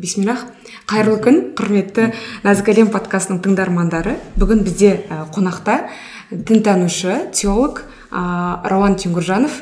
бисмиллах. 0.00 0.46
Қайырлы 0.90 1.20
күн 1.22 1.40
құрметті 1.58 2.10
нәзік 2.46 2.72
әлем 2.72 2.90
подкастының 2.94 3.42
тыңдармандары. 3.44 4.16
Бүгін 4.40 4.64
бізде 4.66 4.96
ә, 5.06 5.24
қонақта 5.34 5.84
дінтанушы 6.30 7.26
теолог 7.36 7.84
ә, 8.10 8.62
рауан 8.66 8.96
теңгіржанов 8.98 9.60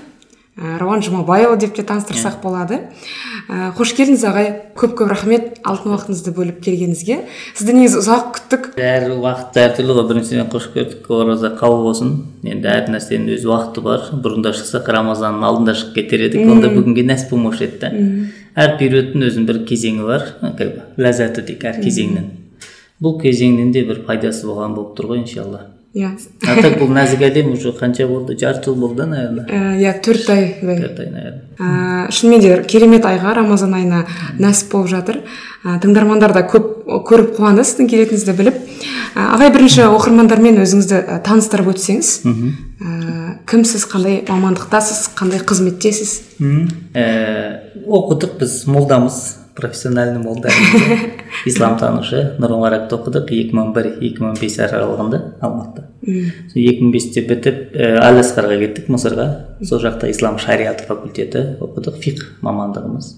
ә, 0.59 0.79
рауан 0.81 1.03
жұмабайұлы 1.05 1.59
деп 1.61 1.77
те 1.77 1.85
таныстырсақ 1.87 2.41
болады. 2.43 2.81
Ә, 3.49 3.71
қош 3.77 3.95
келдіңіз 3.97 4.25
ағай. 4.29 4.49
Көп 4.79 4.97
көп 4.99 5.13
рахмет. 5.13 5.59
Алтын 5.65 5.95
уақытыңызды 5.95 6.33
бөліп 6.37 6.59
келгеніңізге. 6.65 7.23
Сізді 7.57 7.77
негізі 7.77 8.01
ұзақ 8.03 8.27
күттік. 8.37 8.67
Әр 8.77 9.09
уақыт 9.15 9.57
әртүрлі 9.63 9.97
ғой. 9.97 10.05
Біріншіден 10.11 10.51
қош 10.53 10.69
көрдік. 10.75 11.09
Ораза 11.17 11.55
қабыл 11.57 11.87
болсын. 11.87 12.13
Енді 12.45 12.69
әр 12.69 12.91
нәрсенің 12.93 13.33
өз 13.39 13.47
уақыты 13.49 13.85
бар. 13.87 14.05
Бұрында 14.13 14.53
шықсақ 14.53 14.91
рамазанның 14.99 15.49
алдында 15.49 15.75
шығып 15.81 15.97
кетер 15.97 16.27
едік. 16.29 16.45
Онда 16.45 16.69
бүгінге 16.75 17.07
нәсіп 17.09 17.33
болмаушы 17.33 17.65
еді 17.67 17.81
да. 17.83 17.93
Әр 18.57 18.77
периодтың 18.81 19.25
өзінің 19.29 19.49
бір 19.49 19.63
кезеңі 19.69 20.07
бар 20.09 20.29
как 20.43 20.69
бы 20.75 21.05
ләззаты 21.05 21.45
дейік 21.49 21.65
әр 21.73 21.83
кезеңнің. 21.85 22.31
Бұл 23.03 23.19
кезеңнің 23.23 23.73
де 23.75 23.85
бір 23.89 24.05
пайдасы 24.07 24.47
болған 24.47 24.75
болып 24.75 24.97
тұр 24.99 25.13
ғой 25.13 25.23
иншалла. 25.23 25.67
Иә. 25.97 26.11
А 26.45 26.55
так 26.61 26.77
бұл 26.79 26.91
нәзік 26.93 27.23
әлем 27.25 27.55
уже 27.55 27.73
қанша 27.73 28.05
болды? 28.07 28.37
Жарты 28.39 28.69
жыл 28.69 28.75
болды 28.77 29.07
наверное. 29.09 29.47
Иә 29.81 29.95
төрт 30.05 30.29
айдай 30.31 30.83
төрт 30.83 31.01
ай 31.01 31.09
наверное. 31.11 31.43
Ә, 31.59 32.11
шынымен 32.13 32.41
де 32.45 32.51
керемет 32.69 33.07
айға 33.09 33.33
рамазан 33.39 33.73
айына 33.75 34.03
нәсіп 34.39 34.75
болып 34.75 34.91
жатыр. 34.93 35.23
Ә, 35.65 35.79
тыңдармандар 35.81 36.35
да 36.37 36.45
көп 36.45 36.85
көріп 37.09 37.33
қуанды 37.39 37.65
сіздің 37.65 37.89
келетініңізді 37.89 38.37
біліп. 38.37 38.61
ә, 38.61 38.98
ағай 39.19 39.51
бірінші 39.55 39.89
оқырмандармен 39.89 40.61
өзіңізді 40.63 41.01
ә, 41.01 41.19
таныстырып 41.27 41.73
өтсеңіз 41.73 42.13
ә, 42.29 42.93
кімсіз 43.51 43.89
қандай 43.91 44.21
мамандықтасыз 44.29 45.11
қандай 45.19 45.43
қызметтесіз? 45.43 46.15
Ә, 46.95 47.05
оқыдық 47.83 48.39
біз 48.39 48.61
молдамыз 48.71 49.21
профессиональный 49.59 50.23
молда 50.23 50.53
исламтанушы 51.51 52.21
нұр 52.39 52.55
мұбаракта 52.55 52.95
оқыдық 52.99 53.33
екі 53.35 53.57
мың 53.59 53.73
бір 53.75 53.89
екі 53.97 54.23
мың 54.23 54.37
бес 54.39 54.59
аралығында 54.63 55.21
алматыда. 55.43 55.89
Сол 56.53 56.63
екі 56.63 56.85
мың 56.85 56.93
бесте 56.95 57.25
бітіп 57.27 57.75
әл 57.75 58.21
асқарға 58.23 58.61
кеттік 58.63 58.93
мысырға. 58.95 59.27
Сол 59.67 59.83
жақта 59.83 60.13
ислам 60.13 60.39
шариаты 60.39 60.87
факультеті 60.87 61.43
оқыдық 61.59 61.99
фиқ 62.05 62.23
мамандығымыз. 62.47 63.11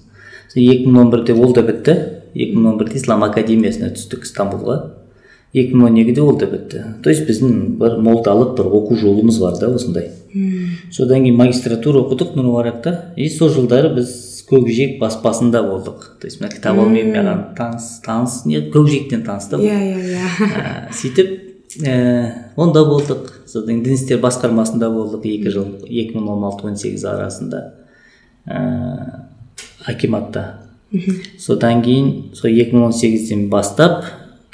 Сол 0.55 0.65
екі 0.65 0.89
мың 0.89 1.05
он 1.05 1.13
бірде 1.13 1.37
ол 1.37 1.53
да 1.53 1.67
бітті. 1.67 1.99
екі 2.35 2.57
мың 2.57 2.73
он 2.73 2.79
бірде 2.79 2.97
ислам 2.97 3.25
академиясына 3.27 3.93
түстік 3.93 4.25
стамбулға. 4.25 4.81
Екі 5.53 5.75
мың 5.75 5.91
он 5.91 5.99
екіде 5.99 6.23
ол 6.23 6.37
да 6.39 6.47
бітті. 6.47 6.85
То 7.03 7.11
есть 7.11 7.27
біздің 7.27 7.77
бір 7.81 7.99
молдалық 7.99 8.57
бір 8.59 8.71
оқу 8.71 8.99
жолымыз 9.01 9.41
бар 9.43 9.59
да 9.59 9.71
осындай. 9.75 10.11
Содан 10.95 11.25
кейін 11.25 11.39
магистратура 11.41 12.05
оқыдық 12.05 12.37
нұр 12.39 12.51
мұбаракта 12.53 13.13
и 13.17 13.29
сол 13.29 13.51
жылдары 13.51 13.91
біз 13.97 14.13
көкжиек 14.51 14.99
баспасында 15.01 15.63
болдық. 15.67 16.07
То 16.21 16.29
есть 16.29 16.41
мына 16.41 16.53
кітапалмен 16.55 17.11
маған 17.15 17.43
таныс 17.59 17.89
таныс 18.05 18.45
не 18.47 18.63
көкжиектен 18.71 19.25
таныс 19.27 19.51
та 19.51 19.59
иә 19.59 19.75
иә 19.75 19.99
иә. 20.15 20.29
Ә, 20.47 20.95
сөйтіп 20.95 21.35
ііі 21.83 21.99
онда 22.57 22.85
болдық. 22.87 23.31
Содан 23.51 23.81
кейін 23.81 23.85
дін 23.85 23.99
істер 23.99 24.23
басқармасында 24.23 24.91
болдық 24.95 25.27
екі 25.27 25.51
жыл 25.51 25.69
екі 25.87 26.15
мың 26.15 26.31
он 26.37 26.47
алты 26.47 26.71
он 26.71 26.79
сегіз 26.79 27.05
арасында 27.11 27.65
ііі 28.47 29.91
акиматта. 29.91 30.47
Содан 31.39 31.83
кейін 31.83 32.35
сол 32.35 32.51
екі 32.51 32.75
мың 32.75 32.91
он 32.91 32.95
сегізден 32.95 33.49
бастап 33.51 34.05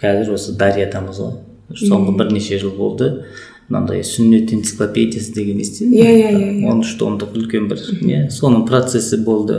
қазір 0.00 0.34
осы 0.36 0.54
дариядамыз 0.58 1.20
ғой. 1.20 1.36
Соңғы 1.76 2.16
бірнеше 2.18 2.58
жыл 2.62 2.74
болды. 2.76 3.24
Мынандай 3.68 4.04
сүннет 4.06 4.52
энциклопедиясы 4.54 5.32
деген 5.34 5.58
естідіңіз 5.58 5.98
Иә, 5.98 6.10
иә, 6.14 6.28
иә, 6.30 6.50
иә. 6.60 6.70
он 6.70 6.84
үш 6.84 6.92
томдық 7.00 7.32
үлкен 7.34 7.66
бір. 7.66 7.80
Не 8.06 8.28
соның 8.30 8.62
процесі 8.68 9.18
болды. 9.26 9.56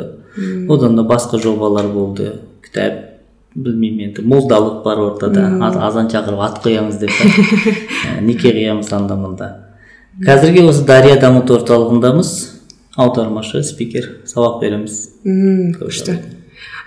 Одан 0.69 0.95
да 0.95 1.03
басқа 1.03 1.41
жобалар 1.43 1.89
болды. 1.91 2.37
Кітап 2.63 3.01
білмеймін 3.55 4.11
енді. 4.11 4.21
Молдалық 4.23 4.83
бар 4.85 5.01
ортада. 5.09 5.49
Азан 5.83 6.07
шақырып 6.13 6.39
ат 6.45 6.61
қоямыз 6.63 6.99
деп. 7.01 7.11
Ә, 8.07 8.21
неке 8.21 8.53
қиямыз 8.55 8.93
анда 8.95 9.17
мында. 9.19 9.49
Қазірге 10.23 10.63
осы 10.69 10.85
дария 10.87 11.19
дамыту 11.19 11.57
орталығындамыз. 11.57 12.31
Аудармашы 12.95 13.63
спикер. 13.63 14.21
Сабақ 14.25 14.61
береміз. 14.61 15.01
Мм 15.25 15.73
күшті. 15.81 16.15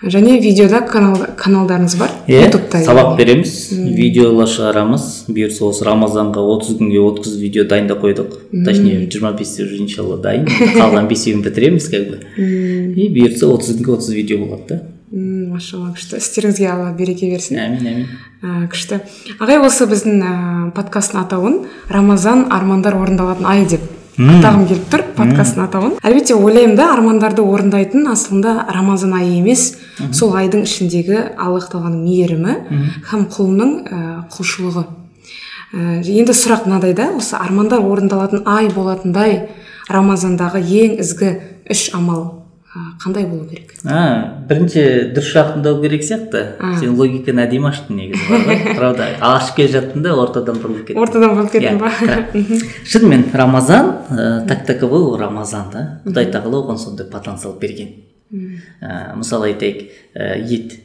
Және 0.03 0.39
видеода 0.41 0.81
канал, 0.89 1.17
каналдарыңыз 1.37 1.97
бар? 2.01 2.13
Иә 2.27 2.47
ютубта 2.47 2.81
сабақ 2.85 3.17
береміз. 3.19 3.53
Видеолар 3.97 4.49
шығарамыз 4.49 5.09
бұйырса 5.29 5.67
осы 5.69 5.85
рамазанға 5.85 6.45
отыз 6.55 6.79
күнге 6.79 7.03
отыз 7.05 7.37
видео 7.41 7.67
дайындап 7.69 8.01
қойдық. 8.05 8.39
Точнее 8.65 9.11
жиырма 9.11 9.33
бесте 9.37 9.65
уже 9.65 9.77
иншалла 9.83 10.17
дайын. 10.17 10.49
Қалған 10.49 11.09
бесеуін 11.11 11.45
бітіреміз 11.45 11.91
как 11.93 12.09
бы. 12.09 12.23
И 12.41 13.11
бұйырса 13.13 13.51
отыз 13.53 13.77
күнге 13.77 13.99
отыз 13.99 14.15
видео 14.15 14.41
болады 14.45 14.67
да. 14.69 14.81
Машалла 15.11 15.91
күшті. 15.91 16.21
Істеріңізге 16.23 16.69
алла 16.71 16.93
береке 16.97 17.29
берсін. 17.33 17.59
Әмин 17.59 17.87
әмин 17.91 18.07
ә, 18.41 18.69
күшті. 18.71 19.01
Ағай 19.43 19.59
осы 19.59 19.89
біздің 19.91 20.21
ә, 20.23 20.35
подкасттың 20.77 21.25
атауын 21.25 21.65
рамазан 21.91 22.47
армандар 22.55 22.95
орындалатын 22.95 23.49
ай 23.51 23.67
деп 23.67 23.83
атағым 24.19 24.65
келіп 24.69 24.89
тұр 24.91 25.05
подкасттың 25.17 25.65
атауын. 25.67 25.93
Әлбетте 26.03 26.35
ойлаймын 26.35 26.77
да 26.79 26.89
армандарды 26.95 27.45
орындайтын 27.45 28.09
аслында 28.11 28.67
рамазан 28.75 29.15
айы 29.19 29.37
емес. 29.39 29.77
Сол 30.17 30.35
айдың 30.39 30.65
ішіндегі 30.67 31.21
аллах 31.39 31.71
тағаланың 31.71 32.03
мейірімі 32.05 32.57
һәм 33.11 33.29
құлының 33.37 33.73
ә, 33.87 34.01
құлшылығы. 34.35 34.85
Ә, 35.71 36.03
енді 36.03 36.35
сұрақ 36.35 36.67
мынадай 36.67 36.97
да 36.99 37.11
осы 37.17 37.39
армандар 37.39 37.85
орындалатын 37.87 38.43
ай 38.51 38.69
болатындай 38.75 39.49
рамазандағы 39.89 40.65
ең 40.65 41.01
ізгі 41.05 41.35
үш 41.71 41.91
амал. 41.95 42.40
Қандай 43.03 43.25
болу 43.27 43.49
керек? 43.51 43.73
А 43.83 44.45
бірінші 44.47 44.83
дұрыс 45.11 45.31
сұрақ 45.33 45.49
тыңдау 45.57 45.81
керек 45.83 46.05
сияқты. 46.07 46.43
Сен 46.79 46.93
логиканы 46.95 47.43
әдемі 47.43 47.67
аштың 47.73 47.99
негізі 47.99 48.29
бар 48.29 48.45
ғой 48.47 48.75
правда. 48.79 49.09
Ашып 49.27 49.57
келе 49.57 49.73
жаттың 49.73 50.05
да 50.05 50.13
ортадан 50.15 50.61
бұрылып 50.63 50.85
кеттің. 50.91 51.01
Ортадан 51.03 51.35
болып 51.35 51.51
кеттім 51.51 51.81
ба? 51.83 51.91
Иә, 51.91 52.61
шынымен 52.93 53.25
рамазан 53.35 53.91
ә, 54.07 54.29
так 54.47 54.63
таковой 54.69 55.03
ол 55.03 55.17
рамазан 55.19 55.73
да 55.73 55.83
құдай 56.05 56.31
тағала 56.31 56.63
оған 56.63 56.79
сондай 56.79 57.09
потенциал 57.11 57.57
берген. 57.59 57.91
Ә, 58.31 59.17
мысалы 59.19 59.51
айтайық 59.51 59.83
ә, 60.15 60.39
ет. 60.39 60.77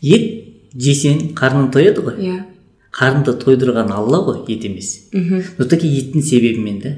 Ет 0.00 0.72
жесең 0.72 1.34
қарның 1.36 1.68
тояды 1.76 2.06
ғой. 2.08 2.16
Иә. 2.24 2.38
Қарынды 2.96 3.36
тойдырған 3.36 3.92
алла 3.92 4.22
ғой 4.24 4.46
ет 4.48 4.64
емес. 4.64 5.10
Но 5.12 5.68
таки 5.68 5.92
еттің 5.92 6.24
себебімен 6.24 6.80
да 6.80 6.96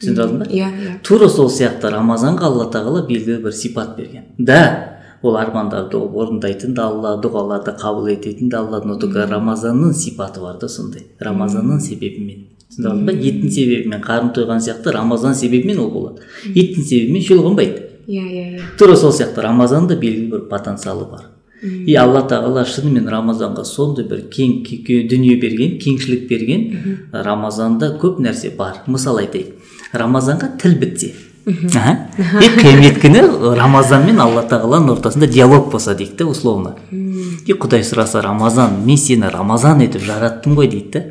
түсіндіре 0.00 0.24
алдың 0.24 0.38
ба 0.38 0.46
иә 0.50 0.68
иә. 0.68 0.92
Тура 1.02 1.28
сол 1.28 1.48
сияқты 1.50 1.90
рамазанға 1.94 2.44
алла 2.46 2.68
тағала 2.72 3.02
белгілі 3.08 3.40
бір 3.42 3.52
сипат 3.52 3.96
берген. 3.96 4.24
Да 4.38 4.94
ол 5.22 5.36
армандарды 5.36 5.96
орындайтын 5.98 6.74
да 6.74 6.86
алла 6.88 7.16
дұғаларды 7.22 7.74
қабыл 7.80 8.06
ететін 8.14 8.48
де 8.50 8.56
алла 8.56 8.80
но 8.84 8.94
только 8.98 9.26
рамазанның 9.26 9.92
сипаты 9.94 10.40
бар 10.40 10.58
да 10.60 10.68
сондай. 10.68 11.06
Рамазанның 11.20 11.80
себебімен. 11.80 12.44
Түсіндіре 12.68 12.92
алдың 12.92 13.06
ба 13.06 13.12
еттің 13.12 13.50
себебімен 13.50 14.02
қарын 14.04 14.30
тойған 14.36 14.60
сияқты 14.62 14.92
рамазан 14.94 15.34
себебімен 15.34 15.78
ол 15.82 15.90
болады. 15.90 16.22
Еттің 16.54 16.84
себебімен 16.84 17.22
шөл 17.26 17.42
қонбайды. 17.42 17.82
Иә 18.06 18.22
иә 18.22 18.44
иә. 18.54 18.62
Тура 18.78 18.94
сол 18.96 19.10
сияқты 19.12 19.42
рамазанда 19.42 19.96
белгілі 19.96 20.30
бір 20.30 20.46
потенциалы 20.48 21.08
бар. 21.10 21.24
И 21.62 21.94
алла 21.98 22.20
тағала 22.30 22.62
шынымен 22.64 23.08
рамазанға 23.10 23.64
сондай 23.66 24.04
бір 24.06 24.20
кең 24.30 24.62
ке- 24.62 24.76
ке- 24.86 25.02
дүние 25.10 25.34
берген 25.42 25.72
кеңшілік 25.82 26.28
берген 26.30 26.68
рамазанда 27.12 27.96
көп 27.98 28.20
нәрсе 28.22 28.52
бар. 28.56 28.84
Мысал 28.86 29.18
айтайық. 29.18 29.56
Рамазанға 29.92 30.56
тіл 30.60 30.78
бітсе. 30.80 31.14
И 31.48 32.48
қиямет 32.60 32.98
күні 33.00 33.22
рамазан 33.56 34.04
мен 34.04 34.18
алла 34.20 34.42
тағаланың 34.44 34.98
ортасында 34.98 35.26
диалог 35.32 35.70
болса 35.72 35.94
дейік 35.96 36.16
та 36.18 36.26
условно. 36.28 36.74
И 36.92 37.54
құдай 37.54 37.80
сұраса 37.86 38.20
рамазан 38.20 38.82
мен 38.84 38.98
сені 39.00 39.30
рамазан 39.32 39.80
етіп 39.86 40.04
жараттым 40.04 40.58
ғой 40.58 40.68
дейді 40.68 40.90
да 40.92 41.04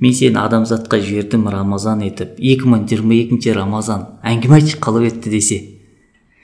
мен 0.00 0.12
сені 0.12 0.36
адамзатқа 0.42 1.00
жібердім 1.00 1.48
рамазан 1.48 2.04
етіп. 2.04 2.36
Екі 2.36 2.68
мың 2.68 2.84
жиырма 2.90 3.16
екінші 3.16 3.56
рамазан. 3.56 4.04
Әңгіме 4.20 4.60
айтшы 4.60 4.76
қалай 4.76 5.08
өтті 5.08 5.32
десе. 5.32 5.60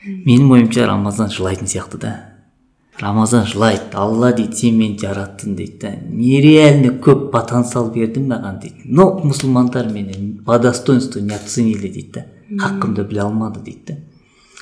Менің 0.06 0.48
ойымша 0.56 0.88
рамазан 0.88 1.28
жылайтын 1.28 1.68
сияқты 1.68 2.00
да. 2.00 2.14
Рамазан 3.00 3.46
жылайды 3.46 3.94
алла 3.94 4.32
дейді 4.32 4.56
сен 4.56 4.78
мені 4.78 4.98
жараттың 4.98 5.54
дейді 5.56 5.78
да. 5.82 5.92
Нереально 6.10 6.96
көп 7.04 7.30
потенциал 7.30 7.92
бердің 7.94 8.26
маған 8.32 8.60
дейді. 8.62 8.86
Но 8.86 9.10
мұсылмандар 9.24 9.90
мені 9.92 10.38
по 10.46 10.58
достоинству 10.58 11.20
не 11.20 11.34
оценили 11.34 11.88
дейді 11.88 12.10
да. 12.14 12.24
Хақымды 12.50 13.06
біле 13.08 13.22
алмады 13.22 13.60
дейді 13.64 13.84
да. 13.86 13.98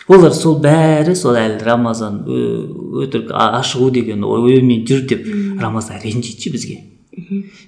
Олар 0.08 0.34
сол 0.36 0.60
бәрі 0.62 1.16
сол 1.18 1.34
әлі 1.34 1.62
рамазан 1.66 2.20
өтірік 2.26 3.32
ашығу 3.34 3.88
деген 3.90 4.22
оймен 4.22 4.84
жүр 4.86 5.06
деп 5.08 5.24
рамазан 5.62 5.98
ренжиді 6.04 6.52
бізге. 6.52 6.76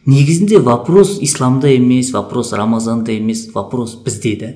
Негізінде 0.06 0.58
вопрос 0.58 1.18
исламда 1.22 1.70
емес 1.72 2.12
вопрос 2.12 2.52
рамазанда 2.52 3.12
емес 3.12 3.48
вопрос 3.54 3.96
бізде 4.04 4.36
да 4.36 4.52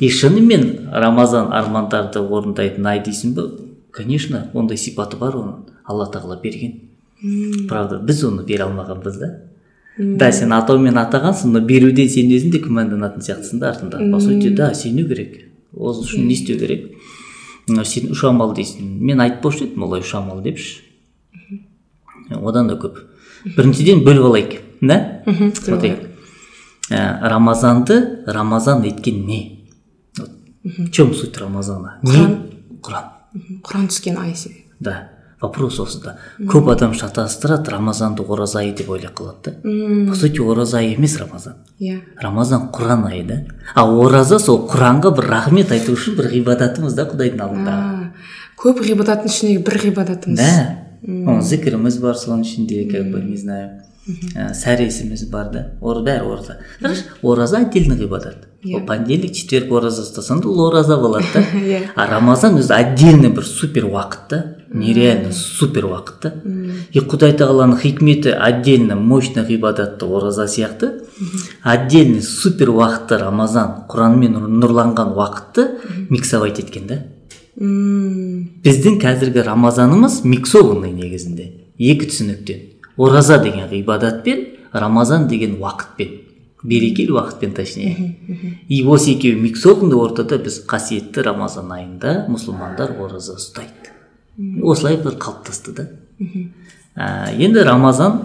и 0.00 0.08
шынымен 0.08 0.88
рамазан 0.90 1.52
армандарды 1.52 2.24
орындайтын 2.24 2.86
ай 2.88 3.02
дейсің 3.04 3.34
ба 3.36 3.44
конечно 3.96 4.50
ондай 4.54 4.78
сипаты 4.78 5.16
бар 5.16 5.36
оның 5.36 5.70
алла 5.84 6.06
тағала 6.12 6.38
берген. 6.42 6.80
Правда 7.68 7.98
біз 7.98 8.24
оны 8.28 8.44
бере 8.44 8.66
алмағанбыз 8.66 9.18
да. 9.18 9.30
Да 9.98 10.30
сен 10.32 10.52
атаумен 10.52 10.98
атағансың 11.00 11.54
но 11.56 11.60
беруден 11.64 12.08
сен 12.12 12.30
өзің 12.30 12.52
де 12.52 12.60
күмәнданатын 12.64 13.24
сияқтысың 13.24 13.62
да 13.62 13.70
артында 13.72 14.02
по 14.12 14.20
сути 14.20 14.50
да 14.54 14.72
сену 14.74 15.06
керек. 15.08 15.48
Ол 15.72 16.02
үшін 16.02 16.26
не 16.26 16.34
істеу 16.34 16.58
керек. 16.58 16.92
Сен 17.66 18.12
үш 18.12 18.24
амал 18.24 18.54
дейсің. 18.54 18.98
Мен 19.00 19.20
айтпаушы 19.24 19.64
едім 19.70 19.88
олай 19.88 20.04
үш 20.04 20.14
амал 20.14 20.42
депші. 20.44 20.82
Одан 22.30 22.68
да 22.68 22.76
көп. 22.76 23.00
Біріншіден 23.56 24.04
бөліп 24.04 24.28
алайық 24.28 24.60
да? 24.80 25.22
Смотри. 25.54 25.94
ә, 26.90 27.28
рамазанды 27.28 28.22
рамазан 28.26 28.84
еткен 28.84 29.26
не? 29.26 29.68
В 30.64 30.90
чем 30.90 31.14
суть 31.14 31.38
рамазана? 31.38 31.98
Не? 32.02 32.26
Құран. 32.82 33.15
Құран 33.66 33.90
түскен 33.92 34.18
ай 34.22 34.34
себебі 34.34 34.64
да 34.80 34.96
вопрос 35.40 35.78
осыда 35.82 36.16
көп 36.48 36.70
адам 36.72 36.94
шатастырады 36.96 37.70
рамазанды 37.74 38.24
ораза 38.24 38.60
айы 38.62 38.72
деп 38.76 38.88
ойлап 38.90 39.14
қалады 39.18 39.52
да. 39.52 40.10
По 40.10 40.16
сути 40.16 40.40
ораза 40.40 40.78
айы 40.78 40.94
емес 40.94 41.18
рамазан. 41.20 41.58
Иә. 41.78 42.00
Рамазан 42.20 42.70
құран 42.72 43.06
айы 43.10 43.24
да. 43.28 43.38
Ал 43.74 43.98
ораза 44.00 44.38
сол 44.40 44.64
құранға 44.70 45.12
бір 45.18 45.28
рахмет 45.34 45.72
айту 45.76 45.92
үшін 45.92 46.16
бір 46.16 46.30
ғибадатымыз 46.32 46.96
да 46.96 47.04
құдайдың 47.10 47.44
алдында. 47.44 47.74
А, 47.76 48.12
көп 48.62 48.80
ғибадаттың 48.86 49.32
ішіндегі 49.32 49.64
бір 49.66 49.80
ғибадатымыз. 49.84 50.40
Да. 50.40 51.42
Зікіріміз 51.44 52.00
бар 52.00 52.16
соның 52.16 52.46
ішінде 52.46 52.86
как 52.90 53.12
бы 53.12 53.20
не 53.20 53.36
знаю 53.36 53.82
ә, 54.08 54.54
сәресіміз 54.56 55.28
бар 55.30 55.52
да. 55.52 55.66
Бәрі 55.82 56.24
ораза. 56.24 56.60
Ораза 57.22 57.60
отдельный 57.60 58.00
ғибадат. 58.00 58.48
Иә. 58.66 58.80
ол 58.80 58.86
понедельник 58.86 59.32
четверг 59.36 59.70
ораза 59.78 60.02
ұстасаң 60.02 60.40
да 60.42 60.48
ол 60.50 60.66
ораза 60.66 60.96
болады 60.98 61.26
да. 61.34 61.40
Иә. 61.54 61.80
а 61.94 62.06
рамазан 62.10 62.58
өзі 62.58 62.74
отдельный 62.74 63.30
бір 63.30 63.46
супер 63.46 63.86
уақыт 63.86 64.26
та. 64.28 64.40
Нереально 64.72 65.30
супер 65.32 65.86
уақыт 65.86 66.18
та. 66.20 66.32
И 66.90 66.98
құдай 66.98 67.36
тағаланың 67.38 67.78
хикметі 67.78 68.34
отдельно 68.34 68.96
мощный 68.96 69.46
ғибадатты 69.46 70.04
ораза 70.10 70.48
сияқты. 70.50 71.06
Отдельный 71.62 72.22
супер 72.22 72.74
уақытты 72.74 73.20
рамазан 73.22 73.86
құранмен 73.88 74.34
нұрланған 74.34 75.14
уақытты 75.14 75.68
миксовать 76.10 76.58
еткен 76.58 76.90
да. 76.90 77.00
Біздің 77.56 78.98
қазіргі 79.00 79.46
рамазанымыз 79.46 80.24
миксованный 80.26 80.90
негізінде. 80.92 81.52
Екі 81.78 82.10
түсініктен. 82.10 82.66
Ораза 82.96 83.38
деген 83.38 83.70
ғибадатпен 83.70 84.46
рамазан 84.72 85.28
деген 85.28 85.60
уақытпен. 85.62 86.25
Берекелі 86.66 87.16
уақытпен 87.16 87.54
точнее 87.56 88.16
и 88.68 88.82
осы 88.82 89.14
екеуі 89.14 89.40
миксованный 89.40 89.98
ортада 89.98 90.38
біз 90.42 90.60
қасиетті 90.68 91.24
рамазан 91.26 91.70
айында 91.72 92.24
мұсылмандар 92.30 92.96
ораза 93.00 93.38
ұстайды 93.38 93.94
осылай 94.62 94.98
бір 95.00 95.16
қалыптасты 95.20 95.72
да. 95.76 95.86
Ә, 96.96 97.32
енді 97.36 97.62
рамазан 97.64 98.22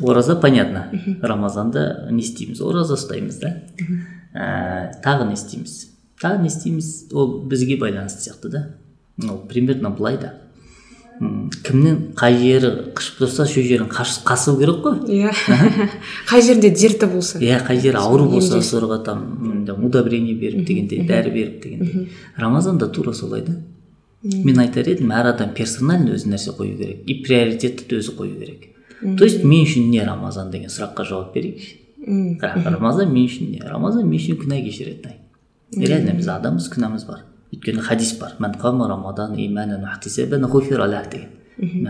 ораза 0.00 0.36
понятно. 0.36 0.86
Рамазанда 1.22 2.08
не 2.10 2.22
істейміз 2.22 2.60
ораза 2.62 2.96
ұстаймыз 2.98 3.38
да. 3.42 3.52
Ә, 4.34 4.90
тағы 5.04 5.28
не 5.28 5.36
істейміз? 5.38 5.76
Тағы 6.22 6.42
не 6.42 6.50
істейміз? 6.50 6.90
Ол 7.12 7.42
бізге 7.48 7.78
байланысты 7.80 8.28
сияқты 8.28 8.50
да. 8.50 8.64
Ол 9.22 9.38
примерно 9.48 9.90
былай 9.90 10.18
да. 10.18 10.34
М, 11.20 11.50
кімнің 11.66 11.96
қай 12.18 12.36
жері 12.40 12.70
қышып 12.96 13.20
тұрса 13.22 13.46
сол 13.46 13.62
жерін 13.66 13.88
қасу 13.90 14.56
керек 14.58 14.82
қой. 14.84 14.98
Иә. 15.08 15.32
Қай 16.28 16.42
жерінде 16.42 16.70
дерті 16.70 17.06
болса. 17.12 17.38
Иә 17.38 17.60
қай 17.66 17.80
жері 17.80 18.00
ауру 18.00 18.28
болса 18.30 18.60
сорға 18.62 19.02
там 19.04 19.64
удобрение 19.84 20.34
беріп 20.34 20.66
дегендей 20.66 21.06
дәрі 21.06 21.32
беріп 21.32 21.62
дегендей. 21.62 22.08
Рамазанда 22.36 22.88
тура 22.88 23.12
солай 23.12 23.42
да. 23.46 23.56
Мен 24.22 24.58
айтар 24.58 24.88
едім 24.88 25.12
әр 25.14 25.32
адам 25.34 25.52
персонально 25.54 26.16
өзі 26.16 26.32
нәрсе 26.32 26.54
қою 26.56 26.76
керек 26.78 27.04
и 27.06 27.20
приоритетті 27.22 28.00
өзі 28.00 28.16
қою 28.16 28.38
керек. 28.40 28.72
То 29.18 29.24
есть 29.24 29.44
мен 29.44 29.66
үшін 29.66 29.90
не 29.92 30.02
рамазан 30.02 30.50
деген 30.50 30.72
сұраққа 30.72 31.04
жауап 31.04 31.34
берейікші. 31.34 31.76
Рамазан 32.40 33.12
мен 33.12 33.26
үшін 33.28 33.52
не 33.52 33.60
рамазан 33.60 34.08
мен 34.08 34.18
үшін 34.18 34.38
күнә 34.40 34.62
кешіретін 34.64 35.12
ай. 35.12 35.18
Реально 35.76 36.16
біз 36.16 36.28
адамбыз 36.32 36.70
күнәміз 36.72 37.06
бар. 37.06 37.24
Өйткені 37.52 37.80
хадис 37.82 38.16
бар. 38.18 38.36
«Мән 38.38 38.58
қама 38.60 38.88
рамадан 38.88 39.36
иманан 39.38 39.84
уахтисабан 39.84 40.44
ғуфира 40.50 40.86
лах» 40.88 41.10
деген 41.10 41.88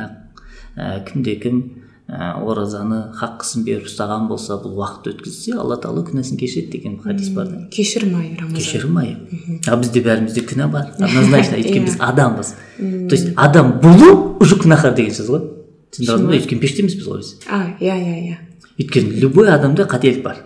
ә, 0.76 1.04
кімде 1.08 1.36
кім 1.40 1.60
ә, 2.08 2.36
оразаны 2.38 3.10
хаққысын 3.16 3.64
беріп 3.66 3.88
ұстаған 3.88 4.28
болса 4.28 4.58
бұл 4.62 4.76
уақыт 4.78 5.08
өткізсе 5.14 5.56
алла 5.58 5.78
тағала 5.80 6.04
күнәсін 6.06 6.38
кешіреді 6.38 6.76
деген 6.76 6.98
хадис 7.02 7.30
бар 7.34 7.48
да. 7.48 7.62
Кешірім 7.72 8.14
айы 8.20 8.36
рамазан. 8.38 8.58
Кешірім 8.60 8.98
айы 9.00 9.16
а 9.66 9.76
бізде 9.80 10.02
бәрімізде 10.04 10.44
күнә 10.46 10.68
бар. 10.70 10.92
Однозначно 11.00 11.56
өйткені 11.60 11.88
біз 11.88 11.96
Иә. 11.96 12.10
адамбыз 12.10 12.52
то 12.76 13.16
есть 13.16 13.32
адам 13.36 13.80
болу 13.80 14.36
уже 14.40 14.56
күнәһар 14.60 14.94
деген 14.94 15.16
сөз 15.16 15.32
ғой. 15.32 15.42
Түсіндіңіз 15.96 16.26
ба 16.28 16.36
өйткені 16.36 16.60
пеште 16.60 16.84
емеспіз 16.84 17.08
ғой 17.08 17.24
біз. 17.24 17.32
А 17.48 17.64
иә 17.80 17.96
иә 17.96 18.16
иә. 18.20 18.36
Өйткені 18.78 19.18
любой 19.24 19.48
адамда 19.50 19.88
қателік 19.88 20.22
бар. 20.22 20.44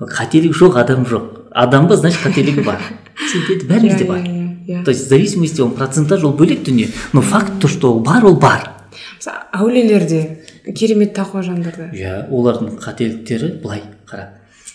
Қателік 0.00 0.56
жоқ 0.56 0.80
адам 0.80 1.04
жоқ. 1.04 1.46
Адамда 1.52 1.96
значит 1.96 2.24
қателігі 2.24 2.64
бар. 2.64 2.80
сенде 3.28 3.58
бәрімізде 3.66 4.04
бар? 4.08 4.20
иә 4.66 4.84
то 4.84 4.90
есть 4.90 5.06
в 5.06 5.08
зависимости 5.08 5.60
он 5.60 5.72
процентаж 5.74 6.24
ол 6.24 6.32
бөлек 6.32 6.62
дүние 6.64 6.88
но 7.12 7.20
факт 7.20 7.60
то 7.60 7.68
что 7.68 7.94
бар 7.98 8.24
ол 8.24 8.36
бар. 8.36 8.70
Мысалы 9.18 9.38
әулиелерде 9.52 10.44
керемет 10.76 11.16
тақуа 11.16 11.42
жандарда? 11.42 11.90
Иә 11.92 12.28
олардың 12.30 12.78
қателіктері 12.80 13.60
былай 13.62 13.82
қара. 14.06 14.28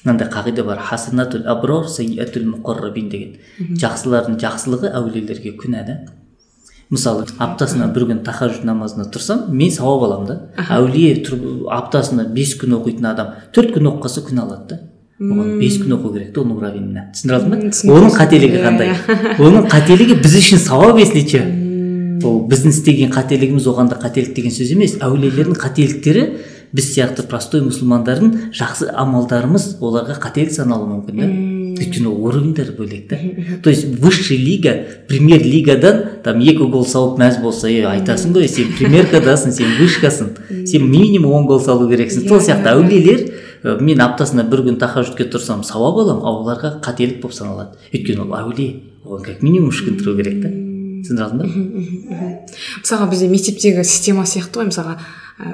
Мынандай 0.04 0.30
қағида 0.30 0.64
бар 0.64 0.80
хасанатул 0.80 1.48
аброр 1.48 1.88
сайятул 1.88 2.46
муқаррабин 2.52 3.10
деген. 3.10 3.40
Жақсылардың 3.82 4.38
жақсылығы 4.42 4.92
әулиелерге 4.94 5.56
күнә 5.58 5.86
да 5.88 5.98
мысалы 6.90 7.26
аптасына 7.42 7.88
бір 7.94 8.06
күн 8.12 8.20
тахажуд 8.26 8.66
намазына 8.68 9.08
тұрсам 9.10 9.48
мен 9.50 9.72
сауап 9.74 10.04
аламын 10.06 10.28
да. 10.28 10.36
Әулие 10.70 11.16
аптасына 11.74 12.28
бес 12.34 12.54
күн 12.62 12.78
оқитын 12.78 13.10
адам 13.10 13.34
төрт 13.56 13.74
күн 13.76 13.90
оқып 13.90 14.06
қалса 14.06 14.22
күнә 14.28 14.46
алады 14.46 14.68
да. 14.70 14.80
Оған 15.20 15.54
бес 15.62 15.78
күн 15.80 15.96
оқу 15.96 16.12
керек 16.16 16.34
та 16.36 16.42
оның 16.42 16.58
уровеніне 16.60 17.04
түсіндіре 17.16 17.38
алдым 17.38 17.54
ба? 17.54 17.60
Оның 17.96 18.16
қателігі 18.18 18.58
Иә, 18.60 18.64
қандай? 18.66 18.90
иә. 18.92 19.38
оның 19.46 19.70
қателігі 19.72 20.18
біз 20.24 20.36
үшін 20.42 20.60
сауап 20.60 21.00
если 21.00 21.22
че 21.24 21.44
ол 22.26 22.42
біздің 22.50 22.74
істеген 22.74 23.12
қателігіміз 23.14 23.68
оған 23.70 23.90
да 23.92 24.00
қателік 24.02 24.34
деген 24.36 24.52
сөз 24.52 24.72
емес. 24.76 24.96
Әулиелердің 25.04 25.56
қателіктері 25.62 26.24
біз 26.76 26.88
сияқты 26.96 27.24
простой 27.30 27.62
мұсылмандардың 27.64 28.52
жақсы 28.56 28.90
амалдарымыз 28.98 29.76
оларға 29.80 30.18
қателік 30.24 30.52
саналуы 30.56 30.90
мүмкін 30.90 31.22
да. 31.22 31.28
Өйткені 31.76 32.08
ол 32.10 32.18
уровеньдері 32.26 32.74
бөлек 32.76 33.08
та 33.12 33.18
то 33.64 33.70
есть 33.70 33.86
высший 34.00 34.38
лига 34.38 34.74
премьер 35.08 35.44
лигадан 35.44 36.02
там 36.24 36.40
екі 36.40 36.68
гол 36.72 36.86
салып 36.88 37.20
мәз 37.20 37.40
болса 37.44 37.70
е 37.70 37.84
айтасың 37.88 38.34
ғой 38.36 38.48
сен 38.48 38.72
премьеркадасың 38.80 39.52
сен 39.56 39.76
вышкасың 39.80 40.66
сен 40.66 40.88
минимум 40.90 41.34
он 41.34 41.46
гол 41.46 41.60
салу 41.60 41.88
керексің. 41.92 42.28
Сол 42.28 42.40
Иә, 42.40 42.48
сияқты 42.48 42.72
әулиелер 42.74 43.26
мен 43.82 44.02
аптасына 44.06 44.44
бір 44.50 44.62
күн 44.68 44.78
тахажудке 44.82 45.26
тұрсам 45.32 45.64
сауап 45.66 45.98
аламын 46.04 46.26
ал 46.28 46.42
оларға 46.44 46.76
қателік 46.86 47.22
болып 47.24 47.36
саналады. 47.38 47.78
Өйткені 47.94 48.22
ол 48.28 48.36
әулие 48.38 48.70
оған 49.06 49.24
как 49.26 49.42
минимум 49.46 49.70
үш 49.74 49.82
күн 49.88 49.98
тұру 50.02 50.16
керек 50.20 50.42
та. 50.44 50.50
Түсіндіре 51.06 51.26
алдың 51.26 51.40
ба? 51.42 52.30
Мысалға 52.82 53.08
бізде 53.12 53.28
мектептегі 53.30 53.84
система 53.86 54.24
сияқты 54.30 54.62
ғой 54.62 54.70
мысалға 54.72 54.96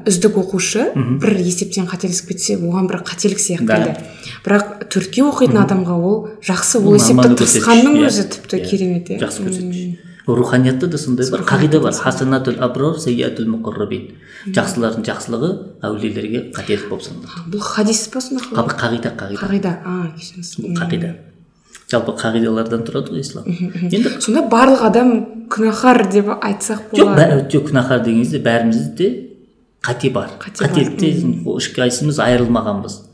үздік 0.07 0.35
оқушы 0.43 0.85
бір 1.23 1.39
есептен 1.41 1.87
қателесіп 1.89 2.29
кетсе 2.31 2.55
оған 2.59 2.87
бір 2.91 3.01
қателік 3.07 3.39
сияқты 3.41 3.65
Да. 3.65 3.95
бірақ 4.45 4.85
төртке 4.93 5.23
оқитын 5.25 5.57
адамға 5.63 5.95
ол 5.97 6.29
жақсы 6.45 6.79
Ол 6.83 6.95
есепті 6.95 7.33
тырысқанның 7.41 7.97
иә. 7.97 8.07
өзі 8.07 8.27
тіпті 8.35 8.57
Иә, 8.61 8.69
керемет 8.69 9.09
иә. 9.09 9.19
Жақсы 9.25 9.43
көрсеткіш 9.47 10.10
руханиятта 10.27 10.87
да 10.87 10.97
сондай 10.97 11.29
бар 11.31 11.41
қағида 11.41 11.79
бар. 11.81 11.93
хасанатул 11.93 12.55
аброр 12.59 12.99
сайятул 12.99 13.45
муқаррабин. 13.45 14.11
Жақсылардың 14.47 15.03
жақсылығы 15.05 15.49
әулиелерге 15.81 16.51
қателік 16.53 16.87
болып 16.89 17.03
саналады. 17.03 17.49
Бұл 17.51 17.59
хадис 17.61 18.07
па 18.13 18.21
сонда? 18.21 18.43
Қа- 18.53 18.77
қағида 18.77 19.15
қағида. 19.17 19.41
Қағида. 19.41 19.73
А 19.85 20.13
кешіріңіз. 20.17 20.55
Бұл 20.61 20.77
қағида. 20.77 21.11
Жалпы 21.91 22.11
қағидалардан 22.21 22.85
тұрады 22.87 23.11
ғой 23.11 23.19
ислам. 23.19 23.43
Енді 23.91 24.09
сонда 24.21 24.45
барлық 24.49 24.81
адам 24.87 25.11
күнәһар 25.49 26.11
деп 26.11 26.27
айтсақ 26.39 26.89
жоқ 26.93 27.05
болады. 27.05 27.21
бә- 27.21 27.51
жоқ 27.51 27.69
күнәһар 27.69 28.03
деген 28.05 28.23
кезде 28.23 28.39
бәрімізде 28.39 29.07
қате 29.83 30.11
бар. 30.13 30.29
Қате 30.39 30.61
бар, 30.61 30.69
қателікте 30.69 31.07
ешқайсымыз 31.45 32.19
айырылмағанбыз. 32.21 33.07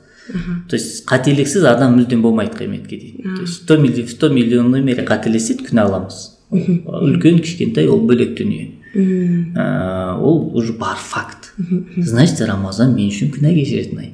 То 0.69 0.75
есть 0.75 1.05
қателіксіз 1.07 1.63
адам 1.65 1.95
мүлдем 1.97 2.21
болмайды 2.21 2.53
қияметке 2.59 2.99
дейін. 2.99 3.35
То 3.37 3.41
есть 3.41 3.63
сто 4.11 4.29
миллионный 4.29 4.81
мере 4.83 5.03
қателеседі 5.05 5.63
күнә 5.69 5.85
аламыз. 5.87 6.36
Үлкен 6.51 7.39
кішкентай 7.43 7.87
ол 7.91 8.01
бөлек 8.07 8.35
дүние. 8.37 8.73
Ә, 8.95 10.15
ол 10.19 10.51
уже 10.55 10.73
бар 10.73 10.97
факт. 10.97 11.53
Значит 11.97 12.41
рамазан 12.47 12.95
мен 12.95 13.09
үшін 13.11 13.31
күнә 13.35 13.51
кешіретін 13.53 13.99
ай 13.99 14.13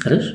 хорошо 0.00 0.34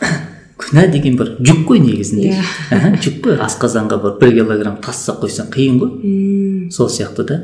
күнә 0.62 0.86
деген 0.92 1.16
бір 1.20 1.34
жүк 1.44 1.64
қой 1.68 1.80
негізінде. 1.84 2.32
Иә. 2.32 2.92
Жүк 3.02 3.20
қой. 3.26 3.36
Асқазанға 3.44 3.98
бір 4.02 4.16
бір 4.22 4.34
килограмм 4.40 4.78
тастап 4.82 5.20
қойсаң 5.22 5.50
қиын 5.52 5.78
ғой. 5.82 6.70
Сол 6.72 6.88
сияқты 6.88 7.26
да. 7.28 7.40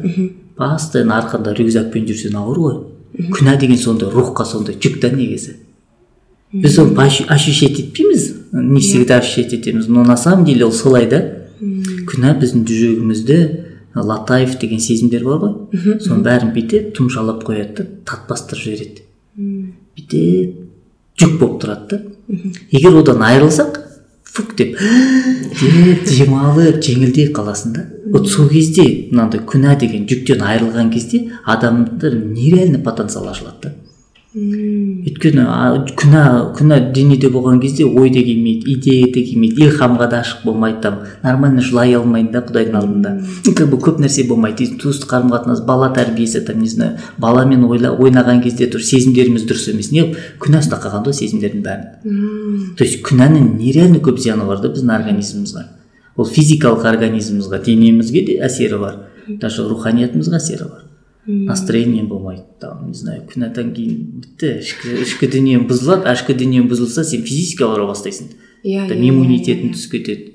Постоянно 0.59 1.18
арқанда 1.21 1.52
рюкзакпен 1.59 2.07
жүрсең 2.09 2.35
ауыр 2.40 2.59
ғой. 2.64 2.78
Күнә 3.35 3.57
деген 3.61 3.78
сондай 3.78 4.09
рухқа 4.11 4.45
сондай 4.47 4.75
жүк 4.80 5.00
та 5.02 5.11
негізі. 5.14 5.57
Біз 6.52 6.78
оны 6.80 6.95
ощу- 6.97 7.26
ощущать 7.28 7.78
етпейміз. 7.78 8.35
Не 8.52 8.80
всегда 8.80 9.18
ощущать 9.18 9.52
етеміз. 9.52 9.88
Но 9.88 10.02
на 10.04 10.16
самом 10.16 10.45
деле 10.47 10.64
ол 10.64 10.73
солай 10.73 11.07
да. 11.09 11.38
Күнә 11.59 12.35
біздің 12.41 12.65
жүрегімізде 12.69 13.38
латаев 13.95 14.59
деген 14.61 14.81
сезімдер 14.83 15.25
бар 15.27 15.43
ғой. 15.43 15.99
Соның 16.05 16.23
бәрін 16.27 16.55
бүйтіп 16.55 16.93
тұмшалап 16.97 17.43
қояды 17.47 17.83
да 17.83 17.87
татпастырып 18.12 18.65
жібереді. 18.65 19.05
Бүйтіп 19.99 20.65
жүк 21.19 21.37
болып 21.41 21.61
тұрады 21.65 21.91
да. 21.91 22.00
Егер 22.71 22.99
одан 23.00 23.23
айырылсақ 23.27 23.81
фук 24.38 24.55
деп 24.59 24.79
деп 25.61 26.05
демалып 26.07 26.81
жеңілдей 26.85 27.33
қаласың 27.35 27.75
да 27.75 27.87
вот 28.12 28.29
сол 28.31 28.49
кезде 28.53 28.85
мынандай 29.11 29.43
күнә 29.49 29.75
деген 29.81 30.07
жүктен 30.11 30.45
айырылған 30.45 30.93
кезде 30.93 31.25
адамдар 31.45 32.15
нереальный 32.15 32.83
потенциал 32.83 33.29
ашылады 33.33 33.69
да. 33.69 33.75
Өйткені 34.37 35.44
күнә 35.97 36.23
күнә 36.52 36.76
денеде 36.92 37.30
болған 37.32 37.62
кезде 37.62 37.87
ой 37.87 38.11
да 38.12 38.20
келмейді 38.20 38.75
идея 38.75 39.06
да 39.08 39.23
келмейді 39.25 39.62
илхамға 39.64 40.08
да 40.11 40.18
ашық 40.20 40.42
болмайды 40.44 40.82
там 40.82 40.99
нормально 41.23 41.62
жылай 41.64 41.94
алмайды 41.97 42.32
да 42.32 42.42
құдайдың 42.44 42.76
алдында. 42.76 43.12
Как 43.56 43.70
бы 43.70 43.78
көп 43.80 44.02
нәрсе 44.04 44.26
болмайды 44.28 44.66
туыстық 44.76 45.08
қарым 45.08 45.32
қатынас 45.32 45.62
бала 45.64 45.88
тәрбиесі 45.97 46.42
там 46.44 46.61
не 46.61 46.68
знаю 46.68 46.99
баламен 47.16 47.64
ойла, 47.64 47.94
ойнаған 47.97 48.42
кезде 48.44 48.66
тоже 48.66 48.85
сезімдеріміз 48.85 49.47
дұрыс 49.49 49.70
емес. 49.73 49.90
Не 49.92 50.12
күнә 50.38 50.61
ұстап 50.61 50.85
қалған 50.85 51.08
ғой 51.08 51.16
сезімдердің 51.16 51.64
бәрін. 51.64 52.75
То 52.76 52.85
есть 52.85 53.00
күнәнің 53.08 53.56
нереально 53.56 54.02
көп 54.04 54.20
зияны 54.20 54.44
бар 54.44 54.61
да 54.61 54.68
біздің 54.68 54.92
организмімізге 54.92 55.64
ол 56.18 56.26
физикалық 56.26 56.85
организмімізге 56.85 57.62
денемізге 57.64 58.26
де 58.26 58.38
әсері 58.44 58.78
бар. 58.82 59.00
Даже 59.40 59.64
руханиятымызға 59.68 60.37
әсері 60.37 60.68
бар. 60.68 60.88
Настроением 61.28 62.08
болмайды 62.08 62.42
там 62.61 62.88
не 62.88 62.94
знаю 62.94 63.23
күнәдан 63.28 63.73
кейін 63.76 63.97
бітті 64.25 64.52
ішкі 64.64 64.94
ішкі 65.04 65.28
дүниең 65.35 65.66
бұзылады 65.68 66.08
а 66.08 66.14
ішкі 66.16 66.37
дүниең 66.40 66.68
бұзылса 66.70 67.04
сен 67.04 67.23
физически 67.26 67.66
ауыра 67.66 67.85
бастайсың 67.90 68.32
иә 68.64 68.88
иммунитетің 68.97 69.75
түсіп 69.76 69.99
кетеді 69.99 70.32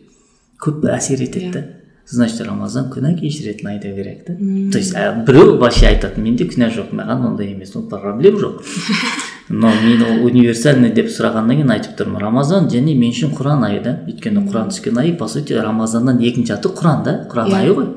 көп 0.62 0.86
әсер 0.94 1.26
етеді 1.26 1.52
да 1.56 1.64
значит 2.06 2.46
рамазан 2.46 2.92
күнә 2.94 3.16
кешіретін 3.18 3.74
айда 3.74 3.92
керек 3.96 4.26
та 4.28 4.38
то 4.38 4.78
есть 4.78 4.94
біреу 5.28 5.58
вообще 5.58 5.88
айтады 5.90 6.22
менде 6.22 6.46
күнә 6.46 6.70
жоқ 6.76 6.94
маған 6.94 7.30
ондай 7.34 7.56
емес 7.56 7.76
ол 7.76 7.90
проблем 7.90 8.38
жоқ 8.38 8.62
но 9.50 9.68
мен 9.68 10.02
ол 10.04 10.26
универсальный 10.26 10.92
деп 10.94 11.10
сұрағаннан 11.12 11.60
кейін 11.60 11.74
айтып 11.76 11.98
тұрмын 12.00 12.22
рамазан 12.24 12.70
және 12.72 12.96
мен 12.96 13.12
үшін 13.12 13.34
құран 13.36 13.66
айы 13.68 13.82
да? 13.84 13.94
Өйткені 14.08 14.46
құран 14.48 14.72
түскен 14.72 14.98
ай 15.02 15.12
по 15.20 15.28
сути 15.28 15.54
рамазаннан 15.54 16.22
екінші 16.24 16.56
аты 16.56 16.72
құран 16.72 17.04
да? 17.04 17.16
Құран 17.32 17.52
айы 17.54 17.76
ғой. 17.76 17.90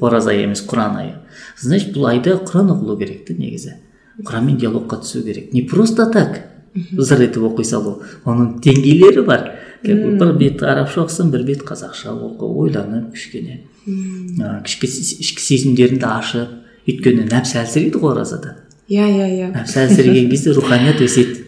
Ораза 0.00 0.34
емес 0.36 0.62
құран 0.68 0.98
айы. 1.00 1.14
Значит 1.60 1.94
бұл 1.94 2.10
айда 2.10 2.36
құран 2.40 2.72
оқылу 2.74 2.98
керек 2.98 3.26
та 3.28 3.34
негізі. 3.34 3.76
Құранмен 4.20 4.58
диалогқа 4.60 5.00
түсу 5.04 5.22
керек. 5.24 5.52
Не 5.52 5.62
просто 5.62 6.06
так 6.12 6.40
зыр 6.74 7.24
етіп 7.26 7.46
оқи 7.50 7.64
салу. 7.64 8.00
Оның 8.24 8.60
деңгейлері 8.64 9.24
бар. 9.26 9.50
Бір 9.84 10.32
бет 10.38 10.62
арабша 10.62 11.04
оқысаң 11.04 11.30
бір 11.32 11.44
бет 11.48 11.64
қазақша 11.66 12.12
оқы 12.12 12.48
ойланып 12.48 13.14
кішкене 13.14 13.62
ішкі 13.88 14.90
ішкі 15.24 15.44
сезімдеріңді 15.46 16.04
ашып 16.04 16.88
өйткені 16.90 17.24
нәпсі 17.30 17.62
әлсірейді 17.62 18.02
ғой 18.02 18.12
оразада. 18.12 18.56
Иә 18.90 19.06
иә 19.08 19.28
иә. 19.38 19.48
Нәпсі 19.54 19.80
әлсіреген 19.86 20.28
кезде 20.30 20.52
руханият 20.52 21.00
өседі. 21.00 21.46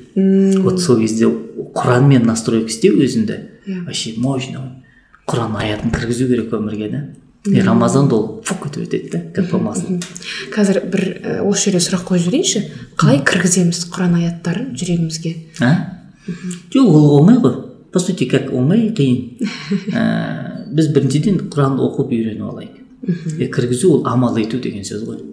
Вот 0.65 0.81
сол 0.81 1.01
кезде 1.01 1.29
құранмен 1.77 2.25
настройка 2.29 2.73
істеу 2.73 2.99
өзіңді 3.01 3.39
вообще 3.87 4.15
мощно 4.17 4.65
құран 5.29 5.57
аятын 5.61 5.93
кіргізу 5.95 6.27
керек 6.29 6.53
өмірге 6.53 6.89
да. 6.93 7.01
И 7.47 7.61
рамазанда 7.61 8.15
ол 8.15 8.43
фук 8.47 8.69
етіп 8.69 8.85
өтеді 8.87 9.11
да 9.11 9.21
как 9.35 9.51
болмасын 9.51 9.99
қазір 10.55 10.79
бір 10.93 11.05
осы 11.49 11.71
жерде 11.71 11.81
сұрақ 11.83 12.05
қойып 12.07 12.29
жіберейінші. 12.29 12.63
Қалай 13.01 13.19
кіргіземіз 13.27 13.83
құран 13.91 14.15
аяттарын 14.21 14.71
жүрегімізге? 14.79 15.35
А? 15.59 15.73
Жоқ 16.71 16.87
ол 16.87 17.19
оңай 17.19 17.41
ғой. 17.43 17.57
По 17.93 17.99
сути 17.99 18.29
как 18.31 18.53
оңай 18.55 18.93
қиын. 18.95 19.43
Ә, 19.99 20.71
біз 20.71 20.93
біріншіден 20.95 21.49
құранды 21.53 21.83
оқып 21.83 22.15
үйреніп 22.15 22.47
алайық. 22.47 22.79
Кіргізу 23.53 23.97
ол 23.99 24.07
амал 24.07 24.39
ету 24.39 24.63
деген 24.63 24.87
сөз 24.87 25.03
ғой. 25.09 25.25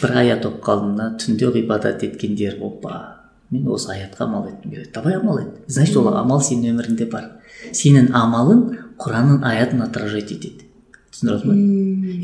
Бір 0.00 0.14
аят 0.22 0.46
оқып 0.46 0.62
қалдым 0.64 0.94
да 0.96 1.10
түнде 1.18 1.50
ғибадат 1.50 2.04
еткендер 2.06 2.60
опа. 2.62 3.19
Мен 3.50 3.68
осы 3.68 3.92
аятқа 3.94 4.24
амал 4.24 4.48
еткім 4.48 4.70
келеді 4.70 4.90
давай 4.94 5.16
амал 5.16 5.38
ет. 5.38 5.54
Значит 5.66 5.96
ол 5.96 6.08
амал 6.14 6.40
сенің 6.40 6.74
өміріңде 6.74 7.06
бар. 7.10 7.28
Сенің 7.72 8.12
амалың 8.16 8.60
құранның 9.00 9.44
аятын 9.46 9.82
отражать 9.84 10.30
етеді. 10.32 10.66
Түсіндіріп 11.10 11.46
ба 11.48 11.54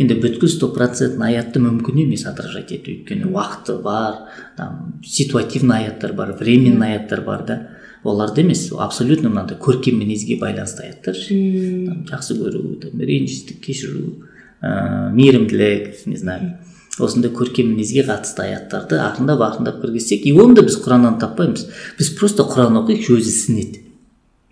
енді 0.02 0.18
бүткіл 0.22 0.52
стопроцентный 0.52 1.34
аятты 1.34 1.60
мүмкін 1.64 2.04
емес 2.04 2.26
отражать 2.30 2.70
ету. 2.76 2.92
Өйткені 2.94 3.32
уақыты 3.32 3.80
бар 3.82 4.20
там 4.56 5.00
ситуативный 5.04 5.86
аяттар 5.86 6.14
бар 6.14 6.36
временный 6.38 6.94
аяттар 6.94 7.24
бар 7.26 7.44
да. 7.46 7.58
Оларды 8.04 8.44
емес 8.44 8.70
абсолютно 8.70 9.28
мынандай 9.28 9.58
көркем 9.58 9.98
мінезге 9.98 10.38
байланысты 10.38 10.86
аяттар. 10.86 11.18
Жақсы 11.18 12.38
көру 12.38 12.78
там 12.84 13.02
ренжістік 13.02 13.58
кешіру 13.66 14.22
ыыы 14.62 15.10
мейірімділік 15.18 16.06
не 16.06 16.16
знаю. 16.16 16.54
Осындай 16.98 17.32
көркем 17.32 17.72
мінезге 17.72 18.04
қатысты 18.06 18.46
аяттарды 18.46 19.00
ақырындап 19.00 19.42
ақырындап 19.48 19.82
кіргізсек 19.82 20.24
и 20.26 20.32
оны 20.32 20.56
да 20.56 20.64
біз 20.66 20.78
құраннан 20.84 21.18
таппаймыз. 21.20 21.66
Біз 21.98 22.12
просто 22.18 22.46
құран 22.48 22.80
оқиық 22.82 23.10
өзі 23.18 23.34
сіңеді 23.34 23.82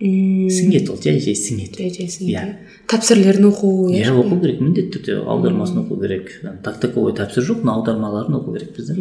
сіңеді 0.05 0.91
ол 0.91 0.99
жай 1.01 1.21
жай 1.23 1.37
сіңеді 1.39 1.79
жай 1.79 1.93
жай 1.95 2.09
сіңеді 2.11 2.35
иә. 2.35 2.43
Тәпсірлерін 2.91 3.47
оқу 3.49 3.71
иә 3.95 4.11
оқу 4.11 4.41
керек. 4.43 4.59
Міндетті 4.61 4.99
түрде 4.99 5.21
аудармасын 5.23 5.85
оқу 5.85 6.01
керек. 6.01 6.33
Так 6.65 6.81
таковой 6.83 7.15
тәпсір 7.17 7.47
жоқ 7.47 7.63
но 7.65 7.79
аудармаларын 7.79 8.37
оқу 8.41 8.57
керек 8.57 8.75
бізде. 8.77 8.99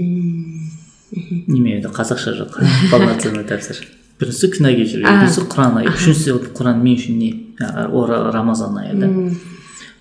Неме 1.47 1.81
қазақша 1.81 2.35
жоқ. 2.37 2.61
Полноценный 2.93 3.43
тәпсір 3.49 3.81
біріншісі 4.21 4.51
күнә 4.53 4.75
кешіру 4.77 5.07
екіншісі 5.09 5.47
құран 5.49 5.81
айы 5.81 5.91
үшіншісі 5.91 6.37
құран 6.53 6.83
мен 6.83 6.99
үшін 6.99 7.17
не? 7.17 7.31
Рамазан 7.59 8.77
айы 8.77 8.93
да. 9.01 9.09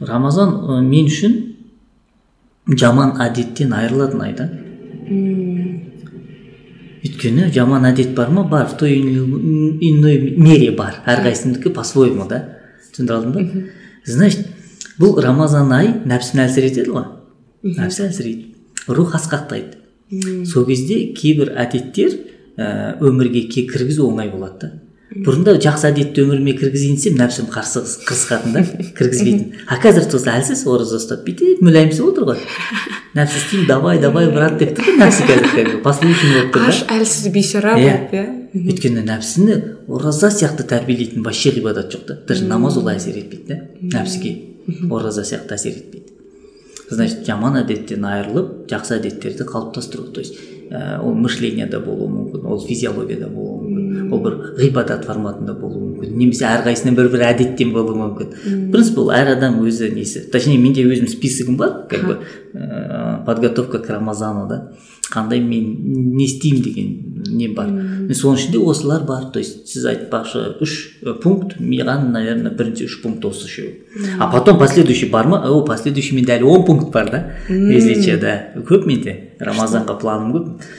Рамазан 0.07 0.85
мен 0.87 1.09
үшін 1.09 1.52
жаман 2.79 3.17
әдеттен 3.23 3.73
айырылатын 3.77 4.23
ай 4.27 4.37
да 4.39 4.49
өйткені 7.03 7.51
жаман 7.53 7.87
әдет 7.89 8.15
бар 8.15 8.31
ма? 8.31 8.45
Бар. 8.45 8.69
В 8.69 8.77
той 8.79 8.95
иной 8.99 10.19
мере 10.37 10.71
бар. 10.71 11.01
Әрқайсысынікі 11.07 11.73
по 11.75 11.85
своему 11.85 12.29
да? 12.29 12.45
Түсіндіре 12.93 13.17
алдым 13.17 13.33
ба 13.33 13.43
значит 14.05 14.47
бұл 15.01 15.19
рамазан 15.23 15.73
ай 15.75 15.91
нәпсіні 16.07 16.45
әлсіретеді 16.47 16.95
ғой? 16.95 17.09
Нәпсі 17.63 18.07
әлсірейді. 18.07 18.55
Рух 18.89 19.17
асқақтайды. 19.19 19.79
Сол 20.47 20.67
кезде 20.69 21.13
кейбір 21.17 21.55
әдеттер 21.59 22.15
ә, 22.57 22.99
өмірге 23.01 23.47
кіргізу 23.49 24.07
оңай 24.11 24.31
болады 24.31 24.67
да. 24.67 24.73
Бұрында 25.13 25.55
жақсы 25.61 25.89
әдетті 25.91 26.23
өміріме 26.25 26.55
кіргізейін 26.57 26.97
десем 26.97 27.17
нәпсім 27.19 27.49
қарсы 27.53 27.83
қырсығатын 28.09 28.55
да 28.57 28.63
кіргізбейтін. 28.97 29.59
А 29.73 29.79
қазір 29.83 30.07
туса 30.11 30.37
әлсіз 30.39 30.63
ораза 30.71 30.99
ұстап 31.01 31.25
бүйтіп 31.27 31.61
мүләйімсіп 31.65 32.07
отыр 32.09 32.29
ғой. 32.31 32.41
Нәпсі 33.19 33.41
істеймін 33.43 33.67
давай 33.69 34.01
давай 34.01 34.31
брат 34.33 34.57
деп 34.61 34.73
тұр 34.79 34.89
ғой 34.89 35.01
нәпсі 35.03 35.27
қазір 35.29 35.75
послушный 35.85 36.39
болып 36.39 36.55
тұр 36.57 36.69
аш 36.71 36.81
әлсіз 36.97 37.29
бейшара 37.35 37.75
болып 37.77 38.17
иә. 38.17 38.25
Өйткені 38.63 39.05
нәпсіні 39.09 39.59
ораза 39.89 40.33
сияқты 40.33 40.67
тәрбиелейтін 40.71 41.25
вообще 41.27 41.53
ғибадат 41.57 41.93
жоқ 41.93 42.07
та. 42.09 42.19
Даже 42.29 42.49
намаз 42.49 42.79
олай 42.81 42.97
әсер 43.01 43.19
етпейді 43.21 43.53
да 43.53 43.99
нәпсіге. 43.99 44.33
Ораза 44.91 45.25
сияқты 45.29 45.57
әсер 45.57 45.77
етпейді. 45.77 46.13
Значит 46.93 47.25
жаман 47.25 47.57
әдеттен 47.63 48.05
айырылып 48.05 48.67
жақсы 48.69 48.99
әдеттерді 48.99 49.47
қалыптастыру. 49.49 50.11
То 50.13 50.21
есть 50.21 50.37
ә, 50.73 51.01
ол 51.01 51.15
мышленияда 51.17 51.81
болуы 51.81 52.09
мүмкін 52.13 52.45
ол 52.49 52.61
физиологияда 52.65 53.29
болуы 53.33 53.62
ол 54.13 54.23
бір 54.23 54.37
ғибадат 54.61 55.07
форматында 55.09 55.55
болуы 55.57 55.81
мүмкін. 55.89 56.15
Немесе 56.19 56.47
әрқайсысынан 56.51 56.97
бір 56.99 57.11
бір 57.13 57.27
әдеттен 57.31 57.73
болуы 57.75 57.97
мүмкін. 57.99 58.33
Принцип 58.73 58.99
ол 59.01 59.13
әр 59.15 59.33
адам 59.37 59.61
өзі 59.65 59.91
несі. 59.95 60.27
Точнее 60.33 60.61
менде 60.61 60.85
өзім 60.85 61.09
списогім 61.11 61.57
бар 61.61 61.87
как 61.91 62.05
бы 62.07 62.19
ә, 62.53 63.25
подготовка 63.25 63.79
к 63.79 63.91
рамазану 63.91 64.49
да. 64.49 64.61
Қандай 65.13 65.41
мен 65.45 66.15
не 66.17 66.25
істеймін 66.25 66.63
деген 66.63 66.93
не 67.37 67.49
бар. 67.49 67.73
Соның 68.13 68.39
ішінде 68.41 68.61
осылар 68.61 69.07
бар. 69.09 69.31
То 69.33 69.41
есть 69.41 69.69
сіз 69.69 69.89
айтпақшы 69.91 70.45
үш 70.65 70.77
пункт 71.25 71.59
маған 71.61 72.13
наверное 72.13 72.53
бірінші 72.53 72.89
үш 72.89 73.01
пункт 73.03 73.25
осы 73.29 73.49
үшеуі 73.49 74.19
а 74.19 74.31
потом 74.33 74.59
последующий 74.59 75.09
бар 75.09 75.27
ма? 75.27 75.43
О 75.49 75.65
последующий 75.65 76.17
менде 76.17 76.37
әлі 76.37 76.45
он 76.45 76.65
пункт 76.65 76.93
бар 76.93 77.11
да. 77.11 77.25
Если 77.49 78.01
че 78.03 78.17
да. 78.17 78.53
Көп 78.57 78.87
менде. 78.87 79.37
Рамазанға 79.41 79.99
планым 80.01 80.33
көп. 80.33 80.71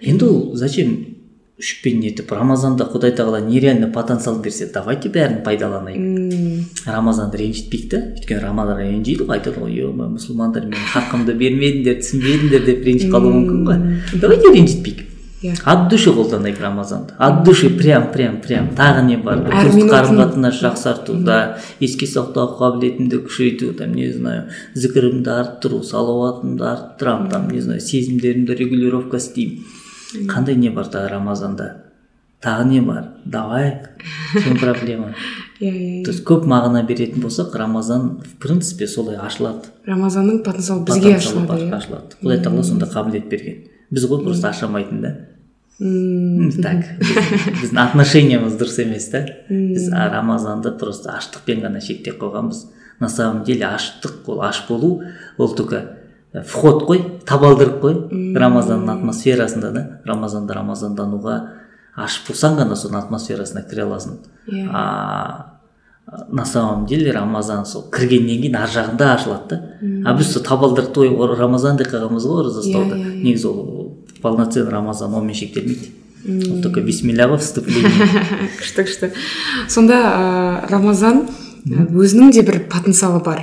Енді 0.00 0.24
ол 0.24 0.56
зачем 0.56 1.15
үшпен 1.56 2.02
нетіп 2.04 2.34
рамазанда 2.36 2.84
құдай 2.92 3.14
тағала 3.16 3.38
нереально 3.40 3.86
потенциал 3.88 4.42
берсе 4.44 4.66
давайте 4.74 5.08
бәрін 5.08 5.38
пайдаланайық 5.46 6.84
рамазанды 6.84 7.38
ренжітпейік 7.40 7.86
та 7.94 8.00
өйткені 8.10 8.42
рамазан 8.42 8.82
ренжиді 8.82 9.24
ғой 9.24 9.38
айтады 9.38 9.62
ғой 9.62 9.78
е 9.80 9.88
мұсылмандар 9.88 10.66
менің 10.68 10.90
хақымды 10.92 11.32
бермедіңдер 11.40 11.96
түсінбедіңдер 12.02 12.66
деп 12.66 12.84
ренжіп 12.84 13.14
қалуы 13.14 13.32
мүмкін 13.38 13.62
ғой. 13.70 14.20
Давайте 14.20 14.52
ренжітпейік. 14.52 15.00
Иә 15.46 15.54
от 15.64 15.88
души 15.88 16.12
қолданайық 16.16 16.60
рамазанды 16.60 17.16
от 17.16 17.42
души 17.48 17.70
прям 17.72 18.10
прям 18.12 18.36
прям. 18.44 18.68
Тағы 18.76 19.06
не 19.08 19.16
бар? 19.16 19.40
Туыстық 19.48 19.90
қарым 19.92 20.20
қатынас 20.20 20.60
жақсарту 20.60 21.16
да. 21.24 21.58
Еске 21.80 22.08
сақтау 22.08 22.52
қабілетімді 22.56 23.22
күшейту 23.24 23.72
там 23.76 23.92
не 23.96 24.12
знаю 24.12 24.48
зікірімді 24.74 25.32
арттыру 25.36 25.82
салауатымды 25.84 26.64
арттырамын 26.64 27.30
там 27.32 27.50
не 27.52 27.60
знаю 27.60 27.80
сезімдерімді 27.80 28.56
регулировка 28.56 29.20
істеймін. 29.20 29.64
Қандай 30.30 30.54
не 30.56 30.70
бар 30.70 30.86
тағы 30.92 31.08
рамазанда? 31.16 31.82
Тағы 32.42 32.66
не 32.68 32.80
бар? 32.80 33.08
Давай 33.24 33.82
чем 34.32 34.56
проблема? 34.62 35.14
Иә 35.60 35.70
иә 35.72 36.04
то 36.04 36.10
есть 36.12 36.24
көп 36.28 36.44
мағына 36.46 36.82
беретін 36.86 37.22
болсақ 37.24 37.54
рамазан 37.56 38.20
в 38.20 38.36
принципе 38.42 38.86
солай 38.86 39.16
ашылады. 39.16 39.70
Рамазанның 39.86 40.42
потенциалы 40.44 40.84
бізге 40.84 41.14
ашылады 41.16 41.62
иә. 41.64 41.70
ашылады. 41.74 42.18
Құдай 42.22 42.42
тағала 42.44 42.62
сондай 42.62 42.90
қабілет 42.92 43.28
берген. 43.32 43.64
Біз 43.90 44.04
ғой 44.10 44.22
просто 44.24 44.48
аша 44.50 44.66
алмайтын 44.66 45.00
да 45.00 45.14
так. 46.62 46.84
Біз- 47.00 47.60
біздің 47.62 47.80
отношениямыз 47.82 48.54
дұрыс 48.60 48.78
емес 48.84 49.08
та. 49.12 49.24
Біз 49.48 49.88
рамазанды 49.92 50.72
просто 50.78 51.16
аштықпен 51.16 51.60
ғана 51.64 51.80
шектеп 51.80 52.20
қойғанбыз. 52.20 52.66
На 53.00 53.08
самом 53.08 53.44
деле 53.44 53.66
аштық 53.68 54.24
ол 54.26 54.42
аш 54.42 54.62
болу 54.68 55.02
ол 55.36 55.54
только 55.54 55.96
вход 56.44 56.84
қой 56.88 57.02
табалдырық 57.28 57.76
қой 57.80 57.98
рамазанның 58.36 58.98
атмосферасында 58.98 59.72
да? 59.72 59.84
Рамазанда 60.06 60.58
рамазандануға 60.58 61.36
аш 61.96 62.20
болсаң 62.28 62.58
ғана 62.60 62.76
соның 62.76 63.04
атмосферасына 63.04 63.64
кіре 63.70 63.86
аласың. 63.86 64.18
Иә. 64.50 64.68
а 64.72 65.52
на 66.30 66.44
самом 66.44 66.86
деле 66.86 67.10
рамазан 67.12 67.66
сол 67.66 67.88
кіргеннен 67.90 68.42
кейін 68.42 68.56
ар 68.56 68.70
жағында 68.70 69.08
ашылады 69.16 69.48
да. 69.50 69.60
А 70.04 70.14
біз 70.14 70.32
сол 70.34 70.44
табалдырықты 70.46 71.02
ой 71.02 71.36
рамазан 71.36 71.76
деп 71.80 71.90
қалғанбыз 71.90 72.26
ғой 72.28 72.44
ораза 72.44 72.62
ұстауды. 72.62 72.94
иә, 72.94 73.10
иә. 73.10 73.22
негізі 73.24 73.48
ол 73.48 73.96
полноценный 74.22 74.70
рамазан 74.70 75.14
онымен 75.14 75.34
шектелмейді. 75.34 75.90
Ол 76.26 76.62
только 76.62 76.80
бисмилля 76.80 77.26
ғой 77.26 77.38
вступление. 77.38 77.90
Күшті 78.60 78.86
күшті. 78.86 79.12
Сонда 79.68 79.98
ә, 79.98 80.70
рамазан 80.70 81.26
өзінің 81.66 82.30
де 82.32 82.42
бір 82.46 82.62
потенциалы 82.70 83.22
бар. 83.24 83.42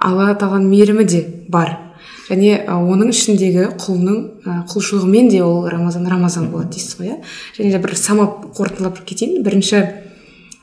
Алла 0.00 0.32
тағаланың 0.32 0.70
мейірімі 0.70 1.04
де 1.04 1.24
бар. 1.48 1.83
Және 2.28 2.62
оның 2.72 3.10
ішіндегі 3.12 3.66
құлның 3.80 4.64
құлшылығымен 4.70 5.28
де 5.32 5.42
ол 5.44 5.68
рамазан 5.68 6.08
рамазан 6.08 6.48
болады 6.52 6.76
дейсіз 6.76 6.96
ғой 7.00 7.12
иә? 7.12 7.18
Және 7.58 7.74
де 7.74 7.82
бір 7.82 7.94
самап 8.00 8.46
қорытындылап 8.56 9.02
кетейін. 9.04 9.42
Бірінші 9.44 9.82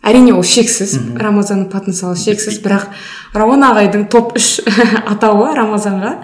әрине 0.01 0.33
ол 0.33 0.41
шексіз 0.41 0.95
рамазанның 1.21 1.69
потенциалы 1.69 2.17
шексіз. 2.17 2.57
Бірақ 2.63 2.89
рауан 3.37 3.61
ағайдың 3.69 4.07
топ 4.09 4.33
үш 4.39 4.59
атауы 5.13 5.53
рамазанға. 5.57 6.15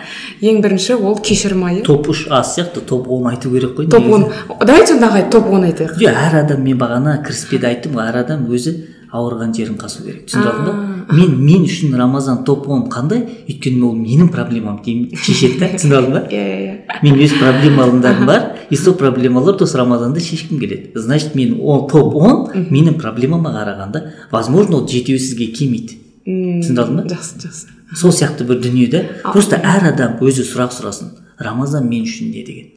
Ең 0.41 0.62
бірінші 0.65 0.98
ол 0.98 1.20
кешірім 1.22 1.67
айы 1.70 1.86
топ 1.86 2.10
үш 2.10 2.25
аз 2.34 2.56
сияқты 2.58 2.82
топ 2.82 3.10
он 3.13 3.29
айту 3.29 3.53
керек 3.53 3.77
қой 3.77 3.89
топ 3.94 4.10
он. 4.10 4.25
давайте 4.65 4.98
онда 4.98 5.12
ағай 5.12 5.29
топ 5.29 5.53
он 5.53 5.70
айтайық. 5.70 6.00
Жоқ 6.01 6.22
әр 6.27 6.41
адам 6.41 6.65
мен 6.65 6.82
бағана 6.82 7.20
кіріспеде 7.22 7.70
айттым 7.70 8.00
ғой 8.00 8.10
әр 8.10 8.24
адам 8.25 8.50
өзі 8.50 8.79
ауырған 9.12 9.54
жерін 9.56 9.78
қасу 9.80 10.04
керек. 10.04 10.26
түсініп 10.28 10.48
алдың 10.52 10.66
ба 10.68 11.16
мен 11.16 11.36
мен 11.40 11.64
үшін 11.64 11.96
рамазан 11.98 12.44
топ 12.44 12.68
он 12.70 12.90
қандай? 12.92 13.24
Өйткені 13.48 13.82
ол 13.88 13.96
менің 13.96 14.30
проблемам 14.34 14.82
шешеді 14.84 15.60
да 15.60 15.70
түсініп 15.76 15.98
алдың 15.98 16.14
ба? 16.14 16.24
Иә 16.32 16.44
иә 16.44 16.60
иә. 16.64 17.00
Мен 17.04 17.20
өз 17.24 17.38
проблемаларым 17.40 18.26
бар 18.26 18.58
и 18.70 18.76
сол 18.76 18.96
проблемаларды 18.96 19.64
осы 19.64 19.78
рамазанда 19.78 20.20
шешкім 20.20 20.60
келеді. 20.60 20.92
Значит 20.96 21.36
мен 21.36 21.58
ол 21.62 21.88
топ 21.88 22.16
он 22.16 22.52
менің 22.70 23.00
проблемама 23.00 23.52
қарағанда 23.56 24.04
возможно 24.32 24.78
ол 24.78 24.88
жетеусізге 24.88 25.48
келмейді. 25.54 26.00
М, 26.26 26.62
түсініп 26.62 26.80
алдың 26.84 26.96
ба? 26.98 27.08
жақсы 27.16 27.40
жақсы. 27.48 27.68
Сол 27.96 28.12
сияқты 28.12 28.44
бір 28.44 28.60
дүние 28.60 28.90
да 28.92 29.06
просто 29.32 29.56
әр 29.64 29.94
адам 29.94 30.18
өзі 30.20 30.44
сұрақ 30.44 30.74
сұрасын 30.76 31.14
рамазан 31.40 31.88
мен 31.88 32.04
үшін 32.04 32.34
не 32.34 32.44
деген? 32.44 32.74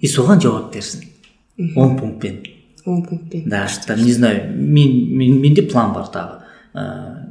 И 0.00 0.06
соған 0.06 0.40
жауап 0.40 0.72
берсін. 0.74 1.02
Он 1.74 1.96
пунктпен. 1.98 2.42
Он 2.86 3.02
пунктпен 3.04 3.48
да 3.48 3.66
там 3.86 4.04
не 4.04 4.12
знаю 4.12 4.52
мен, 4.56 5.16
мен 5.16 5.40
менде 5.40 5.62
план 5.62 5.92
бар 5.94 6.10
тағы. 6.12 6.44
Ә, 6.74 6.84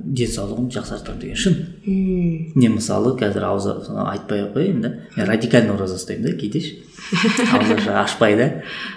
денсаулығымды 0.04 0.74
жақсартамын 0.80 1.20
деген 1.22 1.38
шын. 1.38 1.56
М, 1.86 2.52
не 2.58 2.70
мысалы 2.74 3.14
қазір 3.20 3.46
ауыз 3.48 3.68
айтпай 3.94 4.42
ақ 4.48 4.56
қояйын 4.56 4.82
да. 4.82 4.94
Мен 5.16 5.28
радикальный 5.30 5.76
ораза 5.76 5.96
ұстаймын 6.00 6.26
да 6.26 6.34
кейде 6.40 6.60
ше 6.60 7.94
ашпай 7.94 8.36
да. 8.36 8.48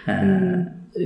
Ә, 0.06 0.16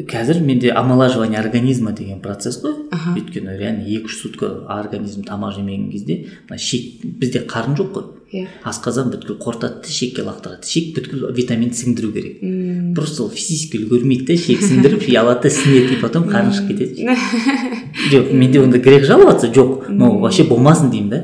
қазір 0.09 0.41
менде 0.41 0.73
омолаживание 0.73 1.41
организма 1.41 1.93
деген 1.93 2.21
процесс 2.23 2.63
қой. 2.63 2.87
Өйткені 3.19 3.59
реально 3.59 3.85
екі 3.85 4.09
үш 4.09 4.21
сутка 4.23 4.65
организм 4.71 5.27
тамақ 5.27 5.59
жемеген 5.59 5.91
кезде 5.91 6.31
мына 6.49 6.59
шек 6.59 7.03
бізде 7.05 7.45
қарын 7.45 7.77
жоқ 7.77 7.93
қой. 7.93 8.05
Иә. 8.35 8.47
Асқазан 8.67 9.11
бүткіл 9.13 9.39
қорытады 9.39 9.85
да 9.85 9.93
шекке 9.95 10.25
лақтырады 10.27 10.67
шек 10.67 10.93
бүткіл 10.97 11.29
витамин 11.37 11.71
сіңдіру 11.75 12.13
керек. 12.15 12.41
М, 12.43 12.95
просто 12.97 13.25
ол 13.25 13.31
физически 13.31 13.79
үлгермейді 13.83 14.27
да 14.33 14.37
шек 14.37 14.65
сіңдіріп 14.65 15.07
алады 15.21 15.47
да 15.47 15.55
сіңеді 15.55 15.97
и 15.97 16.01
потом 16.03 16.27
қарын 16.31 16.51
шығып 16.57 16.73
кетеді. 16.73 17.15
Жоқ 18.13 18.33
менде 18.33 18.61
ондай 18.61 18.81
грех 18.81 19.07
жаловаться 19.07 19.49
жоқ. 19.49 19.89
Но 19.89 20.19
вообще 20.19 20.45
болмасын 20.45 20.91
деймін 20.91 21.11
да. 21.11 21.23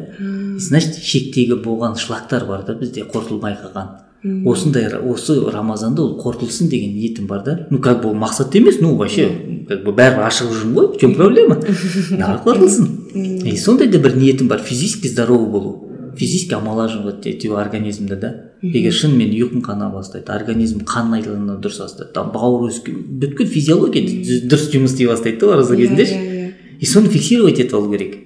Значит 0.61 1.03
шектегі 1.03 1.59
болған 1.65 1.99
шлактар 1.99 2.47
бар 2.47 2.65
да 2.67 2.75
бізде 2.79 3.03
қорытылмай 3.09 3.59
қалған 3.59 3.99
осындай 4.23 4.85
осы 5.01 5.39
рамазанда 5.51 6.03
ол 6.03 6.19
қорытылсын 6.21 6.69
деген 6.69 6.93
ниетім 6.95 7.27
бар 7.27 7.43
да. 7.45 7.67
Ну 7.71 7.79
как 7.79 8.03
бы 8.03 8.11
ол 8.11 8.15
мақсат 8.15 8.55
емес 8.55 8.77
ну 8.81 8.95
вообще 8.97 9.31
как 9.67 9.85
бы 9.85 9.95
бәрібір 9.97 10.27
ашық 10.27 10.53
жүрмін 10.53 10.75
ғой 10.75 10.89
в 10.93 11.01
чем 11.01 11.15
проблема? 11.15 11.57
Давай 12.11 12.37
қорытылсын. 12.45 13.47
И 13.49 13.57
сондай 13.57 13.89
да 13.89 13.99
бір 13.99 14.17
ниетім 14.17 14.49
бар 14.49 14.61
физически 14.61 15.09
здоровый 15.09 15.49
болу. 15.49 15.90
Физически 16.17 16.55
омолаживать 16.55 17.27
ету 17.27 17.57
организмді 17.57 18.17
да. 18.17 18.35
Егер 18.63 18.93
шынымен 18.93 19.31
ұйқың 19.33 19.63
қана 19.65 19.89
бастайды 19.93 20.33
организм 20.35 20.83
қан 20.85 21.15
айналымы 21.17 21.57
дұрыс 21.65 21.79
бастайды 21.81 22.13
там 22.13 22.29
бауыр 22.35 22.69
өскен 22.69 22.99
бүткіл 23.23 23.49
физиология 23.49 24.05
дұрыс 24.51 24.67
жұмыс 24.75 24.93
істей 24.93 25.09
бастайды 25.09 25.41
да 25.41 25.55
ораза 25.55 25.77
кезінде 25.77 26.05
ше 26.05 26.19
иә, 26.19 26.35
иә. 26.43 26.51
и 26.79 26.87
соны 26.87 27.09
фиксировать 27.09 27.59
етіп 27.59 27.75
алу 27.75 27.91
керек. 27.91 28.19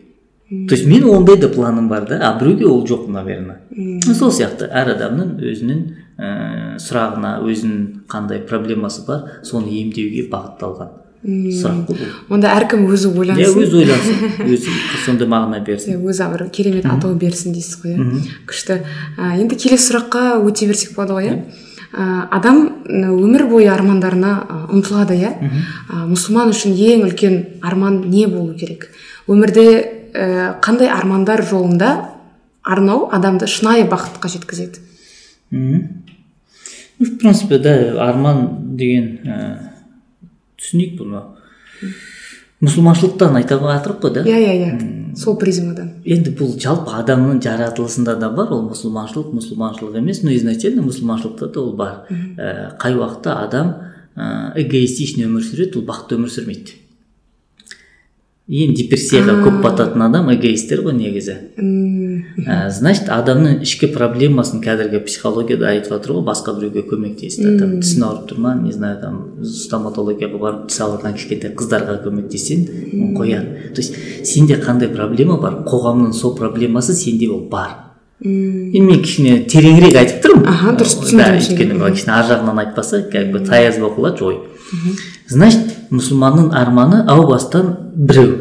То 0.51 0.75
есть 0.75 0.87
менің 0.87 1.15
ондай 1.17 1.37
да 1.39 1.49
планым 1.49 1.89
бар 1.89 2.09
да 2.09 2.19
а 2.19 2.39
біреуге 2.41 2.67
ол 2.67 2.85
жоқ 2.85 3.07
наверное 3.11 3.63
сол 4.03 4.33
сияқты 4.35 4.67
әр 4.67 4.91
адамның 4.97 5.39
өзінің 5.39 5.87
ііі 6.19 6.83
сұрағына 6.83 7.37
өзінің 7.47 8.05
қандай 8.11 8.43
проблемасы 8.47 9.07
бар 9.07 9.41
соны 9.43 9.71
емдеуге 9.71 10.29
бағытталған. 10.31 11.04
Сұрақ 11.25 11.85
қой 11.89 11.97
бұл. 11.97 12.09
Онда 12.37 12.53
әркім 12.53 12.85
өзі 12.93 13.09
иә 13.09 13.19
ойлансын 13.25 13.61
өзі 13.65 13.79
ойлансын. 13.81 14.15
Өзі 14.45 14.69
сондай 15.05 15.29
мағына 15.33 15.61
берсін. 15.65 15.95
Иә, 15.95 16.01
өзі 16.05 16.29
бір 16.35 16.47
керемет 16.53 16.85
атау 16.85 17.15
берсін 17.17 17.57
дейсіз 17.57 17.81
ғой 17.81 17.97
иә? 17.97 18.23
Күшті. 18.49 18.81
Енді 19.41 19.57
келесі 19.57 19.89
сұраққа 19.89 20.37
өте 20.45 20.69
берсек 20.69 20.93
болады 20.99 21.17
ғой 21.17 21.31
иә? 21.31 21.37
Адам 21.95 22.85
өмір 22.91 23.47
бойы 23.49 23.69
армандарына 23.73 24.69
ұмтылады 24.75 25.17
иә? 25.17 25.33
Мұсылман 26.11 26.53
үшін 26.53 26.75
ең 26.77 27.09
үлкен 27.09 27.37
арман 27.63 28.03
не 28.11 28.27
болу 28.27 28.53
керек? 28.59 28.91
Өмірде 29.31 30.11
қандай 30.61 30.91
армандар 30.93 31.45
жолында 31.47 32.11
арнау 32.63 33.09
адамды 33.13 33.47
шынайы 33.47 33.87
бақытқа 33.89 34.29
жеткізеді? 34.29 34.83
В 36.99 37.17
принципе 37.19 37.59
да 37.59 37.73
арман 38.09 38.77
деген 38.77 39.21
түсінейік 40.65 40.99
бұны. 41.01 41.23
Мұсылманшылықтан 42.65 43.37
айта 43.37 43.59
жатырық 43.61 43.99
қой 44.01 44.13
да. 44.15 44.23
Иә 44.25 44.39
иә 44.41 44.55
иә. 44.57 45.17
Сол 45.19 45.37
призмадан. 45.39 45.91
Енді 46.05 46.33
бұл 46.39 46.55
жалпы 46.61 46.95
адамның 46.97 47.43
жаратылысында 47.45 48.15
да 48.19 48.31
бар 48.33 48.55
ол 48.55 48.65
мұсылманшылық 48.71 49.35
мұсылманшылық 49.37 49.99
емес 50.01 50.23
но 50.25 50.33
изначально 50.35 50.87
мұсылманшылықта 50.87 51.51
да 51.53 51.61
ол 51.61 51.75
бар. 51.77 52.07
Ә, 52.09 52.73
қай 52.81 52.97
уақытта 52.97 53.37
адам 53.45 53.75
ә, 54.17 54.55
эгоистичный 54.63 55.29
өмір 55.29 55.45
сүреді 55.45 55.83
ол 55.83 55.87
бақытты 55.91 56.17
өмір 56.17 56.33
сүрмейді. 56.33 56.79
Ең 58.45 58.75
депрессияға 58.77 59.39
көп 59.41 59.63
бататын 59.65 60.03
адам 60.05 60.27
эгоисттер 60.35 60.83
ғой 60.85 60.93
негізі. 60.99 61.35
Ә, 62.45 62.69
значит 62.69 63.09
адамның 63.09 63.63
ішкі 63.65 63.89
проблемасын 63.95 64.61
қазіргі 64.65 65.01
психологияда 65.07 65.71
айтып 65.71 65.95
жатыр 65.95 66.19
ғой 66.19 66.27
басқа 66.27 66.53
біреуге 66.59 66.83
көмектесті. 66.91 67.55
Там 67.57 67.79
тісін 67.81 68.05
ауырып 68.05 68.27
тұр 68.29 68.43
ма 68.45 68.53
не 68.59 68.75
знаю 68.77 68.99
там 69.01 69.17
стоматологияға 69.49 70.43
барып 70.43 70.69
тіс 70.69 70.83
ауырған 70.85 71.17
кішкентай 71.17 71.55
қыздарға 71.57 71.97
көмектессең 72.05 72.69
қояды. 73.17 73.73
То 73.73 73.81
есть 73.81 73.97
сенде 74.29 74.61
қандай 74.61 74.93
проблема 74.93 75.39
бар? 75.41 75.63
Қоғамның 75.65 76.13
сол 76.13 76.37
проблемасы 76.37 76.93
сенде 76.93 77.31
ол 77.33 77.49
бар. 77.49 77.81
М, 78.25 78.71
енді 78.77 78.85
мен 78.85 79.03
кішкене 79.03 79.41
тереңірек 79.49 79.97
айтып 80.05 80.21
тұрмын. 80.25 80.47
Аха, 80.49 80.77
дұрыс, 80.77 80.95
да 81.01 81.09
түсіндім, 81.09 81.41
өйткені 81.41 81.41
түсіндім. 81.41 81.79
былай 81.81 81.97
кішкене 81.97 82.15
ар 82.15 82.29
жағынан 82.29 82.61
айтпаса 82.63 83.03
как 83.11 83.33
бы 83.33 83.41
таяз 83.41 83.81
болып 83.81 83.99
қалады 83.99 84.23
ой 84.29 84.39
значит 85.29 85.91
мұсылманның 85.95 86.53
арманы 86.57 87.03
әу 87.11 87.27
бастан 87.29 87.75
біреу. 87.95 88.37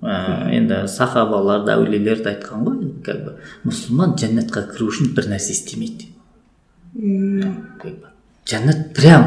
Ә, 0.00 0.48
енді 0.56 0.84
сахабалар 0.88 1.64
да 1.66 1.76
әулиелер 1.76 2.22
де 2.24 2.32
айтқан 2.32 2.64
ғой 2.64 2.78
как 3.04 3.24
бы 3.24 3.34
мұсылман 3.68 4.16
жәннатқа 4.20 4.64
кіру 4.72 4.88
үшін 4.92 5.12
бір 5.16 5.28
нәрсе 5.34 5.52
істемейді. 5.52 6.08
Жәннат 8.48 8.90
прям 8.96 9.26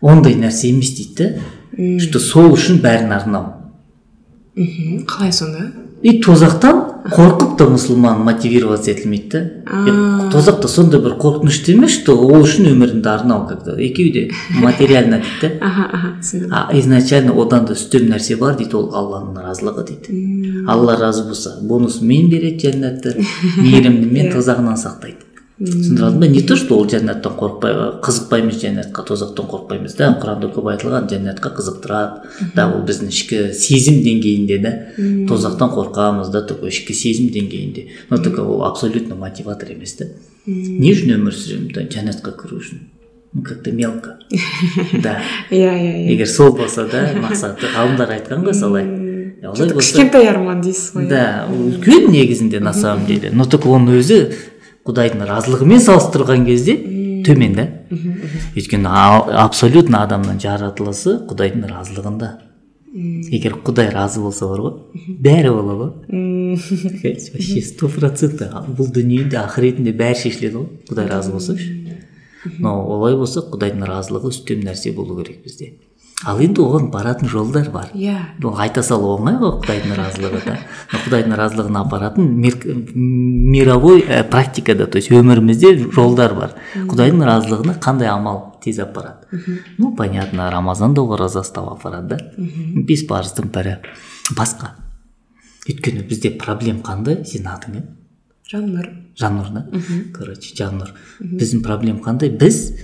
ондай 0.00 0.38
нәрсе 0.38 0.70
емес 0.70 0.94
дейді 0.96 1.32
да 1.34 1.98
что 2.00 2.22
сол 2.22 2.52
үшін 2.54 2.80
бәрін 2.84 3.12
арнау. 3.16 3.52
Мхм. 4.54 5.04
қалай 5.06 5.32
сонда? 5.32 5.72
И 6.02 6.20
тозақтан 6.22 6.93
қорқып 7.04 7.56
та 7.58 7.66
мұсылман 7.68 8.22
мотивироваться 8.24 8.90
етілмейді 8.94 9.28
да? 9.28 9.40
А. 9.66 9.80
И 9.84 9.92
тозақ 10.32 10.62
та 10.62 10.68
сондай 10.72 11.02
бір 11.04 11.18
қорқынышты 11.20 11.74
емес 11.74 11.98
что 11.98 12.14
ол 12.16 12.46
үшін 12.46 12.70
өміріңді 12.70 13.10
арнау 13.12 13.44
как 13.48 13.64
то 13.66 13.74
екеуі 13.76 14.12
де 14.12 14.22
материально 14.62 15.20
дейді 15.20 15.42
да. 15.42 15.66
Аха 15.66 15.84
аха 15.92 16.12
түсіндім. 16.22 16.48
А 16.50 16.70
изначально 16.78 17.36
одан 17.36 17.66
да 17.68 17.76
үстем 17.76 18.08
нәрсе 18.08 18.38
бар 18.40 18.56
дейді 18.56 18.78
ол 18.80 18.88
алланың 18.96 19.36
разылығы 19.44 19.84
дейді. 19.90 20.64
Алла 20.66 20.96
разы 20.96 21.26
болса 21.28 21.58
бонусымен 21.60 22.30
береді 22.32 22.70
жәннатты 22.70 23.18
мейірімдімен 23.60 24.32
тозағынан 24.36 24.80
сақтайды. 24.80 25.23
Түсіндіріп 25.58 26.02
алдым 26.02 26.20
ба 26.20 26.26
не 26.26 26.40
то 26.42 26.56
что 26.58 26.74
ол 26.74 26.88
жәннаттан 26.90 27.36
қорықпай 27.38 27.74
қызықпаймыз 28.02 28.56
жәннатқа 28.58 29.04
тозақтан 29.06 29.46
қорықпаймыз 29.52 29.94
да 29.94 30.08
құранда 30.18 30.48
көп 30.50 30.70
айтылған 30.72 31.06
жәннатқа 31.12 31.52
қызықтырады. 31.54 32.32
Да 32.56 32.66
ол 32.74 32.82
біздің 32.88 33.12
ішкі 33.14 33.42
сезім 33.54 34.00
деңгейінде 34.02 34.58
да 34.64 34.72
тозақтан 35.30 35.70
қорқамыз 35.76 36.32
да 36.34 36.42
только 36.42 36.72
ішкі 36.72 36.96
сезім 36.98 37.30
деңгейінде. 37.30 37.86
Но 38.10 38.18
только 38.18 38.42
ол 38.42 38.64
абсолютно 38.66 39.14
мотиватор 39.14 39.70
емес 39.70 39.94
та 39.94 40.10
не 40.46 40.90
үшін 40.90 41.14
өмір 41.20 41.38
сүремін 41.38 41.70
да 41.70 41.86
жәннатқа 41.86 42.34
кіру 42.34 42.58
үшін. 42.58 42.90
Ну 43.34 43.42
как 43.42 43.62
то 43.62 43.70
мелко. 43.70 44.18
Да. 45.02 45.20
Иә 45.50 45.70
иә 45.70 45.94
иә 46.02 46.10
егер 46.14 46.26
сол 46.26 46.52
болса 46.52 46.88
да 46.90 47.12
мақсаты 47.14 47.70
ғалымдар 47.74 48.10
айтқан 48.18 48.42
ғой 48.42 48.54
солай. 48.54 48.90
Кішкентай 49.44 50.26
арман 50.30 50.62
дейсіз 50.62 50.94
ғой. 50.94 51.08
Да 51.10 51.46
үлкен 51.50 52.10
негізінде 52.10 52.60
на 52.60 52.72
самом 52.72 53.06
деле. 53.06 53.30
Но 53.32 53.44
только 53.44 53.68
оның 53.68 53.98
өзі 54.00 54.20
құдайдың 54.88 55.24
разылығымен 55.28 55.82
салыстырған 55.84 56.46
кезде 56.48 56.76
төмен 57.26 57.54
да. 57.56 57.68
Өйткені 58.54 58.90
абсолютно 59.44 60.02
адамның 60.04 60.40
жаратылысы 60.44 61.18
құдайдың 61.30 61.68
разылығында. 61.70 62.30
Егер 63.34 63.56
құдай 63.66 63.88
разы 63.90 64.20
болса 64.22 64.46
бар 64.46 64.60
ғой. 64.62 64.74
Бәрі 65.24 65.50
болады 65.56 65.78
ғой. 65.80 66.58
Вообще 67.34 67.62
сто 67.66 67.88
процентті 67.90 68.52
бұл 68.76 68.92
дүниеде 68.94 69.40
ақыретінде 69.40 69.96
бәрі 69.98 70.20
шешіледі 70.20 70.60
ғой. 70.60 70.68
Құдай 70.92 71.10
разы 71.10 71.32
болса 71.34 71.56
но 72.58 72.74
олай 72.94 73.16
болса 73.16 73.42
құдайдың 73.48 73.86
разылығы 73.88 74.30
үстем 74.32 74.64
нәрсе 74.64 74.92
болу 74.96 75.16
керек 75.20 75.42
бізде. 75.44 75.72
Ал 76.26 76.40
енді 76.40 76.60
оған 76.64 76.90
баратын 76.92 77.28
жолдар 77.28 77.70
бар. 77.70 77.88
Иә. 77.94 78.16
Ол 78.44 78.56
айта 78.58 78.82
салу 78.82 79.14
оңай 79.18 79.36
ғой 79.40 79.58
құдайдың 79.62 79.94
разылығы 79.98 80.40
да. 80.44 80.56
Құдайдың 81.04 81.34
разылығына 81.40 81.82
апаратын 81.84 82.28
мир- 82.40 82.64
мировой 82.94 84.00
ә, 84.02 84.22
практикада 84.28 84.86
то 84.86 84.98
есть 84.98 85.10
өмірімізде 85.10 85.90
жолдар 85.92 86.34
бар. 86.34 86.54
Құдайдың 86.74 87.24
разылығына 87.28 87.78
қандай 87.80 88.08
амал 88.08 88.56
тез 88.64 88.78
апарады? 88.78 89.42
Ну 89.78 89.94
понятно 89.96 90.50
рамазан 90.50 90.94
да 90.94 91.02
ораза 91.02 91.40
ұстау 91.44 91.74
апарады 91.76 92.16
да. 92.16 92.18
Бес 92.36 93.04
парыздың 93.08 93.50
бірі 93.52 93.76
басқа. 94.36 94.74
Өйткені 95.68 96.06
бізде 96.08 96.30
проблем 96.38 96.80
қандай? 96.84 97.22
Сенің 97.24 97.52
атың 97.52 97.76
кім 97.78 97.84
жаннұр. 98.52 98.88
Жаннұр 99.18 99.52
да? 99.54 99.62
Короче 100.12 100.54
жаннұр. 100.56 100.90
Біздің 101.20 101.62
проблем 101.64 102.00
қандай? 102.04 102.28
Біз 102.30 102.74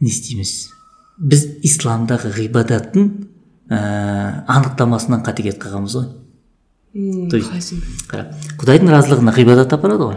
не 0.00 0.08
істейміз? 0.08 0.70
Біз 1.22 1.44
исламдағы 1.66 2.32
ғибадаттың 2.36 3.06
ә, 3.70 3.78
анықтамасынан 4.50 5.22
қате 5.26 5.44
кетіп 5.46 5.62
қалғанбыз 5.62 5.96
ғой. 5.98 6.08
То 7.30 7.36
есть- 7.38 7.74
қара 8.10 8.26
құдайдың 8.60 8.90
разылығына 8.92 9.32
ғибадат 9.36 9.72
апарады 9.72 10.10
ғой. 10.10 10.16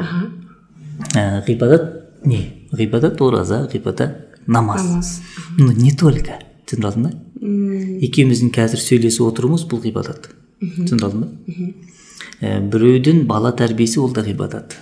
Ә, 1.15 1.46
ғибадат 1.48 2.26
не? 2.26 2.41
Ғибадат 2.74 3.22
ораза 3.22 3.68
ғибадат 3.72 4.41
намаз. 4.48 4.84
Намаз. 4.84 5.22
Ну 5.58 5.72
не 5.72 5.91
только. 5.96 6.39
Түсіндір 6.65 6.89
алдың 6.89 7.04
ба? 7.04 7.12
Екеуміздің 8.02 8.50
қазір 8.52 8.82
сөйлесіп 8.82 9.22
отыруымыз 9.30 9.68
бұл 9.70 9.84
ғибадат. 9.86 10.32
Түсіндір 10.60 11.06
алдың 11.06 11.22
ба? 11.22 11.30
Ә, 12.41 12.60
біреудің 12.70 13.26
бала 13.30 13.52
тәрбиесі 13.56 14.00
ол 14.02 14.12
да 14.12 14.22
ғибадат. 14.26 14.76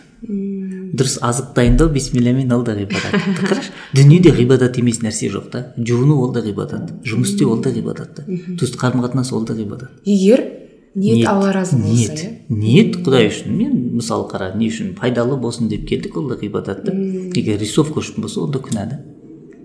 Дұрыс 0.94 1.18
азық 1.26 1.54
дайындау 1.58 1.90
бисмиллямен 1.90 2.52
ол 2.54 2.64
да 2.64 2.76
ғибадат. 2.78 3.16
Қарашы 3.50 3.72
дүниеде 3.98 4.34
ғибадат 4.38 4.78
емес 4.80 5.02
нәрсе 5.02 5.30
жоқ 5.34 5.50
та. 5.50 5.64
Жуыну 5.78 6.20
ол 6.22 6.34
да 6.34 6.44
ғибадат 6.46 6.92
жұмыс 7.08 7.34
істеу 7.34 7.56
ол 7.56 7.64
да 7.66 7.74
ғибадат 7.74 8.14
та. 8.20 8.26
Туыстық 8.28 8.82
қарым 8.84 9.02
қатынас 9.06 9.34
ол 9.34 9.46
да 9.50 9.56
ғибадат. 9.58 9.90
Егер 10.06 10.46
ниет 10.94 11.28
алла 11.28 11.52
разы 11.54 11.78
болса 11.78 11.94
ниет. 11.96 12.20
иә? 12.22 12.30
Ниет 12.50 12.96
құдай 13.02 13.32
үшін. 13.32 13.58
Мен 13.58 13.74
мысалы 13.98 14.30
қара 14.30 14.52
не 14.56 14.70
үшін? 14.70 14.94
Пайдалы 14.94 15.38
болсын 15.42 15.68
деп 15.68 15.88
келдік 15.90 16.18
ол 16.18 16.30
да 16.30 16.38
ғибадат 16.38 16.86
та. 16.86 16.94
Егер 16.94 17.58
рисовка 17.58 18.00
үшін 18.00 18.22
болса 18.22 18.46
онда 18.46 18.62
күнә 18.62 18.86
да. 18.92 19.02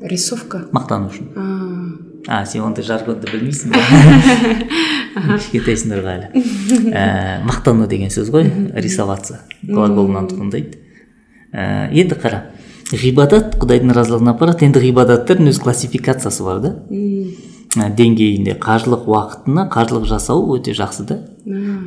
Рисовка? 0.00 0.64
Мақтану 0.72 1.12
үшін. 1.12 1.28
А. 1.36 2.08
А 2.26 2.44
сен 2.46 2.64
ондай 2.64 2.84
жаргонды 2.84 3.28
білмейсің 3.30 3.72
ба 3.72 3.80
кішкентайсыңдар 5.38 6.02
ғой 6.04 6.16
әлі 6.18 6.42
ә, 6.92 7.04
мақтану 7.46 7.86
деген 7.88 8.10
сөз 8.12 8.28
ғой 8.34 8.50
рисоваться. 8.74 9.40
Глаголынан 9.62 10.28
туындайды 10.28 10.87
ә, 11.52 11.90
енді 11.92 12.18
қара 12.20 12.42
ғибадат 12.92 13.58
құдайдың 13.60 13.92
разылығына 13.96 14.34
апарады. 14.36 14.64
Енді 14.68 14.80
ғибадаттардың 14.86 15.50
өз 15.52 15.60
классификациясы 15.60 16.44
бар 16.46 16.60
да. 16.64 16.74
Ә, 17.76 17.90
деңгейінде 17.92 18.56
қажылық 18.62 19.04
уақытына 19.12 19.68
қажылық 19.72 20.08
жасау 20.08 20.46
өте 20.56 20.72
жақсы 20.76 21.04
да. 21.08 21.18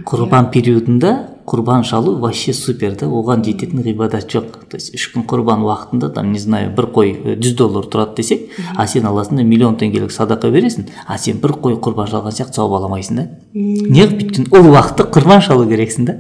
Құрбан 0.06 0.52
периодында 0.54 1.12
құрбан 1.45 1.84
шалу 1.84 2.15
вообще 2.21 2.54
супер 2.54 2.93
да. 3.00 3.08
Оған 3.10 3.41
жететін 3.45 3.82
ғибадат 3.82 4.30
жоқ. 4.30 4.67
То 4.69 4.78
есть 4.78 4.93
үш 4.93 5.10
күн 5.13 5.26
құрбан 5.26 5.65
уақытында 5.65 6.12
там 6.13 6.32
не 6.32 6.39
знаю 6.39 6.69
бір 6.78 6.88
қой 6.93 7.12
э, 7.12 7.36
жүз 7.36 7.56
доллар 7.58 7.89
тұрады 7.89 8.21
десек 8.21 8.50
а 8.76 8.86
сен 8.88 9.06
аласың 9.10 9.41
да 9.41 9.43
миллион 9.43 9.76
теңгелік 9.82 10.13
садақа 10.13 10.52
бересің 10.54 10.88
а 11.08 11.17
сен 11.17 11.41
бір 11.41 11.58
қой 11.58 11.80
құрбан 11.82 12.08
шалған 12.13 12.38
сияқты 12.38 12.62
сауап 12.62 12.78
ала 12.78 12.88
алмайсың 12.88 13.17
да 13.17 13.28
неғып 13.54 14.21
өйткені 14.21 14.54
ол 14.54 14.69
уақытта 14.71 15.10
құрбан 15.12 15.41
шалу 15.41 15.67
керексің 15.69 16.08
да. 16.08 16.17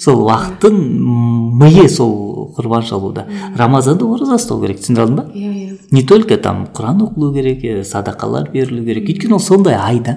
Сол 0.00 0.22
уақыттың 0.24 0.78
миы 1.60 1.88
сол 1.92 2.54
құрбан 2.56 2.82
шалуда 2.88 3.26
рамазанда 3.56 4.06
ораза 4.08 4.38
ұстау 4.40 4.60
керек 4.64 4.80
түсіндіре 4.80 5.04
алдың 5.06 5.16
ба? 5.20 5.24
Иә 5.34 5.52
иә. 5.52 5.78
Не 5.90 6.02
только 6.06 6.36
там 6.38 6.66
құран 6.74 7.02
оқылу 7.06 7.32
керек 7.34 7.64
садақалар 7.86 8.50
берілу 8.52 8.84
керек. 8.84 9.08
Өйткені 9.10 9.34
ол 9.36 9.40
сондай 9.44 9.74
ай 9.76 10.00
да. 10.00 10.16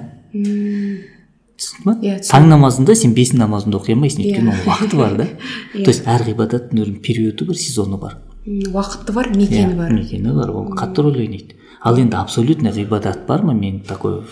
Түсіндің 1.54 1.84
ба? 1.86 1.94
Иә, 2.02 2.18
таң 2.26 2.48
намазында 2.50 2.94
сен 2.98 3.12
бес 3.14 3.30
намазыңды 3.36 3.78
оқи 3.78 3.94
алмайсың 3.94 4.24
өйткені 4.24 4.50
Иә. 4.50 4.54
оның 4.54 4.64
уақыты 4.70 4.96
бар 4.98 5.16
да. 5.20 5.26
Иә. 5.74 5.84
то 5.84 5.90
есть 5.92 6.06
әр 6.10 6.24
ғибадаттың 6.26 6.80
өзінің 6.82 6.96
периоды 7.04 7.46
бар 7.46 7.56
сезоны 7.60 7.98
бар. 8.02 8.16
Уақыты 8.46 9.12
бар 9.14 9.28
мекені 9.36 9.74
бар. 9.78 9.92
мекені 9.94 10.34
бар 10.34 10.50
ол 10.50 10.72
қатты 10.74 11.04
рөл 11.06 11.20
ойнайды. 11.22 11.54
Ал 11.84 11.96
енді 12.00 12.16
абсолютно 12.16 12.72
ғибадат 12.74 13.26
бар 13.28 13.42
ма? 13.44 13.54
Мен 13.54 13.80
такой 13.86 14.22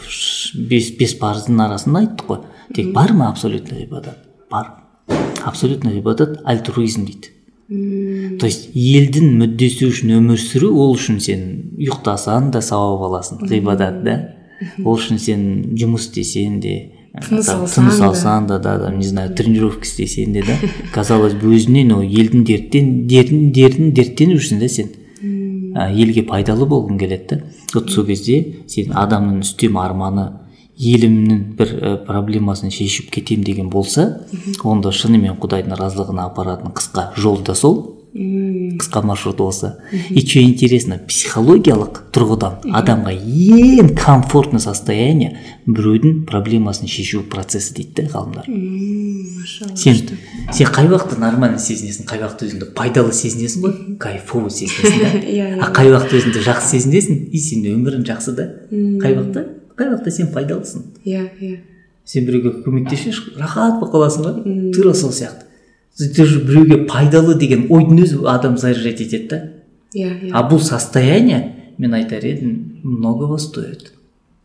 бес 0.57 0.91
бес 0.99 1.15
парыздың 1.21 1.61
арасын 1.63 1.97
айттық 2.01 2.27
қой. 2.27 2.41
Тек 2.75 2.93
бар 2.93 3.13
ма 3.13 3.29
абсолютно 3.31 3.77
ғибадат? 3.79 4.19
Бар. 4.51 4.82
Абсолютно 5.45 5.93
ғибадат 5.95 6.41
альтруизм 6.45 7.07
дейді. 7.07 7.33
То 8.39 8.47
есть 8.47 8.71
елдің 8.77 9.37
мүддесі 9.41 9.87
үшін 9.89 10.17
өмір 10.19 10.41
сүру 10.41 10.73
ол 10.83 10.93
үшін 10.97 11.21
сен 11.25 11.45
ұйықтасаң 11.79 12.51
да 12.53 12.61
сауап 12.65 13.07
аласың 13.09 13.41
ғибадат 13.49 14.03
да. 14.05 14.17
Ол 14.85 14.99
үшін 14.99 15.21
сен 15.23 15.47
жұмыс 15.79 16.11
істесең 16.11 16.59
де 16.61 16.75
Тыныс 17.13 17.49
алсаң 18.01 18.47
да. 18.49 18.57
да 18.59 18.77
да 18.79 18.87
там, 18.87 18.99
не 18.99 19.07
знаю 19.07 19.35
тренировка 19.37 19.85
істесең 19.85 20.33
де 20.33 20.43
да. 20.47 20.57
Казалось 20.95 21.35
бы 21.37 21.55
өзіңнен 21.57 21.93
ол 21.97 22.05
елдің 22.05 22.45
дерттен 22.49 22.93
дертін 23.09 23.51
дертін 23.53 23.93
дерттену 23.97 24.39
үшін 24.41 24.63
да 24.63 24.69
сен 24.73 24.93
елге 25.73 26.25
пайдалы 26.29 26.69
болғың 26.69 27.01
келеді 27.01 27.29
да. 27.35 27.41
Вот 27.75 27.91
сол 27.93 28.07
кезде 28.09 28.65
сен 28.67 28.93
адамның 28.97 29.43
үстем 29.45 29.77
арманы 29.81 30.29
елімнің 30.83 31.43
бір 31.59 31.73
ә, 31.79 31.95
проблемасын 32.07 32.73
шешіп 32.75 33.11
кетем 33.15 33.45
деген 33.47 33.71
болса 33.71 34.27
онда 34.65 34.93
шынымен 34.95 35.39
құдайдың 35.43 35.79
разылығына 35.79 36.29
апаратын 36.31 36.75
қысқа 36.75 37.11
жол 37.17 37.43
да 37.47 37.55
сол. 37.55 37.99
Қысқа 38.13 39.01
маршрут 39.03 39.39
болса. 39.39 39.79
И 40.11 40.21
что 40.21 40.43
интересно 40.43 40.99
психологиялық 41.09 42.03
тұрғыдан 42.13 42.59
адамға 42.69 43.15
ең 43.17 43.95
комфортный 43.97 44.61
состояние 44.61 45.39
біреудің 45.65 46.27
проблемасын 46.29 46.91
шешу 46.93 47.23
процесі 47.25 47.73
дейді 47.79 48.03
да 48.03 48.11
ғалымдар. 48.13 48.51
Сен 49.81 49.97
сен 50.53 50.69
қай 50.69 50.91
уақытта 50.93 51.17
нормально 51.17 51.57
сезінесің 51.57 52.05
қай 52.11 52.21
уақытта 52.21 52.51
өзіңді 52.51 52.71
пайдалы 52.77 53.17
сезінесің 53.17 53.65
ғой? 53.65 53.75
Кайфовый 54.03 54.53
сезінесің 54.53 55.01
да. 55.01 55.13
Иә, 55.25 55.49
иә, 55.57 55.65
а 55.65 55.73
қай 55.73 55.89
уақытта 55.89 56.21
өзіңді 56.21 56.45
жақсы 56.45 56.77
сезінесің? 56.77 57.27
И 57.33 57.41
сен 57.41 57.65
өмірің 57.73 58.05
жақсы 58.13 58.37
да. 58.37 58.51
Қай 59.01 59.17
уақытта? 59.17 59.47
Қай 59.77 59.93
уақытта 59.93 60.11
сен 60.11 60.33
пайдалысың. 60.35 60.83
Иә 61.05 61.23
иә. 61.41 61.57
Сен 62.05 62.27
біреуге 62.27 62.63
көмектесші 62.65 63.37
рахат 63.39 63.79
болып 63.81 63.95
қаласың 63.95 64.27
ғой. 64.27 64.73
Тура 64.75 64.95
сол 64.95 65.13
сияқты. 65.13 65.47
Ты 65.99 66.25
же 66.25 66.43
біреуге 66.45 66.85
пайдалы 66.89 67.35
деген 67.39 67.67
ойдың 67.71 68.03
өзі 68.05 68.21
адам 68.29 68.59
заряжать 68.59 69.01
етеді 69.01 69.29
да. 69.29 69.41
Иә 69.95 70.11
иә. 70.11 70.31
А 70.33 70.45
бұл 70.49 70.61
состояние 70.61 71.75
мен 71.79 71.95
айтар 71.95 72.25
едім 72.25 72.81
многого 72.83 73.39
стоит. 73.39 73.93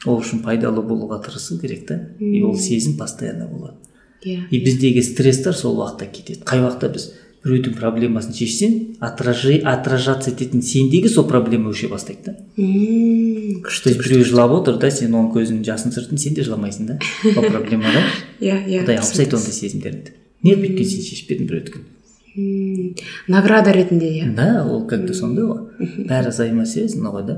Ол 0.05 0.19
үшін 0.21 0.43
пайдалы 0.43 0.83
болуға 0.83 1.21
тырысу 1.23 1.59
керек 1.59 1.87
та. 1.87 2.01
И 2.19 2.43
ол 2.43 2.57
сезім 2.57 2.97
постоянно 2.97 3.47
болады. 3.47 3.77
Иә 4.23 4.47
и 4.51 4.59
біздегі 4.63 5.01
стресстер 5.03 5.55
сол 5.55 5.79
уақытта 5.79 6.11
кетеді. 6.11 6.43
Қай 6.45 6.61
уақытта 6.61 6.91
біз 6.93 7.11
біреудің 7.47 7.75
проблемасын 7.79 8.35
шешсең 8.37 8.75
отражи 9.01 9.57
отражаться 9.63 10.31
ететін 10.33 10.61
сендегі 10.61 11.09
сол 11.09 11.25
проблема 11.29 11.71
өше 11.73 11.89
бастайды 11.89 12.31
да. 12.31 12.35
М, 12.59 13.61
то 13.63 13.69
күшті. 13.69 13.95
біреу 14.03 14.23
жылап 14.27 14.51
отыр 14.59 14.77
да 14.81 14.91
сен 14.91 15.15
оның 15.15 15.31
көзінің 15.35 15.63
жасын 15.65 15.95
сүрттің 15.95 16.21
сен 16.21 16.35
де 16.37 16.43
жыламайсың 16.45 16.91
да. 16.93 16.99
Ол 17.35 17.47
проблемада 17.53 18.03
иә 18.39 18.59
иә 18.67 18.83
құдай 18.83 18.99
алып 18.99 19.07
тастайды 19.07 19.39
ондай 19.39 19.55
сезімдерді. 19.55 20.13
Неғып 20.45 20.67
өйткені 20.67 20.89
сен 20.91 21.05
шешіп 21.07 21.31
бердің 21.33 21.47
біреудікін 21.53 21.93
М, 22.37 22.93
награда 23.27 23.71
ретінде 23.73 24.11
иә? 24.13 24.27
Да 24.35 24.63
ол 24.69 24.85
как 24.85 25.07
то 25.07 25.13
сондай 25.17 25.47
ғой. 25.47 25.63
Бәрі 26.05 26.29
взаимосвязано 26.29 27.09
ғой 27.15 27.23
да. 27.25 27.37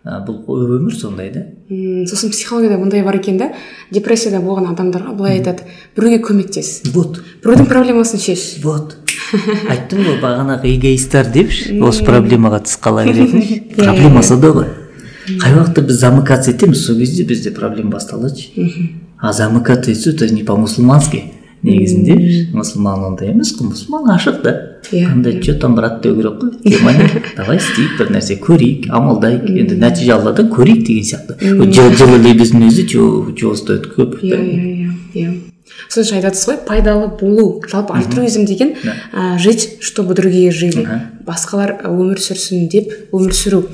А, 0.00 0.22
бұл 0.24 0.40
өмір 0.78 0.94
сондай 0.96 1.28
да 1.28 1.42
сосын 2.08 2.30
психологияда 2.32 2.78
мындай 2.80 3.02
бар 3.04 3.18
екен 3.18 3.36
да 3.36 3.50
депрессияда 3.92 4.38
болған 4.40 4.70
адамдарға 4.70 5.12
былай 5.12 5.36
айтады 5.36 5.66
біреуге 5.96 6.22
көмектес. 6.24 6.70
Вот. 6.94 7.20
Біреудің 7.44 7.68
проблемасын 7.68 8.22
шеш. 8.22 8.62
Вот. 8.64 8.96
Айттым 9.68 10.00
ғой 10.06 10.16
бағанағы 10.22 10.72
эгоисттер 10.72 11.28
депші 11.34 11.76
осы 11.84 12.06
проблемаға 12.08 12.62
тіс 12.64 12.78
қала 12.80 13.04
беретін 13.04 13.68
проблема 13.76 14.24
ғой. 14.24 14.72
Қай 15.36 15.58
уақытта 15.58 15.84
біз 15.84 16.00
замыкаться 16.00 16.54
етеміз 16.54 16.86
сол 16.86 16.96
кезде 16.96 17.28
бізде 17.28 17.52
проблема 17.52 17.98
басталады 17.98 18.48
а 19.20 19.34
замыкаться 19.34 19.92
ету 19.92 20.10
это 20.10 20.32
не 20.32 20.42
по 20.44 20.56
мусульмански 20.56 21.24
негізінде. 21.62 22.48
Мұсылман 22.56 23.04
ондай 23.04 23.34
емес 23.34 23.52
қой 23.52 23.68
мұсылман 23.68 24.14
ашық 24.16 24.40
да 24.42 24.54
иә 24.92 25.12
андай 25.12 25.40
че 25.42 25.54
там 25.54 25.74
брат 25.74 26.00
деу 26.02 26.16
керек 26.16 26.40
қой. 26.40 26.50
Давай 27.36 27.56
істейік 27.56 27.98
бір 27.98 28.10
нәрсе 28.16 28.38
көрейік 28.40 28.88
амалдайық. 28.88 29.46
Енді 29.50 29.76
нәтиже 29.80 30.16
алладан 30.16 30.50
көрейік 30.50 30.82
деген 30.86 31.04
сияқты. 31.04 31.36
Жылы 32.00 32.18
лебіздің 32.24 32.66
өзі 32.68 32.86
чего 32.88 33.54
стоит 33.54 33.86
көп. 33.94 34.18
Иә 34.22 34.40
иә 34.40 34.90
иә 35.14 35.30
сосын 35.88 36.20
жаңа 36.20 36.30
айтып 36.30 36.48
ғой 36.48 36.58
пайдалы 36.66 37.08
болу. 37.20 37.62
Жалпы 37.70 37.94
альтруизм 37.94 38.44
деген 38.46 38.74
ә, 39.12 39.38
жить 39.38 39.78
чтобы 39.80 40.14
другие 40.14 40.50
жили. 40.50 40.86
Басқалар 41.26 41.80
өмір 41.88 42.20
сүрсін 42.20 42.68
деп 42.70 42.92
өмір 43.12 43.34
сүру. 43.34 43.64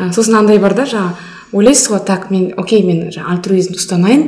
Ә, 0.00 0.12
сосын 0.12 0.36
андай 0.40 0.58
бар 0.58 0.74
да 0.74 0.86
жаңағы 0.86 1.34
ойлайсыз 1.52 1.90
ғой 1.92 2.00
так 2.06 2.30
мен 2.30 2.50
окей 2.58 2.82
мен 2.86 3.06
жаңағы 3.14 3.36
альтруизмді 3.36 3.78
ұстанайын 3.78 4.24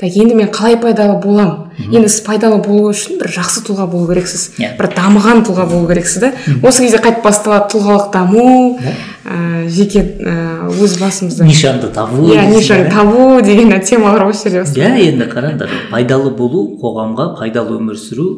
так 0.00 0.16
енді 0.16 0.34
мен 0.34 0.48
қалай 0.50 0.76
пайдалы 0.80 1.20
боламын 1.22 1.92
енді 1.92 2.08
сіз 2.08 2.24
пайдалы 2.26 2.58
болу 2.64 2.90
үшін 2.90 3.20
бір 3.20 3.30
жақсы 3.36 3.62
тұлға 3.66 3.86
болу 3.90 4.08
керексіз. 4.10 4.48
Иә. 4.58 4.72
бір 4.78 4.90
дамыған 4.96 5.44
тұлға 5.46 5.66
болу 5.70 5.86
керексіз 5.90 6.24
да 6.24 6.32
осы 6.62 6.82
кезде 6.82 6.98
қайтып 7.04 7.22
басталады 7.24 7.70
тұлғалық 7.74 8.10
даму 8.12 8.46
ә, 8.80 9.68
жеке 9.68 10.02
ә, 10.02 10.66
өз 10.72 10.98
басымызда 11.00 11.46
нишанды 11.46 11.92
табу 11.94 12.26
иә 12.32 12.48
нишан 12.50 12.90
табу 12.90 13.40
деген 13.42 13.70
темалар 13.80 14.26
осы 14.30 14.50
жерде 14.50 14.82
иә 14.82 15.10
енді 15.12 15.30
қараңдар 15.30 15.70
пайдалы 15.92 16.34
болу 16.34 16.66
қоғамға 16.82 17.34
пайдалы 17.38 17.78
өмір 17.78 18.00
сүру 18.00 18.28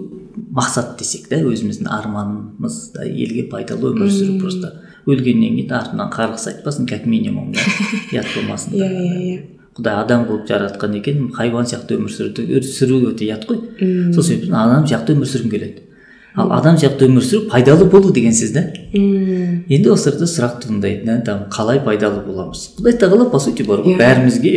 мақсат 0.54 0.98
десек 0.98 1.28
та 1.30 1.40
өзіміздің 1.40 1.88
арманымыз 1.88 2.78
да 2.94 3.06
елге 3.06 3.48
пайдалы 3.50 3.94
өмір 3.94 4.12
сүру 4.12 4.38
просто 4.42 4.72
өлгеннен 5.08 5.56
кейін 5.56 5.72
артынан 5.78 6.10
қарғыс 6.12 6.48
айтпасын 6.52 6.88
как 6.88 7.06
минимум 7.06 7.52
да? 7.52 7.64
Ұят 8.12 8.28
болмасын 8.36 8.76
иә 8.76 8.88
иә 8.88 9.20
иә. 9.32 9.38
Құдай 9.78 9.94
адам 10.02 10.24
қылып 10.26 10.48
жаратқан 10.48 10.96
екен 10.98 11.28
хайуан 11.32 11.68
сияқты 11.70 11.96
өмір 11.98 12.10
сүруді 12.10 12.62
сүру 12.66 12.98
өте 13.12 13.28
ұят 13.28 13.46
қой. 13.46 13.60
Сол 14.14 14.24
себептен 14.26 14.56
адам 14.58 14.88
сияқты 14.90 15.14
өмір 15.14 15.30
сүргім 15.30 15.52
келеді. 15.52 15.84
Ал 16.34 16.50
адам 16.56 16.76
сияқты 16.78 17.06
өмір 17.06 17.22
сүру 17.22 17.46
пайдалы 17.52 17.86
болу 17.90 18.10
деген 18.12 18.34
сөз 18.34 18.52
да? 18.56 18.64
Енді 18.92 19.92
осы 19.94 20.10
жерде 20.10 20.26
сұрақ 20.26 20.58
туындайды 20.64 21.06
да 21.24 21.38
қалай 21.54 21.78
пайдалы 21.84 22.24
боламыз? 22.26 22.72
Құдай 22.80 22.98
тағала 22.98 23.30
по 23.30 23.38
сути 23.38 23.62
бар 23.62 23.84
ғой. 23.86 23.94
Иә. 23.94 24.02
бәрімізге 24.02 24.52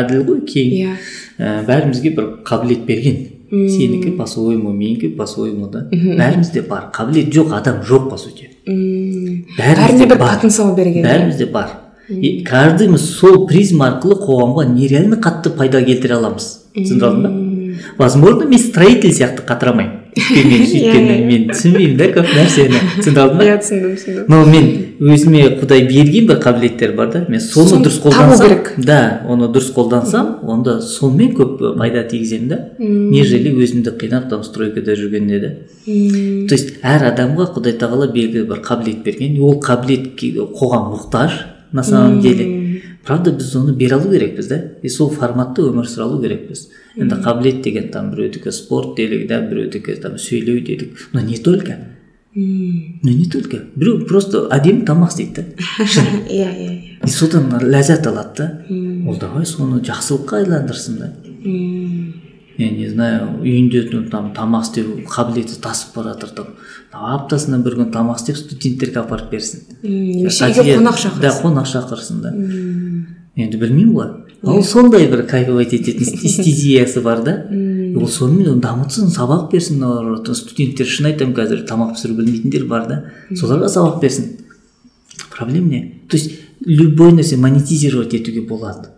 әділ 0.00 0.24
ғой 0.24 0.42
кең. 0.48 0.72
Иә. 0.80 0.96
Ә, 1.38 1.54
бәрімізге 1.68 2.14
бір 2.16 2.30
қабілет 2.48 2.88
берген. 2.88 3.20
Сенікі 3.54 4.16
по 4.16 4.26
своему 4.26 4.72
менікі 4.72 5.14
по 5.18 5.26
своему 5.26 5.68
да 5.68 5.84
бәрімізде 5.92 6.64
бар 6.68 6.88
қабілет 6.96 7.28
жоқ 7.28 7.52
адам 7.60 7.84
жоқ 7.84 8.08
по 8.10 8.16
сути. 8.16 8.53
Бәріне 8.66 10.06
бір 10.06 10.18
бар. 10.18 10.36
потенциал 10.36 10.74
берген. 10.76 11.04
Бәрімізде 11.04 11.46
бар. 11.46 11.70
И 12.08 12.44
каждыйымыз 12.44 13.04
сол 13.18 13.46
призма 13.48 13.88
арқылы 13.88 14.18
қоғамға 14.20 14.66
нереально 14.72 15.16
қатты 15.16 15.54
пайда 15.56 15.82
келтіре 15.84 16.18
аламыз. 16.18 16.48
Түсіндір 16.76 17.08
алдың 17.08 17.22
ба? 17.24 17.30
Возможно 17.98 18.48
мен 18.48 18.58
строитель 18.58 19.12
сияқты 19.12 19.44
қатырамаймын 19.48 20.03
өйткені 20.14 21.16
мен 21.28 21.46
түсінбеймін 21.50 21.96
да 21.98 22.08
көп 22.14 22.30
нәрсені. 22.34 22.80
Түсіндір 22.98 23.22
алдың 23.24 23.38
ба? 23.40 23.46
Иә 23.48 23.56
түсіндім 23.62 23.94
түсіндім. 23.98 24.26
Но 24.30 24.40
мен 24.48 24.68
өзіме 25.14 25.44
құдай 25.60 25.84
берген 25.88 26.28
бір 26.30 26.40
қабілеттер 26.44 26.94
бар 26.98 27.10
да. 27.12 27.22
Мен 27.28 27.42
соны 27.42 27.80
дұрыс 27.84 28.00
қолдансам 28.04 28.48
керек. 28.48 28.72
да 28.78 29.00
оны 29.28 29.48
дұрыс 29.52 29.72
қолдансам 29.74 30.30
онда 30.42 30.78
сонымен 30.80 31.34
көп 31.38 31.64
пайда 31.78 32.04
тигіземін 32.08 32.48
да. 32.48 32.60
Нежели 32.78 33.54
өзімді 33.54 33.96
қинап 34.00 34.28
там 34.30 34.44
стройкада 34.44 34.96
жүргенде 34.98 35.40
да. 35.40 35.54
То 35.84 36.54
есть 36.54 36.78
әр 36.82 37.08
адамға 37.10 37.50
құдай 37.56 37.78
тағала 37.80 38.10
белгілі 38.12 38.46
бір 38.48 38.62
қабілет 38.64 39.02
берген. 39.04 39.40
Ол 39.42 39.58
қабілетке 39.60 40.32
қоғам 40.54 40.94
мұқтаж 40.94 41.42
на 41.72 41.82
самом 41.82 42.20
деле. 42.20 42.63
Правда 43.04 43.32
біз 43.32 43.54
оны 43.56 43.74
бере 43.76 43.96
алу 43.96 44.10
керекпіз 44.10 44.48
да? 44.48 44.60
И 44.82 44.88
сол 44.88 45.10
форматта 45.10 45.62
өмір 45.62 45.88
сүре 45.88 46.04
алу 46.08 46.20
керекпіз. 46.22 46.68
Енді 46.96 47.20
қабілет 47.24 47.62
деген 47.62 47.88
там 47.88 48.10
біреудікі 48.10 48.52
спорт 48.52 48.96
делік 48.96 49.26
да 49.28 49.40
біреудікі 49.40 49.94
там 50.02 50.18
сөйлеу 50.18 50.64
делік. 50.64 51.08
Но 51.12 51.20
не 51.20 51.38
только. 51.38 51.76
Мм. 52.34 53.00
но 53.02 53.10
не 53.10 53.26
только. 53.26 53.58
Біреу 53.76 54.06
просто 54.08 54.48
әдемі 54.50 54.82
тамақ 54.82 55.12
істейді 55.12 55.44
да. 55.44 55.86
Шын 55.86 56.08
иә 56.26 56.48
иә 56.50 56.66
иә. 56.66 57.06
И 57.06 57.10
содан 57.10 57.46
ләззат 57.62 58.08
алады 58.10 58.34
да. 58.38 58.46
Ол 59.06 59.18
давай 59.20 59.46
соны 59.46 59.78
жақсылыққа 59.86 60.40
айландырсын 60.42 60.98
да. 60.98 61.12
Я 62.58 62.70
не 62.70 62.88
знаю 62.90 63.38
үйінде 63.38 63.84
там 64.10 64.32
тамақ 64.34 64.66
істеу 64.66 64.98
қабілеті 65.06 65.60
тасып 65.62 65.94
бара 65.94 66.14
жатыр 66.14 66.34
там 66.34 66.46
аптасына 66.90 67.58
бір 67.62 67.78
күн 67.78 67.92
тамақ 67.94 68.18
істеп 68.18 68.38
студенттерге 68.38 68.98
апарып 69.02 69.30
берсін. 69.30 69.62
Мм, 69.82 69.94
немесе 70.18 70.50
үйге 70.50 70.78
қонақ 70.78 70.98
шақырсын. 71.04 71.22
Да 71.22 71.32
қонақ 71.38 71.70
шақырсын 71.70 72.20
да. 72.22 72.34
Енді 73.36 73.58
білмеймін 73.58 73.94
ғой. 73.94 74.10
Ол 74.44 74.62
сондай 74.62 75.06
бір 75.08 75.24
кайфовать 75.26 75.72
ететін 75.74 76.04
эстезиясы 76.28 77.00
бар 77.04 77.22
да. 77.24 77.36
Ол 77.50 78.08
сонымен 78.08 78.54
оны 78.54 78.64
дамытсын 78.64 79.10
сабақ 79.14 79.50
берсін 79.52 79.84
студенттер 80.34 80.86
шын 80.86 81.12
айтамын 81.12 81.36
қазір 81.36 81.64
тамақ 81.68 81.94
пісіру 81.96 82.18
білмейтіндер 82.20 82.66
бар 82.70 82.88
да. 82.88 82.98
Соларға 83.32 83.70
сабақ 83.72 84.00
берсін. 84.02 84.34
Проблема 85.30 85.68
не? 85.68 85.80
То 86.08 86.16
есть 86.16 86.32
любой 86.64 87.12
нәрсе 87.12 87.36
монетизировать 87.36 88.14
етуге 88.14 88.42
болады. 88.42 88.90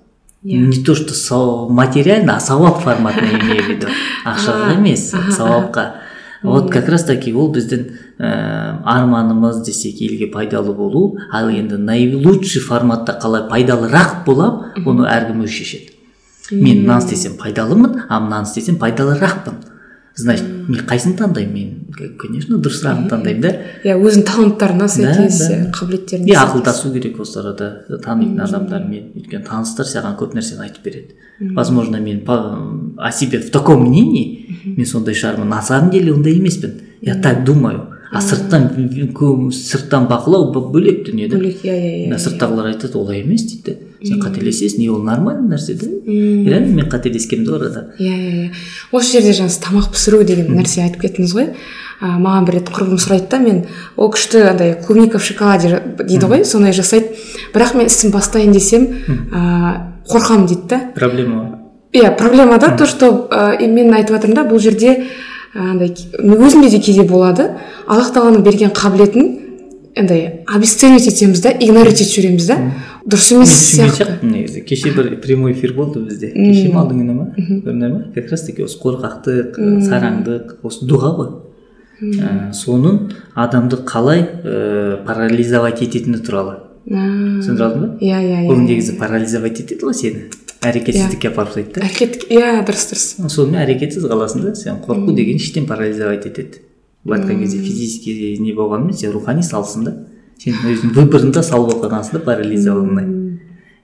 Иә. 0.44 0.58
не 0.58 0.84
то 0.84 0.94
что 0.94 1.68
материально 1.68 2.36
а 2.36 2.40
сауап 2.40 2.82
форматында 2.82 3.40
имею 3.40 3.64
в 3.64 3.68
виду. 3.68 3.86
Ақшаға 4.24 4.76
емес 4.76 5.12
сауапқа. 5.34 6.05
Вот 6.46 6.70
как 6.72 6.88
раз 6.88 7.04
таки 7.04 7.34
ол 7.34 7.50
біздің 7.52 7.84
ә, 8.18 8.80
арманымыз 8.84 9.62
десек 9.66 10.00
елге 10.00 10.28
пайдалы 10.32 10.72
болу. 10.72 11.18
Ал 11.32 11.50
енді 11.50 11.76
наилучший 11.76 12.62
форматта 12.62 13.18
қалай 13.22 13.48
пайдалырақ 13.50 14.24
боламын 14.26 14.86
оны 14.86 15.08
әркім 15.10 15.44
өзі 15.44 15.60
шешеді. 15.60 15.92
Мен 16.50 16.84
мынаны 16.84 17.02
істесем 17.04 17.36
пайдалымын 17.40 18.04
а 18.08 18.20
мынаны 18.20 18.46
істесем 18.46 18.78
пайдалырақпын. 18.78 19.65
Значит 20.16 20.44
мен 20.68 20.80
қайсыны 20.88 21.16
таңдаймын 21.18 21.52
мен? 21.52 21.72
Конечно 22.18 22.58
дұрысырағын 22.60 23.08
таңдаймын 23.10 23.42
да. 23.44 23.52
Иә 23.84 23.96
өзінің 24.00 24.24
таланттарына 24.28 24.88
сәйкес 24.88 25.40
да. 25.42 25.58
қабілеттеріне 25.76 26.32
и 26.32 26.36
ақылдасу 26.36 26.92
керек 26.94 27.20
осы 27.20 27.40
арада 27.42 27.98
танитын 28.04 28.40
адамдармен 28.46 29.12
өйткені 29.16 29.44
таныстар 29.46 29.88
саған 29.88 30.16
көп 30.20 30.36
нәрсені 30.38 30.64
айтып 30.66 30.84
береді. 30.84 31.18
Возможно 31.54 32.00
мен 32.00 32.24
о 32.26 33.12
себе 33.12 33.40
в 33.40 33.50
таком 33.50 33.84
мнении 33.88 34.56
мен 34.64 34.86
сондай 34.86 35.14
шығармын. 35.14 35.48
На 35.48 35.62
самом 35.62 35.90
деле 35.90 36.12
ондай 36.12 36.34
емеспін. 36.34 36.80
Я 37.00 37.14
так 37.14 37.44
думаю. 37.44 37.92
А 38.12 38.20
сырттан 38.20 38.70
сырттан 39.52 40.06
бақылау 40.08 40.52
бөлек 40.70 41.04
дүние 41.06 41.28
да. 41.28 41.36
Бөлек 41.36 41.64
иә 41.64 41.74
иә 41.74 42.08
иә 42.08 42.18
сырттағылар 42.18 42.70
айтады 42.72 42.98
олай 42.98 43.20
емес 43.20 43.42
дейді. 43.50 43.78
Сен 44.06 44.20
қателесесің 44.22 44.82
и 44.84 44.88
ол 44.88 45.02
нормальный 45.02 45.56
нәрсе 45.56 45.74
да 45.74 45.88
реально 46.06 46.74
мен 46.74 46.88
қателескенмін 46.90 47.44
де 47.44 47.54
арада. 47.56 47.82
Иә 47.98 48.14
иә 48.14 48.44
иә. 48.46 48.50
Осы 48.92 49.18
жерде 49.18 49.34
жаңа 49.36 49.50
сіз 49.50 49.62
тамақ 49.64 49.90
пісіру 49.94 50.22
деген 50.24 50.54
нәрсе 50.56 50.84
айтып 50.86 51.02
кеттіңіз 51.06 51.34
ғой. 51.36 51.50
Ә, 51.96 52.18
маған 52.20 52.44
бір 52.46 52.58
рет 52.58 52.70
құрбым 52.70 53.00
сұрайды 53.00 53.30
да 53.30 53.38
мен 53.40 53.62
ол 53.96 54.10
күшті 54.12 54.42
андай 54.50 54.74
клубника 54.86 55.18
в 55.18 55.24
шоколаде 55.24 55.80
дейді 56.02 56.28
ғой 56.28 56.44
сондай 56.44 56.74
жасайды. 56.76 57.16
Бірақ 57.54 57.76
мен 57.76 57.88
ісін 57.88 58.12
бастайын 58.12 58.52
десем 58.52 58.84
ә, 59.32 60.02
қорқамын 60.08 60.46
дейді 60.46 60.68
да. 60.68 60.80
Проблема 60.94 61.62
иә 61.92 62.14
проблема 62.16 62.58
да 62.58 62.76
то 62.76 62.86
что 62.86 63.28
ә, 63.30 63.56
и 63.56 63.66
мен 63.66 63.94
айтып 63.94 64.18
жатырмын 64.18 64.36
да 64.36 64.44
бұл 64.44 64.60
жерде 64.60 65.06
андай 65.54 65.94
өзімде 66.18 66.68
де 66.68 66.80
кейде 66.80 67.08
болады. 67.08 67.54
Аллах 67.86 68.12
тағаланың 68.12 68.44
берген 68.44 68.76
қабілетін 68.76 69.45
андай 69.96 70.44
обесценивать 70.46 71.06
етеміз 71.08 71.40
да 71.40 71.50
игнорить 71.50 72.00
етіп 72.00 72.12
жібереміз 72.12 72.46
да 72.46 72.58
дұрыс 73.06 73.32
емес 73.34 73.54
сияқты. 73.72 74.18
негізі. 74.22 74.60
Кеше 74.66 74.92
бір 74.92 75.20
прямой 75.22 75.52
эфир 75.52 75.72
болды 75.74 76.02
бізде. 76.04 76.32
Кеше 76.34 76.68
ме 76.68 76.80
алдыңғы 76.82 77.00
күні 77.00 77.14
ма 77.16 77.26
көрдіңдер 77.38 77.92
ма 77.92 78.00
как 78.14 78.30
раз 78.30 78.42
таки 78.46 78.64
осы 78.66 78.80
қорқақтық 78.82 79.56
сараңдық 79.86 80.56
осы 80.66 80.88
дұға 80.90 81.12
ғой. 81.16 81.30
Ә, 81.96 82.52
соның 82.52 83.12
адамды 83.34 83.78
қалай 83.88 84.20
ә, 84.20 85.04
парализовать 85.06 85.80
ететіні 85.86 86.20
туралы. 86.20 86.58
Түсіндіре 86.86 87.64
алдың 87.70 87.86
ба 87.86 87.88
иә 88.04 88.20
иә 88.20 88.42
ол 88.50 88.58
иә 88.58 88.66
негізі 88.66 88.98
парализовать 89.00 89.62
етеді 89.62 89.86
ғой 89.88 89.96
сені. 89.96 90.26
Әрекетсіздікке 90.66 91.30
апарып 91.30 91.54
тастайды 91.54 91.80
да. 91.80 91.86
Әрекет 91.86 92.26
иә 92.28 92.52
дұрыс 92.66 92.90
дұрыс. 92.90 93.06
Сонымен 93.32 93.62
әрекетсіз 93.64 94.06
қаласың 94.10 94.44
да 94.44 94.54
сен 94.58 94.82
қорқу 94.84 95.14
деген 95.14 95.40
іштен 95.40 95.66
парализовать 95.66 96.26
етеді. 96.26 96.60
Былай 97.06 97.22
айтқан 97.22 97.40
кезде 97.44 97.62
физический 97.62 98.36
не 98.42 98.52
болғанымен 98.56 98.96
сен 98.96 99.14
рухани 99.14 99.46
салсың 99.46 99.86
да. 99.86 99.94
Сен 100.42 100.58
өзің 100.66 100.92
выборында 100.98 101.42
сал 101.42 101.64
болып 101.66 101.86
қалғансың 101.86 102.18
да 102.18 102.24
парализованный 102.26 103.26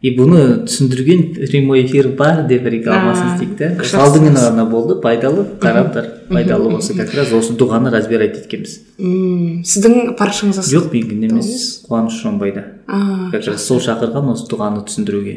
и 0.02 0.10
бұны 0.16 0.64
түсіндірген 0.66 1.20
прямой 1.46 1.84
эфир 1.84 2.08
бар 2.18 2.42
деп 2.50 2.64
рекламасын 2.66 3.36
істейік 3.36 3.52
та. 3.58 3.68
күні 4.10 4.32
ғана 4.34 4.64
болды 4.66 4.96
пайдалы 5.02 5.44
қараңдар 5.62 6.08
пайдалы 6.28 6.72
болса 6.72 6.96
как 6.98 7.14
раз 7.14 7.30
осы 7.32 7.54
дұғаны 7.54 7.92
разбирать 7.94 8.40
еткенбіз. 8.40 8.80
Мм, 8.98 9.62
сіздің 9.62 10.16
парақшаңызда 10.18 10.66
жоқ 10.66 10.90
менікінде 10.90 11.30
емес. 11.30 11.84
Қуаныш 11.86 12.18
шонбайда. 12.18 12.64
А 12.88 13.30
как 13.30 13.46
раз 13.46 13.62
сол 13.62 13.78
шақырған 13.78 14.32
осы 14.34 14.50
дұғаны 14.50 14.82
түсіндіруге. 14.90 15.36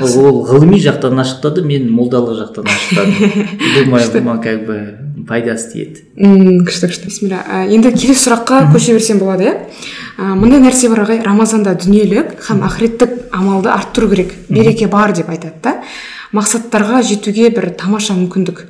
Ол 0.00 0.40
ғылыми 0.48 0.80
жақтан 0.80 1.20
ашықтады 1.20 1.66
мен 1.68 1.90
молдалық 1.92 2.40
жақтан 2.40 2.64
ашықтадым. 2.64 3.44
Думаю 3.84 4.40
как 4.40 4.66
бы. 4.66 4.80
Пайдасы 5.28 5.72
тиеді. 5.72 6.04
Мм, 6.16 6.64
күшті 6.66 6.90
күшті. 6.90 7.10
Бисмилля. 7.10 7.42
Ә, 7.44 7.66
енді 7.72 7.92
келесі 7.94 8.28
сұраққа 8.28 8.64
көше 8.72 8.96
берсем 8.96 9.20
болады 9.22 9.48
иә? 9.48 9.54
Ә, 10.18 10.34
мындай 10.38 10.60
нәрсе 10.62 10.90
бар 10.92 11.04
ағай 11.04 11.22
рамазанда 11.24 11.74
дүниелік 11.80 12.34
һәм 12.48 12.64
ақыреттік 12.68 13.14
амалды 13.32 13.70
арттыру 13.72 14.10
керек. 14.12 14.34
Береке 14.48 14.88
бар 14.88 15.12
деп 15.16 15.30
айтады 15.30 15.60
да. 15.62 15.76
Мақсаттарға 16.34 17.00
жетуге 17.06 17.48
бір 17.54 17.70
тамаша 17.78 18.16
мүмкіндік. 18.18 18.64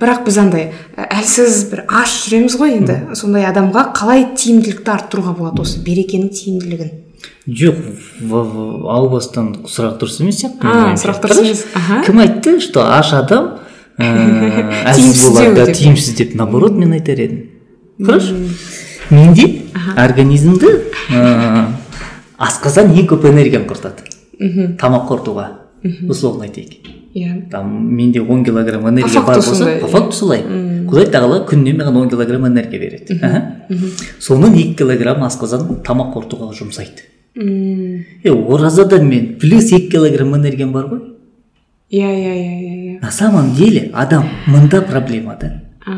Бірақ 0.00 0.26
біз 0.26 0.36
андай 0.42 0.66
әлсіз 0.96 1.62
бір 1.70 1.86
аш 1.88 2.12
жүреміз 2.26 2.58
ғой 2.60 2.76
енді. 2.76 2.98
Сондай 3.16 3.46
адамға 3.48 3.86
қалай 3.96 4.26
тиімділікті 4.36 4.92
арттыруға 4.92 5.32
болады 5.38 5.64
осы 5.64 5.80
берекенің 5.80 6.28
тиімділігін? 6.36 6.90
Жоқ 7.46 7.76
әу 8.26 9.08
бастан 9.08 9.52
сұрақ 9.64 9.96
дұрыс 10.00 10.18
емес 10.20 10.42
сияқты 10.42 10.72
сұрақ 11.00 11.22
дұрыс 11.22 11.40
емес. 11.40 11.62
Аха. 11.78 12.02
кім 12.04 12.18
айтты 12.20 12.58
что 12.60 12.84
аш 12.90 13.12
адам 13.14 13.60
ыыы, 13.98 14.84
деп. 15.66 15.76
тиімсіз 15.76 16.14
деп 16.18 16.34
наоборот 16.34 16.72
мен 16.76 16.92
айтар 16.92 17.20
едім 17.20 17.42
хорошо? 18.04 18.34
Менде 19.10 19.62
организмді 19.96 20.66
ыыы, 21.10 21.64
асқазан 22.38 22.92
ең 22.96 23.06
көп 23.12 23.24
энергияны 23.30 23.66
құртады 23.70 24.76
тамақ 24.80 25.08
қорытуға 25.08 25.46
условно 26.10 26.44
айтайық 26.44 26.92
иә 27.16 27.48
там 27.50 27.70
менде 27.96 28.20
он 28.20 28.44
килограмм 28.44 28.88
энергия 28.90 29.20
бар 29.22 29.36
болса. 29.36 29.78
по 29.80 29.86
факту 29.88 30.12
солай 30.12 30.42
құдай 30.42 31.06
тағала 31.10 31.46
күніне 31.48 31.72
маған 31.78 31.96
он 32.02 32.10
килограмм 32.10 32.46
энергия 32.48 32.78
береді 32.78 33.16
Аха. 33.22 33.62
соның 34.20 34.52
екі 34.58 34.74
килограмм 34.82 35.24
асқазан 35.24 35.80
тамақ 35.82 36.12
қорытуға 36.16 36.52
жұмсайды 36.52 37.08
М, 37.36 38.04
е 38.24 38.30
оразада 38.32 39.00
мен 39.02 39.38
плюс 39.40 39.72
екі 39.72 39.88
килограмм 39.90 40.34
энергиям 40.36 40.72
бар 40.72 40.84
ғой 40.92 41.00
иә 41.90 42.10
иә 42.10 42.34
иә 42.34 42.74
иә 42.94 43.00
на 43.02 43.10
самом 43.10 43.54
деле 43.54 43.90
адам 43.94 44.28
мында 44.46 44.82
проблема 44.82 45.36
да? 45.40 45.52
А, 45.86 45.92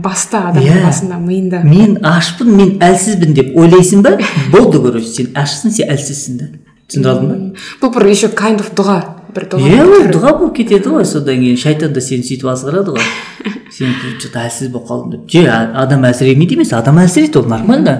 баста 0.00 0.46
адамның 0.50 0.86
басында 0.86 1.18
миында 1.20 1.60
мен 1.64 1.98
ашпын 2.00 2.54
мен 2.56 2.70
әлсізбін 2.80 3.34
деп 3.36 3.56
ойлайсың 3.56 4.04
ба? 4.06 4.14
Болды 4.54 4.80
короче 4.80 5.10
сен 5.10 5.28
ашсың 5.36 5.74
сен 5.76 5.92
әлсізсің 5.92 6.40
да. 6.40 6.48
Түсіндіре 6.88 7.12
алдың 7.12 7.28
ба? 7.28 7.66
Бұл 7.82 7.92
бір 7.98 8.08
еще 8.14 8.30
kind 8.32 8.64
of 8.64 8.72
дұға 8.78 8.96
бір 9.36 9.48
дұға 9.52 9.68
иә 9.74 9.84
ол 9.84 10.08
дұға 10.14 10.32
болып 10.38 10.56
кетеді 10.56 10.94
ғой 10.94 11.04
содан 11.04 11.42
кейін. 11.42 11.60
Шайтан 11.60 11.92
да 11.92 12.00
сені 12.00 12.24
сөйтіп 12.24 12.48
азғырады 12.54 12.96
ғой. 12.96 13.12
Сен 13.76 13.92
че 14.22 14.30
то 14.32 14.40
әлсіз 14.40 14.70
болып 14.72 14.88
қалдың 14.88 15.14
деп. 15.18 15.30
Же 15.34 15.44
адам 15.52 16.06
әлсіремейді 16.08 16.56
емес 16.56 16.72
адам 16.72 17.02
әлсірейді 17.02 17.42
ол 17.42 17.50
нормально. 17.50 17.96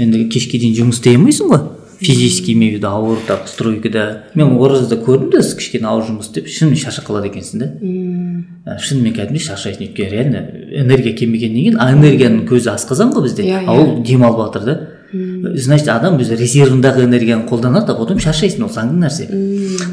Енді 0.00 0.24
кешке 0.32 0.62
дейін 0.62 0.78
жұмыс 0.78 1.02
істей 1.02 1.18
алмайсың 1.18 1.52
ғой. 1.52 1.66
Физически 2.00 2.52
имею 2.52 2.74
в 2.74 2.76
виду 2.76 2.88
ауыр 2.88 3.18
так 3.26 3.48
стройкада. 3.48 4.24
Мен 4.34 4.56
оразада 4.56 4.96
көрдім 4.96 5.30
да 5.30 5.42
сіз 5.42 5.54
кішкене 5.60 5.88
ауыр 5.88 6.08
жұмыс 6.08 6.30
істеп 6.30 6.48
шынымен 6.48 6.80
шаршап 6.80 7.08
қалады 7.08 7.30
екенсің 7.30 7.62
да 7.62 7.70
Ә, 8.64 8.78
шынымен 8.80 9.12
кәдімгідей 9.12 9.44
шаршайсың 9.44 9.82
өйткені 9.84 10.08
реально 10.08 10.40
энергия 10.80 11.12
келмегеннен 11.12 11.58
кейін 11.58 11.74
а 11.76 11.90
энергияның 11.92 12.46
көзі 12.48 12.70
асқазан 12.72 13.10
ғой 13.12 13.26
бізде. 13.26 13.44
Иә, 13.44 13.58
а 13.66 13.74
ол 13.76 13.98
демалып 14.00 14.40
жатыр 14.40 14.64
да. 14.64 14.76
Значит 15.60 15.90
адам 15.92 16.16
өзі 16.16 16.38
резервындағы 16.40 17.04
энергияны 17.04 17.44
қолданады 17.50 17.92
а 17.92 17.98
потом 17.98 18.22
шаршайсың 18.24 18.64
ол 18.64 18.72
заңды 18.72 19.02
нәрсе. 19.02 19.28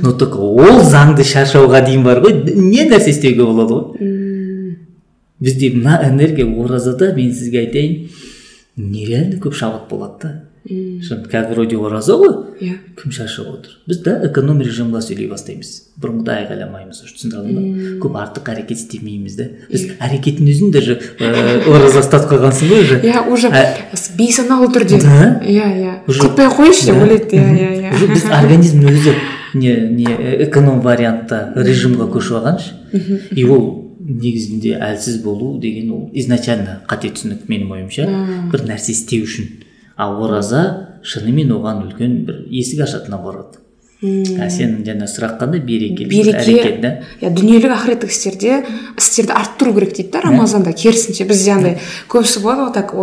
Но 0.02 0.14
только 0.16 0.40
ол 0.40 0.80
заңды 0.88 1.26
шаршауға 1.28 1.84
дейін 1.84 2.06
бар 2.08 2.24
ғой 2.24 2.38
не 2.48 2.88
нәрсе 2.88 3.12
істеуге 3.12 3.44
болады 3.44 3.76
ғой. 3.76 4.78
Бізде 5.44 5.74
мына 5.76 6.00
энергия 6.08 6.48
оразада 6.48 7.12
мен 7.14 7.36
сізге 7.36 7.66
айтайын 7.66 8.08
нереально 8.78 9.42
көп 9.44 9.60
шабыт 9.60 9.90
болады 9.90 10.16
да. 10.24 10.34
Шын 10.68 11.24
қазір 11.26 11.56
вроде 11.56 11.78
ораза 11.82 12.14
ғой? 12.22 12.34
Иә. 12.62 12.76
Кім 13.02 13.12
шаршап 13.12 13.48
отыр? 13.50 13.72
Біз 13.90 13.98
да 14.06 14.14
эконом 14.28 14.62
режимға 14.62 15.02
сөйлей 15.02 15.26
бастаймыз. 15.32 15.72
Бұрынғыдай 16.02 16.44
айғайламаймыз 16.44 17.02
уже 17.02 17.16
түсіндіре 17.18 17.42
алдың 17.42 17.58
ба 17.58 17.90
көп 18.06 18.18
артық 18.22 18.52
әрекет 18.54 18.78
істемейміз 18.78 19.36
да. 19.40 19.48
Біз 19.72 19.88
әрекеттің 19.98 20.52
өзін 20.54 20.72
даже 20.76 21.00
ыыы, 21.18 21.58
ораза 21.66 22.04
ұстатып 22.06 22.36
қойғансың 22.36 22.70
ғой 22.70 22.86
уже. 22.86 23.00
Иә 23.02 23.26
уже 23.34 23.50
А- 23.50 23.66
бейсаналы 24.18 24.70
түрде 24.70 25.02
иә 25.02 25.68
иә. 25.82 25.94
Уже- 26.08 26.22
қылпай 26.28 26.46
ақ 26.46 26.58
қойшы 26.62 26.86
деп 26.92 27.02
ойлайды 27.02 27.42
иә 27.42 27.52
иә 27.58 27.94
уже 27.98 28.06
иә 28.06 28.14
біз 28.14 28.26
организмнің 28.40 28.92
өзі 28.94 29.16
не 29.54 29.76
не 29.98 30.46
эконом 30.46 30.82
вариантта 30.82 31.52
режимға 31.56 32.06
көшіп 32.14 32.38
алғаншы 32.38 32.78
и 33.36 33.44
ол 33.44 33.98
негізінде 34.02 34.78
әлсіз 34.82 35.22
болу 35.24 35.60
деген 35.62 35.92
ол 35.94 36.10
изначально 36.14 36.80
қате 36.90 37.12
түсінік 37.14 37.46
менің 37.50 37.70
ойымша. 37.76 38.08
Бір 38.52 38.64
нәрсе 38.66 38.92
істеу 38.96 39.28
үшін. 39.28 39.61
А 40.02 40.10
ораза 40.10 40.62
шынымен 41.06 41.54
оған 41.54 41.86
үлкен 41.86 42.24
бір 42.26 42.46
есік 42.50 42.88
ашады 42.88 43.14
наоборот 43.14 43.60
а 44.02 44.48
сен 44.50 44.80
жаңа 44.82 45.06
сұрақ 45.06 45.36
қандай? 45.38 45.62
Берекелі 45.62 46.10
бір 46.10 46.38
әрекет 46.42 46.80
да? 46.82 46.90
Береке 47.04 47.28
иә 47.28 47.30
дүниелік 47.38 47.74
ақыреттік 47.76 48.10
істерде 48.10 48.64
істерді 48.98 49.36
арттыру 49.38 49.76
керек 49.76 49.94
дейді 49.94 50.10
да 50.16 50.24
рамазанда 50.26 50.74
керісінше 50.74 51.28
бізде 51.30 51.54
андай 51.54 51.76
көбісі 52.10 52.42
болады 52.42 52.66
ғой 52.66 52.74
так 52.80 52.96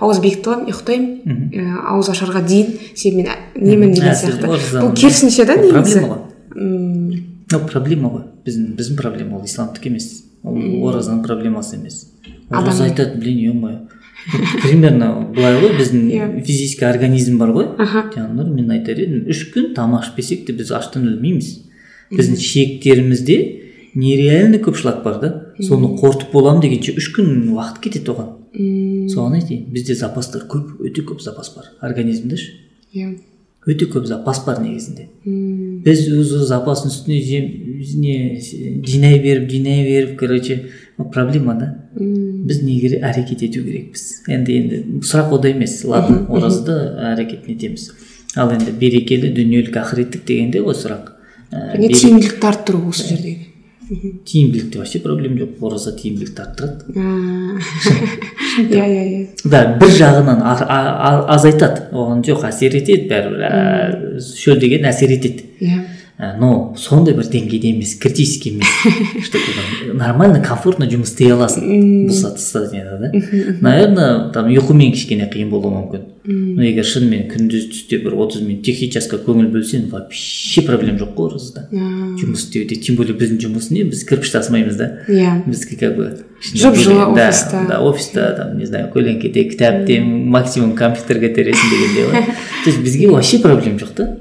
ауыз 0.00 0.22
бекітіп 0.24 0.48
аламын 0.48 0.70
ұйықтаймын 0.72 1.42
ә, 1.52 1.66
ауыз 1.92 2.08
ашарға 2.14 2.40
дейін 2.48 2.72
сен 2.96 3.18
мен 3.18 3.28
ә- 3.28 3.36
немін 3.52 3.92
деген 3.92 4.16
сияқты. 4.16 4.48
бұл 4.80 4.96
керісінше 4.96 5.44
да 5.44 5.58
негізі. 5.60 6.00
проблема 6.00 6.16
ғой. 6.16 7.68
Проблема 7.68 8.14
ғой. 8.14 8.24
Біздің 8.48 8.72
біздің 8.80 8.96
проблема 8.96 9.36
ол 9.36 9.44
исламдікі 9.44 9.92
емес. 9.92 10.24
Ол 10.42 10.56
оразаның 10.88 11.20
проблемасы 11.26 11.76
емес. 11.76 12.06
Ораза 12.48 12.88
айтады 12.88 13.20
блин 13.20 13.44
е 13.44 13.52
мое 13.52 13.78
примерно 14.62 15.08
былай 15.34 15.54
ғой 15.60 15.74
біздің 15.78 16.06
Иә. 16.10 16.28
физический 16.44 16.86
организм 16.88 17.38
бар 17.38 17.52
ғой. 17.54 17.68
Аха. 17.78 18.06
жаңағы 18.14 18.48
мен 18.54 18.70
айтар 18.74 18.98
едім 18.98 19.28
үш 19.30 19.44
күн 19.54 19.72
тамақ 19.76 20.08
ішпесек 20.08 20.46
те 20.46 20.52
біз 20.56 20.72
аштан 20.74 21.06
өлмейміз. 21.06 21.52
Біздің 22.10 22.40
ішектерімізде 22.40 23.36
нереально 23.94 24.58
көп 24.62 24.76
шлак 24.80 25.02
бар 25.04 25.20
да. 25.22 25.30
Соны 25.60 25.94
қорытып 26.00 26.32
боламын 26.32 26.60
дегенше 26.64 26.96
үш 26.98 27.12
күн 27.16 27.52
уақыт 27.54 27.80
кетеді 27.86 28.12
оған. 28.14 28.32
Соған 29.12 29.38
айтайын 29.38 29.66
бізде 29.72 29.94
запастар 29.94 30.46
көп 30.50 30.80
өте 30.84 31.02
көп 31.06 31.22
запас 31.22 31.52
бар 31.54 31.70
организмде 31.82 32.36
ше. 32.36 32.52
Иә. 32.94 33.14
Өте 33.66 33.86
көп 33.90 34.06
запас 34.06 34.44
бар 34.46 34.60
негізінде. 34.62 35.08
Біз 35.84 36.04
өзі 36.08 36.44
запастың 36.46 36.90
үстіне 36.92 37.20
жем- 37.26 37.65
не 37.94 38.40
жинай 38.86 39.18
беріп 39.22 39.50
жинай 39.50 39.82
беріп 39.86 40.18
короче 40.20 40.58
проблема 41.12 41.54
да 41.54 41.72
біз 41.96 42.62
не 42.62 42.78
керек 42.80 43.02
әрекет 43.04 43.42
ету 43.46 43.62
керекпіз 43.64 44.04
енді 44.28 44.56
енді 44.60 44.82
сұрақ 45.06 45.32
ода 45.38 45.48
емес 45.52 45.78
ладно 45.84 46.22
оразада 46.28 46.76
әрекет 47.14 47.48
етеміз 47.52 47.90
ал 48.36 48.50
енді 48.54 48.72
берекелі 48.80 49.30
дүниелік 49.36 49.76
ақыреттік 49.82 50.24
дегенде 50.28 50.60
ғой 50.64 50.74
сұрақ 50.78 51.12
және 51.52 51.82
бере- 51.88 52.00
тиімділікті 52.00 52.46
арттыру 52.52 52.82
осы 52.90 53.08
жердегі 53.12 53.52
тиімділікте 54.26 54.78
вообще 54.80 54.98
проблема 54.98 55.36
жоқ 55.44 55.60
ораза 55.68 55.92
тиімділікті 55.94 56.42
арттырады 56.42 56.80
иә 58.66 58.86
иә 58.86 59.02
иә 59.06 59.26
да 59.44 59.60
бір 59.80 59.92
жағынан 60.00 60.40
азайтады 61.36 61.86
оған 61.92 62.24
жоқ 62.26 62.48
әсер 62.48 62.74
етеді 62.80 63.06
бәрібір 63.12 64.18
шөлдеген 64.26 64.88
әсер 64.90 65.12
етеді 65.16 65.46
иә 65.60 65.78
но 66.18 66.74
сондай 66.80 67.12
бір 67.14 67.26
деңгейде 67.28 67.74
емес 67.74 67.94
критический 68.00 68.54
емес. 68.54 68.66
Бір 69.86 69.94
нормально 69.94 70.40
комфортно 70.44 70.86
жұмыс 70.88 71.12
істей 71.12 71.28
аласың 71.34 71.66
бұл 72.08 72.16
состояниеда 72.16 72.96
да? 73.02 73.10
Наверное 73.60 74.30
там 74.32 74.48
ұйқымен 74.48 74.94
кішкене 74.96 75.28
қиын 75.32 75.50
болуы 75.52 75.74
мүмкін. 75.76 76.06
Но 76.26 76.64
егер 76.66 76.82
шынымен 76.88 77.28
күндіз 77.30 77.68
түсте 77.70 78.00
бір 78.02 78.16
отыз 78.18 78.40
минут 78.42 78.64
тихий 78.66 78.88
часқа 78.90 79.20
көңіл 79.22 79.46
бөлсең 79.52 79.84
вообще 79.92 80.64
проблема 80.66 80.98
жоқ 80.98 81.12
қой 81.14 81.28
оразада 81.30 81.68
А, 81.70 82.16
жұмыс 82.18 82.48
істеуде 82.48 82.80
тем 82.82 82.96
более 82.98 83.14
біздің 83.14 83.38
жұмыс 83.44 83.68
не 83.70 83.84
біз 83.86 84.02
кірпіш 84.08 84.32
тасымаймыз 84.34 84.74
да. 84.80 84.88
Иә. 85.06 85.44
Біздікі 85.46 85.76
как 85.84 85.94
бы 85.96 86.08
более- 86.08 87.14
да, 87.14 87.28
офиста. 87.28 87.64
да 87.68 87.78
офиста 87.78 88.34
там 88.36 88.58
не 88.58 88.66
знаю 88.66 88.90
көлеңкеде 88.92 89.44
кітапте 89.52 90.00
максимум 90.02 90.74
компьютерге 90.74 91.28
тересің 91.30 91.70
дегендей 91.70 92.04
ғой. 92.10 92.24
То 92.64 92.70
есть 92.70 92.82
бізге 92.82 93.08
вообще 93.08 93.38
проблема 93.38 93.78
жоқ 93.78 93.94
та. 93.94 94.16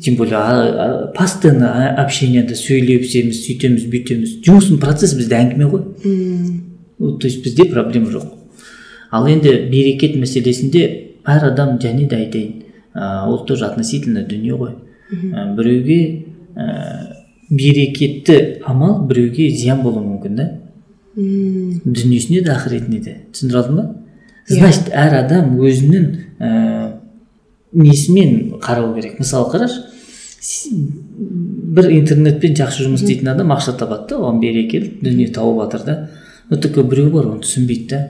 Тем 0.00 0.16
более 0.16 0.36
а- 0.36 0.68
а- 0.68 1.06
постоянно 1.16 1.70
а- 1.72 2.04
общениеда 2.04 2.54
сөйлесеміз 2.54 3.40
сөйтеміз 3.46 3.86
бүйтеміз. 3.90 4.34
Жұмыстың 4.46 4.78
процесі 4.80 5.16
бізде 5.16 5.34
әңгіме 5.36 5.64
ғой. 5.70 5.82
М, 6.04 6.66
Ну, 7.02 7.16
то 7.16 7.26
есть 7.26 7.42
бізде 7.42 7.64
проблема 7.64 8.10
жоқ. 8.10 8.26
Ал 9.10 9.26
енді 9.26 9.48
берекет 9.72 10.16
мәселесінде 10.16 11.06
әр 11.24 11.46
адам 11.52 11.78
және 11.78 12.06
де 12.08 12.16
айтайын 12.16 12.62
ә, 12.94 13.26
ол 13.26 13.46
тоже 13.46 13.64
относительно 13.64 14.22
дүние 14.22 14.52
ғой. 14.52 14.74
Ә, 15.10 15.56
біреуге 15.56 16.24
ә, 16.54 17.16
берекетті 17.50 18.60
амал 18.66 19.06
біреуге 19.08 19.48
зиян 19.50 19.80
болуы 19.82 20.04
мүмкін 20.04 20.36
да. 20.36 20.50
Дүниесіне 21.16 22.42
де 22.44 22.50
ақыретіне 22.52 23.00
де. 23.02 23.16
Түсіндіре 23.32 23.58
алдым 23.62 23.76
ба? 23.76 23.96
Значит 24.48 24.90
әр 24.92 25.14
адам 25.24 25.56
өзінің 25.58 26.06
ә, 26.38 26.89
несімен 27.72 28.58
қарау 28.62 28.94
керек. 28.96 29.18
Мысалы 29.20 29.50
қарашы 29.52 29.82
бір 31.74 31.90
интернетпен 31.92 32.54
жақсы 32.56 32.86
жұмыс 32.86 33.02
істейтін 33.04 33.28
адам 33.34 33.52
ақша 33.54 33.74
табады 33.78 34.08
да 34.14 34.20
оған 34.22 34.40
берекелі 34.40 34.94
дүние 35.04 35.28
тауып 35.34 35.60
жатыр 35.66 35.84
да. 35.86 35.96
Но 36.50 36.56
только 36.56 36.82
біреу 36.82 37.10
бар 37.12 37.28
оны 37.34 37.42
түсінбейді 37.44 37.88
да. 37.90 38.00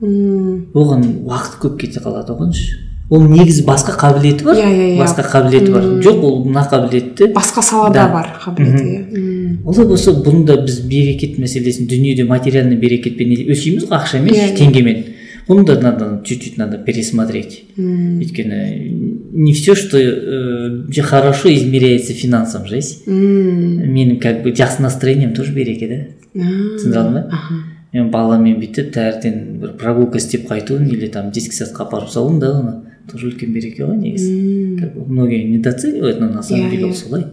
Оған 0.00 1.02
уақыт 1.26 1.58
көп 1.64 1.76
кете 1.82 2.00
қалады 2.00 2.32
оған 2.32 2.54
ше. 2.56 2.78
Ол 3.10 3.24
негізі 3.26 3.64
басқа 3.66 3.96
қабілеті 3.98 4.44
бар 4.46 4.54
Иә, 4.54 4.68
иә, 4.70 4.84
иә. 4.94 4.98
басқа 5.02 5.24
қабілеті 5.26 5.72
бар. 5.74 5.82
Жоқ 5.98 6.20
ол 6.22 6.44
мына 6.46 6.62
қабілетті 6.70 7.32
басқа 7.34 7.62
салада 7.66 7.94
Да. 8.06 8.08
бар 8.12 8.28
қабілеті 8.38 8.84
иә. 8.86 9.56
Олай 9.66 9.86
болса 9.86 10.12
бұны 10.12 10.44
да 10.46 10.56
біз 10.62 10.78
берекет 10.86 11.36
мәселесін 11.38 11.88
дүниеде 11.90 12.24
материальный 12.24 12.76
берекетпен 12.78 13.34
өлшейміз 13.50 13.88
ғой 13.90 13.98
ақшамен 13.98 14.30
Иә, 14.32 14.52
иә. 14.52 14.56
теңгемен. 14.56 15.04
Бұны 15.50 15.64
да 15.66 15.74
надо 15.82 16.22
чуть 16.24 16.44
чуть 16.44 16.56
надо 16.58 16.78
пересмотреть. 16.78 17.64
М, 17.76 18.20
өйткені 18.22 19.20
не 19.32 19.52
все 19.52 19.74
что 19.74 19.98
э, 19.98 21.02
хорошо 21.02 21.52
измеряется 21.52 22.12
финансом 22.12 22.66
жесть 22.66 23.06
менің 23.06 24.18
как 24.20 24.42
бы 24.42 24.52
жақсы 24.52 24.80
настроением 24.82 25.34
тоже 25.34 25.52
береке 25.52 25.88
да? 25.88 25.98
Түсіндіре 26.78 27.00
алдың 27.02 27.14
ба 27.14 27.24
мен 27.92 28.10
баламен 28.10 28.60
бүйтіп 28.60 28.92
таңертең 28.94 29.38
бір 29.62 29.72
прогулка 29.78 30.18
істеп 30.18 30.46
қайтуым 30.50 30.86
или 30.86 31.08
там 31.08 31.32
детский 31.32 31.56
садқа 31.56 31.88
апарып 31.88 32.10
салуым 32.10 32.38
да 32.38 32.52
оны 32.58 32.74
тоже 33.10 33.30
үлкен 33.30 33.50
береке 33.52 33.82
ғой 33.82 33.96
негізі. 33.98 34.76
Как 34.78 34.94
бы 34.94 35.04
многие 35.10 35.42
недооценивают 35.44 36.20
но 36.20 36.28
на 36.28 36.42
самом 36.42 36.70
деле 36.70 36.86
ол 36.86 36.94
солай. 36.94 37.26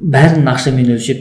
Бәрін 0.00 0.48
ақшамен 0.48 0.94
өлшеп 0.96 1.20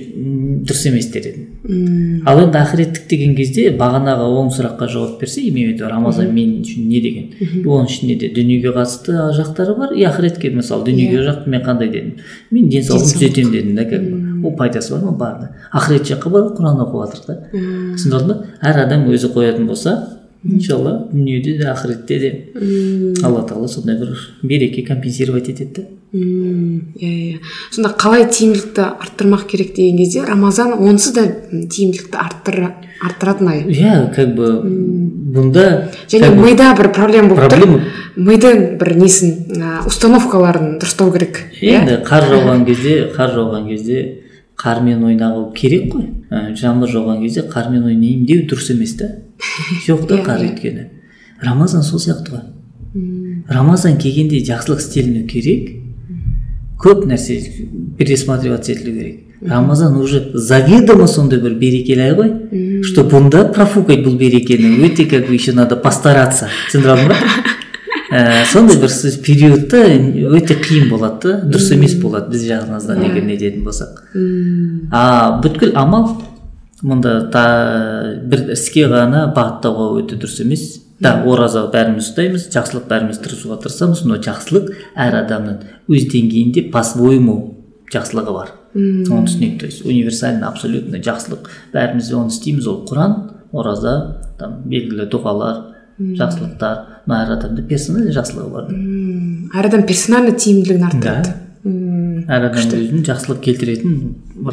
дұрыс 0.67 0.87
емес 0.87 1.11
дер 1.11 1.27
едім. 1.27 1.49
Ал 1.65 2.39
енді 2.43 2.59
ақыреттік 2.59 3.07
деген 3.09 3.35
кезде 3.37 3.69
бағанағы 3.77 4.25
оң 4.39 4.51
сұраққа 4.53 4.87
жауап 4.91 5.19
берсе 5.21 5.41
имею 5.49 5.73
рамазан 5.89 6.29
мен 6.33 6.59
үшін 6.61 6.87
не 6.89 7.01
деген? 7.01 7.31
Оның 7.65 7.89
ішінде 7.89 8.15
де 8.21 8.29
дүниеге 8.35 8.73
қатысты 8.75 9.15
жақтары 9.37 9.75
бар 9.77 9.95
и 9.97 10.05
ақыретке 10.05 10.51
мысалы 10.53 10.85
дүниеге 10.85 11.23
жақ 11.25 11.47
мен 11.49 11.63
қандай 11.65 11.89
дедім? 11.89 12.19
Мен 12.51 12.69
денсаулығымды 12.69 13.17
түзетемін 13.17 13.51
дедім 13.55 13.75
да 13.75 13.85
как 13.89 14.03
бы. 14.03 14.47
Ол 14.47 14.55
пайдасы 14.55 14.93
бар 14.93 15.03
ма? 15.05 15.15
Бар 15.17 15.39
да. 15.41 15.49
Ақырет 15.73 16.05
жаққа 16.11 16.29
бар 16.29 16.51
құран 16.53 16.83
оқып 16.85 17.01
жатырық 17.01 17.25
та 17.25 17.39
түсіндіңіз 17.97 18.29
ба 18.29 18.37
әр 18.61 18.83
адам 18.85 19.09
өзі 19.09 19.33
қоятын 19.33 19.65
болса 19.65 19.95
иншалла 20.45 21.07
дүниеде 21.11 21.57
де 21.57 21.69
ақыретте 21.71 22.19
де 22.19 22.31
алла 23.23 23.45
тағала 23.47 23.67
сондай 23.67 23.97
бір 23.99 24.15
береке 24.43 24.85
компенсировать 24.85 25.49
етеді 25.49 25.73
да 25.75 25.87
иә 26.15 27.35
иә. 27.35 27.39
Сонда 27.71 27.91
қалай 27.97 28.27
тиімділікті 28.29 28.81
арттырмақ 28.81 29.47
керек 29.49 29.73
деген 29.75 29.97
кезде 29.97 30.23
рамазан 30.23 30.73
онсыз 30.77 31.13
да 31.13 31.25
тиімділікті 31.51 32.17
арттыр 32.17 32.59
арттыратын 33.03 33.49
ай. 33.51 33.63
Иә 33.67 34.13
как 34.15 34.35
бы 34.37 34.51
бұнда 35.35 35.65
және 36.07 36.31
мида 36.37 36.71
бір 36.77 36.91
проблема 36.95 37.33
болып 37.33 37.51
тұр. 37.51 37.81
мидың 38.15 38.77
бір 38.79 38.95
несін 38.95 39.63
установкаларын 39.89 40.77
дұрыстау 40.79 41.11
керек. 41.11 41.41
Енді 41.59 41.99
қар 42.07 42.29
жауған 42.29 42.65
кезде 42.69 43.09
қар 43.15 43.33
жауған 43.35 43.67
кезде 43.67 44.24
қармен 44.65 45.03
ойнау 45.05 45.51
керек 45.53 45.91
қой. 45.93 46.07
Жаңбыр 46.57 46.89
жауған 46.89 47.21
кезде 47.21 47.45
қармен 47.45 47.85
ойнаймын 47.85 48.25
деу 48.25 48.47
дұрыс 48.49 48.71
емес 48.73 48.95
та. 48.97 49.11
Жоқ 49.87 50.07
та 50.09 50.21
қар 50.25 50.41
өйткені. 50.47 50.87
Рамазан 51.45 51.83
сол 51.85 52.01
сияқты 52.01 52.33
ғой. 52.33 52.45
Рамазан 53.47 53.99
келгенде 54.01 54.41
жақсылық 54.47 54.81
істеліну 54.81 55.27
керек. 55.29 55.69
Көп 56.81 57.05
нәрсе 57.05 57.37
пересматриваться 57.99 58.73
етілу 58.73 58.97
керек. 58.97 59.21
Рамазан 59.45 59.97
уже 60.01 60.31
заведомо 60.33 61.07
сондай 61.07 61.39
бір 61.43 61.59
берекелі 61.61 62.01
ай 62.01 62.15
ғой 62.17 62.31
что 62.87 63.05
бұнда 63.05 63.51
профукать 63.53 64.01
бұл 64.05 64.17
берекені. 64.17 64.79
Өте 64.87 65.05
как 65.05 65.27
бы 65.27 65.35
еще 65.35 65.53
надо 65.53 65.75
постараться. 65.75 66.49
Түсіндіре 66.71 66.95
алдым 66.95 67.13
ба 67.13 67.15
ә, 68.11 68.45
сондай 68.51 68.77
бір 68.81 68.91
периодта 69.25 69.81
өте 70.35 70.57
қиын 70.61 70.89
болады 70.91 71.33
да 71.33 71.49
дұрыс 71.55 71.73
емес 71.73 71.95
болады 72.01 72.33
біз 72.33 72.45
жағымыздан 72.49 73.03
егер 73.05 73.25
не 73.25 73.37
дейтін 73.39 73.65
болсақ. 73.65 74.01
А 74.91 75.39
бүткіл 75.43 75.75
амал 75.79 76.09
мұнда 76.85 77.15
та, 77.33 77.45
бір 78.25 78.51
іске 78.53 78.87
ғана 78.91 79.27
бағыттауға 79.35 79.91
өте 80.01 80.19
дұрыс 80.19 80.41
емес. 80.43 80.65
Да 81.01 81.17
ораза 81.27 81.65
бәріміз 81.73 82.05
ұстаймыз 82.07 82.47
жақсылық 82.53 82.85
бәріміз 82.87 83.19
тырысуға 83.23 83.59
тырысамыз. 83.65 84.05
Но 84.07 84.19
жақсылық 84.23 84.69
әр 84.95 85.17
адамның 85.25 85.57
өз 85.91 86.07
деңгейінде 86.13 86.69
по 86.71 86.83
своему 86.87 87.35
жақсылығы 87.91 88.35
бар. 88.35 88.53
Оны 88.75 89.25
түсінейік 89.27 89.59
то 89.59 89.65
есть 89.65 89.85
универсальный 89.85 90.47
абсолютно 90.47 91.01
жақсылық. 91.03 91.49
Бәріміз 91.73 92.13
оны 92.15 92.31
істейміз. 92.31 92.67
Ол 92.71 92.85
құран 92.87 93.17
ораза 93.51 93.95
там 94.39 94.61
белгілі 94.69 95.09
дұғалар 95.11 95.74
жақсылықтар 95.99 97.01
но 97.05 97.17
әр 97.21 97.33
адамда 97.37 97.65
персональный 97.69 98.15
жақсылығы 98.15 98.51
бар 98.53 98.69
әр 99.59 99.71
адам 99.71 99.83
персональный 99.87 100.35
тиімділігін 100.35 100.87
арттырады. 100.91 101.35
Әр 101.65 102.47
адам 102.51 102.61
өзінің 102.61 103.05
жақсылық 103.07 103.43
келтіретін 103.45 103.99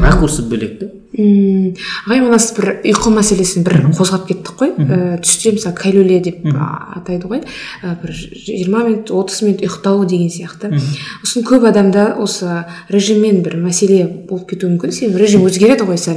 ракурсы 0.01 0.47
бөлек 0.49 0.78
та 0.80 0.93
ағай 1.12 2.22
мына 2.24 2.38
сіз 2.40 2.55
бір 2.57 2.68
ұйқы 2.88 3.11
мәселесін 3.12 3.66
бір 3.66 3.74
қозғап 3.93 4.24
кеттік 4.30 4.55
қой. 4.57 4.70
Ә, 4.80 5.18
түсте 5.20 5.53
мысалы 5.53 5.76
кәлөле 5.76 6.20
деп 6.24 6.47
атайды 6.49 7.28
ғой. 7.28 7.43
Ә, 7.84 7.97
бір 8.01 8.14
жиырма 8.16 8.86
минут 8.86 9.12
отыз 9.12 9.43
минут 9.45 9.61
ұйықтау 9.61 10.07
деген 10.09 10.32
сияқты. 10.32 10.72
Сосын 11.20 11.45
көп 11.45 11.68
адамда 11.68 12.14
осы 12.16 12.64
режиммен 12.88 13.43
бір 13.45 13.59
мәселе 13.61 14.07
болып 14.30 14.49
кетуі 14.55 14.72
мүмкін. 14.72 14.95
Себебі 14.97 15.20
режим 15.20 15.45
өзгереді 15.45 15.84
ғой 15.84 16.01
сәл. 16.01 16.16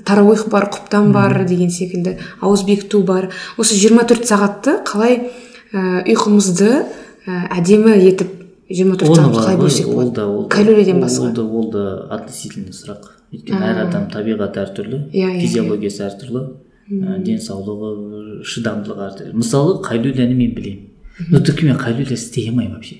Тарауих 0.00 0.46
бар 0.48 0.70
құптан 0.72 1.12
бар 1.12 1.44
деген 1.44 1.70
секілді. 1.70 2.16
Ауыз 2.40 2.64
бекіту 2.64 3.02
бар. 3.02 3.30
Осы 3.58 3.76
24 3.76 4.24
сағатты 4.24 4.78
қалай 4.88 5.18
ә, 5.72 6.04
ұйқымызды 6.08 6.70
ә, 7.26 7.42
әдемі 7.58 7.96
етіп 8.00 8.32
24 8.72 9.14
сағатты 9.14 9.42
қалай 9.42 9.58
бөлсек 9.60 9.90
болады? 9.92 10.26
Басқа. 11.04 11.28
ол 11.28 11.34
да 11.34 11.44
ол 11.44 11.70
да 11.70 11.84
относительный 12.16 12.72
сұрақ. 12.72 13.10
Өйткені 13.32 13.64
әр 13.68 13.84
адам 13.86 14.08
табиғаты 14.12 14.60
әртүрлі 14.64 15.04
иә 15.12 15.28
физиологиясы 15.40 16.04
әртүрлі 16.08 16.46
денсаулығы 17.24 18.42
шыдамдылығы 18.48 19.06
әртүрлі. 19.10 19.36
Мысалы 19.36 19.78
қайлюляны 19.84 20.34
мен 20.34 20.54
білемін. 20.56 20.88
Но 21.30 21.40
только 21.40 21.64
мен 21.64 21.76
қайлюля 21.76 22.14
істей 22.14 22.48
алмаймын 22.48 22.76
вообще. 22.76 22.96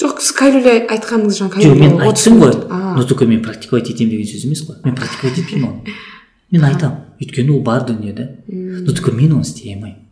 Жоқ 0.00 0.20
сіз 0.22 0.36
айтқаныңыз 0.40 1.38
жаңа 1.40 1.62
жоқ 1.62 1.78
мен 1.78 2.00
айттым 2.00 2.40
ғой. 2.42 2.54
Но 2.96 3.04
только 3.04 3.26
мен 3.26 3.42
практиковать 3.42 3.90
етемін 3.90 4.10
деген 4.10 4.26
сөз 4.26 4.46
емес 4.46 4.64
қой. 4.66 4.76
Мен 4.84 4.94
практиковать 4.94 5.38
етпеймін 5.38 5.68
оны 5.68 5.96
мен 6.50 6.64
айтамын. 6.64 6.98
Өйткені 7.20 7.56
ол 7.56 7.62
бар 7.62 7.86
дүние 7.86 8.12
да 8.12 8.28
но 8.48 8.92
только 8.92 9.12
мен 9.12 9.32
оны 9.32 9.42
істей 9.42 9.74
алмаймын 9.74 10.02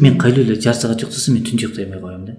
мен 0.00 0.18
қайлюля 0.18 0.58
жарты 0.58 0.86
сағат 0.86 1.04
ұйықтасам 1.04 1.36
мен 1.38 1.44
түнде 1.46 1.68
ұйықтай 1.68 1.86
алмай 1.86 2.00
қоямын 2.02 2.26
да. 2.26 2.36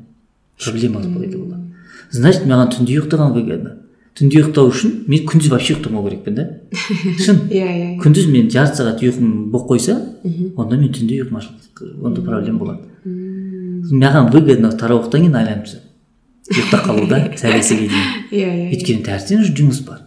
Проблема 0.59 1.01
пайда 1.01 1.37
болады 1.37 1.69
значит 2.11 2.45
маған 2.49 2.73
түнде 2.73 2.97
ұйықтаған 2.99 3.33
выгодно 3.35 3.75
түнде 4.17 4.41
ұйықтау 4.41 4.71
үшін 4.71 4.95
мен 5.07 5.25
күндіз 5.29 5.51
вообще 5.53 5.75
ұйықтамау 5.75 6.05
керекпін 6.07 6.35
да. 6.35 6.47
Шын. 7.23 7.43
Иә 7.53 7.67
иә 7.69 7.89
күндіз 8.03 8.29
мен 8.31 8.49
жарты 8.51 8.81
сағат 8.81 9.03
ұйқым 9.05 9.51
болып 9.53 9.69
қойса 9.71 9.95
онда 10.57 10.79
мен 10.79 10.91
түнде 10.93 11.21
ұйқым 11.23 11.39
онда 12.03 12.21
проблема 12.25 12.59
болады. 12.59 12.81
Маған 13.05 14.33
выгодно 14.33 14.73
тарауықтан 14.75 15.23
кейін 15.23 15.63
тастады 15.63 15.88
ұйықтап 16.49 16.85
қалу 16.87 17.07
да 17.09 17.21
сәлесіге 17.41 17.87
дейін. 17.91 18.11
Иә 18.31 18.49
иә 18.49 18.67
өйткені 18.73 19.05
таңертең 19.05 19.45
жұмыс 19.49 19.83
бар. 19.87 20.03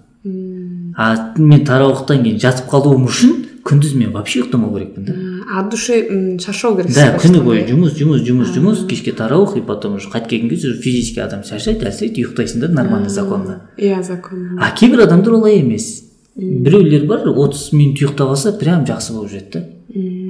А 0.96 1.34
мен 1.38 1.64
тарауықтан 1.66 2.22
кейін 2.22 2.38
жатып 2.42 2.68
қалуым 2.70 3.06
үшін 3.08 3.38
күндіз 3.66 3.94
мен 3.96 4.10
вообще 4.12 4.42
ұйықтамау 4.42 4.74
керекпін 4.74 5.06
да. 5.06 5.14
От 5.58 5.70
души 5.70 6.00
шаршау 6.42 6.76
керек 6.76 6.94
да 6.94 7.12
күні 7.20 7.42
бойы 7.44 7.64
жұмыс 7.68 7.94
жұмыс 7.98 8.24
жұмыс 8.26 8.52
жұмыс 8.56 8.84
кешке 8.90 9.12
тарауых 9.16 9.56
и 9.56 9.62
потом 9.62 9.96
уже 9.96 10.10
қайтып 10.10 10.30
келген 10.34 10.50
кезде 10.50 10.72
физически 10.74 11.22
адам 11.22 11.44
шаршайды 11.46 11.86
әлсірейді 11.86 12.26
ұйықтайсың 12.26 12.64
да 12.64 12.68
нормальный 12.68 13.08
законно. 13.08 13.60
иә 13.78 14.02
закон 14.02 14.58
а 14.60 14.70
кейбір 14.74 15.04
адамдар 15.06 15.34
олай 15.34 15.60
емес. 15.60 16.04
Біреулер 16.36 17.06
бар 17.06 17.28
отыз 17.28 17.72
минут 17.72 18.02
ұйықтап 18.02 18.34
алса 18.34 18.52
прям 18.52 18.84
жақсы 18.84 19.12
болып 19.12 19.30
жүреді 19.30 19.50
да. 19.52 19.66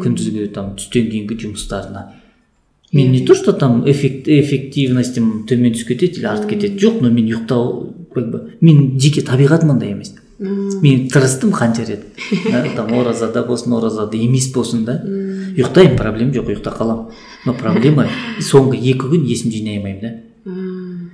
Күндізгі 0.02 0.48
там 0.52 0.74
түстен 0.76 1.08
кейінгі 1.10 1.38
жұмыстарына. 1.46 2.08
Мен 2.92 3.12
не 3.12 3.20
то 3.24 3.34
что 3.34 3.52
там 3.52 3.82
эффект, 3.90 4.28
эффективностім 4.28 5.44
төмен 5.48 5.72
түсіп 5.72 5.94
кетеді 5.94 6.20
или 6.20 6.28
артып 6.28 6.50
кетеді 6.50 6.80
жоқ 6.84 7.00
но 7.00 7.10
мен 7.10 7.30
ұйықтау 7.30 7.94
как 8.12 8.30
бы 8.30 8.40
мен 8.60 8.98
жеке 9.00 9.22
табиғатым 9.24 9.72
ондай 9.72 9.92
емес. 9.92 10.14
Мен 10.38 11.08
тырыстым 11.08 11.52
қанша 11.52 11.86
рет. 11.86 12.04
Там 12.76 12.92
оразада 12.98 13.44
болсын 13.44 13.72
оразада 13.72 14.16
емес 14.16 14.52
болсын 14.52 14.84
да. 14.84 14.98
Ұйықтаймын 15.04 15.96
проблема 15.96 16.34
жоқ 16.34 16.50
ұйықтап 16.52 16.76
қаламын 16.80 17.22
но 17.46 17.54
проблема 17.54 18.08
соңғы 18.40 18.80
екі 18.80 19.08
күн 19.08 19.24
есімді 19.28 19.62
жинай 19.62 19.78
алмаймын 19.78 20.00
да 20.02 20.12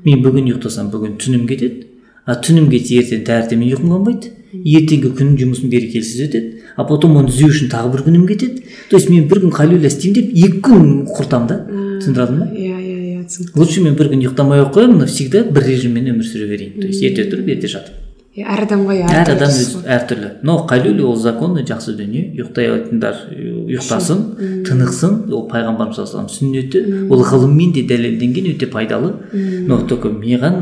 мен 0.05 0.23
бүгін 0.25 0.51
ұйықтасам 0.55 0.91
бүгін 0.91 1.19
түнім 1.21 1.47
кетеді. 1.47 1.87
А 2.25 2.35
түнім 2.37 2.69
кетсе 2.73 2.99
ертең 3.01 3.25
таңертең 3.25 3.61
мен 3.63 3.73
ұйқым 3.73 3.95
қанбайды 3.95 4.33
ертеңгі 4.53 5.13
күнім 5.19 5.37
жұмысым 5.41 5.71
берекесіз 5.73 6.25
өтеді. 6.29 6.63
А 6.77 6.85
потом 6.89 7.17
оны 7.19 7.29
түзеу 7.29 7.53
үшін 7.53 7.71
тағы 7.73 7.93
бір 7.93 8.05
күнім 8.09 8.27
кетеді. 8.29 8.65
То 8.91 8.97
есть 8.97 9.11
мен 9.11 9.29
бір 9.29 9.43
күн 9.45 9.53
халюля 9.53 9.89
істеймін 9.89 10.19
деп 10.19 10.35
екі 10.37 10.61
күн 10.65 10.91
құртамын 11.11 11.49
да. 11.49 11.61
Түсіндіре 12.01 12.25
алдың 12.25 12.39
ба? 12.39 12.51
Иә 12.55 12.77
иә 12.79 12.99
иә 13.13 13.25
түсінікті 13.29 13.59
лучше 13.61 13.83
мен 13.85 13.97
бір 13.99 14.13
күн 14.13 14.23
ұйықтамай 14.25 14.63
ақ 14.65 14.75
қояйын 14.77 14.99
навсегда 15.03 15.45
бір 15.51 15.67
режиммен 15.69 16.13
өмір 16.15 16.29
сүре 16.29 16.47
берейін. 16.49 16.77
То 16.81 16.87
есть 16.87 17.03
ерте 17.03 17.27
тұрып 17.29 17.51
ерте 17.57 17.69
жатып. 17.75 18.05
Әр 18.39 18.63
адамға 18.63 18.95
әр 19.03 19.33
адам 19.33 19.51
өз 19.51 19.73
әртүрлі. 19.83 20.29
Но 20.47 20.61
калюля 20.71 21.03
ол 21.09 21.17
законный 21.19 21.65
жақсы 21.67 21.97
дүние. 21.99 22.29
Ұйықтай 22.39 22.69
алатындар 22.71 23.25
ұйықтасын 23.35 24.63
тынықсын. 24.69 25.17
Ол 25.33 25.49
пайғамбарымыз 25.51 25.99
саллаллаху 25.99 26.37
сүннеті. 26.37 26.85
Ол 27.11 27.25
ғылыммен 27.27 27.73
де 27.75 27.83
дәлелденген 27.89 28.53
өте 28.53 28.71
пайдалы. 28.71 29.17
Но 29.33 29.81
только 29.91 30.13
маған 30.15 30.61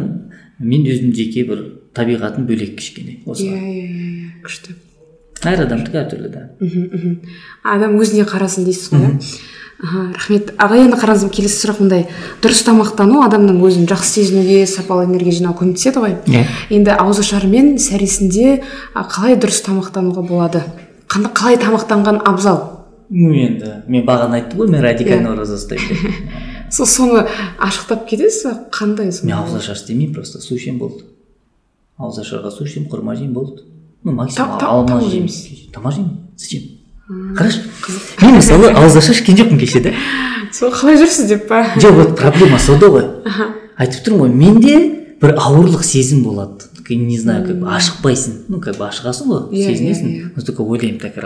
мен 0.59 0.89
өзім 0.89 1.13
жеке 1.13 1.45
бір 1.45 1.65
табиғатым 1.97 2.47
бөлек 2.49 2.77
кішкене 2.79 3.19
иә 3.25 3.51
иә 3.51 3.85
иә 3.91 4.31
күшті. 4.45 4.77
Әр 5.47 5.67
адамдікі 5.67 6.01
әртүрлі 6.03 6.31
да. 6.33 6.49
Мхм 6.61 7.21
адам 7.65 7.99
өзіне 8.01 8.27
қарасын 8.29 8.67
дейсіз 8.69 8.93
ғой 8.93 9.07
иә? 9.07 9.37
Рахмет. 9.77 10.55
Аға 10.57 10.79
енді 10.81 10.97
қараңыз 10.97 11.27
келесі 11.37 11.59
сұрақ 11.61 11.83
мындай. 11.83 12.07
Дұрыс 12.41 12.63
тамақтану 12.65 13.21
адамның 13.27 13.59
өзін 13.67 13.85
жақсы 13.91 14.23
сезінуге 14.23 14.63
сапалы 14.71 15.05
энергия 15.05 15.37
жинауға 15.37 15.61
көмектеседі 15.61 16.01
ғой. 16.01 16.15
Иә. 16.33 16.47
Енді 16.73 16.95
ауызашар 16.97 17.45
мен 17.51 17.75
сәресінде 17.77 18.63
қалай 18.97 19.37
дұрыс 19.37 19.61
тамақтануға 19.67 20.25
болады? 20.25 20.63
Қалай 21.13 21.61
тамақтанған 21.61 22.23
абзал? 22.25 22.63
Ну 23.11 23.35
енді 23.37 23.83
мен 23.87 24.07
бағана 24.09 24.41
айттым 24.41 24.65
ғой 24.65 24.73
мен 24.73 24.83
радикальный 24.83 25.31
ораза 25.31 25.61
ұстаймын 25.61 25.93
деп. 25.93 26.33
Сол 26.75 26.89
соны 26.91 27.27
ашықтап 27.63 28.09
кетесіз 28.09 28.49
ба? 28.49 28.55
Қандай 28.75 29.13
мен 29.23 29.37
ауызашар 29.37 29.77
істемеймін 29.77 30.17
просто 30.17 30.41
су 30.41 30.57
ішемін 30.57 30.81
болды. 30.81 31.05
Ауызашарға 31.97 32.51
су 32.53 32.67
ішемін 32.67 32.91
құрма 32.93 33.17
жеймін 33.17 33.35
болды 33.35 33.65
ну 34.05 34.13
максимум 34.13 34.59
алма 34.61 35.01
жеймін 35.01 35.29
жейміз. 35.29 35.69
тамақ 35.73 35.95
жеймін 35.97 36.11
зачем 36.37 36.63
қарашы 37.39 37.63
мен 38.23 38.37
мысалы 38.37 38.73
ауызашар 38.73 39.15
ішкен 39.17 39.39
жоқпын 39.41 39.61
кеше 39.63 39.81
да 39.81 39.93
сол 40.53 40.73
қалай 40.75 40.99
жүрсіз 41.01 41.29
деп 41.31 41.49
па 41.49 41.63
жоқ 41.77 42.01
вот 42.01 42.17
проблема 42.19 42.59
сонда 42.59 42.91
ғой 42.93 43.07
айтып 43.79 44.09
тұрмын 44.09 44.27
ғой 44.27 44.35
менде 44.43 44.77
бір 45.23 45.37
ауырлық 45.41 45.85
сезім 45.87 46.25
болады 46.27 46.69
не 46.95 47.19
знаю 47.19 47.47
как 47.47 47.59
бы 47.59 47.67
ашықпайсың 47.67 48.47
ну 48.49 48.61
как 48.61 48.77
бы 48.79 48.85
ашығасың 48.87 49.31
ғой 49.33 49.65
сезінесің 49.65 50.11
иә. 50.13 50.31
но 50.37 50.43
только 50.43 50.63
ойлаймын 50.63 51.01
так 51.01 51.17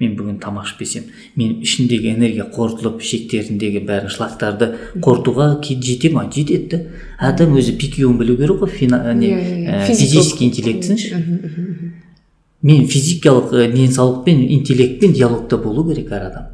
мен 0.00 0.16
бүгін 0.16 0.38
тамақ 0.40 0.66
ішпесем. 0.66 1.04
Мен 1.36 1.60
ішімдегі 1.62 2.14
энергия 2.14 2.46
қорытылып 2.50 3.02
ішектеріндегі 3.02 3.84
бәрін 3.86 4.10
шлактарды 4.10 4.72
қорытуға 5.04 5.60
жете 5.62 6.10
ма? 6.10 6.24
Жетеді 6.32 6.68
да 6.70 6.80
адам 7.18 7.54
өзі 7.58 7.76
пикиуын 7.78 8.18
білу 8.18 8.36
керек 8.36 8.62
қой 8.62 9.14
не, 9.14 9.30
ә, 9.68 9.84
физический 9.86 10.48
интеллектісінші 10.48 11.92
мен 12.62 12.86
физикалық 12.86 13.54
ә, 13.54 13.70
денсаулықпен 13.72 14.42
интеллектпен 14.58 15.12
диалогта 15.12 15.58
болу 15.58 15.86
керек 15.90 16.10
әр 16.12 16.28
адам. 16.30 16.44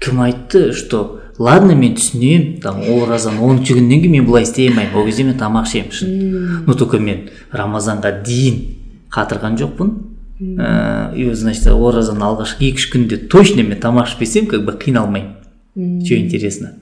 Кім 0.00 0.20
айтты 0.20 0.72
что 0.72 1.20
ладно 1.38 1.76
мен 1.76 1.94
түсінемін 1.98 2.60
там 2.64 2.80
оразаның 2.80 3.42
оныншы 3.44 3.76
күннен 3.76 4.02
кейін 4.02 4.16
мен 4.16 4.26
бұлай 4.28 4.46
істей 4.46 4.70
алмаймын 4.70 4.96
ол 4.96 5.06
кезде 5.08 5.24
мен 5.28 5.38
тамақ 5.38 5.68
ішемін 5.68 5.92
шын. 5.92 6.64
Но 6.66 6.74
только 6.74 6.98
мен 6.98 7.28
рамазанға 7.52 8.12
дейін 8.26 8.60
қатырған 9.12 9.58
жоқпын. 9.60 9.94
Ыыы 10.40 11.16
и 11.16 11.34
значит 11.34 11.66
оразаның 11.72 12.26
алғашқы 12.26 12.68
екі 12.68 12.82
үш 12.82 12.90
күнде 12.92 13.20
точно 13.32 13.64
мен 13.64 13.80
тамақ 13.80 14.12
ішпесем 14.12 14.46
как 14.46 14.64
бы 14.64 14.76
қиналмаймын. 14.76 15.36
Че 16.04 16.20
интересно? 16.20 16.74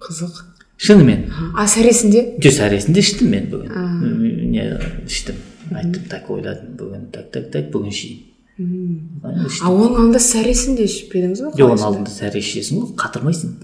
Қызық. 0.00 0.46
Шынымен. 0.80 1.26
А 1.54 1.66
сәресінде? 1.68 2.38
Жоқ 2.40 2.56
сәресінде 2.56 3.02
іштім 3.04 3.30
мен 3.30 3.50
бүгін. 3.52 4.50
Не 4.50 4.64
іштім. 5.06 5.36
Айттым 5.70 6.06
так 6.08 6.30
ойладым 6.32 6.72
бүгін. 6.78 7.04
Так 7.12 7.28
так 7.34 7.50
так 7.52 7.68
бүгін 7.70 7.92
ішейін. 7.92 8.22
А 8.60 9.70
оның 9.70 9.96
алдында 9.96 10.20
сәресінде 10.20 10.84
ішпедіңіз 10.88 11.42
ба 11.46 11.52
жоқ 11.56 11.74
оның 11.74 11.86
алдында 11.88 12.12
сәре 12.12 12.42
ішесің 12.42 12.82
ғой 12.82 12.94
қатырмайсың. 13.00 13.54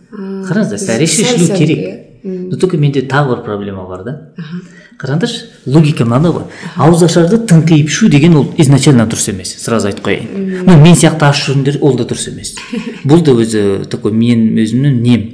Қараңыздар 0.49 1.05
ішілу 1.05 1.49
керек. 1.57 2.07
но 2.27 2.57
только 2.57 2.77
менде 2.77 3.03
тағы 3.03 3.37
бір 3.37 3.45
проблема 3.45 3.85
бар 3.87 4.03
да. 4.05 4.15
Қараңдаршы 4.99 5.45
логика 5.67 6.05
мынандай 6.05 6.33
ғой. 6.33 6.47
Ауызашарды 6.77 7.39
тыңқиып 7.47 7.87
ішу 7.87 8.09
деген 8.11 8.37
ол 8.41 8.47
изначально 8.57 9.07
дұрыс 9.07 9.29
емес 9.31 9.53
сразу 9.63 9.91
айтып 9.91 10.09
қояйын. 10.09 10.65
Ну 10.67 10.77
мен 10.81 10.97
сияқты 10.97 11.29
ашып 11.29 11.53
жүргендер 11.53 11.79
ол 11.83 11.97
да 11.97 12.07
дұрыс 12.09 12.31
емес. 12.33 12.55
Бұл 13.05 13.23
да 13.23 13.37
өзі 13.37 13.85
такой 13.93 14.13
мен 14.17 14.57
өзімнің 14.59 15.01
нем. 15.05 15.27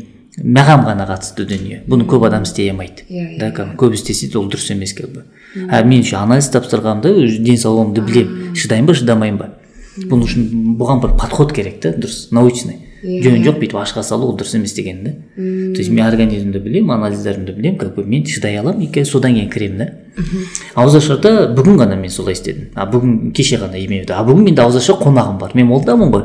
Маған 0.43 0.85
ғана 0.87 1.07
қатысты 1.09 1.47
дүние. 1.49 1.83
Бұны 1.89 2.07
көп 2.11 2.27
адам 2.27 2.45
істей 2.47 2.71
алмайды. 2.71 3.07
Иә, 3.09 3.27
иә, 3.35 3.39
да 3.41 3.51
как 3.55 3.73
бы 3.73 3.87
көп 3.87 3.97
істесе 3.97 4.31
ол 4.39 4.51
дұрыс 4.51 4.73
емес 4.75 4.95
как 4.95 5.11
бы 5.11 5.25
а 5.71 5.83
мен 5.83 6.01
еще 6.01 6.17
анализ 6.17 6.49
тапсырғанымда 6.53 7.13
уже 7.13 7.39
денсаулығымды 7.45 8.05
білемін. 8.07 8.55
Шыдаймын 8.57 8.89
ба 8.89 8.97
шыдамаймын 8.97 9.41
ба? 9.41 9.49
Бұның 10.09 10.25
үшін 10.25 10.47
бұған 10.81 11.03
бір 11.03 11.15
подход 11.21 11.53
керек 11.53 11.81
та 11.85 11.93
дұрыс 11.93 12.31
научный. 12.33 12.79
Иә, 12.79 12.92
жөн 13.03 13.43
жоқ 13.43 13.59
бүйтіп 13.59 13.79
ашқа 13.83 14.03
салу 14.07 14.29
ол 14.31 14.37
дұрыс 14.39 14.55
емес 14.57 14.75
деген 14.75 15.03
да. 15.05 15.11
То 15.37 15.81
есть 15.81 15.91
мен 15.91 16.07
организмді 16.07 16.59
білемін 16.63 16.91
анализдерімді 16.95 17.53
білемін 17.53 17.79
как 17.79 17.97
бы 17.97 18.05
мен 18.05 18.25
шыдай 18.27 18.57
аламын 18.61 18.89
и 18.93 19.05
содан 19.05 19.35
кейін 19.35 19.51
кіремін 19.51 19.79
да. 19.79 19.89
Ауызашарда 20.75 21.49
бүгін 21.57 21.79
ғана 21.81 21.97
мен 21.97 22.11
солай 22.11 22.37
істедім. 22.37 22.69
А 22.75 22.87
бүгін 22.87 23.33
кеше 23.33 23.59
ғана 23.59 23.81
а 24.13 24.25
бүгін 24.25 24.45
менде 24.45 24.63
ауызашар 24.63 24.97
қонағым 25.01 25.39
бар. 25.41 25.51
Мен 25.55 25.67
молдамын 25.67 26.13
ғой. 26.13 26.25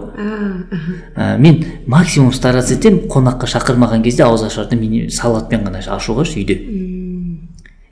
Ә, 1.15 1.37
мен 1.39 1.63
максимум 1.87 2.33
стараться 2.33 2.75
етемін 2.75 3.07
қонаққа 3.07 3.47
шақырмаған 3.47 4.03
кезде 4.03 4.23
ауызашарды 4.23 4.75
мини- 4.75 5.09
салатпен 5.09 5.63
ғана 5.65 5.79
ашуға 5.81 6.27
үйде. 6.27 6.96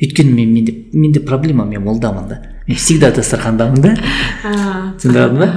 Өйткені 0.01 0.33
мен 0.33 0.53
менде 0.53 0.75
менде 0.93 1.19
проблема 1.19 1.65
мен 1.65 1.83
молдамын 1.83 2.27
да. 2.27 2.41
Мен 2.67 2.77
всегда 2.77 3.11
дастархандамын 3.11 3.81
да. 3.81 3.91
А, 4.43 4.93
түсіндірдің 4.97 5.37
ба? 5.37 5.47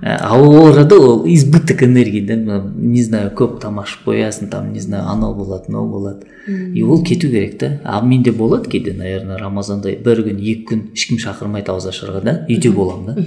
Ә, 0.00 0.16
а 0.22 0.36
ол 0.38 0.54
ол 0.54 1.26
избыток 1.26 1.82
энергии 1.82 2.22
да. 2.22 2.36
Не 2.76 3.02
знаю 3.02 3.32
көп 3.36 3.58
тамақ 3.60 3.90
қоясың 4.06 4.48
там 4.48 4.72
не 4.72 4.80
знаю 4.80 5.08
анау 5.10 5.34
болады 5.34 5.64
мынау 5.68 5.88
болады. 5.90 6.26
И 6.46 6.82
ол 6.82 7.02
кету 7.02 7.28
керек 7.28 7.58
та. 7.58 7.80
А 7.84 8.00
менде 8.00 8.32
болады 8.32 8.70
кейде 8.70 8.92
наверное 8.92 9.38
рамазанда 9.38 9.90
бір 9.90 10.22
күн 10.22 10.38
екі 10.38 10.64
күн 10.70 10.86
ешкім 10.94 11.18
шақырмайды 11.18 11.74
ауызашарға 11.74 12.22
да. 12.22 12.36
Үйде 12.48 12.70
боламын 12.70 13.14
да. 13.14 13.22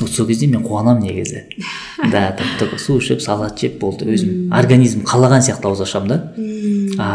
Вот 0.00 0.10
сол 0.10 0.26
кезде 0.26 0.46
мен 0.46 0.62
қуанамын 0.62 1.08
негізі. 1.08 1.46
Да 2.12 2.36
только 2.58 2.78
су 2.78 2.98
ішіп 3.00 3.20
салат 3.20 3.58
жеп 3.58 3.80
болды 3.80 4.06
өзім 4.12 4.52
организм 4.54 5.02
қалаған 5.08 5.42
сияқты 5.42 5.68
ауыз 5.68 5.82
ашамын 5.88 6.08
да. 6.08 6.20
А 6.98 7.08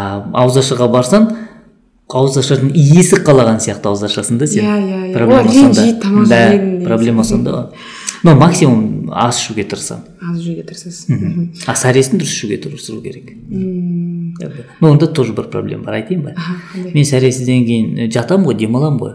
ауызашарға 0.44 0.90
барсаң 0.92 1.30
ауызашардың 2.14 2.72
иесі 2.78 3.20
қалаған 3.26 3.60
сияқты 3.64 3.90
ауыз 3.92 4.06
ашасың 4.08 4.40
да 4.40 4.48
сен. 4.48 4.64
Иә, 4.64 4.78
иә, 4.78 5.02
иә. 5.10 5.14
проблема 5.14 5.44
ренжиді, 5.50 6.00
тамақ 6.04 6.84
проблема 6.86 7.24
сонда 7.24 7.52
ғой. 7.52 7.68
Но 8.24 8.36
максимум 8.36 9.12
аз 9.12 9.42
ішуге 9.42 9.66
тырысамын 9.68 10.14
аз 10.32 10.40
жеуге 10.40 10.64
тырысасыз. 10.64 11.08
А 11.68 11.76
сәресін 11.76 12.22
дұрыс 12.22 12.32
ішуге 12.32 12.58
тырысу 12.58 13.02
керек. 13.04 13.34
Но 13.50 14.92
онда 14.92 15.08
тоже 15.08 15.34
бір 15.34 15.50
проблема 15.52 15.84
бар 15.84 16.00
айтайын 16.00 16.24
ба? 16.24 16.36
Мен 16.94 17.06
сәресіден 17.06 17.66
кейін 17.68 17.98
э, 17.98 18.10
жатамын 18.12 18.48
ғой 18.48 18.58
демаламын 18.58 19.00
ғой. 19.02 19.14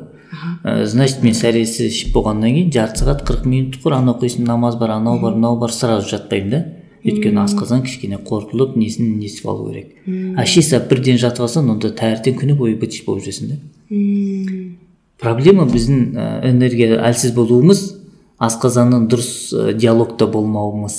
Э, 0.65 0.85
значит 0.87 1.23
мен 1.25 1.35
сәресі 1.35 1.89
ішіп 1.89 2.13
болғаннан 2.15 2.53
кейін 2.55 2.73
жарты 2.75 3.03
сағат 3.03 3.25
қырық 3.29 3.47
минут 3.49 3.81
құр 3.83 3.97
анау 3.99 4.19
оқисың 4.19 4.45
намаз 4.47 4.77
бар 4.77 4.97
анау 4.99 5.21
бар 5.23 5.35
мынау 5.39 5.59
бар 5.59 5.73
сразу 5.73 6.09
жатпаймын 6.09 6.51
да. 6.51 6.65
Өйткені 7.09 7.43
асқазан 7.45 7.83
кішкене 7.87 8.21
қорытылып 8.25 8.77
несін 8.79 9.17
несіп 9.19 9.49
алу 9.51 9.71
керек. 9.73 9.97
А 10.37 10.47
салып 10.47 10.89
бірден 10.93 11.19
жатып 11.19 11.49
алсаң 11.49 11.73
онда 11.75 11.93
таңертең 11.97 12.39
күні 12.43 12.59
бойы 12.59 12.77
быт 12.81 13.01
болып 13.07 13.27
жүресің 13.27 13.55
да 13.55 13.61
проблема 15.19 15.67
біздің 15.69 16.03
ә, 16.15 16.27
энергия 16.49 16.99
әлсіз 17.09 17.35
болуымыз 17.37 17.83
асқазанның 18.39 19.09
дұрыс 19.11 19.31
ә, 19.51 19.73
диалогта 19.75 20.29
болмауымыз. 20.31 20.99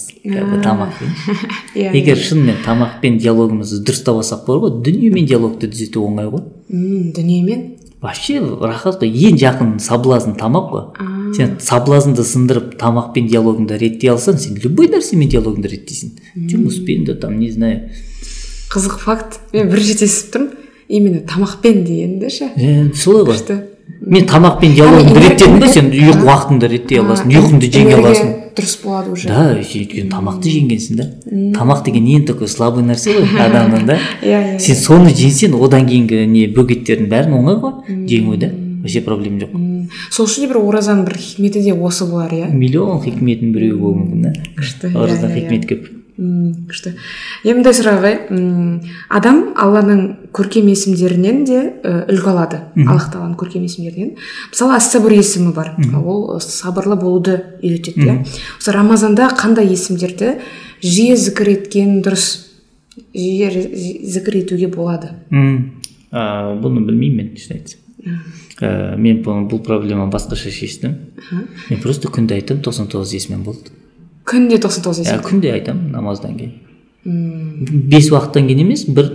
Тамақпен 0.64 1.14
иә 1.80 1.94
егер 1.96 2.20
шынымен 2.20 2.60
тамақпен 2.66 3.20
диалогымызды 3.24 3.80
дұрыстап 3.88 4.20
алсақ 4.20 4.44
бар 4.48 4.60
ғой 4.66 4.76
дүниемен 4.84 5.30
диалогты 5.30 5.72
түзету 5.72 6.04
оңай 6.10 6.28
ғой. 6.34 6.44
Дүниемен 6.70 7.64
вообще 8.02 8.40
рахат 8.40 9.02
қой 9.02 9.12
ең 9.12 9.40
жақын 9.40 9.80
соблазн 9.84 10.38
тамақ 10.40 10.70
қой. 10.72 10.86
Сен 11.36 11.58
соблазнды 11.60 12.24
сындырып 12.24 12.78
тамақпен 12.80 13.28
диалогыңды 13.30 13.78
реттей 13.80 14.14
алсаң 14.14 14.40
сен 14.40 14.60
любой 14.64 14.88
нәрсемен 14.92 15.30
диалогыңды 15.30 15.72
реттейсің. 15.74 16.16
Жұмыспен 16.52 17.06
де 17.06 17.16
там 17.16 17.40
не 17.40 17.52
знаю. 17.52 17.90
Қызық 18.72 19.00
факт. 19.04 19.40
Мен 19.54 19.70
бірінші 19.70 19.98
рет 19.98 20.06
естіп 20.08 20.36
тұрмын 20.36 20.72
именно 20.88 21.26
тамақпен 21.28 21.84
дегенді 21.84 22.32
ше? 22.32 22.52
Е, 22.56 22.92
солай 22.96 23.28
ғой 23.28 23.68
мен 24.02 24.26
тамақпен 24.26 24.74
диалогыңды 24.76 25.16
Яғни 25.16 25.30
реттедім 25.30 25.56
энергия- 25.58 25.74
сен 25.74 25.90
ұйқы 25.92 26.24
уақытыңды 26.26 26.68
реттей 26.72 27.00
аласың 27.00 27.34
ұйқыңды 27.34 27.70
жеңе 27.74 27.94
аласың. 28.00 28.30
дұрыс 28.60 28.76
болады 28.84 29.12
уже. 29.12 29.28
Да 29.30 29.56
өйткені 29.56 30.10
тамақты 30.12 30.50
жеңгенсің 30.52 30.96
да. 30.96 31.06
Тамақ 31.60 31.84
деген 31.86 32.06
ең 32.06 32.26
такой 32.28 32.48
слабый 32.48 32.84
нәрсе 32.84 33.14
ғой 33.14 33.28
адамның 33.46 33.86
да. 33.86 33.98
Иә 34.24 34.56
иә. 34.56 34.60
Сен 34.60 34.76
соны 34.76 35.14
жеңсең 35.14 35.56
одан 35.64 35.86
кейінгі 35.88 36.26
не 36.28 36.48
бөгеттердің 36.48 37.08
бәрін 37.08 37.38
оңай 37.40 37.56
ғой 37.62 38.08
жеңу 38.10 38.38
да. 38.38 38.50
Вообще 38.80 39.02
проблема 39.02 39.40
жоқ. 39.44 39.52
Сол 40.10 40.26
үшін 40.26 40.46
де 40.46 40.48
бір 40.54 40.58
оразаның 40.64 41.06
бір 41.06 41.18
хикметі 41.20 41.62
де 41.64 41.74
осы 41.74 42.06
болар 42.10 42.32
иә? 42.32 42.50
Миллион 42.54 43.02
хикметтің 43.04 43.52
біреуі 43.52 43.80
болуы 43.80 44.04
мүмкін 44.06 44.22
да. 44.24 44.34
Күшті. 44.56 44.88
Иә, 44.94 44.98
оразада 45.04 45.34
иә, 45.34 45.36
иә. 45.36 45.40
хикмет 45.50 45.66
көп. 45.68 45.88
М, 46.20 46.66
күшті. 46.68 46.92
Енді 47.48 47.62
мындай 47.62 47.76
сұрақ 47.78 48.06
адам 49.08 49.38
алланың 49.56 50.02
көркем 50.36 50.68
есімдерінен 50.68 51.46
де 51.48 51.60
үлгі 52.12 52.28
алады. 52.34 52.60
Аллах 52.76 53.08
тағаланың 53.14 53.38
көркем 53.40 53.64
есімдерінен. 53.64 54.18
Мысалы 54.52 54.76
ас 54.76 54.90
сабыр 54.92 55.16
есімі 55.16 55.54
бар. 55.56 55.78
Ол 55.96 56.42
сабырлы 56.44 57.00
болуды 57.00 57.38
үйретеді 57.64 58.04
иә. 58.04 58.18
Осы 58.60 58.76
рамазанда 58.76 59.32
қандай 59.40 59.72
есімдерді 59.72 60.36
жиі 60.84 61.16
зікір 61.16 61.54
еткен 61.56 62.02
дұрыс 62.04 62.28
жиі 63.16 64.04
зікір 64.04 64.42
етуге 64.44 64.68
болады? 64.68 65.14
М, 65.32 65.80
а, 66.12 66.52
бұны 66.60 66.84
білмеймін 66.84 67.32
мен 67.32 67.36
шын 67.40 67.62
айтсам. 67.62 67.80
Ә, 68.60 68.98
мен 69.00 69.24
бұл, 69.24 69.46
бұл 69.48 69.64
проблеманы 69.64 70.12
басқаша 70.12 70.52
шештім. 70.52 70.98
Мен 71.70 71.80
просто 71.80 72.12
күнде 72.12 72.36
айтамын 72.36 72.64
тоқсан 72.64 72.92
тоғыз 72.92 73.16
есімім 73.16 73.44
болды. 73.44 73.72
Күнде 74.26 74.60
тоқсан 74.60 74.84
тоғыз 74.86 75.06
иә 75.06 75.22
күнде 75.24 75.54
айтамын 75.54 75.92
намаздан 75.94 76.38
кейін. 76.38 76.54
Бес 77.90 78.10
уақыттан 78.12 78.48
кейін 78.50 78.66
емес 78.66 78.86
бір, 78.88 79.12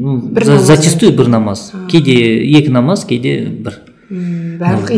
Бір 0.00 0.44
зачастую 0.64 1.12
бір 1.12 1.28
намаз. 1.28 1.70
Кейде 1.90 2.14
екі 2.56 2.72
намаз 2.72 3.04
кейде 3.04 3.34
бір. 3.64 3.76
Барлық 4.60 4.94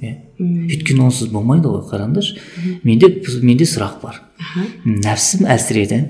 иә. 0.00 0.14
Өйткені 0.42 1.04
онсыз 1.06 1.28
болмайды 1.32 1.68
ғой 1.68 1.84
қараңдаршы. 1.90 2.38
Менде 2.86 3.10
менде 3.42 3.68
сұрақ 3.68 4.00
бар. 4.02 4.22
Нәпсім 4.84 5.46
әлсіреді. 5.50 6.00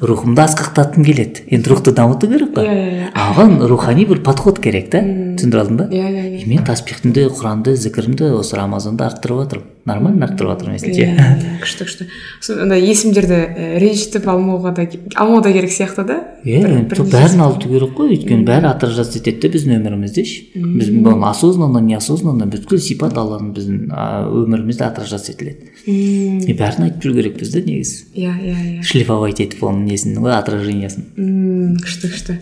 Рухымды 0.00 0.44
асқақтатқым 0.44 1.04
келеді. 1.06 1.44
Енді 1.52 1.72
рухты 1.72 1.92
дамыту 1.96 2.30
керек 2.30 2.54
қой. 2.56 2.66
Иә, 2.66 2.72
иә, 2.72 3.06
иә. 3.06 3.12
оған 3.14 3.58
рухани 3.68 4.06
бір 4.08 4.22
подход 4.22 4.60
керек 4.62 4.90
та. 4.90 5.02
Түсіндіре 5.02 5.64
алдың 5.64 5.80
ба? 5.80 5.88
Иә 5.90 6.08
иә 6.08 6.24
иә. 6.30 6.42
И 6.42 6.48
мен 6.48 6.64
таспихтімді 6.64 7.28
құранды 7.32 7.76
зікірімді 7.76 8.32
осы 8.38 8.56
рамазанда 8.56 9.10
арттырып 9.10 9.44
жатырмын 9.44 9.70
нормально 9.84 10.26
арттырып 10.28 10.52
жатырмын 10.52 10.76
иә 10.76 10.82
есімше 10.82 11.02
иә, 11.02 11.56
күшті 11.62 11.86
күшті. 11.88 12.06
Сондай 12.44 12.84
есімдерді 12.86 13.38
ренжітіп 13.82 14.28
алмауға 14.30 14.70
да 14.76 14.86
алмау 15.18 15.42
да 15.42 15.50
керек 15.54 15.72
сияқты 15.74 16.04
да? 16.06 16.18
Иә 16.46 16.84
бәрін 16.86 17.42
алып 17.42 17.66
керек 17.66 17.96
қой. 17.98 18.12
Өйткені 18.14 18.46
бәрі 18.46 18.70
отражаться 18.70 19.18
етеді 19.18 19.42
да 19.42 19.50
біздің 19.56 19.80
өмірімізде 19.80 20.24
ше 20.28 20.44
біз 20.54 20.92
оны 20.92 21.26
осознанно 21.26 21.82
неосознанно 21.82 22.46
бүткіл 22.52 22.78
сипат 22.82 23.18
алланың 23.18 23.50
біздің 23.56 23.90
өмірімізде 24.44 24.86
отражаться 24.86 25.34
етіледі 25.34 25.72
и 25.90 26.54
бәрін 26.54 26.86
айтып 26.86 27.02
жүру 27.02 27.18
керекпіз 27.18 27.52
да 27.56 27.64
негізі 27.66 27.81
иә 28.14 28.32
иә 28.32 28.58
иә. 28.78 28.82
Шлифовать 28.86 29.40
етіп 29.42 29.64
оның 29.68 29.88
несін 29.90 30.20
ғой 30.22 30.36
отражениясын 30.38 31.08
мм, 31.16 31.80
күшті 31.82 32.12
күшті. 32.12 32.38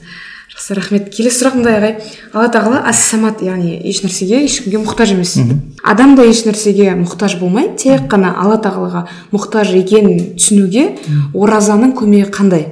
жақсы 0.51 0.75
рахмет. 0.75 1.11
Келесі 1.15 1.45
сұрақ 1.45 1.55
мындай 1.57 1.77
ағай. 1.79 1.93
Алла 2.33 2.49
тағала 2.53 2.81
ас 2.89 2.99
самат 3.09 3.41
яғни 3.43 3.79
еш 3.87 4.03
нәрсеге 4.05 4.43
ешкімге 4.45 4.83
мұқтаж 4.83 5.15
емес. 5.15 5.37
Адам 5.83 6.17
да 6.17 6.25
еш 6.27 6.43
нәрсеге 6.45 6.93
мұқтаж 6.99 7.39
болмай 7.41 7.71
тек 7.77 8.11
қана 8.11 8.35
алла 8.37 8.59
тағалаға 8.61 9.07
мұқтаж 9.33 9.73
екенін 9.79 10.35
түсінуге 10.37 10.99
оразаның 11.35 11.95
көмегі 11.97 12.31
қандай? 12.35 12.67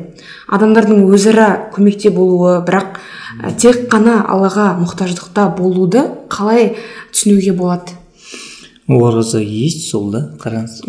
Адамдардың 0.48 1.06
өзара 1.12 1.70
көмекте 1.74 2.10
болуы 2.10 2.58
бірақ 2.66 2.98
ә, 3.44 3.52
тек 3.56 3.88
қана 3.92 4.24
аллаға 4.26 4.74
мұқтаждықта 4.82 5.48
болуды 5.56 6.06
қалай 6.28 6.74
түсінуге 7.12 7.52
болады? 7.52 7.92
Ораза 8.88 9.40
есть 9.40 9.90
сол 9.90 10.10
да 10.10 10.30
қараңыз. 10.40 10.80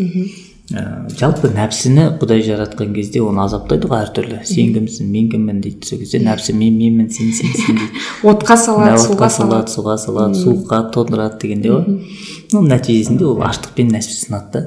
Ә, 0.70 0.82
жалпы 1.18 1.50
нәпсіні 1.50 2.04
құдай 2.22 2.44
жаратқан 2.46 2.92
кезде 2.94 3.24
оны 3.26 3.42
азаптайды 3.42 3.88
ғой 3.90 4.04
әртүрлі. 4.04 4.44
Сен 4.46 4.76
кімсің 4.76 5.08
мен 5.10 5.30
кіммін 5.32 5.64
дейді 5.64 5.88
сол 5.88 5.98
кезде 6.04 6.20
нәпсі 6.22 6.54
мен 6.54 6.76
менмін 6.78 7.08
сен 7.10 7.32
сенсің 7.34 7.80
дейді. 7.80 7.88
Отқа 8.30 8.54
салады 8.62 9.00
суға 9.02 9.16
отқа 9.16 9.30
салады. 9.34 9.74
салады 9.74 9.74
суға 9.74 9.96
салады 10.04 10.44
суыққа 10.44 10.80
тоңдырады 10.94 11.40
дегендей 11.42 11.74
ғой. 11.74 12.06
Ну 12.54 12.62
нәтижесінде 12.70 13.26
ол 13.26 13.42
аштықпен 13.50 13.90
нәпсі 13.96 14.14
сынады 14.20 14.54
да. 14.54 14.62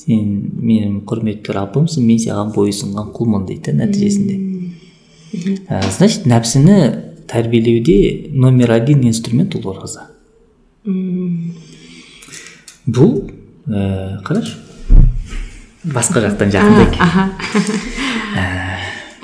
Сен 0.00 0.32
менің 0.56 1.04
құрметті 1.04 1.58
раббымсың 1.58 2.08
мен 2.08 2.24
саған 2.24 2.56
бойұсынған 2.56 3.12
құлмын 3.12 3.46
дейді 3.52 3.68
да 3.68 3.84
нәтижесінде. 3.84 4.40
Ә, 5.68 5.84
значит 5.92 6.24
нәпсіні 6.24 6.80
тәрбиелеуде 7.28 8.32
номер 8.32 8.78
один 8.80 9.04
инструмент 9.12 9.60
ол 9.60 9.74
ораза. 9.76 10.08
Бұл 12.88 13.26
ә, 13.68 14.22
қарашы 14.24 14.71
басқа 15.84 16.20
жақтан 16.26 16.52
жақындайық. 16.54 16.96
аха. 17.00 17.30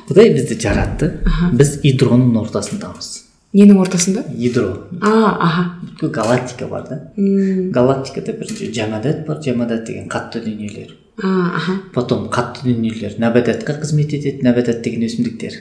Құдай 0.08 0.32
бізді 0.34 0.56
жаратты. 0.60 1.10
Біз 1.52 1.78
ядроның 1.84 2.36
ортасындамыз. 2.42 3.24
Ненің 3.56 3.78
ортасында? 3.80 4.24
Ядро 4.36 4.88
а 5.00 5.36
аха. 5.40 5.62
Бүткіл 5.82 6.10
галактика 6.12 6.66
бар 6.68 6.88
да. 6.88 6.98
Галактикада 7.16 8.32
бірінші 8.32 8.72
жамадат 8.72 9.26
бар. 9.26 9.40
Жамадат 9.44 9.84
деген 9.86 10.08
қатты 10.08 10.42
дүниелер. 10.44 10.96
Аха. 11.22 11.78
Потом 11.94 12.28
қатты 12.28 12.64
дүниелер. 12.64 13.16
Нәбататқа 13.20 13.78
қызмет 13.80 14.12
етеді. 14.12 14.44
Нәбатат 14.44 14.82
деген 14.82 15.06
өсімдіктер. 15.08 15.56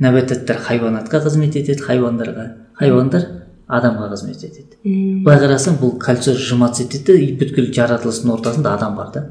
Нәбататтар 0.00 0.62
хайуанатқа 0.68 1.22
қызмет 1.26 1.58
етеді 1.58 1.82
хайуандарға. 1.82 2.46
Хайуандар 2.78 3.26
адамға 3.66 4.12
қызмет 4.14 4.46
етеді. 4.46 4.78
Былай 5.26 5.42
қарасаң 5.42 5.80
бұл 5.80 5.96
кольцо 5.98 6.36
сжиматься 6.38 6.84
етеді 6.86 7.16
да 7.18 7.34
бүткіл 7.40 7.72
жаратылыстың 7.74 8.36
ортасында 8.36 8.76
адам 8.78 8.94
бар 8.96 9.10
да. 9.14 9.24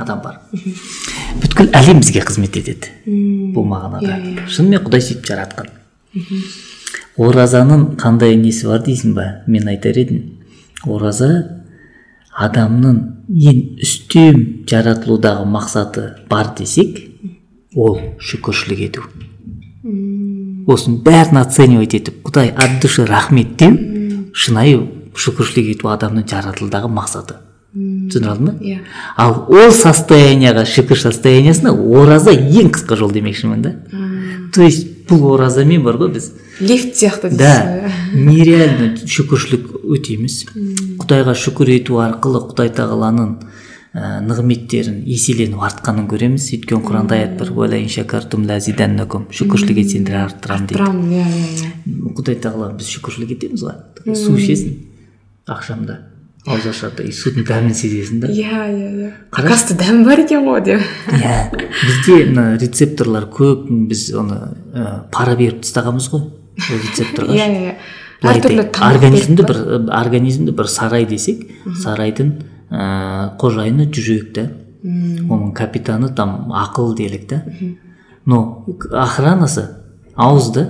Адам 0.00 0.20
бар. 0.24 0.40
Бүткіл 1.42 1.70
әлем 1.76 2.00
бізге 2.00 2.22
қызмет 2.24 2.56
етеді 2.56 2.88
бұл 3.54 3.66
мағынада. 3.68 4.16
Иә, 4.16 4.34
иә. 4.34 4.46
шынымен 4.48 4.84
құдай 4.86 5.04
сөйтіп 5.04 5.26
жаратқан. 5.28 5.68
Оразаның 7.20 7.96
қандай 8.00 8.36
несі 8.40 8.70
бар 8.70 8.84
дейсің 8.86 9.14
ба? 9.14 9.26
Мен 9.46 9.68
айтар 9.68 9.98
едім. 10.00 10.22
Ораза 10.88 11.28
адамның 12.32 13.00
ең 13.28 13.60
үстем 13.84 14.64
жаратылудағы 14.70 15.44
мақсаты 15.44 16.06
бар 16.30 16.54
десек 16.56 17.02
ол 17.76 18.00
шүкіршілік 18.18 18.80
ету. 18.88 19.04
Осының 20.70 21.02
бәрін 21.04 21.42
оценивать 21.42 21.98
етіп 21.98 22.24
құдай 22.24 22.54
от 22.56 22.80
души 22.80 23.04
рахмет 23.04 23.56
деу 23.60 23.76
шынайы 24.32 24.80
шүкіршілік 25.12 25.74
ету 25.76 25.92
адамның 25.92 26.24
жаратылудағы 26.30 26.88
мақсаты. 26.88 27.36
Түсіндіре 27.74 28.30
алдың 28.32 28.46
ба 28.48 28.54
иә. 28.66 28.78
Ал 29.16 29.44
ол 29.48 29.70
состоянияға 29.74 30.64
шүкір 30.66 30.98
состояниясына 30.98 31.70
ораза 31.72 32.32
ең 32.34 32.72
қысқа 32.74 32.98
жол 32.98 33.12
демекшімін 33.14 33.62
да. 33.62 33.74
То 34.54 34.62
есть 34.66 35.06
бұл 35.10 35.36
оразамен 35.36 35.84
бар 35.86 35.98
ғой 36.00 36.10
біз. 36.16 36.32
Лифт 36.60 36.96
сияқты 36.98 37.30
дейсіз 37.30 37.38
да. 37.38 37.92
нереально 38.14 38.96
шүкіршілік 38.98 39.70
өтейміз. 39.86 40.40
Құдайға 41.00 41.36
шүкір 41.38 41.72
ету 41.76 42.00
арқылы 42.02 42.42
құдай 42.50 42.72
тағаланың 42.74 43.32
ә, 43.94 44.18
нығметтерін 44.26 45.00
еселеніп 45.06 45.62
артқанын 45.70 46.10
көреміз. 46.10 46.50
Өйткені 46.58 46.82
құранда 46.86 47.22
аят 47.22 47.38
бар 47.38 47.54
шүкіршілік 49.30 49.82
етсеңдер 49.84 50.20
арттырамын 50.26 50.66
дейді. 50.66 50.82
Арттырамын 50.82 51.10
иә 51.14 51.26
иә 51.30 51.48
иә. 51.54 52.14
Құдай 52.18 52.38
тағала 52.42 52.72
біз 52.74 52.90
шүкіршілік 52.98 53.34
етеміз 53.38 53.66
ғой. 53.66 53.78
Су 54.14 54.34
ішесің 54.38 54.78
ақшамда. 55.50 56.09
Ауыз 56.50 56.66
ашарда 56.70 57.06
и 57.06 57.12
судың 57.14 57.46
дәмін 57.48 57.74
сезесің 57.76 58.20
да 58.24 58.30
иә 58.30 58.66
иә 58.70 58.90
иә 58.90 59.10
оказывается 59.30 59.76
дәм 59.78 60.04
бар 60.04 60.22
екен 60.24 60.44
ғой 60.44 60.60
деп 60.66 60.84
иә 61.14 61.38
бізде 61.54 62.18
мына 62.30 62.44
рецепторлар 62.60 63.28
көп 63.30 63.66
біз 63.90 64.10
оны 64.18 64.38
ә, 64.74 64.86
пара 65.12 65.36
беріп 65.38 65.62
тастағанбыз 65.64 66.10
ғой 66.12 66.26
ол 66.26 66.80
рецепторға 66.86 67.36
иә 67.38 67.48
иә 67.56 67.74
әртүрлі 68.20 68.66
организмді 68.84 69.46
бір 69.48 69.60
организмді 69.96 70.54
бір 70.56 70.68
сарай 70.68 71.06
десек 71.08 71.46
сарайдың 71.82 72.34
ә, 72.70 73.36
қожайыны 73.40 73.88
жүрек 73.90 74.34
та 74.36 74.48
оның 74.84 75.52
капитаны 75.56 76.12
там 76.16 76.52
ақыл 76.52 76.94
делік 76.96 77.26
та 77.28 77.42
но 78.26 78.64
охранасы 78.92 79.68
ауыз 80.16 80.50
да 80.54 80.66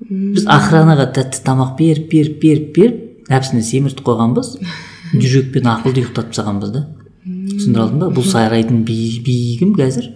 біз 0.00 0.46
охранаға 0.46 1.08
тәтті 1.14 1.42
тамақ 1.46 1.76
беріп 1.78 2.10
беріп 2.12 2.40
беріп 2.42 2.74
беріп 2.76 3.30
нәпсіні 3.32 3.62
семіртіп 3.66 4.06
қойғанбыз 4.06 4.54
жүрек 5.14 5.52
пен 5.54 5.68
ақылды 5.72 6.02
ұйықтатып 6.04 6.32
тастағанбыз 6.34 6.72
да. 6.74 6.82
Түсіндіре 7.28 7.82
алдың 7.84 7.98
ба 8.02 8.08
бұл 8.14 8.24
сарайдың 8.28 8.82
би- 8.84 9.20
биі 9.24 9.58
кім 9.60 9.74
қазір 9.78 10.10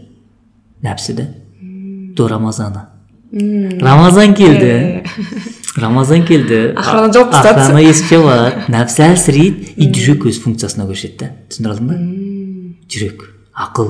нәпсі 0.85 1.15
да 1.19 1.27
до 2.17 2.29
рамазана. 2.29 2.89
Рамазан 3.33 4.35
келді. 4.37 5.03
Рамазан 5.81 6.25
келді. 6.29 6.75
Охрана 6.77 7.13
жауып 7.13 7.31
тастады. 7.33 7.61
охрана 7.63 7.81
есік 7.81 8.11
жабады 8.13 8.65
нәпсі 8.69 9.05
әлсірейді. 9.09 9.75
И 9.77 9.89
жүрек 9.93 10.27
өз 10.29 10.41
функциясына 10.45 10.85
көшеді 10.91 11.17
да 11.23 11.31
түсіндіре 11.49 11.73
алдың 11.73 11.89
ба 11.89 11.97
жүрек 12.93 13.25
ақыл. 13.57 13.89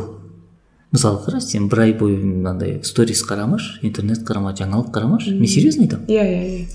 Мысалы 0.92 1.24
қара 1.24 1.40
сен 1.40 1.68
бір 1.72 1.80
ай 1.88 1.92
бойы 1.98 2.18
мынандай 2.20 2.78
сторис 2.84 3.24
қарамашы 3.26 3.80
интернет 3.82 4.22
қарама 4.28 4.52
жаңалық 4.54 4.92
қарамашы. 4.94 5.34
Мен 5.34 5.48
серьезно 5.48 5.82
айтамын? 5.88 6.06
Иә 6.06 6.22
иә 6.22 6.42
иә. 6.46 6.66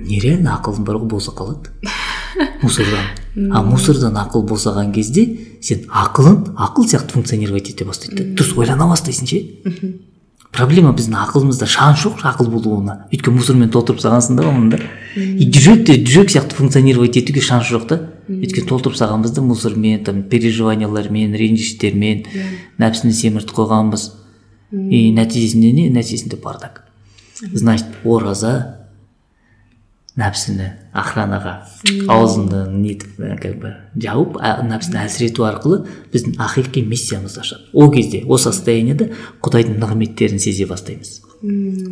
Нереально 0.00 0.56
ақылың 0.58 0.84
бар 0.88 0.96
ғой 0.96 1.08
босап 1.14 1.36
қалады? 1.38 1.70
мусордан. 2.62 3.10
А 3.52 3.62
мусордан 3.62 4.16
ақыл 4.20 4.44
босаған 4.48 4.92
кезде 4.94 5.26
сен 5.60 5.86
ақылың 5.88 6.54
ақыл 6.56 6.88
сияқты 6.88 7.16
функционировать 7.16 7.70
ете 7.70 7.84
бастайды 7.84 8.24
да. 8.24 8.34
Дұрыс 8.36 8.56
ойлана 8.58 8.88
бастайсың 8.90 9.28
ше? 9.28 9.40
Проблема 10.52 10.92
біздің 10.92 11.16
ақылымызда 11.16 11.66
шанс 11.66 12.02
жоқ 12.04 12.26
ақыл 12.28 12.50
болуына. 12.52 13.06
Өйткені 13.08 13.38
мусормен 13.38 13.70
толтырып 13.72 14.02
тастағансың 14.02 14.36
да 14.36 14.48
оны 14.50 14.74
да. 14.74 14.80
И 15.16 15.48
жүрек 15.48 15.86
те 15.88 15.96
жүрек 15.96 16.28
сияқты 16.34 16.58
функционировать 16.58 17.16
етуге 17.16 17.40
шанс 17.40 17.70
жоқ 17.72 17.86
та. 17.88 17.98
Өйткені 18.28 18.68
толтырып 18.68 18.98
тастағанбыз 18.98 19.32
да 19.32 19.40
мусормен 19.40 20.04
там 20.04 20.22
переживаниялармен 20.28 21.32
ренжіштермен 21.32 22.26
нәпсіні 22.76 23.16
семіртіп 23.16 23.56
қойғанбыз. 23.56 24.10
И 24.72 25.08
нәтижесінде 25.16 25.72
не? 25.72 25.88
Нәтижесінде 25.88 26.36
бардак. 26.36 26.82
Значит 27.40 27.86
ораза 28.04 28.81
нәпсіні 30.20 30.68
охранаға 30.92 31.54
аузыңды 32.12 32.66
нетіп 32.68 33.20
как 33.40 33.54
бы 33.62 33.70
жауып 33.96 34.36
нәпсіні 34.68 35.00
әлсірету 35.06 35.46
арқылы 35.48 35.78
біздің 36.12 36.36
ақиқи 36.36 36.84
миссиямызды 36.84 37.40
ашады 37.40 37.70
ол 37.72 37.88
кезде 37.94 38.20
ол 38.26 38.40
состояниеда 38.42 39.08
құдайдың 39.40 39.78
нығметтерін 39.80 40.42
сезе 40.42 40.66
бастаймыз 40.68 41.22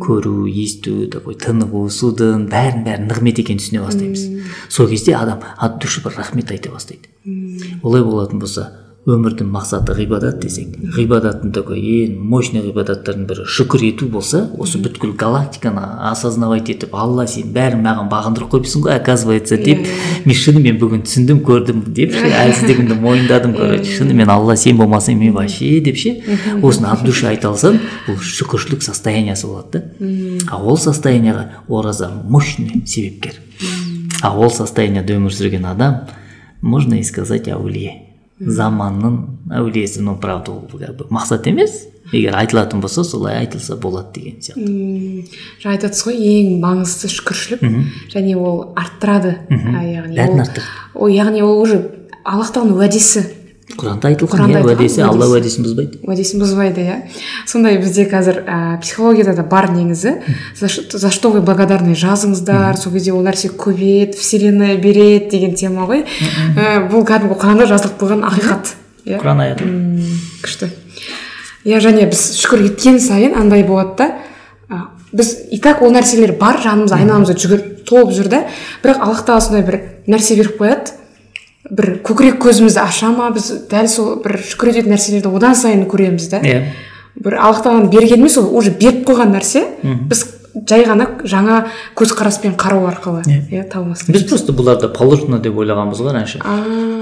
көру 0.05 0.45
есту 0.47 1.07
такой 1.11 1.35
тынығу 1.41 1.87
судың 1.91 2.45
бәрін 2.51 2.85
бәрін 2.85 3.09
нығмет 3.09 3.41
екенін 3.41 3.59
түсіне 3.59 3.81
бастаймыз 3.83 4.27
сол 4.69 4.87
кезде 4.91 5.17
адам 5.17 5.41
от 5.57 5.81
души 5.81 6.05
бір 6.05 6.15
рахмет 6.21 6.53
айта 6.53 6.71
бастайды 6.71 7.09
олай 7.81 8.05
болатын 8.05 8.39
болса 8.39 8.69
өмірдің 9.09 9.47
мақсаты 9.49 9.95
ғибадат 9.97 10.35
десек 10.43 10.75
ғибадаттың 10.93 11.49
такой 11.55 11.79
ең 11.81 12.19
мощный 12.29 12.61
ғибадаттардың 12.61 13.23
бірі 13.25 13.45
шүкір 13.49 13.85
ету 13.87 14.05
болса 14.13 14.43
осы 14.61 14.77
бүткіл 14.77 15.15
галактиканы 15.17 15.81
осознавать 16.11 16.69
етіп 16.69 16.93
алла 16.93 17.25
сен 17.25 17.49
бәрін 17.55 17.81
маған 17.81 18.11
бағындырып 18.11 18.51
қойыпсың 18.51 18.83
ғой 18.85 18.99
оказывается 18.99 19.57
деп 19.57 19.81
мен 20.27 20.37
шынымен 20.37 20.77
бүгін 20.83 21.01
түсіндім 21.07 21.39
көрдім 21.47 21.79
деп 21.97 22.13
әлсіздігімді 22.13 22.99
мойындадым 23.01 23.57
короче 23.57 23.89
шынымен 23.95 24.29
алла 24.29 24.53
сен 24.53 24.77
болмасаң 24.77 25.17
мен 25.17 25.33
вообще 25.33 25.81
деп 25.81 25.97
ше 25.97 26.13
осыны 26.61 26.93
от 26.93 27.01
души 27.01 27.25
айта 27.31 27.49
алсам 27.49 27.81
бұл 28.05 28.21
шүкіршілік 28.21 28.85
состояниясы 28.85 29.49
болады 29.49 29.81
да. 29.81 30.45
А 30.45 30.61
ол 30.61 30.77
состоянияға 30.77 31.65
ораза 31.67 32.11
мощный 32.23 32.85
себепкер. 32.85 33.41
А 34.21 34.37
ол 34.37 34.53
состоянияда 34.53 35.17
өмір 35.17 35.33
сүрген 35.33 35.65
адам 35.65 36.03
можно 36.61 37.01
и 37.01 37.03
сказать 37.03 37.47
әулие 37.49 38.10
заманның 38.41 39.17
әулиесі 39.53 40.01
но 40.01 40.15
правда 40.17 40.51
ол 40.51 40.67
как 40.79 40.95
бы 40.97 41.05
мақсат 41.09 41.47
емес. 41.47 41.87
Егер 42.11 42.35
айтылатын 42.35 42.81
болса 42.81 43.03
солай 43.03 43.37
айтылса 43.45 43.75
болады 43.77 44.19
деген 44.19 44.41
сияқты. 44.41 44.65
Мм 44.67 45.27
жаңа 45.61 45.75
айтып 45.77 45.91
отырсыз 45.91 46.07
ғой 46.07 46.17
ең 46.31 46.49
маңыздысы 46.63 47.11
шүкіршілік 47.15 47.61
және 48.11 48.35
ол 48.35 48.73
арттырады. 48.75 49.37
Яғни 49.49 50.41
ол- 50.95 51.09
яғни 51.13 51.41
ол 51.45 51.61
уже 51.61 51.77
аллах 52.25 52.51
тағаланың 52.51 52.81
уәдесі. 52.81 53.23
Құранда 53.77 54.09
айтылған 54.11 54.51
иә 54.51 54.61
уәдесі 54.65 55.01
алла 55.05 55.27
уәдесі. 55.29 55.61
уәдесін 55.61 55.65
бұзбайды 55.65 55.99
уәдесін 56.07 56.41
бұзбайды 56.41 56.83
иә. 56.85 56.97
Сондай 57.47 57.77
бізде 57.81 58.05
қазір 58.09 58.41
ә, 58.45 58.79
психологияда 58.81 59.35
да 59.35 59.43
бар 59.43 59.69
негізі. 59.71 60.15
За, 60.55 60.67
за 60.67 61.11
что 61.11 61.31
вы 61.31 61.41
благодарны? 61.41 61.95
Жазыңыздар 61.95 62.77
сол 62.77 62.93
кезде 62.93 63.13
ол 63.13 63.23
нәрсе 63.23 63.49
көбейеді 63.49 64.17
вселенная 64.17 64.77
береді 64.77 65.29
деген 65.37 65.55
тема 65.55 65.87
ғой. 65.89 66.05
Ә, 66.57 66.87
бұл 66.91 67.05
кәдімгі 67.07 67.37
құранда 67.41 67.69
жазылып 67.71 67.99
қойған 68.01 68.25
ақиқат 68.31 68.75
иә. 69.05 69.21
Құран 69.21 69.45
аяты 69.45 69.69
күшті. 70.43 70.71
Иә 71.65 71.81
және 71.83 72.07
біз 72.09 72.25
шүкір 72.41 72.67
еткен 72.71 72.99
сайын 72.99 73.37
андай 73.37 73.63
болады 73.63 73.97
да 73.97 74.87
біз 75.11 75.35
и 75.51 75.59
так 75.59 75.81
ол 75.81 75.91
нәрселер 75.91 76.37
бар 76.39 76.61
жанымызда 76.63 76.95
айналамызда 76.95 77.35
жүгір 77.35 77.63
толып 77.87 78.13
жүр 78.15 78.29
да. 78.31 78.45
Бірақ 78.83 79.03
аллах 79.03 79.25
тағала 79.27 79.43
сондай 79.43 79.65
бір 79.67 79.79
нәрсе 80.07 80.37
беріп 80.39 80.55
қояды. 80.61 80.95
Бір 81.71 81.91
көкірек 82.03 82.39
көзімізді 82.43 82.81
аша 82.83 83.11
ма? 83.15 83.29
біз 83.35 83.47
дәл 83.71 83.87
сол 83.91 84.15
бір 84.23 84.37
шүкір 84.43 84.73
ететін 84.73 84.95
нәрселерді 84.95 85.31
одан 85.31 85.55
сайын 85.55 85.85
көреміз 85.89 86.27
да. 86.33 86.41
Иә. 86.43 86.65
Бір 87.15 87.37
аллах 87.39 87.63
тағаланың 87.63 87.91
бергені 87.91 88.19
емес 88.19 88.37
ол 88.39 88.49
уже 88.59 88.73
беріп 88.75 89.05
қойған 89.07 89.33
нәрсе. 89.35 89.63
Біз 90.11 90.25
жай 90.67 90.83
ғана 90.85 91.05
жаңа 91.23 91.57
көзқараспен 91.95 92.55
қарау 92.59 92.87
арқылы 92.89 93.21
Иә. 93.25 93.41
иә 93.51 93.63
табылмас 93.71 94.03
біз 94.07 94.23
просто 94.29 94.51
бұларды 94.51 94.89
положено 94.93 95.39
деп 95.39 95.57
ойлағанбыз 95.57 96.01
ғой 96.01 96.11
раньше. 96.13 96.39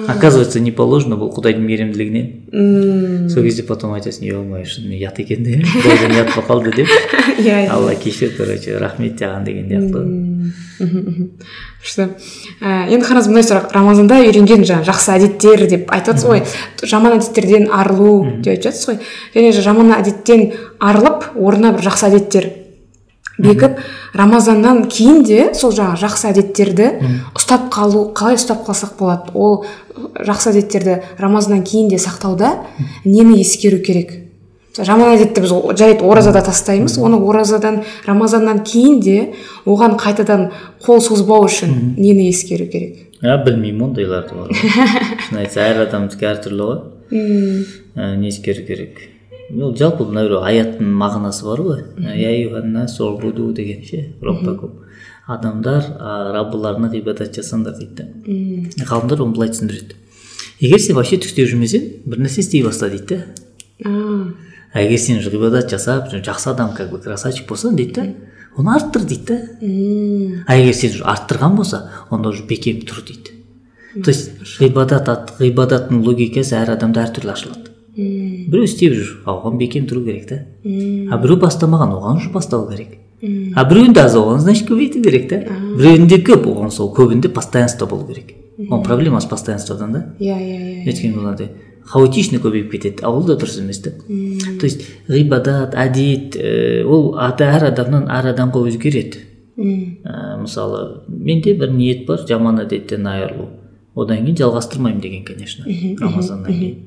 Оказывается 0.10 0.60
не 0.60 0.72
положено 0.72 1.16
бұл 1.18 1.32
құдайдың 1.34 1.66
мейірімділігінен. 1.66 3.30
Сол 3.30 3.44
кезде 3.44 3.64
потом 3.64 3.94
айтасың 3.98 4.26
е 4.30 4.38
мое 4.44 4.66
шынымен 4.66 5.00
ұят 5.02 5.20
екен 5.22 5.44
де 5.44 5.60
ұят 5.62 6.34
болып 6.36 6.48
қалды 6.50 6.76
деп 6.78 6.88
иә 7.40 7.66
иә. 7.66 7.70
Алла 7.70 7.96
кешір 7.96 8.34
короче 8.38 8.78
рахмет 8.78 9.20
саған 9.22 9.44
деген 9.46 9.70
сияқты. 9.70 10.06
Күшті 11.84 12.06
ә, 12.62 12.88
енді 12.90 13.06
қараңыз 13.06 13.28
мындай 13.30 13.44
сұрақ. 13.46 13.74
Рамазанда 13.76 14.22
үйренген 14.24 14.64
жаңағы 14.68 14.88
жақсы 14.90 15.12
әдеттер 15.18 15.66
деп 15.70 15.92
айтып 15.94 16.16
жатсыз 16.16 16.30
ғой. 16.30 16.42
Жаман 16.90 17.18
әдеттерден 17.18 17.68
арылу 17.74 18.14
деп 18.40 18.54
айтып 18.56 18.70
жатсыз 18.70 18.88
ғой. 18.90 19.00
Және 19.36 19.52
жаман 19.62 19.94
әдеттен 19.98 20.46
арылып 20.80 21.30
орнына 21.36 21.74
бір 21.76 21.88
жақсы 21.90 22.08
әдеттер 22.10 22.50
бекіп 23.40 23.80
рамазаннан 24.14 24.86
кейін 24.92 25.24
де 25.24 25.50
сол 25.56 25.74
жаңағы 25.76 26.04
жақсы 26.04 26.30
әдеттерді 26.32 26.90
ұстап 27.38 27.70
қалу 27.74 28.10
қалай 28.16 28.40
ұстап 28.40 28.66
қалсақ 28.68 28.98
болады? 29.00 29.34
ол 29.34 29.66
жақсы 30.20 30.52
әдеттерді 30.54 31.02
рамазаннан 31.20 31.64
кейін 31.64 31.90
де 31.90 32.00
сақтауда 32.02 32.56
нені 33.06 33.40
ескеру 33.42 33.80
керек? 33.84 34.12
Жаман 34.78 35.16
әдетті 35.18 35.42
біз 35.44 35.52
жарайды 35.76 36.06
оразада 36.08 36.42
тастаймыз. 36.46 36.98
оны 36.98 37.18
оразадан 37.18 37.84
рамазаннан 38.06 38.64
кейін 38.64 39.00
де 39.00 39.34
оған 39.66 39.98
қайтадан 40.00 40.52
қол 40.86 41.02
созбау 41.02 41.46
үшін 41.46 41.96
нені 41.98 42.30
ескеру 42.30 42.68
керек? 42.68 43.10
А 43.22 43.38
білмеймін 43.44 43.90
ондайларды 43.90 44.36
шын 45.28 45.42
айтса 45.42 45.66
әр 45.66 45.84
адамдікі 45.88 46.30
әртүрлі 46.30 46.68
ғой. 46.70 46.78
Ә, 47.96 48.16
не 48.16 48.30
ескеру 48.30 48.64
керек? 48.68 49.19
Ол 49.50 49.76
жалпы 49.76 50.06
мына 50.06 50.24
бір 50.28 50.36
аяттың 50.46 50.92
мағынасы 51.00 51.46
бар 51.46 51.62
ғой 51.66 51.82
«Я 52.18 52.32
юханнас 52.38 53.00
уғбуду» 53.02 53.52
деген 53.54 53.84
ше 53.86 54.14
роббакум 54.22 54.76
адамдар 55.28 55.84
раббыларына 56.36 56.90
ғибадат 56.94 57.36
жасаңдар 57.38 57.78
дейді. 57.80 58.06
Да 58.78 58.86
ғалымдар 58.90 59.22
оны 59.22 59.34
былай 59.36 59.50
түсіндіреді. 59.54 59.96
Егер 60.60 60.80
сен 60.82 60.96
вообще 60.98 61.18
түк 61.18 61.30
істеп 61.32 61.50
жүрмесең 61.52 61.84
бір 62.06 62.24
нәрсе 62.26 62.42
істей 62.42 62.64
баста 62.66 62.90
дейді 62.90 63.08
да. 63.16 63.22
А, 64.74 64.82
егер 64.82 64.98
сен 65.00 65.20
ғибадат 65.24 65.70
жасап 65.72 66.10
жақсы 66.14 66.50
адам 66.52 66.74
как 66.76 66.90
бы 66.92 67.00
красавчик 67.00 67.48
болсаң 67.50 67.76
дейді 67.78 67.94
да 67.94 68.08
оны 68.58 68.74
арттыр 68.76 69.06
дейді 69.06 69.26
да. 69.26 69.38
А 70.48 70.58
егер 70.58 70.74
сен 70.74 70.92
уже 70.98 71.04
арттырған 71.04 71.56
болса 71.56 71.90
онда 72.10 72.30
уже 72.30 72.44
бекем 72.50 72.82
тұр 72.86 73.02
дейді. 73.06 73.38
То 74.04 74.10
есть 74.12 74.32
ғибадат 74.60 75.08
ат- 75.10 75.34
ғибадаттың 75.40 76.04
логикасы 76.06 76.56
әр 76.58 76.74
адамда 76.76 77.06
әртүрлі 77.08 77.32
ашылады. 77.34 77.69
Біреу 78.00 78.64
істеп 78.64 78.96
жүр. 78.96 79.14
А 79.26 79.36
оған 79.38 79.58
бекем 79.60 79.86
тұру 79.90 80.04
керек 80.06 80.28
та. 80.30 80.42
А 80.64 81.20
біреу 81.22 81.40
бастамаған 81.42 81.96
оған 81.98 82.18
уже 82.22 82.32
бастау 82.34 82.68
керек. 82.70 82.98
А 83.56 83.66
біреуінде 83.68 84.00
аз 84.00 84.16
оған 84.16 84.40
значит 84.40 84.70
көбейту 84.70 85.04
керек 85.04 85.30
та. 85.30 85.42
Біреуінде 85.78 86.22
көп 86.24 86.48
оған 86.48 86.72
сол 86.72 86.94
көбінде 86.96 87.30
постоянство 87.30 87.86
болу 87.86 88.08
керек. 88.08 88.36
Оның 88.60 88.84
проблемасы 88.84 89.30
постоянстводан 89.30 89.92
да. 89.92 90.06
Иә 90.20 90.36
иә 90.36 90.60
иә 90.60 90.86
өйткені 90.88 91.16
бұл 91.16 91.30
андай 91.32 91.52
хаотично 91.90 92.40
көбейіп 92.44 92.72
кетеді. 92.72 93.04
А 93.04 93.12
ол 93.12 93.24
да 93.26 93.36
дұрыс 93.40 93.60
емес 93.62 93.80
та. 93.84 93.92
То 93.92 94.68
есть 94.68 94.84
ғибадат 95.08 95.76
әдет 95.76 96.36
ә, 96.36 96.84
ол 96.86 97.16
әр 97.18 97.66
адамнан 97.72 98.10
әр 98.12 98.34
адамға 98.34 98.66
өзгереді. 98.70 99.24
М, 99.58 99.98
ә, 100.04 100.38
мысалы 100.42 101.02
менде 101.08 101.56
бір 101.56 101.72
ниет 101.72 102.06
бар 102.08 102.26
жаман 102.28 102.62
әдеттен 102.64 103.08
айырылу. 103.08 103.50
Одан 103.96 104.24
кейін 104.24 104.38
жалғастырмаймын 104.38 105.02
деген 105.02 105.24
конечно 105.26 105.66
рамазаннан 105.66 106.54
кейін. 106.54 106.78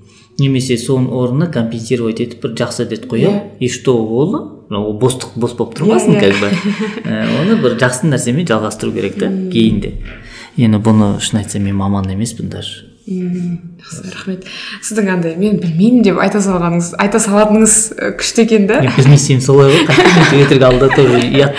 Немесе 0.40 0.76
соның 0.80 1.10
орнына 1.12 1.50
компенсировать 1.52 2.20
етіп 2.24 2.42
бір 2.46 2.54
жақсы 2.62 2.86
әдет 2.86 3.06
қоямын 3.10 3.58
и 3.60 3.68
что 3.68 3.96
ол? 3.98 4.36
Ол 4.72 4.94
бостық 4.96 5.34
бос 5.36 5.52
болып 5.58 5.74
тұрмасын 5.76 6.14
Иә, 6.16 6.20
как 6.20 6.38
бы 6.40 6.48
Ә, 7.04 7.26
оны 7.42 7.58
бір 7.60 7.76
жақсы 7.82 8.08
нәрсемен 8.08 8.46
жалғастыру 8.48 8.94
керек 8.94 9.18
та 9.20 9.28
кейін 9.52 9.82
де 9.84 9.92
енді 10.56 10.80
бұны 10.84 11.18
шын 11.20 11.42
айтсам 11.42 11.66
мен 11.68 11.76
маман 11.76 12.08
емеспін 12.12 12.48
даже. 12.52 12.88
Жақсы 13.02 14.12
рахмет. 14.14 14.44
Сіздің 14.84 15.08
андай 15.10 15.36
мен 15.36 15.56
білмеймін 15.60 16.04
деп 16.06 16.20
айта 16.22 16.40
салғаныңыз 16.44 16.92
айта 17.02 17.18
салатыныңыз 17.20 17.76
күшті 18.20 18.44
екен 18.46 18.66
да? 18.70 18.78
Білмесем 18.96 19.40
солай 19.44 19.72
ғой 19.74 20.44
өтірік 20.44 20.66
алда 20.68 20.88
тоже 20.94 21.18
ұят 21.26 21.56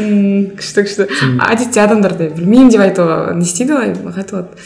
М, 0.00 0.50
күшті 0.58 0.86
күшті. 0.88 1.06
Әдетте 1.46 1.82
адамдар 1.84 2.16
да 2.18 2.30
білмеймін 2.34 2.72
деп 2.72 2.82
айтуға 2.86 3.34
не 3.36 3.44
істейді 3.46 3.76
ғой 3.76 3.92
айтылады 3.92 4.56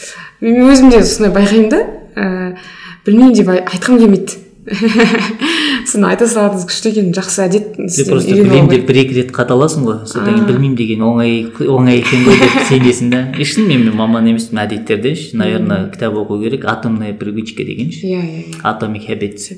мен 0.41 0.71
өзім 0.71 0.89
де 0.93 1.03
сондай 1.03 1.35
байқаймын 1.35 1.69
да 1.73 1.81
ә, 2.15 2.55
білмеймін 3.05 3.35
деп 3.35 3.49
ай- 3.49 3.65
айтқым 3.65 3.99
келмейді. 4.01 4.39
Сіздің 5.81 6.03
айта 6.05 6.27
салатыныңыз 6.29 6.67
күшті 6.69 6.91
екен 6.91 7.07
жақсы 7.17 7.39
әдет. 7.47 7.69
Сен 7.89 8.09
просто 8.11 8.35
білемін 8.37 8.67
деп 8.69 8.83
бір 8.85 8.99
екі 9.01 9.15
рет 9.17 9.31
қадаласың 9.33 9.87
ғой 9.87 9.95
содан 10.05 10.35
кейін 10.35 10.45
білмеймін 10.51 10.75
деген 10.77 11.01
оңай 11.07 11.31
оңай 11.65 11.97
екен 12.03 12.21
ғой 12.27 12.37
деп 12.37 12.59
сенесің 12.69 13.09
да. 13.09 13.21
И 13.41 13.47
шынымен 13.47 13.87
мен 13.87 13.97
маман 13.97 14.29
емеспін 14.29 14.61
әдеттерде 14.61 15.15
ше 15.17 15.39
наверное 15.41 15.89
кітап 15.89 16.13
оқу 16.21 16.37
керек 16.43 16.67
атомная 16.69 17.15
привычка 17.17 17.65
деген 17.65 17.89
ше 17.91 18.05
иә 18.05 18.21
иә 18.21 18.43
иә. 18.43 18.61
Atomic 18.61 19.09
Habits, 19.09 19.49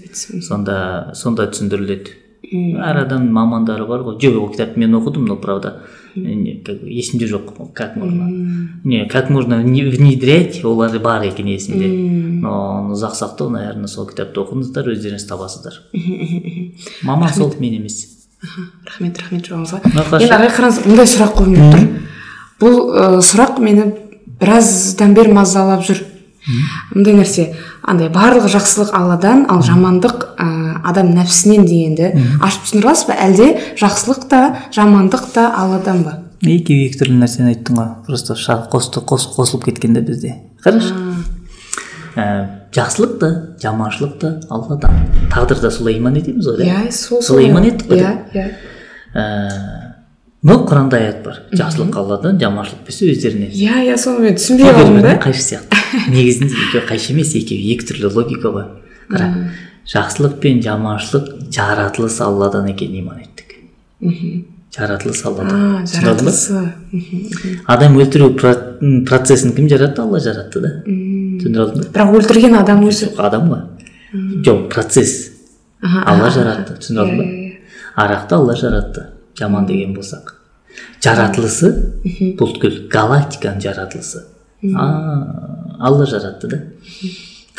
сонда 0.42 1.12
сонда 1.20 1.50
түсіндіріледі. 1.52 2.16
Әр 2.80 3.04
адамның 3.04 3.36
мамандары 3.36 3.86
бар 3.90 4.08
ғой. 4.08 4.18
Жоқ 4.24 4.40
ол 4.40 4.50
кітапты 4.56 4.80
мен 4.80 4.96
оқыдым 4.96 5.28
но 5.28 5.36
правда 5.36 5.82
не, 6.44 6.62
как 6.64 6.82
бы 6.82 6.90
есімде 6.90 7.26
жоқ 7.26 7.74
как 7.74 7.96
можно. 7.96 8.30
Не 8.84 9.06
как 9.06 9.30
можно 9.30 9.64
не- 9.64 9.84
внедрять 9.84 10.64
олар 10.64 10.98
бар 11.00 11.24
екен 11.24 11.48
есімде 11.48 11.88
но 12.44 12.92
ұзақ 12.94 13.16
сақтау 13.16 13.50
наверное 13.50 13.88
сол 13.88 14.06
кітапты 14.08 14.42
оқыңыздар 14.44 14.92
өздеріңіз 14.94 15.26
табасыздар 15.30 15.80
маман 17.04 17.34
сол 17.34 17.54
мен 17.60 17.80
емес 17.80 18.30
рахмет. 18.86 19.20
рахмет 19.22 19.48
жауабыңызға 19.48 19.80
енді 20.20 20.34
ағай 20.36 20.52
қараңыз 20.52 20.82
мындай 20.86 21.08
сұрақ 21.08 21.38
қойғым 21.38 21.56
келіп 21.56 21.74
тұр 21.74 22.04
бұл 22.64 22.76
ә, 22.92 23.22
сұрақ 23.24 23.62
мені 23.64 23.88
біраздан 24.40 25.14
бері 25.16 25.34
мазалап 25.34 25.86
жүр. 25.88 26.04
Мындай 26.94 27.16
нәрсе 27.18 27.48
андай 27.88 28.10
барлық 28.14 28.50
жақсылық 28.52 28.92
алладан 28.98 29.46
ал 29.52 29.62
жамандық 29.64 30.26
ә, 30.38 30.48
адам 30.84 31.14
нәпсінен 31.16 31.64
дегенді 31.68 32.12
ашып 32.44 32.68
түсіндіре 32.68 32.90
аласыз 32.90 33.08
ба? 33.08 33.18
Әлде 33.28 33.48
жақсылық 33.80 34.28
та 34.32 34.42
жамандық 34.76 35.30
та 35.34 35.48
алладан 35.56 36.04
ба? 36.04 36.18
Екеуі 36.44 36.90
екі 36.90 37.00
түрлі 37.00 37.22
нәрсені 37.22 37.54
айттың 37.54 37.80
ғой. 37.80 37.88
Просто 38.08 38.36
қосты 38.36 39.04
қос 39.08 39.30
қосылып 39.38 39.70
кеткен 39.70 39.96
да 39.96 40.04
бізде. 40.04 40.36
Қарашы 40.66 40.92
ә, 42.20 42.26
жақсылық 42.76 43.18
та 43.22 43.32
жаманшылық 43.64 44.20
та 44.20 44.36
алладан. 44.52 45.08
Тағдырда 45.32 45.72
солай 45.72 45.98
иман 45.98 46.20
етеміз 46.20 46.52
ғой 46.52 46.68
иә 46.68 46.92
сол 46.92 47.24
солай 47.24 47.50
иман 47.50 47.70
еттік 47.72 47.88
қой 47.94 48.04
иә 48.04 48.14
иә. 48.36 48.48
Ә, 49.14 49.93
но 50.44 50.60
құранда 50.68 51.00
аят 51.00 51.24
бар. 51.24 51.42
Жақсылық 51.56 51.98
алладан 51.98 52.40
жаманшылық 52.42 52.86
болса 52.88 53.08
өздерінен 53.08 53.52
иә 53.56 53.84
иә 53.88 53.98
соны 53.98 54.28
мен 54.28 54.36
түсінбей 54.40 54.68
қалдым 54.76 55.02
да. 55.02 55.18
қайшы 55.24 55.44
сияқты. 55.46 55.80
Негізінде 56.12 56.56
екеуі 56.68 56.88
қайшы 56.90 57.14
емес 57.14 57.36
екеуі 57.40 57.76
екі 57.76 57.88
түрлі 57.92 58.12
логика 58.12 58.52
ғой 58.52 58.66
қара 59.08 59.30
жақсылық 59.88 60.40
пен 60.44 60.60
жаманшылық 60.64 61.30
жаратылыс 61.54 62.20
алладан 62.24 62.68
екеніне 62.72 63.02
иман 63.04 63.24
еттік. 63.24 63.56
Жаратылыс 64.74 65.24
алладан. 65.26 65.86
Жаратылысы. 65.86 66.62
Адам 67.70 67.98
өлтіру 68.02 68.32
процесін 68.34 69.54
кім 69.54 69.68
жаратты? 69.70 70.02
Алла 70.02 70.20
жаратты 70.24 70.64
да. 70.64 70.72
Түсіндіре 70.88 71.66
алдың 71.68 71.84
ба? 71.84 71.90
Бірақ 71.94 72.16
өлтірген 72.18 72.58
адам 72.58 72.82
өзі. 72.88 73.12
адам 73.18 73.52
ғой. 73.52 73.62
Жоқ 74.48 74.66
процесс. 74.74 75.30
Алла 75.84 76.32
жаратты. 76.34 76.80
Түсіндіре 76.80 77.04
алдың 77.06 77.20
ба? 77.20 77.28
иә, 77.28 77.52
иә, 77.52 77.84
арақты 78.02 78.36
алла 78.40 78.56
жаратты. 78.58 79.06
Жаман 79.40 79.66
деген 79.66 79.94
болсақ. 79.96 80.36
Жаратылысы? 81.04 81.74
Бұл 82.40 82.56
галактиканың 82.92 83.62
жаратылысы. 83.62 84.24
А 84.76 84.88
алла 85.80 86.06
жаратты 86.06 86.48
да. 86.48 86.62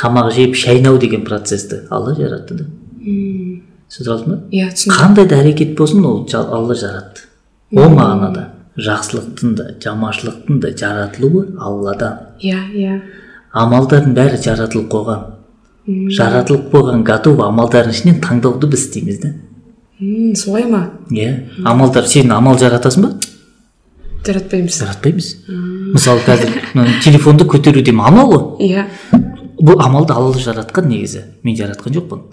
Тамақ 0.01 0.33
жеп 0.35 0.57
шайнау 0.57 0.99
деген 0.99 1.25
процессті 1.25 1.83
алла 1.91 2.15
жаратты 2.15 2.55
да. 2.55 2.65
Түсіндіре 3.05 4.15
алдың 4.15 4.33
ба 4.33 4.39
иә 4.51 4.71
түсіндім. 4.73 4.97
Қандай 4.97 5.29
да 5.29 5.39
әрекет 5.43 5.77
болсын 5.79 6.05
ол 6.09 6.25
алла 6.33 6.75
жаратты. 6.75 7.29
Ол 7.77 7.93
мағынада 7.93 8.49
жақсылықтың 8.81 9.55
да 9.55 9.69
жаманшылықтың 9.85 10.61
да 10.61 10.73
жаратылуы 10.75 11.45
алладан. 11.61 12.19
Иә 12.41 12.59
иә. 12.75 13.01
Амалдардың 13.53 14.17
бәрі 14.17 14.41
жаратылып 14.43 14.91
қойған. 14.91 15.21
Жаратылып 16.17 16.73
қойған 16.73 17.05
готов 17.07 17.43
амалдардың 17.45 17.95
ішінен 17.95 18.21
таңдауды 18.25 18.73
біз 18.73 18.89
істейміз 18.89 19.21
да. 19.23 19.35
М, 20.05 20.35
солай 20.37 20.65
ма? 20.69 20.91
Иә. 21.11 21.49
Амалдар 21.65 22.07
сен 22.11 22.33
амал 22.33 22.59
жаратасың 22.61 23.07
ба? 23.07 23.13
Жаратпаймыз. 24.27 24.79
Жаратпаймыз. 24.81 25.29
Мысалы 25.95 26.21
қазір 26.27 26.53
телефонды 27.05 27.47
көтеру 27.49 27.83
деген 27.83 28.01
амал 28.05 28.33
ғой. 28.33 28.69
Иә. 28.69 28.87
Бұл 29.61 29.81
амалды 29.81 30.13
алла 30.13 30.37
жаратқан 30.37 30.89
негізі. 30.91 31.23
Мен 31.43 31.57
жаратқан 31.57 31.95
жоқпын. 31.95 32.25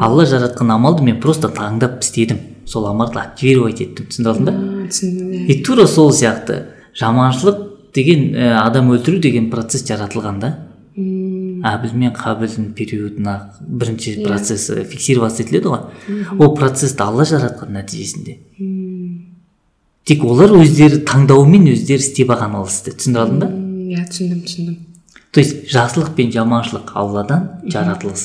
Алла 0.00 0.24
жаратқан 0.28 0.70
амалды 0.72 1.04
мен 1.04 1.20
просто 1.20 1.50
таңдап 1.52 2.00
істедім. 2.04 2.38
Сол 2.66 2.86
амалды 2.88 3.20
активировать 3.20 3.80
еттім 3.82 4.08
түсіндіре 4.08 4.34
алдың 4.34 4.46
ба 4.46 4.88
түсіндім 4.92 5.32
иә. 5.32 5.46
И 5.48 5.62
тура 5.64 5.86
сол 5.86 6.12
сияқты. 6.12 6.62
Жаманшылық 6.96 7.64
деген 7.94 8.34
ә, 8.36 8.60
адам 8.62 8.92
өлтіру 8.92 9.20
деген 9.20 9.50
процесс 9.50 9.84
жаратылған 9.88 10.40
да. 10.40 10.54
М, 11.58 11.64
әбіл 11.66 11.94
мен 11.98 12.12
қабілдің 12.14 12.72
периодына 12.78 13.34
бірінші 13.60 14.18
процесс 14.24 14.68
фиксироваться 14.90 15.42
етіледі 15.42 15.72
ғой. 15.72 15.80
Ол 16.38 16.54
процессті 16.56 17.02
алла 17.02 17.24
жаратқан 17.28 17.72
нәтижесінде. 17.74 18.38
Тек 20.08 20.22
олар 20.24 20.54
өздері 20.56 21.02
таңдауымен 21.04 21.66
өздері 21.74 22.00
істеп 22.00 22.30
алған 22.32 22.54
ол 22.62 22.68
істі 22.70 22.94
түсіндіре 22.94 23.24
алдың 23.24 23.40
ба? 23.42 23.48
Иә 23.92 24.04
түсіндім 24.08 24.44
түсіндім. 24.46 24.76
То 25.32 25.42
есть 25.42 25.68
жақсылық 25.74 26.14
пен 26.16 26.30
жаманшылық 26.32 26.94
алладан 26.96 27.48
жаратылыс. 27.68 28.24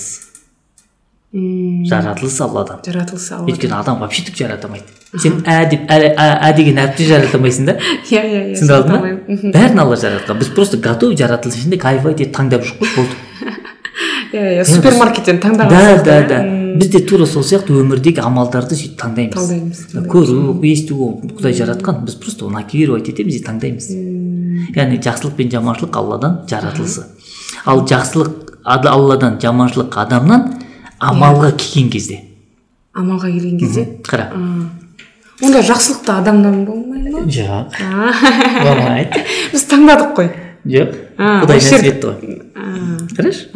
М, 1.33 1.83
жаратылыс 1.89 2.35
алладан. 2.45 2.79
Жаратылысы 2.85 3.33
алла 3.33 3.47
өйткені 3.49 3.73
адам 3.79 3.99
вообще 4.03 4.21
түк 4.27 4.35
жарата 4.37 4.67
алмайды 4.67 4.85
сен 5.17 5.39
ә 5.49 5.67
деп 5.69 5.89
ә, 5.89 5.97
ә, 6.13 6.27
ә 6.45 6.55
деген 6.55 6.77
әріпті 6.77 7.07
жарата 7.09 7.37
алмайсың 7.39 7.65
да? 7.71 7.73
Иә 8.11 8.21
иә 8.21 8.41
иә 8.51 8.53
түсіндіре 8.53 8.75
алдың 8.77 9.01
ба? 9.01 9.49
бәрін 9.57 9.81
алла 9.81 9.97
жаратқан. 9.97 10.37
Біз 10.37 10.51
просто 10.53 10.77
готовый 10.77 11.17
жаратылыс 11.17 11.57
ішінде 11.57 11.77
кайфовать 11.81 12.21
етіп 12.21 12.35
таңдап 12.37 12.67
жүріп 12.69 12.85
қой 12.85 12.95
болды. 12.97 13.17
Иә 14.33 14.45
иә 14.59 14.65
супермаркеттен 14.65 15.41
таңдаған 15.41 15.73
да 15.73 15.97
да 16.05 16.21
да. 16.29 16.39
біз 16.77 16.89
де 16.93 17.01
тура 17.05 17.25
сол 17.29 17.43
сияқты 17.45 17.73
өмірдегі 17.81 18.21
амалдарды 18.25 18.77
сөйтіп 18.77 18.97
таңдаймыз. 19.01 19.33
Талдаймыз. 19.33 19.83
көру 20.09 20.57
есту 20.65 21.11
құдай 21.33 21.53
жаратқан. 21.57 22.01
Біз 22.05 22.15
просто 22.21 22.45
оны 22.45 22.61
активировать 22.61 23.09
етеміз 23.09 23.37
и 23.41 23.43
таңдаймыз. 23.45 23.89
Яғни 24.73 24.97
жақсылық 25.01 25.37
пен 25.37 25.49
жаманшылық 25.53 25.97
алладан 25.97 26.39
жаратылысы. 26.49 27.05
Ал 27.65 27.85
жақсылық 27.85 28.57
ад- 28.65 28.89
алладан 28.89 29.37
жаманшылық 29.41 29.93
адамнан 30.01 30.62
амалға 31.09 31.51
келген 31.57 31.89
кезде. 31.93 32.21
Амалға 32.93 33.31
келген 33.31 33.59
кезде? 33.59 33.85
Қара. 34.07 34.29
Онда 35.43 35.59
жақсылықты 35.65 36.11
адамнан 36.13 36.63
болмай 36.65 37.01
ма? 37.11 37.25
Жоқ. 37.27 37.77
Болмайды. 38.63 39.23
Біз 39.53 39.65
таңдадық 39.71 40.13
қой. 40.17 40.29
Жоқ. 40.63 40.93
Құдай 41.17 41.59
нәсіп 41.59 41.87
етті 41.89 42.07
ғой. 42.07 42.37
Қарашы? 43.13 43.49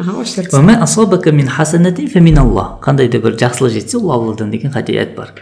Қандай 2.84 3.08
да 3.08 3.18
бір 3.24 3.38
жақсылық 3.40 3.72
жетсе 3.74 3.96
ол 3.98 4.12
алладан 4.12 4.50
деген 4.50 4.70
хадият 4.70 5.16
бар. 5.16 5.32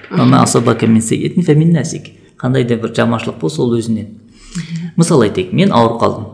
Қандай 2.41 2.65
да 2.69 2.77
бір 2.77 2.95
жаманшылық 2.95 3.41
болса 3.41 3.63
ол 3.63 3.75
өзінен. 3.77 4.07
Мысал 4.97 5.25
айтайық 5.27 5.53
мен 5.53 5.73
ауырып 5.73 6.01
қалдым. 6.01 6.25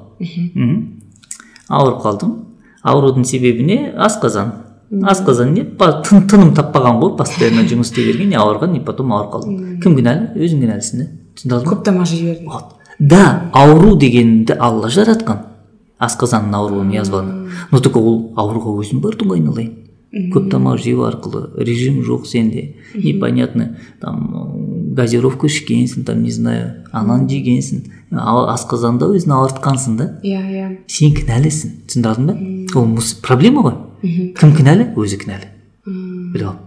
Ауырып 1.69 2.03
қалдым. 2.05 2.37
Аурудың 2.83 3.25
себебіне 3.25 3.95
асқазан 3.97 4.62
асқазан 4.93 5.55
не 5.57 5.65
тыным 5.65 6.53
таппаған 6.57 6.99
ғой 7.01 7.15
постоянно 7.17 7.65
жұмыс 7.69 7.89
істей 7.91 8.11
берген 8.11 8.33
не 8.33 8.37
ауырған 8.37 8.75
не 8.75 8.81
потом 8.85 9.13
ауырып 9.17 9.33
қалдым 9.33 9.79
кім 9.81 9.95
кінәлі 9.97 10.35
өзің 10.37 10.65
кінәлісің 10.67 11.01
да 11.01 11.07
түсіндіре 11.39 11.57
алдың 11.57 11.65
ба 11.65 11.73
көп 11.73 11.85
тамақ 11.87 12.11
жей 12.11 12.27
бердім 12.27 12.51
вот 12.53 12.75
да 12.99 13.23
ауру 13.57 13.95
дегенді 13.97 14.57
алла 14.61 14.91
жаратқан 14.93 15.47
асқазанның 16.03 16.59
ауруын 16.59 16.91
язбаны 16.93 17.49
но 17.71 17.81
только 17.81 18.03
ол 18.03 18.19
ауруға 18.37 18.75
өзің 18.83 19.01
бардың 19.01 19.33
ғой 19.33 19.41
айналайын 19.41 20.29
көп 20.35 20.51
тамақ 20.53 20.83
жеу 20.85 21.07
арқылы 21.09 21.47
режим 21.65 22.03
жоқ 22.05 22.27
сенде 22.29 22.75
непонятно 22.93 23.79
там 24.01 24.93
газировка 24.93 25.49
ішкенсің 25.49 26.05
там 26.05 26.23
не 26.23 26.31
знаю 26.31 26.85
ананы 26.93 27.31
жегенсің 27.31 27.87
асқазанда 28.13 29.09
өзің 29.09 29.33
ауыртқансың 29.39 29.97
да 29.97 30.11
иә 30.21 30.43
иә 30.53 30.69
сен 30.87 31.17
кінәлісің 31.17 31.73
түсіндіре 31.89 32.13
алдың 32.13 32.69
ба 32.75 32.83
ол 32.83 33.09
проблема 33.25 33.65
ғой 33.65 33.79
кім 34.03 34.53
кінәлі? 34.57 34.89
Өзі 34.99 35.19
кінәлі. 35.23 35.49
Біліп 35.87 36.47
ал. 36.49 36.59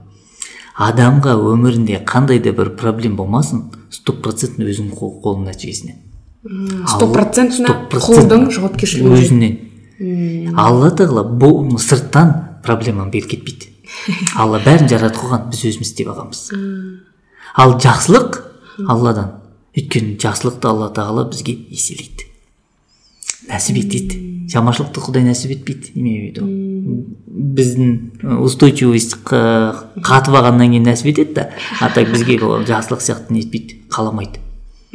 Адамға 0.76 1.36
өмірінде 1.40 2.02
қандай 2.08 2.40
да 2.44 2.52
бір 2.56 2.74
проблема 2.76 3.22
болмасын 3.24 3.70
стопроцентно 3.92 4.66
өзінің 4.68 4.92
қол- 4.98 5.22
қолының 5.24 5.50
нәтижесінен. 5.52 5.96
Сто 6.88 7.08
процентно 7.14 7.76
құлдың 7.92 8.50
жауапкершілігі. 8.52 9.14
өзінен. 9.16 10.54
Алла 10.60 10.90
тағала 10.92 11.24
бұл 11.40 11.78
сырттан 11.80 12.34
проблеманы 12.64 13.10
беріп 13.12 13.30
кетпейді. 13.32 13.72
Алла 14.36 14.60
бәрін 14.60 14.90
жаратып 14.92 15.22
қойған 15.24 15.50
біз 15.52 15.64
өзіміз 15.72 15.88
істеп 15.88 16.08
алғанбыз. 16.12 16.44
Ал 17.56 17.78
жақсылық 17.80 18.42
алладан. 18.88 19.32
Өйткені 19.76 20.18
жақсылықты 20.20 20.68
алла 20.68 20.90
тағала 20.92 21.30
бізге 21.32 21.56
еселейді. 21.72 22.28
Нәсіп 23.50 23.80
етеді. 23.80 24.20
Жаманшылықты 24.52 25.02
құдай 25.04 25.26
нәсіп 25.26 25.54
етпейді 25.56 25.92
имею 25.96 26.22
в 26.22 26.26
виду. 26.30 26.48
Біздің 27.56 28.40
устойчивость 28.46 29.18
қатып 29.26 30.36
алғаннан 30.36 30.74
кейін 30.74 30.90
нәсіп 30.90 31.12
етеді 31.14 31.38
да. 31.40 31.48
А 31.82 31.90
так 31.94 32.12
бізге 32.12 32.38
ол 32.46 32.66
жақсылық 32.68 33.04
сияқты 33.04 33.34
не 33.34 33.46
етпейді 33.46 33.80
қаламайды. 33.94 34.44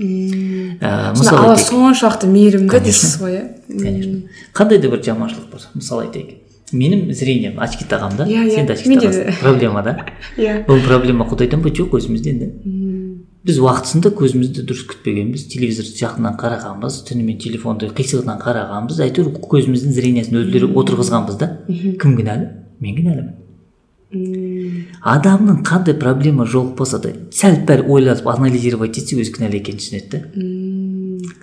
Ә, 0.00 1.12
мысалы 1.12 1.42
алла 1.44 1.56
соншалықты 1.60 2.30
мейірімді 2.30 2.78
дейсіз 2.86 3.18
ғой 3.20 3.34
иә? 3.36 3.42
Конечно. 3.68 4.22
Қандай 4.56 4.80
да 4.80 4.88
бір 4.88 5.02
жаманшылық 5.04 5.50
бар 5.52 5.66
мысалы 5.74 6.06
айтайық. 6.06 6.38
Менің 6.72 7.10
зрением 7.12 7.58
очки 7.60 7.84
тағамын 7.84 8.22
да. 8.22 8.26
Иә, 8.30 8.46
иә. 8.46 8.54
сен 8.54 8.66
де. 8.66 8.72
Очки 8.72 9.34
проблема 9.42 9.82
да? 9.82 10.06
Иә. 10.38 10.64
Бұл 10.68 10.80
проблема 10.86 11.26
құдайдан 11.28 11.60
ба 11.60 11.72
жоқ 11.74 11.98
өзімізден 11.98 12.38
да 12.38 12.48
біз 13.46 13.58
уақытысында 13.62 14.10
көзімізді 14.18 14.64
дұрыс 14.68 14.84
күтпегенбіз 14.90 15.46
телевизор 15.48 15.86
жақыннан 15.96 16.36
қарағанбыз 16.40 16.98
түнімен 17.08 17.38
телефонды 17.40 17.88
қисығынан 17.96 18.40
қарағанбыз 18.42 19.00
әйтеуір 19.06 19.30
көзіміздің 19.40 19.94
зрениесін 19.96 20.40
өлтіріп 20.42 20.76
отырғызғанбыз 20.82 21.38
да. 21.40 21.48
Кім 21.70 22.18
кінәлі? 22.18 22.50
Мен 22.84 22.98
кінәлімін. 22.98 23.30
Адамның 25.06 25.62
қандай 25.64 25.94
проблема 25.96 26.44
жолықпаса 26.44 26.98
да 27.00 27.14
сәл 27.32 27.62
пәл 27.64 27.86
ойланып 27.88 28.26
анализировать 28.28 28.98
етсе 28.98 29.16
өзі 29.16 29.36
кінәлі 29.38 29.60
екенін 29.62 29.80
түсінеді 29.80 30.10
да. 30.10 30.18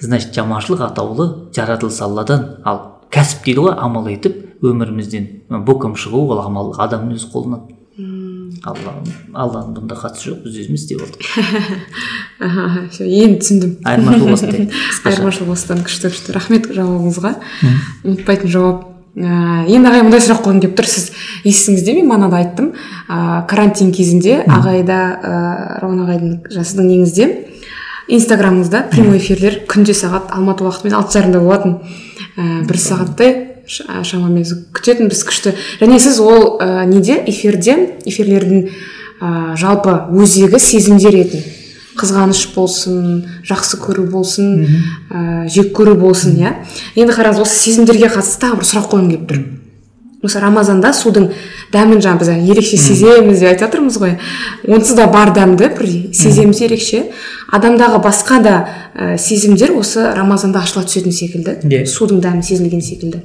Значит 0.04 0.36
жаманшылық 0.36 0.84
атаулы 0.91 1.28
жаратылыс 1.56 2.02
алладан 2.04 2.45
ал 2.68 2.84
кәсіп 3.10 3.48
дейді 3.48 3.64
ғой 3.66 3.78
амал 3.80 4.12
етіп 4.12 4.62
өмірімізден 4.62 5.64
боком 5.66 5.95
шығу 5.95 6.28
ол 6.28 6.43
амал 6.43 6.74
адамның 6.78 7.16
өз 7.16 7.26
қолынан 7.32 7.64
алла 8.64 8.97
алланың 9.34 9.78
бұнда 9.78 9.97
қатысы 10.01 10.32
жоқ 10.32 10.43
біз 10.45 10.60
өзіміз 10.64 10.84
істеп 10.84 11.05
алдық 11.05 11.22
аха 12.47 12.84
все 12.91 13.08
енді 13.08 13.39
түсіндім 13.43 13.74
айырмашылық 13.86 14.70
қысқаша 14.74 15.14
айырмашылық 15.14 15.55
осыдан 15.55 15.82
күшті 15.88 16.12
күшті 16.14 16.38
рахмет 16.38 16.70
жауабыңызға 16.78 17.34
ұмытпайтын 18.05 18.53
жауап 18.53 18.86
ыыы 19.18 19.74
енді 19.74 19.89
ағай 19.89 20.03
мындай 20.05 20.22
сұрақ 20.22 20.43
қойғым 20.45 20.60
келіп 20.62 20.76
тұр. 20.78 20.86
Сіз 20.86 21.08
естісіңіз 21.41 21.84
де 21.88 21.95
мен 21.97 22.05
манада 22.05 22.38
айттым. 22.38 22.68
Ыыы 23.10 23.39
карантин 23.49 23.89
кезінде 23.89 24.43
ағайда 24.45 24.99
ыыы 25.18 25.80
рауан 25.82 26.03
ағайдың 26.03 26.36
сіздің 26.53 26.91
неңізде 26.91 27.28
инстаграмыңызда 28.14 28.84
прямой 28.91 29.18
эфирлер 29.18 29.64
күнде 29.68 29.97
сағат 29.97 30.30
алматы 30.38 30.68
уақытымен 30.68 30.99
алты 30.99 31.18
жарымда 31.18 31.41
болатын 31.41 31.80
ыыы 32.38 32.62
бір 32.70 32.78
сағаттай 32.78 33.34
шамамен 33.68 34.45
күтетінбіз 34.76 35.24
күшті 35.28 35.53
және 35.82 35.99
сіз 35.99 36.20
ол 36.24 36.57
ә, 36.63 36.86
неде 36.88 37.20
эфирде 37.28 37.78
эфирлердің 38.07 38.68
ә, 39.20 39.55
жалпы 39.59 39.99
өзегі 40.15 40.59
сезімдер 40.61 41.20
етін 41.20 41.45
қызғаныш 41.97 42.43
болсын 42.55 43.26
жақсы 43.47 43.80
көру 43.82 44.07
болсын 44.11 44.65
ә, 45.09 45.47
жек 45.49 45.74
көру 45.78 45.97
болсын 45.99 46.38
иә. 46.38 46.53
Енді 46.95 47.15
қараңыз 47.15 47.41
осы 47.43 47.57
сезімдерге 47.65 48.11
қатысты 48.13 48.45
тағы 48.45 48.61
бір 48.61 48.70
сұрақ 48.70 48.91
қойғым 48.91 49.09
келіп 49.13 49.32
тұр. 49.32 49.41
Осы 50.28 50.41
рамазанда 50.43 50.91
судың 50.93 51.32
дәмін 51.73 52.01
жаңа 52.03 52.21
біз 52.21 52.30
ерекше 52.36 52.78
сеземіз 52.78 53.39
деп 53.41 53.49
айтып 53.53 53.65
жатырмыз 53.65 53.97
ғой. 54.01 54.15
Онсыз 54.67 54.97
да 54.99 55.07
бар 55.11 55.32
дәмді 55.36 55.71
бір 55.78 55.88
сеземіз 56.13 56.61
ерекше. 56.67 57.05
Адамдағы 57.51 58.01
басқа 58.03 58.41
да 58.43 58.55
ә, 58.93 59.17
сезімдер 59.17 59.71
осы 59.80 60.03
рамазанда 60.13 60.59
ашыла 60.59 60.84
түсетін 60.86 61.15
секілді 61.15 61.57
Иә. 61.63 61.86
судың 61.88 62.21
дәмі 62.21 62.43
сезілген 62.43 62.82
секілді. 62.82 63.23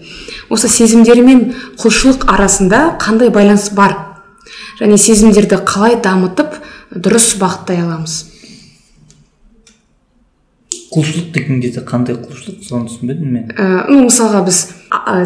Осы 0.49 0.69
сезімдер 0.71 1.23
мен 1.27 1.55
құлшылық 1.83 2.29
арасында 2.31 2.99
қандай 3.03 3.31
байланыс 3.35 3.71
бар? 3.75 3.97
Және 4.81 4.99
сезімдерді 4.99 5.59
қалай 5.67 5.99
дамытып 6.03 6.61
дұрыс 6.95 7.35
бағыттай 7.41 7.83
аламыз? 7.83 8.32
Құлшылық 10.93 11.33
деген 11.35 11.61
кезде 11.63 11.83
қандай 11.87 12.17
құлшылық 12.21 12.63
соны 12.67 12.89
түсінбедім 12.91 13.33
мен. 13.33 13.45
Ә, 13.57 13.87
ну 13.89 14.07
мысалға 14.07 14.43
біз 14.47 14.59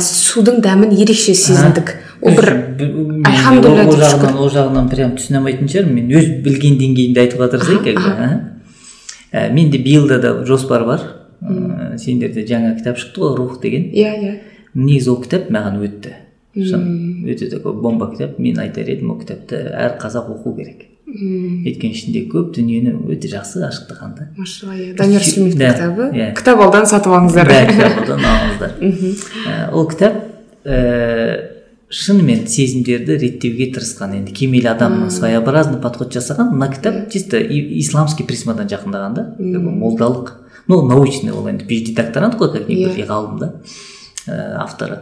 судың 0.06 0.60
дәмін 0.64 0.92
ерекше 0.94 1.34
сезіндік. 1.34 1.94
Ол 2.22 2.36
бір 2.38 2.50
альхамдулилля 3.26 3.86
ол 3.86 3.98
жағынан 4.00 4.40
ол 4.40 4.50
жағынан 4.54 4.90
прям 4.92 5.16
түсіне 5.18 5.40
алмайтын 5.40 5.70
шығармын. 5.72 5.98
Мен 6.00 6.14
өз 6.16 6.30
білген 6.46 6.78
деңгейімде 6.80 7.24
айтуға 7.24 7.50
тырысайын 7.52 7.82
как 7.84 8.00
бы. 8.00 8.28
Ә, 9.32 9.50
менде 9.52 9.78
биылда 9.82 10.20
да 10.22 10.34
жоспар 10.46 10.86
бар. 10.86 11.06
Ә, 11.42 11.96
сендерде 11.98 12.46
жаңа 12.46 12.76
кітап 12.78 13.00
шықты 13.02 13.24
ғой 13.26 13.36
рух 13.36 13.60
деген. 13.60 13.90
Иә 13.92 14.14
иә. 14.22 14.34
Негізі 14.74 15.12
ол 15.12 15.22
кітап 15.24 15.50
маған 15.50 15.82
өтті. 15.82 16.14
Шын 16.56 17.26
өте 17.28 17.50
такой 17.52 17.74
бомба 17.74 18.12
кітап. 18.14 18.38
Мен 18.38 18.58
айтар 18.62 18.88
едім 18.88 19.12
ол 19.12 19.20
кітапты 19.20 19.66
әр 19.74 19.98
қазақ 20.00 20.30
оқу 20.38 20.56
керек. 20.56 20.86
Өйткені 21.06 21.94
ішінде 21.94 22.22
көп 22.32 22.52
дүниені 22.56 22.92
өте 23.14 23.28
жақсы 23.30 23.62
ашықтаған 23.66 24.14
да 24.18 24.24
машалла 24.36 24.74
иә. 24.74 24.94
Данияр 24.98 25.22
сүлейменовтің 25.22 25.74
кітабы. 25.76 26.08
иә. 26.12 26.30
кітап 26.34 26.60
алдан 26.64 26.86
сатып 26.90 27.12
алыңыздар. 27.14 27.46
Да 27.46 27.60
кітаптан 27.70 28.24
алыңыздар. 28.26 28.72
Ә, 29.46 29.70
ол 29.72 29.86
кітап 29.90 30.16
ііі 30.66 31.54
шынымен 31.94 32.46
сезімдерді 32.50 33.14
реттеуге 33.22 33.68
тырысқан. 33.76 34.16
Енді 34.18 34.32
кемел 34.34 34.66
адамның 34.72 35.12
своеобразный 35.14 35.78
подход 35.80 36.10
жасаған 36.10 36.50
мына 36.50 36.72
кітап 36.74 37.06
чисто 37.14 37.38
исламский 37.38 38.26
призмадан 38.26 38.66
жақындаған 38.66 39.14
да 39.14 39.26
молдалық. 39.38 40.32
Ну 40.66 40.82
научный 40.88 41.30
ол 41.30 41.46
енді 41.46 41.64
пиэйчди 41.70 41.94
докторант 41.94 42.34
қой 42.34 42.50
как 42.52 42.66
ни 42.68 42.74
Иә. 42.82 43.06
ғалым 43.06 43.38
да 43.38 43.52
ә, 44.26 44.56
авторы. 44.64 44.98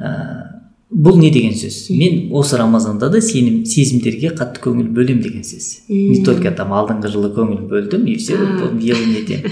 Ә, 0.00 0.61
бұл 0.92 1.18
не 1.18 1.30
деген 1.32 1.54
сөз? 1.56 1.86
Мен 1.96 2.28
осы 2.36 2.58
рамазанда 2.60 3.08
да 3.12 3.20
сенім 3.24 3.64
сезімдерге 3.68 4.34
қатты 4.36 4.62
көңіл 4.66 4.92
бөлем 4.92 5.22
деген 5.24 5.44
сөз. 5.46 5.88
Не 5.88 6.20
только 6.24 6.52
там 6.56 6.74
алдыңғы 6.76 7.12
жылы 7.14 7.32
көңіл 7.36 7.64
бөлдім 7.70 8.06
и 8.06 8.18
все 8.20 8.36
не 8.36 8.92
етемін 8.92 9.50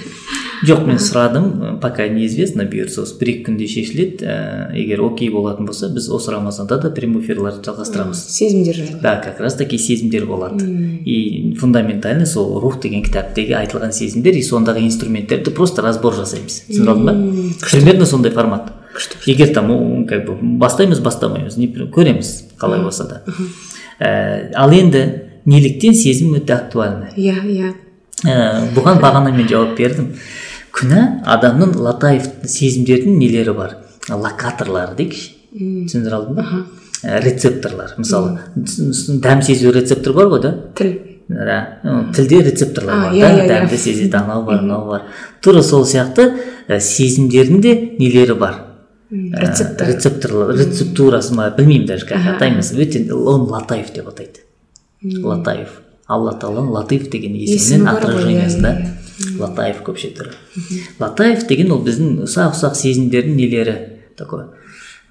жоқ 0.66 0.82
мен 0.84 0.98
сұрадым 1.00 1.78
пока 1.80 2.04
неизвестно 2.12 2.66
бұйырса 2.68 3.04
осы 3.04 3.16
бір 3.20 3.30
екі 3.32 3.44
күнде 3.46 3.68
шешіледі. 3.70 4.26
Ә, 4.28 4.34
егер 4.76 5.00
окей 5.06 5.30
болатын 5.32 5.68
болса 5.68 5.88
біз 5.92 6.10
осы 6.12 6.34
рамазанда 6.34 6.76
да 6.82 6.90
прямой 6.92 7.24
эфирларды 7.24 7.64
жалғастырамыз. 7.64 8.20
Сезімдер 8.34 8.76
жайлы. 8.76 8.98
Да 9.00 9.16
как 9.24 9.40
раз 9.40 9.56
таки 9.56 9.78
сезімдер 9.78 10.26
болады 10.28 10.66
и 11.04 11.54
фундаментально 11.58 12.26
сол 12.26 12.60
рух 12.60 12.80
деген 12.82 13.02
кітаптегі 13.06 13.56
айтылған 13.62 13.96
сезімдер 13.96 14.36
и 14.36 14.44
сондағы 14.44 14.84
инструменттерді 14.84 15.54
просто 15.56 15.82
разбор 15.86 16.18
жасаймыз. 16.20 16.64
Түсініп 16.68 16.92
алдың 16.92 17.08
ба 17.08 17.16
примерно 17.64 18.06
сондай 18.06 18.32
формат. 18.36 18.72
Егер 19.26 19.52
там 19.54 20.06
как 20.06 20.24
бы 20.26 20.36
бастаймыз 20.58 21.00
бастамаймыз 21.00 21.56
не 21.56 21.68
көреміз 21.68 22.32
қалай 22.60 22.82
болса 22.82 23.06
да. 23.08 23.22
Ә, 24.00 24.52
ал 24.56 24.72
енді 24.72 25.04
неліктен 25.44 25.94
сезім 25.94 26.34
өте 26.38 26.54
актуальны? 26.56 27.10
Иә 27.16 27.36
иә. 27.44 27.74
Ә, 28.24 28.72
бұған 28.74 29.00
бағана 29.02 29.32
мен 29.34 29.48
жауап 29.48 29.76
бердім. 29.78 30.14
Күнә 30.74 31.22
адамның 31.28 31.74
латаев 31.80 32.26
сезімдердің 32.44 33.18
нелері 33.18 33.54
бар? 33.56 33.76
Локаторлары 34.08 34.96
дейікші. 34.98 35.36
Түсіндіре 35.52 36.16
алдым 36.16 36.40
ба? 36.40 36.64
Ә, 37.02 37.20
рецепторлар. 37.24 37.94
Мысалы 37.98 38.38
дәм 38.56 39.42
сезу 39.42 39.72
рецептор 39.74 40.14
бар 40.16 40.32
ғой 40.32 40.42
да? 40.44 40.52
Тіл. 40.78 40.96
Да 41.28 41.60
тілде 42.14 42.40
рецепторлар 42.42 43.04
бар 43.04 43.12
иә, 43.14 43.20
да? 43.20 43.28
иә, 43.30 43.44
иә. 43.44 43.48
дәмді 43.48 43.76
сезеді 43.78 44.16
анау 44.18 44.44
бар 44.44 44.62
мынау 44.62 44.88
бар. 44.88 45.02
Тура 45.40 45.62
сол 45.62 45.84
сияқты 45.86 46.26
ә, 46.68 46.80
сезімдердің 46.80 47.60
де 47.60 47.74
нелері 47.98 48.34
бар. 48.34 48.58
Рецептор. 49.10 49.88
рецепторлар 49.88 50.54
рецептурасы 50.56 51.34
ма 51.34 51.50
білмеймін 51.56 51.86
даже 51.86 52.06
как 52.06 52.26
атаймыз 52.36 52.72
өте 52.72 53.04
оны 53.12 53.50
латаев 53.50 53.92
деп 53.94 54.08
атайды 54.08 54.46
латаев. 55.02 55.80
Алла 56.10 56.32
тағаланың 56.34 56.72
латиф 56.74 57.10
деген 57.10 57.36
Есімі 57.38 57.54
есімінен 57.54 57.88
отражениесі 57.94 58.60
да? 58.60 58.72
латаев 59.38 59.82
көпше 59.86 60.10
түрі 60.16 60.32
латаев 60.98 61.44
деген 61.46 61.70
ол 61.70 61.84
біздің 61.86 62.24
ұсақ 62.26 62.56
ұсақ 62.56 62.74
сезімдердің 62.74 63.36
нелері 63.38 63.76
такой 64.18 64.48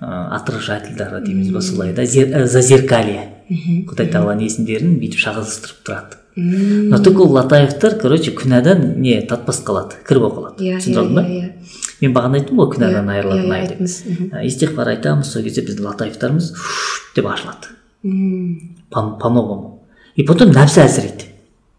ә, 0.02 0.36
отражательдары 0.36 1.22
дейміз 1.24 1.54
ба 1.56 1.62
солай 1.62 1.94
да 1.94 2.04
ә, 2.04 2.46
зазеркалье. 2.46 3.30
Құдай 3.50 4.12
тағаланың 4.12 4.46
есімдерін 4.46 4.98
бүйтіп 5.02 5.24
шағылыстырып 5.24 5.86
тұрады 5.88 6.20
но 6.40 7.00
только 7.04 7.22
ол 7.26 7.32
латаевтар 7.36 7.96
короче 8.00 8.32
күнәдан 8.32 8.98
не 9.02 9.20
татпас 9.22 9.62
қалады 9.66 10.00
кір 10.08 10.20
болып 10.24 10.38
қалады. 10.40 10.64
Иә 10.64 10.80
түсіндір 10.80 11.00
иә 11.00 11.04
алдың 11.04 11.16
ба? 11.16 11.24
иә 11.24 11.40
иә. 11.40 11.50
Мен 12.02 12.14
бағана 12.16 12.40
айттым 12.40 12.62
ғой 12.62 12.70
күнәдан 12.76 13.10
Иә, 13.10 13.16
айырылатын 13.16 13.52
ай 13.52 13.68
деп 13.68 13.82
истихфар 14.48 14.94
айтамыз 14.94 15.32
сол 15.34 15.44
кезде 15.44 15.66
біздің 15.68 15.90
латаевтарымыз 15.90 16.54
деп 17.16 17.28
ашылады. 17.28 17.76
По 18.90 19.30
новому 19.30 19.80
и 20.16 20.24
потом 20.24 20.52
нәпсі 20.56 20.82
әлсірейді. 20.84 21.28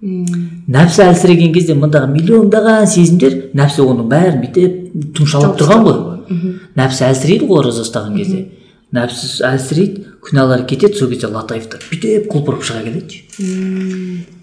Нәпсі 0.00 1.02
әлсіреген 1.04 1.52
кезде 1.52 1.74
мындағы 1.76 2.08
миллиондаған 2.14 2.86
сезімдер 2.88 3.34
нәпсі 3.56 3.84
оның 3.84 4.08
бәрін 4.08 4.38
бүйтіп 4.44 5.12
тұмшалап 5.18 5.58
тұрған 5.60 5.84
ғой. 5.84 5.96
нәпсі 6.78 7.04
әлсірейді 7.10 7.48
ғой 7.50 7.60
ораза 7.64 7.84
ұстаған 7.84 8.16
кезде. 8.16 8.46
Нәпсі 8.96 9.44
әлсірейді 9.46 10.06
күнәлар 10.24 10.64
кетеді 10.68 10.96
сол 10.96 11.12
кезде 11.12 11.28
латаевтар 11.28 11.84
бүйтіп 11.90 12.30
құлпырып 12.32 12.64
шыға 12.64 12.84
келеді. 12.88 13.20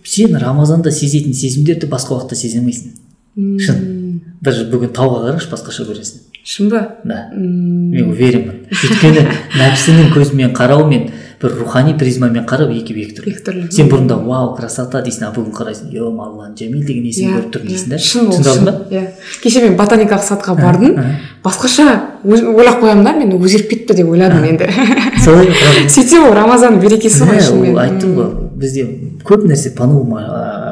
Сен 0.08 0.36
рамазанда 0.40 0.92
сезетін 0.96 1.34
сезімдерді 1.36 1.90
басқа 1.92 2.16
уақытта 2.18 2.36
сезе 2.40 2.62
алмайсың 2.62 2.96
шын. 3.62 3.84
Даже 4.42 4.66
бүгін 4.72 4.94
тауға 4.96 5.26
қарашы 5.28 5.50
басқаша 5.52 5.84
көресің. 5.90 6.24
Шын 6.48 6.70
ба? 6.72 6.80
Да. 7.04 7.26
Мен 7.36 8.08
уверенмін. 8.14 8.62
Өйткені 8.72 9.26
нәпсінің 9.60 10.14
көзімен 10.16 10.54
қарау 10.56 10.86
мен 10.88 11.10
бір 11.42 11.52
рухани 11.60 11.92
призмамен 12.00 12.46
қарау 12.50 12.72
екеуі 12.74 13.04
екі 13.04 13.18
түрлі 13.18 13.34
Екі 13.34 13.44
түрлі. 13.46 13.66
сен 13.76 13.90
бұрында 13.92 14.16
вау 14.26 14.56
красота! 14.56 15.02
дейсің 15.06 15.28
а 15.28 15.34
бүгін 15.36 15.52
қарайсың! 15.54 15.92
Е 15.94 16.00
алланың 16.02 16.56
жәмил! 16.58 16.86
деген 16.88 17.04
есімін 17.06 17.36
көріп 17.36 17.52
тұрмын 17.54 17.74
дейсің 17.74 17.92
да? 17.92 18.00
Шын 18.00 18.32
ол 18.32 18.42
шын 18.48 18.66
ба? 18.66 18.74
иә. 18.90 19.04
Кеше 19.44 19.62
мен 19.68 19.76
ботаникалық 19.78 20.24
садқа 20.26 20.56
бардым. 20.58 20.96
басқаша 21.44 22.00
ойлап 22.26 22.82
қоямын 22.82 23.04
да 23.04 23.14
мен 23.20 23.36
өзгеріп 23.38 23.70
кетті 23.70 23.94
деп 24.00 24.10
ойладым 24.10 24.48
енді. 24.50 24.72
Солай 25.24 25.52
сөйтсем 25.94 26.26
ол 26.30 26.34
рамазанның 26.34 26.82
берекесі 26.82 27.28
ғой 27.28 27.38
Иә, 27.38 27.46
шынымен. 27.52 27.78
айттым 27.86 28.16
ғой. 28.18 28.47
Бізде 28.58 28.86
көп 29.28 29.46
нәрсе 29.48 29.72
по 29.78 29.86
новому 29.90 30.18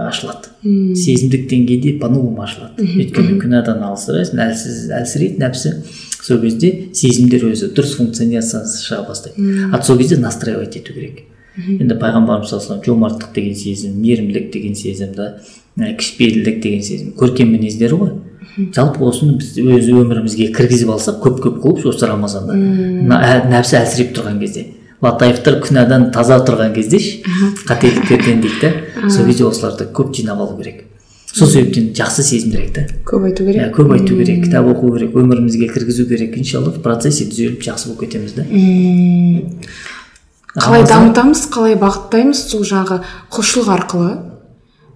ашылады. 0.09 0.51
Сезімдік 0.97 1.45
деңгейде 1.51 1.95
по 2.01 2.09
новому 2.09 2.43
ашылады 2.45 2.85
өйткені 2.85 3.37
күнәдан 3.41 3.83
алысырайсың 3.85 4.41
әлсіз 4.47 4.89
әлсірейді 4.99 5.41
нәпсі. 5.43 5.73
Сол 6.25 6.41
кезде 6.41 6.71
сезімдер 6.97 7.45
өзі 7.51 7.69
дұрыс 7.77 7.95
функционациясы 7.99 8.81
шыға 8.87 9.05
бастайды. 9.07 9.69
А 9.71 9.81
сол 9.83 9.99
кезде 9.99 10.17
настраивать 10.17 10.77
ету 10.79 10.93
керек. 10.93 11.23
Енді 11.55 11.95
пайғамбарымыз 12.01 12.49
саллаллаху 12.49 12.73
алейхи 12.73 12.89
жомарттық 12.89 13.35
деген 13.35 13.55
сезім 13.55 13.99
мейірімділік 14.01 14.49
деген 14.51 14.75
сезім 14.75 15.13
да 15.15 15.37
кішіпейілдік 15.77 16.57
деген 16.63 16.81
сезім 16.83 17.13
көркем 17.15 17.53
мінездер 17.53 17.95
ғой. 17.95 18.11
Жалпы 18.75 19.05
осыны 19.07 19.37
біз 19.39 19.53
өз 19.59 19.87
өмірімізге 19.91 20.49
кіргізіп 20.55 20.91
алсақ 20.95 21.21
көп 21.23 21.39
көп 21.45 21.61
қылып 21.63 21.87
осы 21.91 22.09
рамазанда 22.09 22.57
нәпсі 23.51 23.79
әлсіреп 23.79 24.13
тұрған 24.17 24.41
кезде. 24.43 24.65
Латаевтар 25.05 25.61
күнәдан 25.63 26.09
таза 26.15 26.41
тұрған 26.45 26.73
кезде 26.75 26.99
ше 26.99 27.21
қателіктерден 27.69 28.41
дейді 28.43 28.59
да 28.65 29.09
сол 29.09 29.29
кезде 29.29 29.45
осыларды 29.47 29.87
көп 29.93 30.13
жинап 30.17 30.41
алу 30.41 30.57
керек. 30.57 30.83
Сол 31.35 31.49
себептен 31.51 31.89
жақсы 31.95 32.23
сезім 32.23 32.53
керек 32.53 32.73
та. 32.75 32.85
Көп 33.03 33.25
айту 33.27 33.43
иә 33.43 33.53
керек 33.53 33.75
көп 33.75 33.91
айту 33.91 34.15
керек 34.15 34.45
кітап 34.45 34.69
оқу 34.71 34.93
керек 34.95 35.17
өмірімізге 35.19 35.67
кіргізу 35.73 36.05
керек. 36.07 36.37
Иншалла 36.39 36.71
в 36.71 36.81
процессе 36.81 37.25
түзеліп 37.27 37.63
жақсы 37.65 37.89
болып 37.89 38.05
кетеміз 38.05 38.37
да. 38.37 38.45
Қалай 40.55 40.85
дамытамыз 40.87 41.41
қалай 41.51 41.75
бағыттаймыз 41.75 42.45
сол 42.53 42.63
жаңағы 42.63 43.01
құлшылық 43.35 43.71
арқылы 43.75 44.13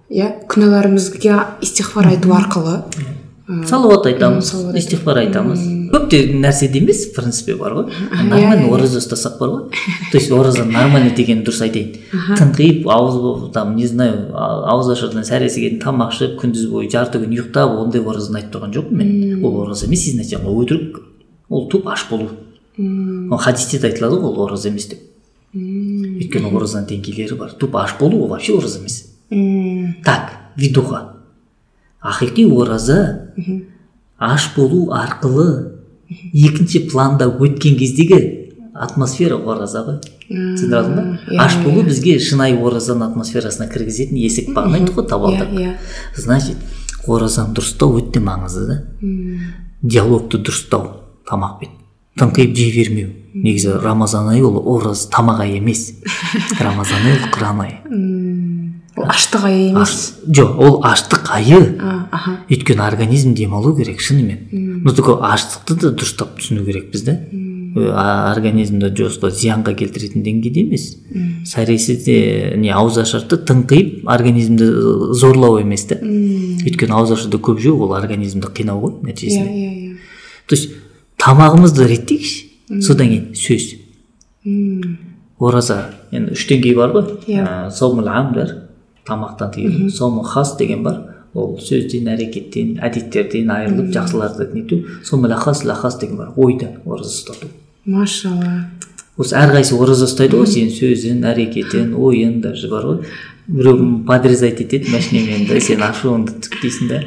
иә 0.08 0.30
күнәларымызға 0.48 1.60
истихфар 1.60 2.08
айту 2.14 2.32
арқылы. 2.32 2.80
Салауат 3.66 4.06
айтамыз 4.06 4.50
истихфар 4.78 5.18
айтамыз. 5.24 5.60
көп 5.90 6.08
те 6.10 6.20
нәрседе 6.32 6.78
емес 6.78 7.08
в 7.08 7.14
принципе 7.16 7.56
бар 7.58 7.72
ғой. 7.74 7.86
Иә, 7.90 8.22
нормально 8.28 8.66
иә. 8.66 8.72
ораза 8.74 9.00
ұстасақ 9.00 9.38
бар 9.40 9.48
ғой. 9.48 9.62
То 10.12 10.18
есть 10.18 10.30
ораза 10.30 10.64
нормально 10.64 11.10
деген 11.16 11.42
дұрыс 11.42 11.62
айтайын. 11.66 11.96
Тыңқиып 12.38 12.86
ауыз 12.86 13.50
там 13.52 13.74
не 13.76 13.86
знаю 13.86 14.30
ауыз 14.34 14.92
ашардан 14.94 15.24
сәресі 15.26 15.64
келіп 15.64 15.82
тамақ 15.82 16.14
ішіп 16.14 16.38
күндіз 16.40 16.68
бойы 16.70 16.90
жарты 16.90 17.18
күн 17.18 17.34
ұйықтап 17.34 17.76
ондай 17.82 18.00
оразаны 18.00 18.38
айтып 18.38 18.54
тұрған 18.54 18.74
жоқпын 18.76 18.96
мен. 18.96 19.44
Ол 19.44 19.62
ораза 19.64 19.86
емес 19.86 20.06
изначально 20.08 20.48
ол 20.48 20.62
өтірік 20.64 21.00
ол 21.48 21.68
туп 21.68 21.88
аш 21.88 22.06
болу. 22.10 22.30
Ол 22.78 23.38
хадисте 23.38 23.78
де 23.78 23.90
айтылады 23.90 24.20
ғой 24.20 24.30
ол 24.30 24.44
ораза 24.46 24.68
емес 24.68 24.86
деп. 24.86 25.02
Өйткені 25.54 26.54
оразаның 26.54 26.86
деңгейлері 26.86 27.38
бар. 27.38 27.50
Туп 27.58 27.74
аш 27.76 27.96
болу 27.98 28.22
ол 28.22 28.28
вообще 28.28 28.54
ораза 28.54 28.78
емес. 28.78 29.06
Так 30.04 30.54
видуха. 30.56 31.19
Ақиқи 32.02 32.46
ораза 32.50 33.32
аш 34.18 34.50
болу 34.56 34.90
арқылы 34.92 35.80
екінші 36.32 36.86
планда 36.90 37.28
өткен 37.28 37.76
кездегі 37.78 38.20
атмосфера 38.74 39.36
ораза 39.36 39.82
ғой. 39.84 39.98
Түсіндіре 40.30 40.78
алдың 40.78 40.96
ба? 40.96 41.04
иә, 41.28 41.38
аш 41.42 41.56
болу 41.64 41.82
бізге 41.84 42.18
шынайы 42.22 42.56
оразаның 42.58 43.10
атмосферасына 43.10 43.68
кіргізетін 43.72 44.20
есік 44.20 44.52
бағана 44.54 44.78
айттық 44.78 45.10
қой 45.10 45.34
иә 45.36 45.48
иә. 45.58 45.74
Значит 46.16 46.56
оразаны 47.06 47.54
дұрыстау 47.56 47.98
өте 48.00 48.22
маңызды 48.24 48.66
да. 48.68 48.78
Диалогты 49.82 50.38
дұрыстау 50.38 50.92
тамақпен 51.28 51.76
тыңқиып 52.20 52.54
жей 52.56 52.72
бермеу. 52.74 53.12
Негізі 53.34 53.76
рамазан 53.82 54.28
айы 54.32 54.44
ол 54.44 54.58
ораза 54.76 55.10
тамақ 55.10 55.44
айы 55.44 55.58
емес. 55.58 55.92
Рамазан 56.60 57.06
айы 57.06 57.18
ол 57.18 57.28
құран 57.34 57.62
айы. 57.66 57.76
Ол 58.96 59.06
аштық 59.10 59.44
айы 59.46 59.68
емес. 59.70 60.14
Жоқ 60.26 60.56
ол 60.58 60.80
аштық 60.84 61.30
айы. 61.34 61.60
Аха. 62.10 62.38
Өйткені 62.50 62.82
организм 62.86 63.34
демалу 63.34 63.74
керек 63.76 64.00
шынымен. 64.00 64.82
Но 64.84 64.92
только 64.92 65.18
аштықты 65.22 65.76
да 65.80 65.92
дұрыстап 65.94 66.38
түсіну 66.40 66.64
керекпіз 66.64 67.04
да. 67.06 67.16
Организмді 67.70 68.90
жосқа 68.98 69.30
зиянға 69.30 69.76
келтіретін 69.78 70.24
деңгейде 70.26 70.64
емес. 70.66 70.96
Сәресіде 71.46 72.56
не 72.58 72.72
ауызашарды 72.74 73.38
тыңқиып 73.46 74.08
организмді 74.10 74.66
зорлау 75.14 75.60
емес 75.62 75.86
та. 75.86 76.00
Өйткені 76.02 76.96
ауызашарды 76.98 77.38
көп 77.38 77.60
жеу 77.62 77.78
ол 77.86 77.94
организмді 77.94 78.50
қинау 78.50 78.82
ғой 78.82 78.96
иә 78.98 79.12
нәтижесінде. 79.12 79.54
Иә 79.54 79.70
иә 79.70 79.90
то 80.50 80.56
есть 80.56 80.72
тамағымызды 81.22 81.86
реттейікші. 81.86 82.82
Содан 82.82 83.06
кейін 83.06 83.34
сөз. 83.38 83.68
Ораза 85.38 85.94
енді 86.10 86.34
үш 86.34 86.48
деңгей 86.50 86.74
бар 86.74 86.90
ғой. 86.96 87.04
Иә. 87.30 87.70
Тамақтан 89.06 89.52
тыйылу 89.54 89.88
саумул 89.90 90.24
хас 90.24 90.56
деген 90.56 90.82
бар. 90.82 91.00
Ол 91.34 91.58
сөзден 91.62 92.08
әрекеттен 92.10 92.76
әдеттерден 92.82 93.50
айырылып 93.54 93.92
жақсыларды 93.94 94.48
нету. 94.52 94.82
Саумул 95.04 95.32
ахас 95.32 95.64
лахас 95.64 95.98
деген 95.98 96.16
бар. 96.16 96.32
Ойдан 96.36 96.80
ораза 96.84 97.10
ұстату. 97.10 97.50
Машалла. 97.84 98.70
Осы 99.16 99.36
әрқайсысы 99.36 99.78
ораза 99.78 100.08
ұстайды 100.08 100.38
ғой. 100.40 100.50
Сен 100.50 100.70
сөзін 100.74 101.24
әрекетін 101.30 101.94
ойын 101.94 102.40
даже 102.44 102.68
бар 102.68 102.86
ғой. 102.88 103.00
Біреу 103.46 104.04
подрезать 104.06 104.60
етеді 104.60 104.92
машинамен 104.92 105.46
да 105.48 105.60
сен 105.60 105.82
ашуыңды 105.82 106.36
түктейсің 106.44 106.90
да 106.90 107.00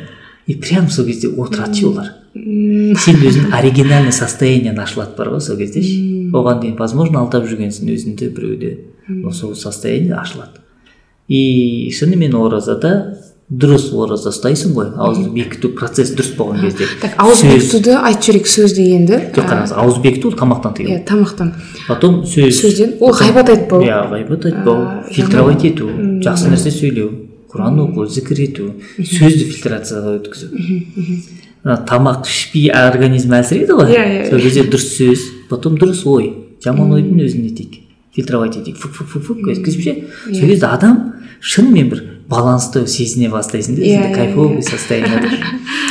и 0.47 0.55
прям 0.55 0.89
сол 0.89 1.05
кезде 1.05 1.29
отырады 1.29 1.77
ше 1.79 1.87
олар. 1.87 2.09
Сен 2.33 3.21
өзің 3.23 3.53
оригинальный 3.55 4.11
состояниең 4.11 4.79
ашылады 4.83 5.15
бар 5.17 5.31
ғой 5.35 5.43
сол 5.45 5.59
кезде 5.61 5.83
ше. 5.85 5.95
Оған 6.33 6.63
дейін 6.63 6.75
возможно 6.79 7.21
алдап 7.21 7.47
жүргенсің 7.47 7.93
өзіңді 7.93 8.29
біреуде 8.35 8.73
но 9.07 9.31
сол 9.31 9.55
состояние 9.55 10.15
ашылады. 10.15 10.62
И 11.27 11.91
шынымен 11.93 12.35
оразада 12.35 12.93
дұрыс 13.53 13.89
ораза 13.93 14.31
ұстайсың 14.31 14.73
ғой. 14.73 14.87
Ауызды 14.97 15.29
бекіту 15.35 15.69
процесс 15.77 16.13
дұрыс 16.15 16.33
болған 16.37 16.63
кезде. 16.63 16.87
Так 17.01 17.17
ауыз 17.21 17.43
бекітуді 17.45 17.97
айтып 17.99 18.25
жіберейік 18.27 18.49
сөз 18.49 18.73
дегенді 18.77 19.19
жоқ 19.35 19.49
қараңыз 19.49 19.73
ауыз 19.83 19.99
бекіту 20.01 20.31
ол 20.31 20.37
тамақтан 20.39 20.73
тыйылу 20.77 20.95
иә 20.95 21.03
тамақтан. 21.05 21.51
Потом 21.87 22.23
сөз 22.25 22.61
сөзден. 22.63 22.95
Ол 23.03 23.13
ғайбат 23.13 23.51
айтпау. 23.53 23.83
Иә 23.85 23.99
ғайбат 24.09 24.47
айтпау. 24.49 24.87
Фильтровать 25.11 25.67
ету. 25.69 25.91
Жақсы 26.23 26.49
нәрсе 26.49 26.73
сөйлеу. 26.73 27.11
Құран 27.53 27.77
оқу 27.83 28.07
зікір 28.09 28.43
ету. 28.47 28.71
Сөзді 28.97 29.51
фильтрацияға 29.51 30.17
өткізу. 30.17 30.49
Ана 31.63 31.77
тамақ 31.87 32.25
ішпей 32.25 32.71
организм 32.73 33.35
әлсірейді 33.37 33.77
ғой. 33.77 33.93
Иә, 33.93 34.07
иә, 34.07 34.29
сол 34.31 34.41
кезде 34.41 34.65
дұрыс 34.65 34.89
сөз 34.97 35.29
потом 35.51 35.77
дұрыс 35.77 36.01
ой. 36.09 36.33
Жаман 36.63 36.95
ойдың 36.97 37.21
өзін 37.27 37.45
нетейік 37.45 37.81
фильтровать 38.15 38.57
етейік 38.57 38.77
фук 38.77 38.93
фук 38.93 39.07
фук 39.07 39.23
фук 39.23 39.37
өткізіп 39.53 39.83
ше 39.83 39.93
сол 40.29 40.47
кезде 40.49 40.67
адам 40.67 40.97
шынымен 41.41 41.89
бір 41.89 42.01
балансты 42.29 42.85
сезіне 42.87 43.29
бастайсың 43.33 43.77
да 43.77 43.83
Иә, 43.83 43.99
өзіңді 43.99 44.09
иә, 44.09 44.15
кайфовый 44.15 44.63
состояниеда 44.63 45.29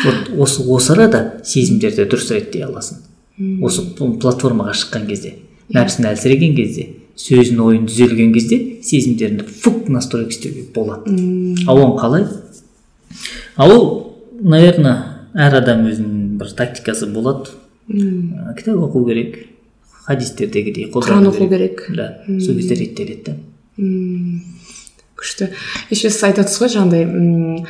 вот 0.04 0.30
осы 0.46 0.64
осы 0.66 0.92
арада 0.94 1.22
сезімдерді 1.44 2.06
дұрыс 2.06 2.30
реттей 2.34 2.64
аласың 2.66 3.02
осы 3.62 3.84
платформаға 3.98 4.74
шыққан 4.78 5.06
кезде 5.10 5.34
нәпсің 5.74 6.08
әлсіреген 6.12 6.56
кезде 6.56 6.88
сөзің 7.18 7.60
ойың 7.66 7.88
түзелген 7.90 8.32
кезде 8.36 8.60
сезімдеріңді 8.82 9.48
фук 9.62 9.88
настройка 9.92 10.32
істеуге 10.32 10.64
болады 10.74 11.16
ал 11.66 11.82
оны 11.82 11.98
қалай 12.00 12.26
ал 13.56 13.74
ол 13.76 13.90
наверное 14.40 14.96
әр 15.34 15.58
адам 15.60 15.84
өзінің 15.90 16.38
бір 16.40 16.54
тактикасы 16.56 17.10
болады 17.12 17.58
Ә, 17.90 18.54
кітап 18.56 18.78
оқу 18.78 19.04
керек 19.08 19.34
хадистердегідей 20.06 20.90
Құран 20.92 21.26
оқу 21.30 21.48
керек. 21.48 21.86
да 21.94 22.08
сол 22.40 22.54
кезде 22.58 22.74
реттеледі 22.74 23.22
да. 23.26 23.36
Күшті 25.16 25.48
еще 25.90 26.10
сіз 26.10 26.22
айтып 26.26 26.44
отырсыз 26.46 26.62
ғой 26.62 26.70
жаңағыдай 26.72 27.04
м, 27.06 27.66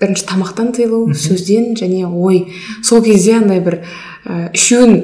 бірінші 0.00 0.24
тамақтан 0.30 0.70
тыйылу 0.76 1.12
сөзден 1.14 1.74
және 1.76 2.06
ой. 2.08 2.46
Сол 2.82 3.02
кезде 3.04 3.36
андай 3.38 3.60
бір 3.60 3.80
ә, 4.24 4.48
үшеуін 4.56 4.94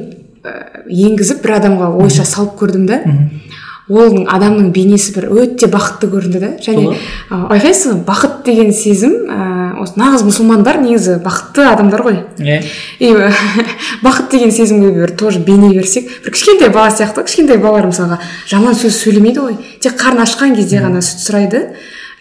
ә, 0.45 0.55
енгізіп 0.89 1.43
бір 1.45 1.57
адамға 1.59 1.91
ойша 2.01 2.25
салып 2.25 2.57
көрдім 2.63 2.87
да. 2.89 3.03
Ол 3.91 4.25
адамның 4.31 4.71
бейнесі 4.75 5.13
бір 5.17 5.27
өте 5.35 5.67
бақытты 5.71 6.09
көрінді 6.13 6.41
да. 6.41 6.51
Және 6.63 6.95
байқайсыз 7.31 7.97
ба 7.99 8.13
бақыт 8.13 8.45
деген 8.47 8.71
сезім 8.75 9.17
ә, 9.27 9.81
осы 9.83 9.99
нағыз 9.99 10.23
мұсылмандар 10.29 10.79
негізі 10.85 11.19
бақытты 11.25 11.67
адамдар 11.67 12.05
ғой. 12.07 12.21
Иә. 12.39 12.61
И 13.03 13.11
бақыт 14.07 14.31
деген 14.31 14.55
сезімге 14.55 14.93
бір 14.95 15.17
тоже 15.19 15.43
бейне 15.43 15.73
берсек 15.75 16.07
бір 16.25 16.37
кішкентай 16.37 16.71
бала 16.71 16.95
сияқты 16.95 17.27
кішкентай 17.27 17.59
балалар 17.59 17.91
мысалға 17.91 18.21
жаман 18.47 18.79
сөз 18.79 19.03
сөйлемейді 19.03 19.45
ғой. 19.49 19.59
Тек 19.83 19.99
қарны 19.99 20.23
ашқан 20.23 20.55
кезде 20.55 20.79
ғана 20.85 21.03
сүт 21.03 21.27
сұрайды 21.27 21.67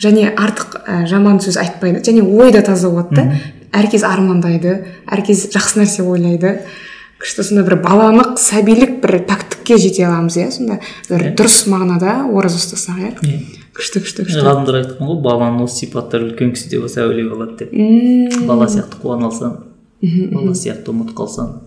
және 0.02 0.34
артық 0.34 0.82
ә, 0.88 1.06
жаман 1.08 1.38
сөз 1.44 1.62
айтпайды. 1.62 2.02
Және 2.02 2.26
ой 2.26 2.52
да 2.56 2.66
таза 2.66 2.90
болады 2.90 3.22
да. 3.22 3.42
Әркез 3.78 4.02
армандайды 4.08 4.80
әркез 5.06 5.52
жақсы 5.54 5.84
нәрсе 5.84 6.02
ойлайды. 6.02 6.58
Күшті 7.20 7.44
сондай 7.44 7.66
бір 7.68 7.76
балалық 7.84 8.38
сәбилік 8.40 9.00
бір 9.04 9.18
пәктікке 9.28 9.78
жете 9.82 10.06
аламыз 10.08 10.38
иә 10.40 10.50
сонда. 10.56 10.80
Бір 11.10 11.26
дұрыс 11.38 11.66
мағынада 11.72 12.14
ораза 12.32 12.60
ұстасақ 12.62 13.00
иә. 13.04 13.12
Иә. 13.28 13.40
күшті 13.76 14.02
күшті 14.06 14.26
күшті. 14.28 14.44
ғалымдар 14.46 14.80
айтқан 14.80 15.10
ғой 15.10 15.20
баланың 15.24 15.66
осы 15.66 15.84
сипаттары 15.84 16.30
үлкен 16.30 16.54
кісіде 16.56 16.80
болса 16.80 17.04
әулие 17.04 17.28
болады 17.28 17.66
деп. 17.66 17.74
Бала 18.48 18.70
сияқты 18.72 19.02
қуана 19.04 19.28
алсаң 19.30 19.58
бала 20.32 20.56
сияқты 20.56 20.94
ұмытып 20.94 21.18
қалсаң. 21.20 21.58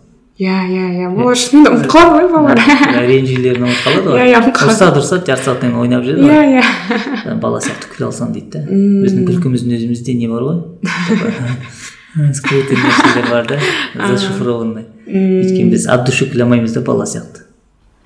Иә 0.40 0.56
иә 0.72 0.86
иә 0.96 1.08
ол 1.12 1.34
шынымен 1.36 1.66
де 1.66 1.70
ұмытып 1.76 1.92
қалады 1.92 2.14
ғой 2.16 2.30
балалар 2.32 2.60
иә, 2.64 3.02
ренжілерін 3.10 3.66
ұмытып 3.68 3.84
қалады 3.84 4.08
ғой. 4.08 4.22
Иә, 4.22 4.30
иә, 4.32 4.40
ұрсады 4.56 5.02
жарты 5.04 5.44
сағаттан 5.44 5.68
кейін 5.68 5.76
ойнап 5.82 6.06
жүреді 6.06 6.24
иә 6.24 6.38
ғой. 6.40 6.56
иә. 6.56 7.36
Бала 7.42 7.60
сияқты 7.60 7.92
күле 7.92 8.08
алсаң 8.08 8.32
дейді 8.32 8.56
да 8.56 8.64
біздің 8.72 9.28
күлкіміздің 9.28 9.76
өзімізде 9.76 10.16
не 10.16 10.32
бар 10.32 10.48
ғой? 10.48 10.58
Скрытый 12.40 12.80
нәрселер 12.80 13.30
бар 13.30 13.46
да. 13.52 13.60
Зашифрованный. 14.08 14.88
Өйткені 15.06 15.70
біз 15.72 15.86
от 15.90 16.04
души 16.06 16.28
күле 16.30 16.46
алмаймыз 16.46 16.72
да 16.74 16.80
бала 16.86 17.06
сияқты. 17.06 17.42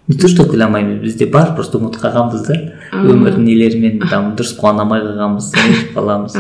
Не 0.09 0.17
то 0.17 0.29
что 0.29 0.45
күле 0.47 0.65
алмаймыз 0.69 1.01
бізде 1.03 1.27
бар 1.27 1.55
просто 1.57 1.79
ұмытып 1.81 2.05
қалғанбыз 2.05 2.45
да. 2.47 2.59
Өмірдің 2.95 3.43
нелерімен 3.43 4.05
там 4.09 4.35
дұрыс 4.39 4.53
қуана 4.59 4.85
алмай 4.85 5.03
қалғанбыз 5.03 5.49
қаламыз. 5.97 6.37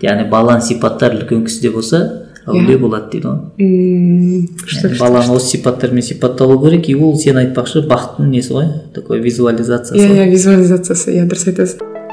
Яғни 0.00 0.28
баланың 0.30 0.64
сипаттары 0.64 1.20
үлкен 1.20 1.44
кісіде 1.44 1.70
болса 1.74 2.00
әулие 2.46 2.78
болады 2.80 3.12
дейді 3.12 3.28
ғой. 3.28 4.96
Баланы 5.00 5.36
осы 5.36 5.56
сипаттармен 5.56 6.02
сипатталу 6.02 6.58
керек 6.64 6.88
и 6.88 6.94
ол 6.96 7.16
сен 7.20 7.40
айтпақшы 7.40 7.84
бақыттың 7.88 8.32
несі 8.32 8.56
ғой? 8.56 8.70
Такой 8.94 9.20
визуализациясы 9.24 10.00
иә 10.00 10.24
иә 10.24 10.30
визуализациясы 10.32 11.16
иә 11.18 11.28
дұрыс 11.28 11.48
айтасыз. 11.52 12.03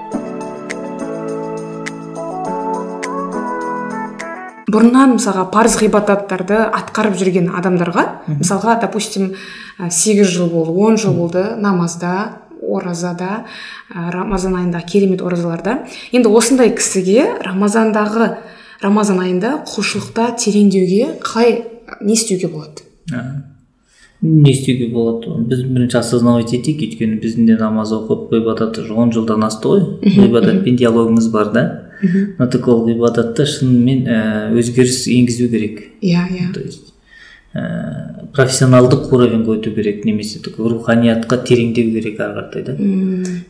Бұрыннан 4.72 5.16
мысалға 5.18 5.48
парыз 5.52 5.76
ғибадаттарды 5.82 6.60
атқарып 6.70 7.18
жүрген 7.20 7.50
адамдарға 7.60 8.06
мысалға 8.30 8.78
допустим 8.86 9.34
ә, 9.80 9.90
сегіз 9.90 10.30
жыл 10.32 10.50
болды 10.52 10.72
он 10.72 10.98
жыл 11.02 11.14
болды 11.18 11.44
намазда 11.58 12.42
оразада 12.62 13.46
ә, 13.90 14.12
рамазан 14.14 14.56
айында 14.56 14.82
керемет 14.82 15.22
оразаларда. 15.22 15.82
Енді 16.14 16.32
осындай 16.32 16.72
кісіге 16.76 17.26
рамазандағы 17.46 18.36
рамазан 18.84 19.22
айында 19.24 19.58
құлшылықта 19.68 20.32
тереңдеуге 20.42 21.18
қалай 21.24 21.64
не 22.02 22.14
істеуге 22.14 22.48
болады? 22.48 22.86
Не 24.22 24.52
істеуге 24.52 24.92
болады? 24.94 25.36
Біз 25.50 25.64
бірінші 25.66 25.98
осознавать 25.98 26.54
етейік. 26.54 26.86
Өйткені 26.86 27.20
біздің 27.24 27.50
де 27.50 27.58
намаз 27.60 27.94
оқып 27.98 28.30
ғибадат 28.34 28.78
он 28.94 29.12
жылдан 29.12 29.44
асты 29.48 29.68
ғой. 29.68 29.86
Ғибадатпен 30.06 30.78
диалогымыз 30.78 31.32
бар 31.34 31.52
да. 31.54 31.66
Но 32.38 32.48
так 32.48 32.68
ол 32.68 32.86
ғибадатта 32.88 33.46
шынымен 33.46 34.06
ә, 34.08 34.20
өзгеріс 34.58 35.08
енгізу 35.08 35.50
керек. 35.50 35.84
Иә 36.02 36.26
иә. 36.30 36.54
То 36.54 36.60
есть 36.60 36.94
ә, 37.54 38.28
профессионалдық 38.34 39.12
уровеньге 39.12 39.58
өту 39.58 39.74
керек 39.76 40.06
немесе 40.06 40.40
такой 40.40 40.70
руханиятқа 40.70 41.42
тереңдеу 41.48 41.92
керек 41.92 42.20
ары 42.20 42.40
қаратай 42.40 42.64
да. 42.64 42.78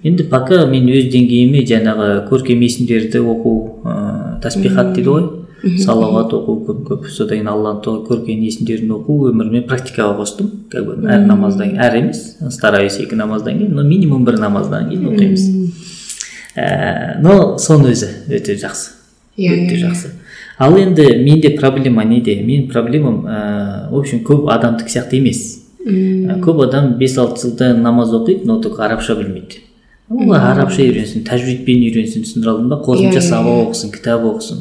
Енді 0.04 0.24
пока 0.30 0.66
мен 0.66 0.90
өз 0.90 1.12
деңгейіме 1.14 1.66
жаңағы 1.70 2.10
көркем 2.32 2.64
есімдерді 2.66 3.22
оқу 3.22 3.54
ыыы 3.86 4.42
таспихат 4.42 4.96
дейді 4.96 5.10
ғой. 5.10 5.30
Салауат 5.78 6.34
оқу 6.34 6.56
көп 6.66 6.80
көп. 6.88 7.04
Содан 7.14 7.38
кейін 7.38 7.52
алланың 7.52 8.02
көркем 8.08 8.42
есімдерін 8.42 8.96
оқу 8.96 9.30
өміріме 9.30 9.62
практикаға 9.70 10.16
қостым. 10.18 10.48
Как 10.72 10.88
бы 10.88 10.96
әр 11.06 11.22
намаздан 11.28 11.78
әр 11.78 12.00
емес 12.00 12.24
стараюсь 12.50 12.98
екі 12.98 13.20
намаздан 13.20 13.60
кейін 13.60 13.76
но 13.78 13.84
минимум 13.86 14.26
бір 14.26 14.40
намаздан 14.42 14.90
кейін 14.90 15.12
оқимыз. 15.12 15.46
Ә, 16.56 17.20
но 17.22 17.58
соның 17.58 17.92
өзі 17.94 18.10
өте 18.30 18.58
жақсы. 18.60 18.92
Иә, 19.38 19.54
өте 19.56 19.78
иә, 19.78 19.86
жақсы. 19.88 20.12
Ал 20.62 20.76
енді 20.78 21.08
менде 21.24 21.50
проблема 21.58 22.04
неде 22.04 22.36
менің 22.44 22.70
проблемам 22.72 23.26
ә, 23.26 23.90
в 23.90 23.98
общем 23.98 24.22
көп 24.28 24.50
адамдікі 24.54 24.94
сияқты 24.94 25.18
емес. 25.22 25.60
Ә, 25.82 26.38
көп 26.44 26.62
адам 26.68 26.96
бес 27.00 27.18
алты 27.18 27.48
жылда 27.48 27.74
намаз 27.74 28.14
оқиды 28.14 28.46
но 28.46 28.60
только 28.62 28.86
арабша 28.86 29.16
білмейді. 29.16 29.64
Ол 30.12 30.34
арабша 30.36 30.84
үйренсін 30.84 31.24
тәжвидпен 31.24 31.86
үйренсін 31.88 32.26
түсіндіре 32.28 32.52
алдым 32.52 32.70
ба 32.70 32.82
Иә, 32.82 32.86
қосымша 32.86 33.22
иә, 33.22 33.28
сабақ 33.30 33.56
иә. 33.56 33.66
оқысын 33.70 33.92
кітап 33.96 34.26
оқысын. 34.28 34.60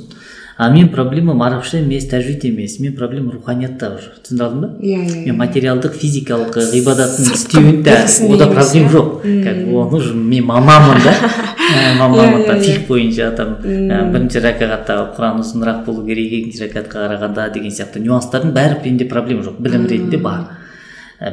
А 0.60 0.68
менің 0.70 0.90
проблемам 0.94 1.42
арабша 1.42 1.78
емес 1.80 2.04
тәжвид 2.06 2.44
емес. 2.46 2.78
Менің 2.78 2.94
проблемам 2.96 3.32
руханиятта 3.34 3.90
уже. 3.96 4.12
Түсіндіре 4.22 4.44
алдым 4.46 4.60
ба 4.60 4.68
иә 4.78 5.00
иә 5.02 5.24
мен 5.26 5.38
материалдық 5.40 5.96
физикалық 5.98 6.54
ғибадаттың 6.70 7.32
істеуінде 7.34 7.96
ода 8.28 8.46
проблема 8.46 8.86
иә? 8.86 8.92
жоқ. 8.92 9.08
как 9.42 9.56
оны 9.74 9.96
уже 9.96 10.14
мен 10.14 10.44
мамамын 10.44 11.02
да. 11.04 11.14
мамаматта 11.98 12.60
фих 12.60 12.86
боюнча 12.88 13.30
там 13.30 13.56
биринчи 13.62 14.38
ракагатта 14.38 15.12
куран 15.16 15.40
узуныраак 15.40 15.84
болуу 15.84 16.06
керек 16.06 16.32
экинчи 16.32 16.62
ракатка 16.62 17.06
караганда 17.06 17.50
деген 17.50 17.70
сыяктуу 17.70 18.02
нюанстардын 18.02 18.52
баары 18.52 18.80
менде 18.84 19.04
проблема 19.04 19.42
жок 19.42 19.60
билим 19.60 19.86
иретинде 19.86 20.18
бар. 20.18 20.46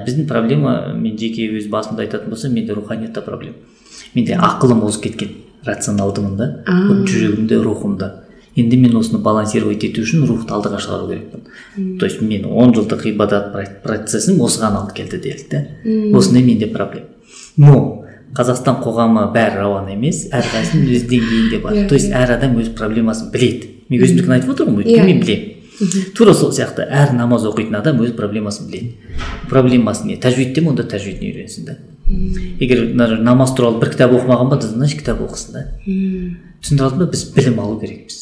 Биздин 0.06 0.28
проблема 0.28 0.94
мен 0.94 1.18
жеке 1.18 1.50
өз 1.58 1.70
басымда 1.70 2.04
айтатын 2.04 2.30
болсом 2.30 2.54
менде 2.54 2.74
руханиятта 2.74 3.22
проблема. 3.22 3.56
Менде 4.14 4.34
акылым 4.34 4.84
озуп 4.84 5.04
кеткен 5.04 5.30
рационалдымын 5.66 6.38
да 6.38 6.48
жүрөгүмдө 6.68 7.62
рухумда 7.64 8.14
енді 8.58 8.78
мен 8.78 8.96
осыны 8.98 9.20
балансировать 9.22 9.84
ету 9.86 10.02
үшін 10.02 10.26
рухты 10.28 10.54
алдыға 10.56 10.80
шығару 10.82 11.08
керекпін. 11.12 11.98
То 12.00 12.06
есть 12.06 12.22
мен 12.22 12.46
он 12.46 12.74
жылдық 12.74 13.06
ғибадат 13.06 13.54
процесім 13.84 14.42
осыған 14.42 14.80
алып 14.82 14.96
келді 14.98 15.20
делік 15.22 15.52
да 15.52 15.64
осындай 16.18 16.44
менде 16.44 16.68
проблема. 16.68 17.08
Но 17.58 18.07
қазақстан 18.36 18.82
қоғамы 18.84 19.28
бәрі 19.36 19.62
рауан 19.62 19.92
емес 19.94 20.26
әрқайсысының 20.32 20.90
өз 20.96 21.06
деңгейінде 21.12 21.62
бар. 21.64 21.84
То 21.88 21.96
есть 21.96 22.12
әр 22.12 22.36
адам 22.36 22.58
өз 22.60 22.74
проблемасын 22.76 23.32
біледі. 23.32 23.70
Мен 23.88 24.04
өзімдікін 24.04 24.36
айтып 24.36 24.52
отырмын 24.56 24.82
ғой 24.82 24.88
өйткені 24.88 25.14
мен 25.14 25.22
білемін 25.24 25.54
тура 26.18 26.34
сол 26.34 26.52
сияқты 26.56 26.88
әр 26.90 27.14
намаз 27.14 27.46
оқитын 27.46 27.78
адам 27.78 28.00
өз 28.02 28.16
проблемасын 28.18 28.70
біледі 28.70 28.96
проблемасы 29.50 30.08
не? 30.08 30.18
Тәжвидте 30.18 30.62
ме 30.62 30.72
онда 30.72 30.84
тәжвидін 30.90 31.30
үйренсін 31.30 31.68
да? 31.68 31.78
Егер 32.60 32.88
намаз 33.22 33.54
туралы 33.56 33.80
бір 33.84 33.94
кітап 33.94 34.16
оқымаған 34.18 34.50
ба 34.50 34.60
значит 34.62 35.04
кітап 35.04 35.22
оқысын 35.22 35.54
да? 35.54 35.66
Түсіндіре 35.86 36.88
алдым 36.88 37.04
ба 37.06 37.12
біз 37.14 37.26
білім 37.36 37.60
алу 37.62 37.78
керекпіз. 37.80 38.18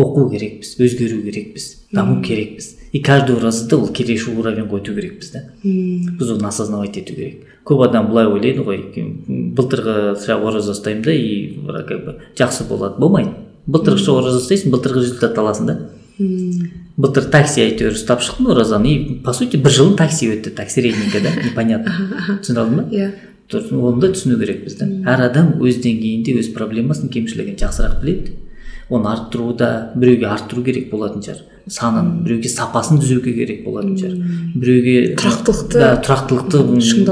Оқу 0.00 0.28
керекпіз 0.32 0.74
өзгеру 0.80 1.22
керекпіз 1.24 1.66
даму 1.92 2.22
керекпіз. 2.22 2.76
И 2.92 2.98
каждый 2.98 3.36
оразада 3.36 3.76
ол 3.76 3.88
келесі 3.92 4.32
уровеньге 4.34 4.76
өту 4.76 4.94
керекпіз 4.96 5.30
да. 5.30 5.44
Біз 5.62 6.30
оны 6.34 6.48
осознавать 6.48 6.96
ету 6.98 7.14
керек. 7.14 7.46
Көп 7.64 7.84
адам 7.86 8.08
былай 8.10 8.26
ойлайды 8.26 8.64
ғой 8.66 8.82
былтырғы 9.54 10.16
ораза 10.34 10.74
ұстаймын 10.74 11.04
да 11.04 11.14
и 11.14 11.54
как 11.86 12.04
бы 12.04 12.16
жақсы 12.38 12.66
болады. 12.66 12.98
Болмайды. 12.98 13.36
Былтырғыша 13.70 14.16
ораза 14.16 14.40
ұстайсың 14.40 14.74
былтырғы 14.74 15.04
результат 15.04 15.38
аласың 15.38 15.70
да. 15.70 15.78
Былтыр 17.00 17.30
такси 17.32 17.62
әйтеуір 17.62 17.94
ұстап 17.94 18.24
шықтым 18.24 18.50
оразаны 18.52 18.90
и 18.90 19.14
по 19.24 19.32
сути 19.32 19.56
бір 19.56 19.72
жылым 19.72 19.96
такси 19.96 20.32
өтті 20.34 20.50
такси 20.56 20.82
средненько 20.82 21.22
да 21.22 21.30
непонятно. 21.44 21.94
Түсіндіре 22.42 22.64
алдың 22.64 22.76
ба? 22.76 22.84
Иә. 22.90 23.10
Оны 23.70 24.00
да 24.02 24.10
түсіну 24.12 24.36
керекпіз 24.40 24.76
да. 24.80 24.88
Әр 25.14 25.24
адам 25.30 25.54
өз 25.62 25.80
деңгейінде 25.84 26.36
өз 26.42 26.50
проблемасын 26.56 27.08
кемшілігін 27.14 27.56
жақсырақ 27.62 28.00
біледі. 28.02 28.34
Оны 28.90 29.08
арттыруда 29.12 29.92
біреуге 29.94 30.26
арттыру 30.26 30.64
керек 30.66 30.90
болатын 30.90 31.22
шығар. 31.24 31.46
Санын 31.70 32.24
біреуге 32.24 32.50
сапасын 32.50 32.98
түзеуге 32.98 33.32
керек 33.36 33.62
болатын 33.64 33.96
шығар. 34.00 34.16
Біреуге 34.54 34.94
тұрақтылықты 35.20 35.78
да 35.78 35.90
тұрақтылықты 36.04 36.62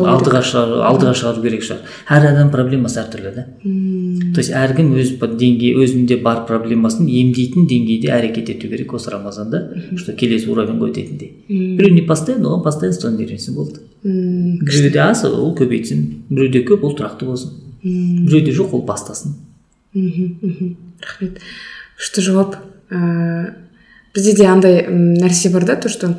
алдыға 0.02 0.42
шығару 0.50 0.80
алдыға 0.88 1.14
шығару 1.20 1.44
керек 1.44 1.66
шығар. 1.68 1.84
Әр 2.16 2.28
адам 2.32 2.50
проблемасы 2.50 2.98
әртүрлі 3.04 3.34
да. 3.36 3.46
То 4.34 4.42
есть 4.42 4.50
әркім 4.50 4.94
өз 4.98 5.14
деңгей 5.38 5.76
өзінде 5.78 6.18
бар 6.24 6.42
проблемасын 6.48 7.06
емдейтін 7.06 7.68
деңгейде 7.70 8.10
әрекет 8.16 8.50
ету 8.56 8.72
керек 8.72 8.94
осы 8.98 9.14
рамазанда. 9.14 9.62
Что 9.94 10.16
келесі 10.18 10.50
уровеньге 10.50 10.90
өтетіндей 10.90 11.32
біреу 11.48 11.94
не 11.94 12.02
постоянно 12.02 12.56
оған 12.56 12.64
постоянно 12.64 13.22
үйренсе 13.22 13.52
болды. 13.52 13.80
Біреуде 14.02 14.98
аз 14.98 15.24
ол 15.24 15.54
көбейтсін. 15.56 16.04
Біреуде 16.30 16.64
көп 16.66 16.84
ол 16.88 16.96
тұрақты 16.98 17.28
болсын. 17.28 17.54
Біреуде 17.82 18.52
жоқ 18.56 18.74
ол 18.74 18.84
бастасын. 18.88 19.36
Мхм. 19.94 20.76
Рахмет. 21.02 21.40
Күшті 21.98 22.24
жауап 22.24 22.56
ыыы 22.90 23.54
бізде 24.14 24.34
де 24.36 24.46
андай 24.48 24.86
нәрсе 24.88 25.50
бар 25.52 25.64
да 25.64 25.76
то 25.76 25.88
что 25.88 26.14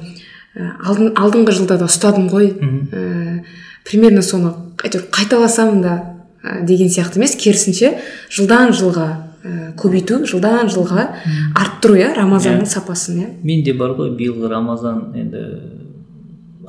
алдын, 0.55 1.13
алдыңғы 1.17 1.55
жылда 1.57 1.79
да 1.81 1.87
ұстадым 1.89 2.29
ғой. 2.31 2.53
Ә, 2.59 3.43
примерно 3.87 4.21
соны 4.21 4.53
әйтеуір 4.83 5.09
қайталасам 5.13 5.81
да 5.81 5.95
ә, 6.43 6.61
деген 6.65 6.89
сияқты 6.89 7.19
емес. 7.19 7.35
Керісінше 7.39 7.95
жылдан 8.29 8.73
жылға 8.75 9.07
ә, 9.43 9.73
көбейту 9.79 10.23
жылдан 10.29 10.71
жылға 10.71 11.09
арттыру 11.55 11.97
иә 11.99 12.13
рамазанның 12.17 12.67
yeah. 12.67 12.73
сапасын 12.75 13.19
иә. 13.23 13.29
Менде 13.43 13.73
бар 13.73 13.95
ғой 13.97 14.13
биылғы 14.17 14.51
рамазан 14.51 15.09
енді 15.17 15.45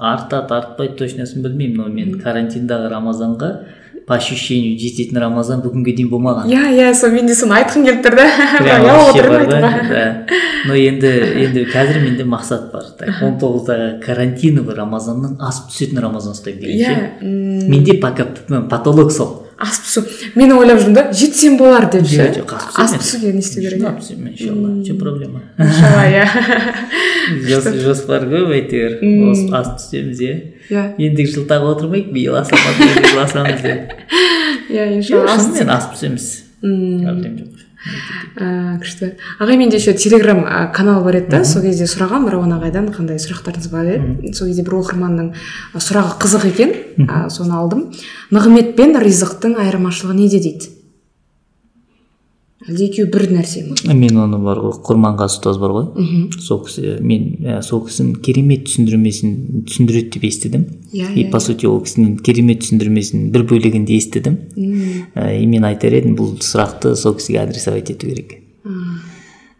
артады 0.01 0.57
артпайды 0.57 0.97
точносын 0.97 1.45
білмеймін 1.45 1.77
но 1.82 1.89
мен 1.93 2.16
карантиндағы 2.23 2.89
рамазанға 2.95 3.51
по 4.11 4.16
ощущению 4.19 4.74
жететін 4.74 5.20
рамазан 5.23 5.61
бүгінге 5.62 5.93
дейін 5.95 6.09
болмаған 6.11 6.49
иә 6.51 6.73
иә 6.74 6.87
сол 6.99 7.12
мен 7.15 7.28
де 7.31 7.35
соны 7.39 7.55
айтқым 7.61 7.85
келіп 7.87 8.01
тұр 8.03 8.16
да 8.19 8.24
но 10.66 10.74
енді 10.74 11.12
енді 11.45 11.62
қазір 11.70 12.01
менде 12.03 12.27
мақсат 12.27 12.73
бар 12.73 12.89
он 13.23 13.37
тоғыздағы 13.39 14.01
карантиновый 14.03 14.74
рамазаннан 14.74 15.37
асып 15.39 15.70
түсетін 15.70 16.03
рамазан 16.03 16.35
ұстаймын 16.35 16.59
деген 16.65 16.82
ше 16.91 17.69
менде 17.70 18.01
пока 18.03 18.27
потолок 18.73 19.15
сол 19.15 19.31
асып 19.61 19.85
түсу 19.87 20.03
мен 20.41 20.53
ойлап 20.57 20.81
жүрмін 20.81 20.97
да 20.97 21.05
жетсем 21.12 21.57
болар 21.61 21.87
деп 21.93 22.07
ше. 22.09 22.28
асып 22.49 23.03
түсуге 23.03 23.32
не 23.35 23.43
істеу 23.45 23.62
керек 23.62 23.81
иншалла. 23.81 24.85
Че 24.85 24.95
проблема? 24.95 25.43
Иншалла 25.59 26.05
иә. 26.09 26.27
Жоспар 27.85 28.24
көп 28.31 28.55
әйтеуір. 28.57 29.01
Асып 29.61 29.81
түсеміз 29.82 30.23
иә? 30.24 30.37
Иә. 30.70 30.85
Ендігі 30.99 31.35
жылы 31.35 31.49
тағы 31.51 31.74
отырмайық 31.74 32.12
биыл 32.15 32.39
асамыз 32.41 33.61
деп 33.65 33.82
иә? 34.70 34.97
Иншалла 34.99 35.37
шынымен 35.37 35.74
асып 35.77 35.99
түсеміз 35.99 36.31
проблема 36.61 37.37
жоқ. 37.41 37.69
Ә, 38.36 38.78
күшті. 38.81 39.15
Ағай 39.40 39.57
менде 39.61 39.78
еще 39.78 39.94
телеграм 39.94 40.43
канал 40.74 41.02
бар 41.05 41.20
еді 41.20 41.31
да 41.36 41.44
сол 41.44 41.62
кезде 41.62 41.89
сұрағанмын 41.90 42.35
рауан 42.35 42.57
ағайдан 42.59 42.90
қандай 42.94 43.20
сұрақтарыңыз 43.23 43.70
бар 43.73 43.93
еді? 43.94 44.35
Сол 44.35 44.51
кезде 44.51 44.65
бір 44.66 44.81
оқырманның 44.81 45.32
сұрағы 45.77 46.19
қызық 46.20 46.48
екен 46.52 46.74
соны 47.31 47.57
алдым. 47.57 47.89
Нығмет 48.35 48.77
пен 48.77 48.98
ризықтың 49.01 49.57
айырмашылығы 49.65 50.20
неде 50.20 50.43
дейді? 50.44 50.80
Әлде 52.70 52.86
екеуі 52.86 53.10
бір 53.12 53.24
нәрсе 53.34 53.64
ма? 53.66 53.76
Мен 53.98 54.18
оны 54.22 54.38
бар 54.42 54.60
ғой 54.62 54.76
құрманғазы 54.86 55.38
ұстаз 55.38 55.60
бар 55.60 55.74
ғой. 55.74 55.86
Мхм. 55.98 56.40
Сол 56.40 56.62
кісі 56.66 56.97
мен 57.05 57.62
сол 57.66 57.82
кісінің 57.86 58.20
керемет 58.24 58.66
түсіндірмесін 58.68 59.64
түсіндіреді 59.68 60.12
деп 60.16 60.26
естідім. 60.30 60.66
Иә 60.94 61.12
и 61.18 61.26
по 61.30 61.40
сути 61.42 61.68
ол 61.70 61.82
кісінің 61.84 62.20
керемет 62.26 62.62
түсіндірмесінің 62.64 63.30
бір 63.34 63.47
бөлігінде 63.51 63.98
естідім. 63.98 64.38
И 64.56 65.47
мен 65.51 65.66
айтар 65.68 65.98
едім 66.01 66.16
бұл 66.18 66.36
сұрақты 66.38 66.94
сол 66.97 67.18
кісіге 67.18 67.42
адресовать 67.44 67.90
ету 67.90 68.06
керек. 68.06 68.38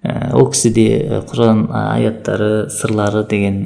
Ол 0.01 0.47
кісіде 0.49 1.21
құран 1.29 1.67
аяттары 1.77 2.71
сырлары 2.73 3.27
деген 3.29 3.59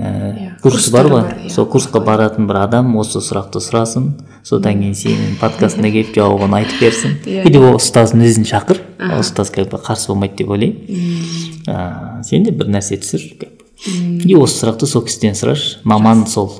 курс 0.62 0.88
бар 0.90 1.06
ғой. 1.06 1.50
сол 1.50 1.68
курсқа 1.70 2.02
баратын 2.02 2.48
бір 2.48 2.64
адам 2.64 2.96
осы 2.98 3.22
сұрақты 3.22 3.62
сұрасын 3.62 4.08
содан 4.42 4.82
кейін 4.82 4.96
сенің 4.98 5.36
подкастыңа 5.38 5.92
келіп 5.94 6.10
жауабын 6.18 6.58
айтып 6.58 6.82
берсін. 6.82 7.14
Или 7.22 7.60
ол 7.62 7.78
ұстаздың 7.78 8.26
өзін 8.26 8.48
шақыр. 8.50 8.82
Ұстаз 9.20 9.54
как 9.54 9.70
бы 9.70 9.78
қарсы 9.78 10.10
болмайды 10.10 10.42
деп 10.42 10.50
ойлаймын. 10.50 12.24
Сен 12.26 12.42
де 12.42 12.50
бір 12.50 12.74
нәрсе 12.74 12.98
түсір. 12.98 13.30
И 13.86 14.34
осы 14.34 14.58
сұрақты 14.58 14.90
сол 14.90 15.06
кісіден 15.06 15.38
сұрашы 15.38 15.84
маман 15.84 16.26
сол. 16.26 16.50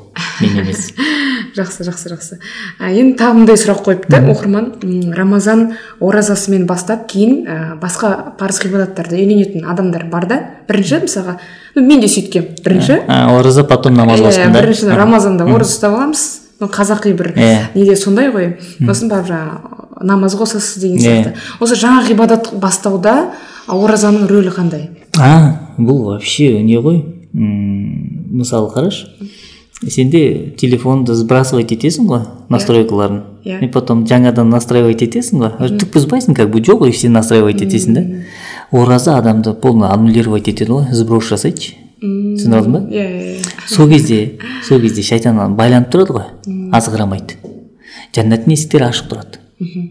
Мен 0.40 0.62
емес. 0.62 0.92
жақсы 1.56 1.84
жақсы 1.86 2.10
жақсы. 2.12 2.38
Ә, 2.80 2.90
енді 2.92 3.16
тағы 3.18 3.40
мындай 3.40 3.58
сұрақ 3.58 3.82
қойыпты. 3.86 4.20
Оқырман 4.32 5.14
рамазан 5.14 5.74
оразасымен 6.00 6.66
бастап 6.66 7.06
кейін 7.10 7.44
ә, 7.46 7.56
басқа 7.80 8.34
парыз 8.38 8.60
ғибадаттарды 8.64 9.18
үйренетін 9.18 9.66
адамдар 9.70 10.06
бар 10.10 10.26
да? 10.30 10.40
Бірінші 10.68 11.04
мысалға 11.06 11.38
мен 11.76 12.00
де 12.00 12.08
сөйткем 12.08 12.54
бірінші. 12.64 13.02
Ораза 13.08 13.64
потом 13.64 13.94
намаз 13.94 14.20
иә 14.20 14.50
бірінші 14.52 14.90
рамазанда 14.94 15.46
ораза 15.46 15.70
ұстап 15.70 15.98
аламыз. 15.98 16.24
Қазақи 16.64 17.12
бір 17.18 17.32
yeah. 17.36 17.64
неде 17.74 17.96
сондай 17.98 18.30
ғой. 18.32 18.54
Сосын 18.78 19.10
барып 19.10 19.26
жаңағы 19.28 20.04
намаз 20.06 20.36
қосасыз 20.38 20.80
деген 20.80 21.02
сияқты. 21.02 21.34
Осы 21.60 21.76
жаңа 21.76 22.06
ғибадат 22.06 22.52
бастауда 22.62 23.34
оразаның 23.68 24.28
рөлі 24.30 24.54
қандай? 24.54 24.86
А 25.18 25.74
бұл 25.76 26.04
вообще 26.06 26.62
не 26.62 26.78
ғой? 26.78 27.02
Мысалы 27.34 28.70
қарашы. 28.72 29.10
Сенде 29.82 30.54
телефонды 30.56 31.14
сбрасывать 31.14 31.72
етесің 31.74 32.08
ғой 32.08 32.24
настройкаларын? 32.48 33.22
Иә 33.44 33.60
и 33.64 33.68
потом 33.68 34.04
жаңадан 34.08 34.48
настраивать 34.52 35.02
етесің 35.02 35.42
ғой? 35.42 35.72
Түк 35.80 35.92
бұзбайсың 35.96 36.36
как 36.36 36.50
бы 36.50 36.62
жоқ 36.64 36.88
и 36.88 36.92
сен 36.92 37.12
настраивать 37.12 37.62
етесің 37.62 37.94
да? 37.94 38.04
Ораза 38.70 39.18
адамды 39.18 39.54
полный 39.54 39.88
аннулировать 39.88 40.48
етеді 40.48 40.72
ғой 40.72 40.92
сброс 40.94 41.28
жасайды 41.28 41.74
түсініп 42.00 42.58
алдың 42.58 42.72
ба? 42.72 42.82
Иә 42.90 43.06
иә 43.10 43.54
сол 43.68 43.88
кезде 43.88 44.38
сол 44.66 44.80
кезде 44.80 45.02
шайтан 45.02 45.56
байланып 45.56 45.90
тұрады 45.92 46.18
ғой 46.18 46.70
азғырамайды. 46.74 47.40
Жәннаттың 48.14 48.54
есіктері 48.54 48.88
ашық 48.90 49.10
тұрады. 49.10 49.40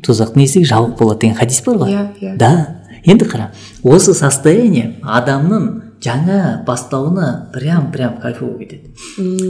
Тозақтың 0.06 0.44
есігі 0.44 0.70
жабық 0.70 0.98
болады 1.00 1.26
деген 1.26 1.38
хадис 1.38 1.62
бар 1.66 1.82
ғой. 1.82 1.92
Иә 1.94 2.08
иә 2.22 2.38
да. 2.38 2.52
Енді 3.04 3.26
қара 3.28 3.50
осы 3.84 4.14
состояние 4.16 4.94
адамның 5.04 5.66
жаңа 6.04 6.64
бастауына 6.68 7.50
прям 7.54 7.92
прям 7.92 8.18
кайфово 8.22 8.58
кетеді. 8.60 8.92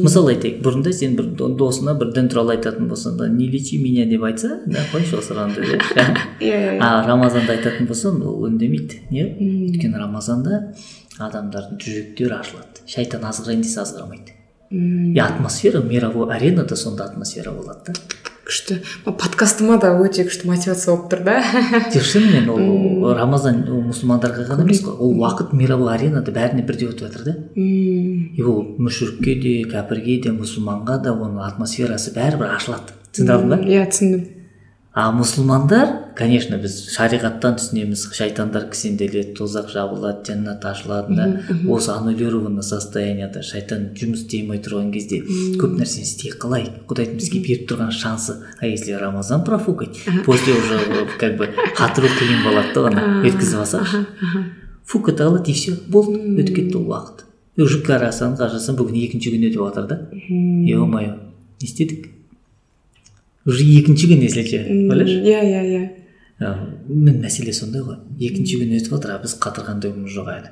Мысалы 0.03 0.35
айтайық 0.35 0.61
бұрында 0.65 0.93
сен 0.93 1.15
бір 1.17 1.31
досына 1.57 1.95
бір 1.99 2.13
дін 2.15 2.29
туралы 2.29 2.57
айтатын 2.57 2.89
болсаң 2.91 3.17
да 3.17 3.27
не 3.31 3.47
лечи 3.49 3.79
меня 3.81 4.05
деп 4.09 4.23
айтса 4.27 4.59
да 4.65 4.85
қойшы 4.91 5.17
осы 5.19 5.33
ұранды 5.33 5.65
деп 5.65 5.83
иә 6.43 6.77
а 6.79 6.91
рамазанда 7.07 7.57
айтатын 7.57 7.89
болсаң 7.89 8.21
ол 8.21 8.45
үндемейді 8.49 9.01
не? 9.09 9.25
Өйткені 9.33 9.97
рамазанда 10.03 10.61
адамдардың 11.19 11.81
жүректері 11.81 12.39
ашылады. 12.39 12.85
Шайтан 12.89 13.25
азғырайын 13.29 13.65
десе 13.65 13.81
азғырамайды. 13.83 14.37
И 14.73 15.19
атмосфера 15.19 15.81
мировой 15.81 16.33
аренада 16.33 16.75
сонда 16.75 17.05
атмосфера 17.05 17.51
болады 17.51 17.93
да. 17.93 17.93
Күшті 18.43 18.79
подкастыма 19.05 19.77
да 19.81 19.93
өте 20.03 20.25
күшті 20.27 20.49
мотивация 20.49 20.93
болып 20.93 21.09
тұр 21.13 21.23
да. 21.25 21.35
Жоқ 21.93 22.05
шынымен 22.09 22.49
ол 22.51 23.13
рамазан 23.15 23.63
ол 23.71 23.81
мұсылмандарға 23.87 24.47
ғана 24.49 24.65
емес 24.65 24.83
қой. 24.83 24.97
Ол 24.99 25.15
уақыт 25.21 25.53
мировой 25.55 25.93
аренада 25.95 26.33
бәріне 26.35 26.65
бірдей 26.67 26.91
өтіп 26.91 27.07
жатыр 27.07 27.23
да. 27.29 27.35
И 27.55 28.43
ол 28.43 28.75
мүшірікке 28.83 29.37
де 29.39 29.53
кәпірге 29.71 30.19
де 30.27 30.35
мұсылманға 30.35 30.99
да 31.07 31.15
оның 31.15 31.43
атмосферасы 31.47 32.13
бәрібір 32.17 32.51
ашылады. 32.57 32.97
Түсініп 33.13 33.35
алдың 33.37 33.53
ба? 33.55 33.61
Иә 33.63 33.87
түсіндім. 33.91 34.25
А 34.93 35.07
мұсылмандар 35.15 35.95
конечно 36.17 36.57
біз 36.61 36.75
шариғаттан 36.93 37.57
түсінеміз 37.57 38.05
шайтандар 38.13 38.67
кісенделеді 38.71 39.33
тозақ 39.37 39.71
жабылады 39.73 40.23
жәннат 40.29 40.65
ашылады 40.65 41.15
да 41.17 41.25
осы 41.71 41.91
аннулированный 41.93 42.63
состояниеда 42.63 43.41
шайтан 43.43 43.89
жұмыс 43.97 44.23
істемей 44.25 44.61
тұрған 44.63 44.91
кезде 44.93 45.21
көп 45.61 45.75
нәрсені 45.79 46.05
істей 46.05 46.33
қалайық 46.37 46.83
құдайдың 46.89 47.17
бізге 47.17 47.41
беріп 47.45 47.67
тұрған 47.71 47.91
шансы. 47.91 48.37
А 48.59 48.67
если 48.67 48.91
рамазан 48.93 49.43
профукать 49.43 49.99
после 50.25 50.53
уже 50.53 50.79
как 51.19 51.37
бы 51.37 51.49
қатыру 51.77 52.07
қиын 52.19 52.43
болады 52.45 52.73
да 52.73 52.85
оны 52.89 53.27
өткізіп 53.29 53.63
алсақшы 53.63 54.05
фукать 54.85 55.21
алады 55.21 55.51
и 55.51 55.53
все 55.53 55.77
болды 55.87 56.19
өтіп 56.37 56.55
кетті 56.55 56.77
ол 56.77 56.89
уақыт. 56.91 57.25
Уже 57.57 57.81
қарасаң 57.85 58.37
қарасаң 58.39 58.77
бүгін 58.77 59.01
екінші 59.07 59.33
күн 59.33 59.47
өтіп 59.49 59.61
жатыр 59.61 59.89
да. 59.89 59.99
Е 60.13 60.77
мое 60.77 61.17
не 61.61 61.67
істедік? 61.67 62.07
Уже 63.45 63.63
екінші 63.63 64.09
күн 64.11 64.23
есілше 64.27 64.63
ойлашы 64.69 65.19
иә 65.21 65.43
иә 65.43 65.61
иә. 65.71 65.83
Міне 66.39 67.19
мәселе 67.21 67.53
сондай 67.53 67.83
ғой. 67.85 68.01
Екінші 68.19 68.59
күн 68.61 68.75
өтіп 68.79 68.97
жатыр 68.97 69.15
а 69.15 69.21
біз 69.23 69.37
қатырған 69.43 69.83
дәуіміз 69.83 70.17
жоқ 70.17 70.31
әлі. 70.33 70.51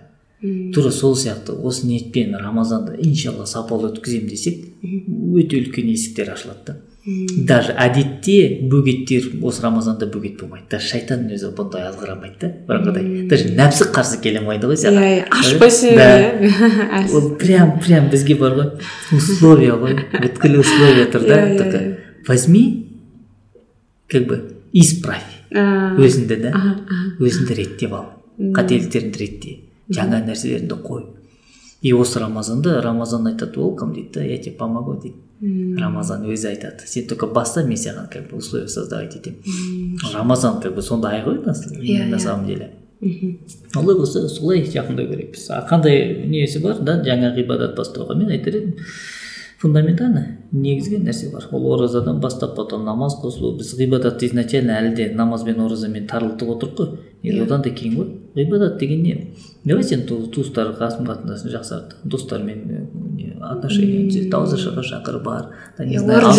Тура 0.73 0.89
сол 0.89 1.15
сияқты 1.15 1.53
осы 1.53 1.85
ниетпен 1.85 2.33
рамазанды 2.35 2.95
иншалла 3.05 3.45
сапалы 3.45 3.91
өткіземін 3.91 4.29
десек 4.31 4.63
өте 4.81 5.59
үлкен 5.59 5.91
есіктер 5.91 6.31
ашылады 6.33 6.65
да. 6.65 6.77
Даже 7.01 7.73
әдетте 7.81 8.61
бөгеттер 8.69 9.27
осы 9.45 9.63
рамазанда 9.63 10.05
бөгет 10.09 10.37
болмайды. 10.37 10.67
Даже 10.69 10.89
шайтанның 10.91 11.33
өзі 11.37 11.49
бұндай 11.57 11.87
азғырамайды 11.89 12.37
да 12.41 12.49
бұрынғыдай. 12.67 13.25
Даже 13.29 13.49
нәпсі 13.57 13.87
қарсы 13.93 14.19
келе 14.21 14.41
алмайды 14.41 14.69
ғой 14.69 14.77
саған. 14.77 15.07
Иә 15.07 15.23
ашпайсың 15.33 15.97
да. 15.97 16.09
Ол 17.17 17.31
прям 17.41 17.79
прям 17.81 18.09
бізге 18.13 18.37
бар 18.37 18.57
ғой. 18.59 18.69
Условия 19.17 19.77
ғой. 19.81 19.97
Бүткіл 20.13 20.59
условия 20.61 21.09
тұр 21.09 21.25
да. 21.25 21.41
Только 21.57 21.83
возьми 22.27 22.63
как 24.07 24.27
бы 24.29 24.41
исправь. 24.73 25.40
Өзіңді 25.51 26.37
да 26.41 26.51
өзіңді 27.19 27.57
реттеп 27.57 27.93
ал. 27.93 28.05
Қателіктеріңді 28.39 29.19
ретте. 29.21 29.57
Жаңа 29.91 30.21
нәрселеріңді 30.25 30.77
қой. 30.85 31.03
И 31.81 31.91
осы 31.97 32.19
рамазанда 32.21 32.81
рамазан 32.81 33.27
айтады 33.27 33.59
welcome 33.59 33.93
дейді 33.93 34.11
да 34.13 34.23
я 34.23 34.37
тебе 34.37 34.55
помогу 34.55 34.99
дейді. 35.01 35.17
Рамазан 35.81 36.27
өзі 36.29 36.51
айтады. 36.51 36.85
Сен 36.85 37.07
только 37.07 37.27
баста 37.27 37.63
мен 37.65 37.77
саған 37.77 38.07
как 38.11 38.29
бы 38.29 38.37
условия 38.37 38.67
создавать 38.67 39.15
етемін. 39.15 39.97
Рамазан 40.13 40.61
как 40.61 40.75
бы 40.75 40.81
сондай 40.81 41.19
ай 41.19 41.25
ғой 41.25 41.41
на 41.43 42.19
самом 42.19 42.45
деле. 42.47 42.71
Олай 43.75 43.97
болса 43.97 44.29
солай 44.29 44.61
жақындау 44.61 45.09
керекпіз. 45.09 45.49
А 45.49 45.65
қандай 45.67 46.27
несі 46.29 46.61
бар 46.61 46.79
да 46.85 47.01
жаңа 47.01 47.33
ғибадат 47.35 47.75
бастауға 47.75 48.15
мен 48.15 48.29
айтар 48.29 48.59
едім. 48.61 48.75
Фундаментально 49.61 50.25
негізгі 50.51 50.99
нәрсе 51.05 51.29
бар. 51.31 51.45
Ол 51.51 51.73
оразадан 51.75 52.19
бастап 52.19 52.55
потом 52.55 52.83
намаз 52.85 53.15
қосылу 53.21 53.53
біз 53.59 53.75
ғибадатты 53.77 54.27
изначально 54.27 54.79
әлі 54.79 54.95
де 54.95 55.07
намаз 55.15 55.45
бен 55.45 55.61
оразамен 55.61 56.07
тарылтып 56.09 56.49
отырмық 56.55 56.77
қой. 56.79 56.97
Енді 57.21 57.43
одан 57.45 57.61
да 57.61 57.69
кейін 57.69 57.95
ғой 57.99 58.07
ғибадат 58.35 58.79
деген 58.79 59.03
не? 59.03 59.15
Давай 59.63 59.83
сен 59.83 60.07
туыстар 60.07 60.73
қасым 60.79 61.05
қатынасын 61.05 61.53
жақсарт. 61.53 61.95
Достармен 62.03 62.89
отношения 63.41 64.09
түзет. 64.09 64.33
Ауызашарға 64.33 64.83
шақыр 64.89 65.21
бар. 65.23 65.51
Не 65.77 65.99
знаю 66.01 66.33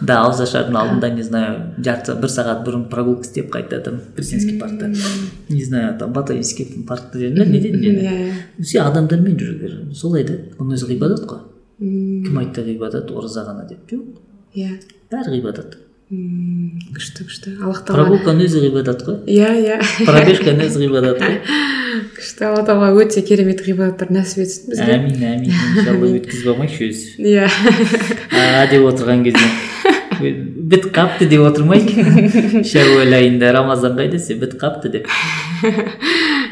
да 0.00 0.18
ауызашардың 0.24 0.80
алдында 0.80 1.12
не 1.12 1.22
знаю 1.22 1.60
жарты 1.84 2.16
бір 2.16 2.32
сағат 2.32 2.64
бұрын 2.66 2.88
прогулка 2.88 3.28
істеп 3.28 3.52
қайта 3.52 3.82
там 3.84 4.00
президентский 4.16 4.58
паркта. 4.58 4.88
Не 5.50 5.64
знаю 5.64 5.98
там 5.98 6.12
ботанический 6.12 6.84
паркта 6.88 7.18
не 7.18 7.60
дедің 7.60 7.88
енді 7.92 8.64
сен 8.64 8.86
адамдармен 8.88 9.36
жүру 9.36 9.58
керек. 9.60 9.96
Солай 9.96 10.24
да 10.24 10.40
оның 10.58 10.78
өзі 10.78 10.94
ғибадат 10.94 11.26
қой. 11.28 11.51
Кім 11.82 12.42
айтты 12.42 12.62
ғибадат? 12.66 13.10
Ораза 13.10 13.46
ғана 13.46 13.66
деп 13.68 13.88
жоқ 13.90 14.04
иә. 14.54 14.76
Бәрі 15.10 15.38
ғибадат. 15.38 15.78
Күшті 16.12 17.24
күшті. 17.24 17.54
Аллах 17.64 17.82
тағала 17.88 18.10
прогулканың 18.10 18.44
өзі 18.44 18.60
ғибадат 18.66 19.00
қой? 19.06 19.22
Иә 19.32 19.48
иә. 19.62 19.78
Пробежканың 20.04 20.66
өзі 20.68 20.82
ғибадат 20.84 21.22
қой. 21.22 21.38
Күшті 22.18 22.46
алла 22.50 22.62
тағала 22.68 22.92
өте 23.00 23.22
керемет 23.24 23.62
ғибадаттар 23.64 24.12
нәсіп 24.12 24.42
етсін 24.44 24.74
бізге. 24.74 24.98
Әмин 24.98 25.24
әмин. 25.30 25.56
Иншалла 25.72 26.10
өткізіп 26.18 26.52
алмайыншы 26.52 26.90
өзі. 26.90 27.14
Иә. 27.32 27.48
А 28.36 28.66
деп 28.70 28.84
отырған 28.92 29.24
кезде. 29.24 29.48
Бітіп 30.72 30.92
қалыпты 30.94 31.26
деп 31.32 31.42
отырмайық 31.48 32.60
шәуәл 32.68 33.16
айында 33.16 33.50
рамазан 33.56 33.96
қайда 33.96 34.18
десе 34.18 34.36
бітіп 34.38 34.60
қалыпты 34.60 34.92
деп. 34.92 35.08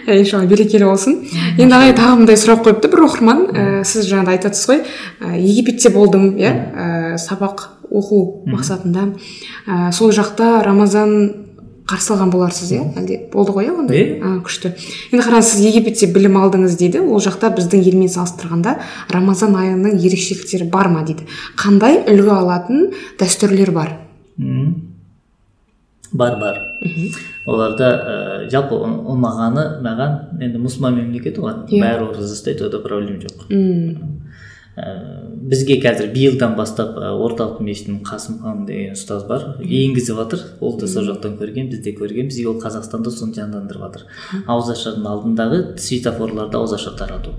Иншалла 0.06 0.46
берекелі 0.46 0.88
болсын. 0.88 1.18
Енді 1.58 1.76
ағай 1.76 1.94
тағы 1.98 2.22
мындай 2.22 2.38
сұрақ 2.40 2.64
қойыпты. 2.66 2.90
Бір 2.92 3.04
оқырман 3.08 3.44
ә, 3.50 3.66
сіз 3.84 4.08
жаңағыда 4.10 4.36
айтасыз 4.36 4.70
ғой 4.70 4.82
ә, 5.20 5.36
египетте 5.36 5.92
болдым 5.94 6.34
иә? 6.40 6.50
Ә, 6.50 6.88
сабақ 7.20 7.68
оқу 7.90 8.48
мақсатында. 8.50 9.12
Ә, 9.66 9.92
сол 9.92 10.12
жақта 10.16 10.60
рамазан 10.64 11.16
қарсы 11.90 12.12
алған 12.14 12.30
боларсыз 12.30 12.70
иә? 12.70 12.84
Әлде 12.98 13.16
болды 13.32 13.54
ғой 13.56 13.66
иә 13.66 13.74
ондай 13.74 14.04
иә 14.18 14.34
күшті. 14.46 14.74
Енді 15.10 15.24
қараңыз 15.26 15.54
сіз 15.54 15.64
египетте 15.66 16.06
білім 16.06 16.38
алдыңыз 16.38 16.76
дейді. 16.78 17.02
Ол 17.02 17.18
жақта 17.22 17.50
біздің 17.56 17.82
елмен 17.82 18.12
салыстырғанда 18.12 18.76
рамазан 19.10 19.56
айының 19.58 19.98
ерекшеліктері 19.98 20.70
бар 20.70 20.92
ма 20.92 21.02
дейді? 21.08 21.26
Қандай 21.58 22.04
үлгі 22.06 22.30
алатын 22.36 22.86
дәстүрлер 23.18 23.74
бар? 23.74 23.96
Бар 26.12 26.38
бар. 26.40 26.58
Оларда 27.46 27.90
ә, 27.90 28.48
жалпы 28.50 28.78
ұнағаны 28.80 29.66
маған 29.84 30.42
енді 30.42 30.62
мұсылман 30.62 30.96
мемлекеті 30.98 31.42
ғой 31.42 31.60
бәрі 31.70 32.10
ораза 32.10 32.34
ұстайды 32.34 32.66
ода 32.66 32.80
проблема 32.82 33.20
жоқ. 33.22 33.46
Ә, 34.80 34.90
бізге 35.50 35.80
қазір 35.82 36.12
биылдан 36.14 36.54
бастап 36.56 36.96
ә, 36.96 37.10
орталық 37.12 37.60
мешіттің 37.64 38.00
қасымхан 38.06 38.64
деген 38.68 38.94
ұстаз 38.94 39.26
бар 39.28 39.46
енгізіп 39.60 40.20
жатыр. 40.22 40.44
Ол 40.60 40.76
да 40.80 40.88
сол 40.88 41.08
жақтан 41.10 41.36
көрген 41.40 41.70
біз 41.72 41.82
де 41.84 41.94
көргенбіз 41.98 42.38
и 42.40 42.46
ол 42.46 42.60
қазақстанда 42.62 43.10
соны 43.10 43.34
жандандырып 43.34 43.82
жатыр. 43.82 44.06
Ауызашардың 44.46 45.08
алдындағы 45.10 45.62
светофорларда 45.76 46.62
ауызаша 46.62 46.94
тарату. 46.96 47.34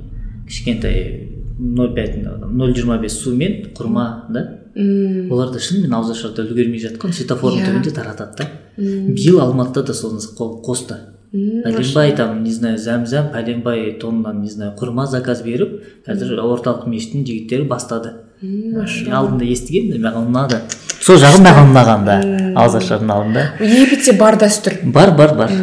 Кішкентай 0.47 1.29
нөл 1.57 1.95
пять 1.95 2.19
нөл 2.19 2.75
жиырма 2.75 2.99
бес 3.01 3.15
сумен 3.23 3.71
құрма 3.77 4.25
да? 4.29 4.47
Оларды 4.75 5.59
шынымен 5.59 5.93
ауызашарда 5.97 6.45
үлгермей 6.45 6.81
жатқан 6.83 7.13
светофордың 7.15 7.65
түбінде 7.67 7.93
таратады 7.95 8.43
да. 8.43 8.49
Биыл 8.77 9.41
алматыда 9.43 9.87
да 9.91 9.93
соны 9.93 10.21
қосты. 10.65 10.97
Пәленбай 11.31 12.15
там 12.15 12.43
не 12.43 12.51
знаю 12.51 12.77
зәмзәм 12.77 13.31
пәленбай 13.31 13.97
тоннадан 14.01 14.41
не 14.41 14.49
знаю 14.51 14.73
құрма 14.79 15.05
заказ 15.07 15.43
беріп 15.45 15.77
қазір 16.07 16.39
орталық 16.43 16.87
мешіттің 16.91 17.23
жігіттері 17.27 17.67
бастады. 17.71 18.15
Алдында 18.41 19.47
естігенмін 19.47 20.03
маған 20.07 20.31
ұнады. 20.31 20.63
Сол 20.99 21.19
жағы 21.21 21.43
маған 21.45 21.71
ұнаған 21.71 22.07
да. 22.07 22.17
Ауызашардың 22.55 23.11
алдында. 23.15 23.45
Египетте 23.59 24.13
бар 24.19 24.37
дәстүр. 24.41 24.79
Бар 24.83 25.11
бар 25.17 25.35
бар. 25.37 25.53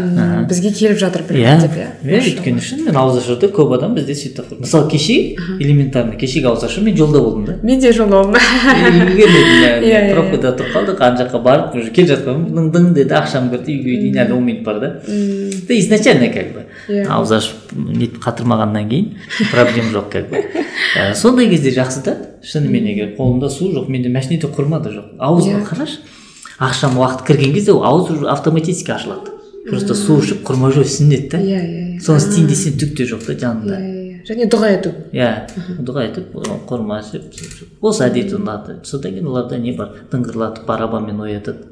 Бізге 0.49 0.73
келіп 0.73 0.99
жатыр 1.01 1.25
иә. 1.35 1.57
иә 2.05 2.21
өйткені 2.23 2.63
шынымен 2.65 2.97
ауызашарда 2.97 3.51
көп 3.53 3.75
адам 3.77 3.95
бізде 3.97 4.15
светофор 4.17 4.61
мысалы 4.63 4.89
кеше 4.91 5.37
элементарно 5.61 6.17
кешегі 6.17 6.49
ауызашар 6.49 6.85
мен 6.85 6.97
жолда 6.97 7.21
болдым 7.21 7.45
да. 7.45 7.57
Мен 7.63 7.81
де 7.81 7.93
жолда 7.93 8.23
болдым. 8.23 8.41
Үлгермедім 9.03 10.09
пробкада 10.15 10.55
тұрып 10.57 10.73
қалдық 10.77 11.03
ана 11.05 11.21
жаққа 11.23 11.43
барып 11.43 11.77
уже 11.77 11.93
келе 11.93 12.15
жатқанмын. 12.15 12.49
Дың 12.57 12.71
дың 12.73 12.89
деді 12.97 13.17
ақшам 13.19 13.51
кірді 13.53 13.77
үйге 13.77 13.99
дейін 14.05 14.21
әлі 14.25 14.39
он 14.39 14.45
минут 14.47 14.65
бар 14.65 14.81
да. 14.81 14.91
Да 15.05 15.79
изначально 15.79 16.33
как 16.33 16.53
бы. 16.55 16.67
Ауыз 17.09 17.33
ашып 17.39 17.75
нетіп 17.77 18.23
қатырмағаннан 18.25 18.89
кейін 18.89 19.11
проблема 19.53 19.93
жоқ 19.99 20.11
как 20.13 20.31
бы. 20.31 20.45
Сондай 21.15 21.51
кезде 21.51 21.75
жақсы 21.77 22.05
да. 22.05 22.17
Шынымен 22.43 22.87
егер 22.89 23.15
қолымда 23.19 23.51
су 23.51 23.73
жоқ 23.75 23.91
менде 23.91 24.09
машинеде 24.09 24.49
құрма 24.49 24.81
да 24.83 24.95
жоқ. 24.95 25.13
Ауызға 25.19 25.65
қарашы. 25.69 26.01
Ақшам 26.59 26.99
уақыт 26.99 27.27
кірген 27.27 27.55
кезде 27.55 27.73
ауыз 27.73 28.11
уже 28.11 28.29
автоматически 28.29 28.91
ашылады. 28.91 29.31
Просто 29.69 29.95
су 29.95 30.19
ішіп 30.23 30.43
құрма 30.49 30.73
жеу 30.73 30.85
сүннет 30.85 31.29
та 31.31 31.39
иә 31.39 31.61
иә 31.61 32.01
соны 32.03 32.23
істейін 32.23 32.49
десең 32.49 32.79
түк 32.81 32.95
те 32.97 33.07
жоқ 33.11 33.27
та 33.27 33.37
жанында. 33.39 33.79
Және 34.29 34.49
дұға 34.51 34.71
ету. 34.75 34.93
Иә 35.13 35.49
дұға 35.79 36.07
етіп 36.09 36.35
құрма 36.69 37.01
ішіп 37.05 37.85
осы 37.85 38.07
әдет 38.09 38.35
ұнады. 38.37 38.79
Содан 38.85 39.15
кейін 39.15 39.29
оларда 39.29 39.59
не 39.59 39.73
бар? 39.77 39.95
Дыңғырлатып 40.13 40.67
барабанмен 40.67 41.21
оятады. 41.21 41.69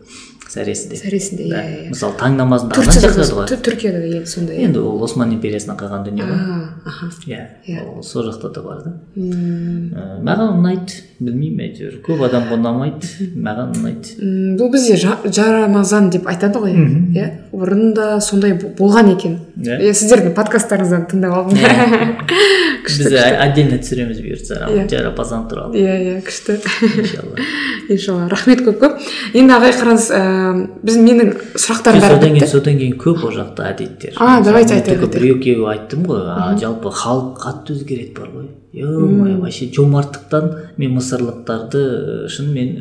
Сәресіде 0.51 0.99
сәресінде 1.01 1.49
иә 1.49 1.63
иә 1.67 1.89
мысалы 1.91 2.17
таң 2.21 2.37
намазын 2.39 2.71
да 2.71 2.79
ағынан 2.81 3.01
шақырады 3.03 3.37
ғой 3.39 3.59
түркияда 3.67 4.03
да 4.03 4.11
енді 4.21 4.31
сондай 4.31 4.63
енді 4.67 4.83
ол 4.87 5.03
осман 5.05 5.33
империясынан 5.35 5.79
қалған 5.81 6.05
дүние 6.07 6.27
ғой. 6.29 6.39
Аха 6.87 7.11
иә 7.27 7.83
ол 7.83 8.03
сол 8.07 8.29
жақта 8.29 8.53
да 8.55 8.63
бар 8.63 8.83
да. 8.85 8.93
Маған 9.17 10.61
ұнайды 10.61 11.03
білмеймін 11.19 11.65
әйтеуір. 11.67 11.99
Көп 12.07 12.23
адамға 12.29 12.59
ұнамайды 12.61 13.31
маған 13.35 13.75
ұнайды. 13.81 14.17
Бұл 14.61 14.71
бізде 14.75 14.99
жарамазан 15.01 16.11
деп 16.15 16.29
айтады 16.31 16.63
ғой. 16.63 16.77
Иә 17.17 17.29
бұрында 17.53 18.21
сондай 18.21 18.55
болған 18.55 19.15
екен. 19.17 19.39
Иә. 19.57 19.93
Сіздердің 19.97 20.35
подкасттарыңыздан 20.37 21.09
тыңдап 21.11 21.33
алдым. 21.41 21.59
біз 22.87 23.17
отдельно 23.17 23.81
түсіреміз 23.83 24.23
бұйыртса 24.25 24.61
жарапазан 24.91 25.49
туралы 25.51 25.77
иә 25.81 25.97
иә 26.01 26.17
күшті 26.27 26.59
иншалла 26.87 27.47
иншалла 27.89 28.29
рахмет 28.33 28.63
көп 28.67 28.81
көп 28.83 29.09
енді 29.35 29.57
ағай 29.59 29.75
қараңыз 29.77 30.11
ііі 30.17 30.67
біз 30.87 31.01
менің 31.03 31.33
сұрақтарым 31.59 32.03
бәрі 32.05 32.17
содан 32.17 32.37
кейін 32.37 32.51
содан 32.51 32.79
кейін 32.81 32.97
көп 33.01 33.25
ол 33.27 33.33
жақта 33.37 33.71
әдеттер. 33.71 34.15
А, 34.17 34.43
давайте 34.43 34.75
айта 34.75 34.91
мен 34.91 35.01
только 35.01 35.13
кетейік. 35.13 35.23
бір 35.23 35.37
екеу 35.37 35.67
айттым 35.71 36.05
ғой 36.09 36.59
жалпы 36.61 36.93
халық 36.93 37.41
қатты 37.43 37.77
өзгереді 37.77 38.13
бар 38.17 38.31
ғой. 38.35 38.49
Е 38.73 38.85
вообще 38.85 39.71
жомарттықтан 39.73 40.53
мен 40.77 40.95
мысырлықтарды 40.99 42.29
шынымен 42.29 42.81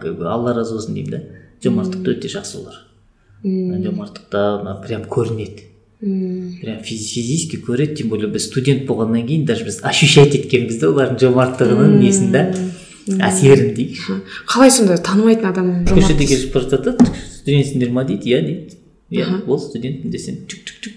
как 0.00 0.16
бы 0.18 0.28
алла 0.28 0.54
разы 0.54 0.74
болсын 0.74 0.94
деймін 0.94 1.10
да. 1.10 1.22
Жомарттықта 1.62 2.16
өте 2.16 2.32
жақсы 2.32 2.62
олар 2.62 2.80
жомарттықта 3.44 4.80
прям 4.86 5.06
көрінеді. 5.08 5.71
Мм. 6.02 6.58
Прям 6.60 6.78
физи- 6.82 7.14
физически 7.14 7.56
көреді 7.62 7.94
тем 7.96 8.08
более 8.08 8.28
біз 8.28 8.46
студент 8.50 8.86
болғаннан 8.86 9.26
кейін 9.26 9.44
даже 9.46 9.64
біз 9.64 9.80
ощущать 9.84 10.34
еткенбіз 10.34 10.78
да 10.80 10.86
олардың 10.90 11.18
жомарттығының 11.22 11.98
несін 12.02 12.32
да. 12.32 12.42
Әсерін 13.08 13.74
дейікші 13.74 14.18
қалай 14.46 14.70
сонда 14.70 14.96
танымайтын 14.98 15.48
адам 15.50 15.70
көшеде 15.86 16.26
келе 16.26 16.50
бара 16.54 16.68
жатады 16.70 16.96
студентсіңдер 17.42 17.90
ма? 17.90 18.04
дейді. 18.04 18.30
Иә 18.30 18.42
дейді. 18.46 18.76
Иә 19.10 19.46
ол 19.46 19.58
студентпін 19.58 20.10
десем 20.10 20.42
чүк 20.46 20.62
чүк 20.66 20.78
чүк 20.82 20.92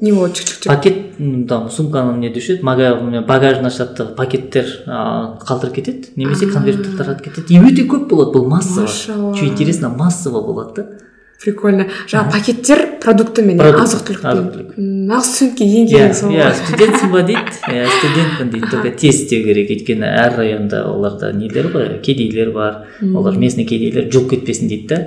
не 0.00 0.12
болды 0.12 0.38
чүк 0.38 0.62
чүк 0.62 0.68
пакет 0.68 1.16
там 1.48 1.70
сумканы 1.70 2.18
не 2.18 2.30
деуші 2.30 2.58
еді 2.58 3.22
багажын 3.26 3.66
ашады 3.66 3.96
да 3.98 4.04
пакеттер 4.14 4.66
а, 4.86 5.38
қалдырып 5.42 5.74
кетеді. 5.74 6.08
Немесе 6.16 6.46
конверттер 6.46 6.96
таратып 6.98 7.24
кетеді. 7.30 7.54
И 7.54 7.58
өте 7.58 7.86
көп 7.86 8.08
болады 8.08 8.38
бұл 8.38 8.46
массово. 8.48 8.86
Что 8.86 9.44
интересно 9.44 9.88
массово 9.88 10.42
болады 10.42 10.74
да. 10.76 11.07
Прикольно. 11.42 11.86
Жаңағы 12.10 12.32
пакеттер 12.32 12.84
продуктымен 13.02 13.60
Продукт, 13.60 13.84
азық 13.84 14.04
түлікпен 14.08 14.88
нағыз 15.08 15.28
студентке 15.32 15.66
ең 15.68 15.86
иә 15.86 15.92
керегі 15.92 16.16
сол 16.18 16.32
иә 16.34 16.48
ғой. 16.48 16.56
студентсің 16.62 17.12
ба 17.12 17.22
дейді? 17.28 17.54
Иә 17.72 17.86
студентпін 17.94 18.50
дейді. 18.52 18.70
Только 18.72 18.90
тез 18.90 19.22
істеу 19.22 19.44
керек. 19.46 19.70
Өйткені 19.72 20.08
әр 20.08 20.36
районда 20.36 20.82
оларда 20.90 21.32
нелер 21.32 21.70
ғой? 21.72 21.88
Кедейлер 22.02 22.50
бар. 22.52 22.82
Олар 23.14 23.38
местный 23.38 23.64
кедейлер 23.68 24.10
жұлып 24.12 24.34
кетпесін 24.34 24.68
дейді 24.68 24.88
да. 24.90 25.00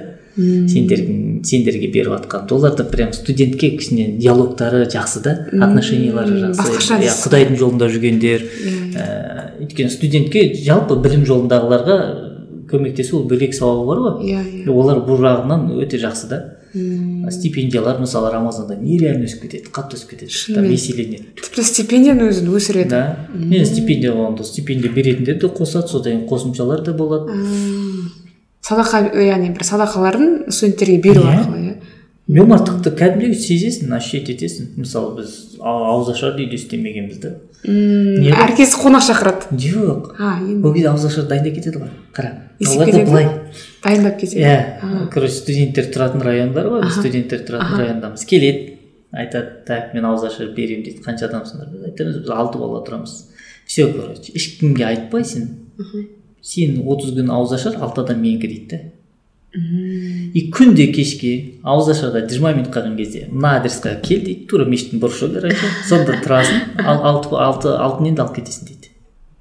Сендер 0.72 1.04
сендерге 1.44 1.92
беріп 1.92 2.14
жатқан 2.16 2.48
оларда 2.56 2.86
прям 2.88 3.12
студентке 3.14 3.74
кішкене 3.76 4.16
диалогтары 4.16 4.86
жақсы 4.88 5.22
да 5.26 5.34
отношениялары 5.52 6.38
жақсы. 6.48 6.62
Басқаша 6.62 7.02
иә 7.04 7.16
құдайдың 7.26 7.60
жолында 7.60 7.90
жүргендер. 7.92 8.46
Иә, 8.48 8.72
ііі 8.96 9.66
өйткені 9.68 9.92
студентке 9.92 10.46
жалпы 10.56 10.96
білім 11.04 11.28
жолындағыларға 11.28 11.98
көмектесу 12.72 13.20
ол 13.20 13.28
бөлек 13.30 13.54
сауабы 13.54 13.86
бар 13.88 14.00
ғой. 14.06 14.26
Иә 14.32 14.42
иә. 14.64 14.70
Олар 14.72 15.00
бұл 15.06 15.20
жағынан 15.22 15.70
өте 15.84 15.98
жақсы 16.02 16.28
да. 16.30 16.42
М, 16.74 17.28
стипендиялар 17.32 17.98
мысалы 18.00 18.30
рамазанда 18.32 18.78
нереально 18.80 19.26
өсіп 19.28 19.42
кетеді 19.44 19.72
қатты 19.76 19.98
өсіп 20.00 20.14
кетеді 20.14 20.56
там 20.56 20.64
еселенеді 20.72 21.26
тіпті 21.42 21.66
стипендияның 21.68 22.30
өзін 22.32 22.48
өсіреді. 22.56 22.90
Да. 22.90 23.18
Мен 23.36 23.66
стипендия 23.68 24.14
болғанда 24.16 24.46
стипендия 24.48 24.92
беретіндер 24.92 25.36
де 25.42 25.48
қосады 25.52 25.88
содан 25.92 26.14
кейін 26.22 26.28
қосымшалар 26.32 26.82
да 26.86 26.94
болады. 26.94 27.36
Садақа 28.62 29.02
яғни 29.20 29.50
бір 29.56 29.66
садақаларын 29.68 30.52
студенттерге 30.54 30.98
беру 31.02 31.24
Иә. 31.26 31.32
арқылы 31.34 31.60
иә. 31.66 31.76
Жомарттықты 32.32 32.94
кәдімгідей 32.96 33.36
сезесің 33.36 33.92
ощущать 33.96 34.30
етесің. 34.32 34.74
Мысалы 34.80 35.18
біз 35.20 35.36
ауызашарды 35.60 36.46
үйде 36.46 36.58
істемегенбіз 36.60 37.20
да 37.24 37.34
әркез 37.68 38.74
қонақ 38.80 39.04
шақырады. 39.06 39.52
Жоқ. 39.54 40.14
Ол 40.18 40.74
кезде 40.74 40.90
ауызашар 40.90 41.28
дайындап 41.30 41.58
кетеді 41.58 41.82
ғой. 41.84 41.92
Қара 42.16 42.32
олар 42.66 42.92
да 42.92 43.04
былай. 43.06 43.28
Дайындап 43.84 44.20
кетеді. 44.20 44.42
Иә. 44.42 45.10
Короче 45.14 45.36
студенттер 45.36 45.92
тұратын 45.94 46.24
район 46.26 46.54
бар 46.56 46.72
ғой 46.72 46.88
студенттер 46.96 47.44
тұратын 47.50 47.84
райондамыз 47.84 48.26
келеді 48.26 48.78
айтады 49.12 49.66
так 49.68 49.94
мен 49.94 50.08
ауызашар 50.08 50.54
беремін 50.56 50.88
дейді. 50.88 51.04
Қанша 51.06 51.28
адамсыңдар? 51.28 51.70
Біз 51.76 51.92
айтамыз 51.92 52.22
біз 52.24 52.32
алты 52.32 52.62
бала 52.64 52.82
тұрамыз. 52.88 53.18
Все 53.68 53.92
короче 53.92 54.34
ешкімге 54.34 54.88
айтпайсың. 54.88 55.52
Сен 56.42 56.82
отыз 56.88 57.14
күн 57.14 57.30
ауызашар 57.30 57.78
алты 57.78 58.02
адам 58.02 58.24
менікі 58.24 58.48
дейді 58.48 58.68
да 58.72 58.80
и 59.54 60.46
күнде 60.56 60.88
кешке 60.96 61.32
ауызашарда 61.64 62.24
жиырма 62.30 62.54
минут 62.56 62.72
қалған 62.72 62.96
кезде 62.96 63.26
мына 63.32 63.58
адресқа 63.60 63.98
кел 64.00 64.22
дейді. 64.24 64.46
Тура 64.48 64.64
мешіттің 64.70 65.02
бұрышы 65.04 65.28
сонда 65.90 66.22
тұрасың. 66.24 66.62
Ал 66.86 67.04
алты 67.12 67.36
алты 67.36 67.76
алтын 67.76 68.14
енді 68.14 68.24
алып 68.24 68.38
кетесің 68.40 68.70
дейді. 68.70 68.91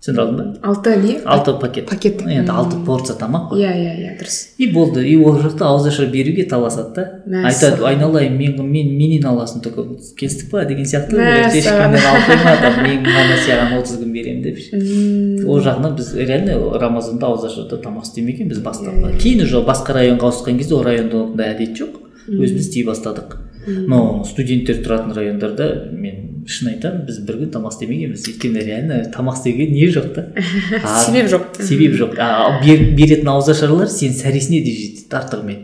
Түсіндіре 0.01 0.23
алдың 0.25 0.37
ба 0.39 0.69
алты 0.71 0.97
не 0.97 1.15
алты 1.29 1.53
пакет. 1.61 1.89
Пакет. 1.91 2.23
енді 2.25 2.53
алты 2.53 2.77
порция 2.87 3.17
тамақ 3.21 3.51
қой. 3.51 3.61
Иә 3.61 3.73
иә 3.77 3.93
иә 4.01 4.13
дұрыс. 4.21 4.37
И 4.57 4.67
болды. 4.73 5.05
И 5.07 5.17
ол 5.17 5.37
жақта 5.37 5.67
ауызашар 5.69 6.07
беруге 6.07 6.45
таласады 6.49 6.95
да. 7.27 7.43
Айтады 7.45 7.85
айналайын 7.85 8.37
мен 8.37 8.57
мен 8.65 8.97
менен 8.97 9.27
аласың 9.29 9.61
только 9.61 9.85
келістік 10.17 10.51
па 10.51 10.65
деген 10.65 10.89
сияқты. 10.89 11.21
Мәссаған. 11.21 11.53
ешкімнен 11.61 12.09
алып 12.13 12.25
қойма 12.31 12.57
там 12.63 12.81
мен 12.83 13.05
ғана 13.05 13.37
саған 13.45 13.77
отыз 13.77 14.01
күн 14.01 14.13
беремін 14.17 14.43
деп 14.43 15.47
ол 15.47 15.61
жағынан 15.61 15.97
біз 16.01 16.15
реально 16.17 16.57
рамазанда 16.81 17.27
ауызашарда 17.27 17.77
тамақ 17.85 18.09
істемегенбіз 18.09 18.65
бастапқы. 18.65 19.19
Кейін 19.21 19.45
уже 19.45 19.61
басқа 19.61 20.01
районға 20.01 20.33
ауысқан 20.33 20.57
кезде 20.57 20.75
ол 20.75 20.83
районда 20.83 21.27
ондай 21.27 21.53
әдет 21.53 21.77
жоқ. 21.77 22.01
Өзіміз 22.31 22.69
істей 22.69 22.89
бастадық. 22.89 23.50
Но 23.67 24.25
студенттер 24.25 24.81
тұратын 24.85 25.13
райондарда 25.17 25.67
мен 25.93 26.27
шын 26.51 26.71
айтамын 26.73 27.03
біз 27.07 27.19
бір 27.29 27.37
күн 27.43 27.51
тамақ 27.55 27.75
істемегенбіз 27.75 28.25
өйткені 28.31 28.63
реально 28.65 29.01
тамақ 29.13 29.37
істеуге 29.39 29.67
не 29.71 29.87
жоқ 29.93 30.09
та? 30.17 30.25
Себеп 31.05 31.29
жоқ. 31.31 31.61
себеп 31.63 31.95
жоқ. 32.01 32.15
А, 32.19 32.61
бер- 32.65 32.89
беретін 32.97 33.29
ауызашарлар 33.35 33.91
сенің 33.93 34.17
сәресіне 34.17 34.63
де 34.65 34.73
жетеді 34.73 35.21
артығымен 35.21 35.61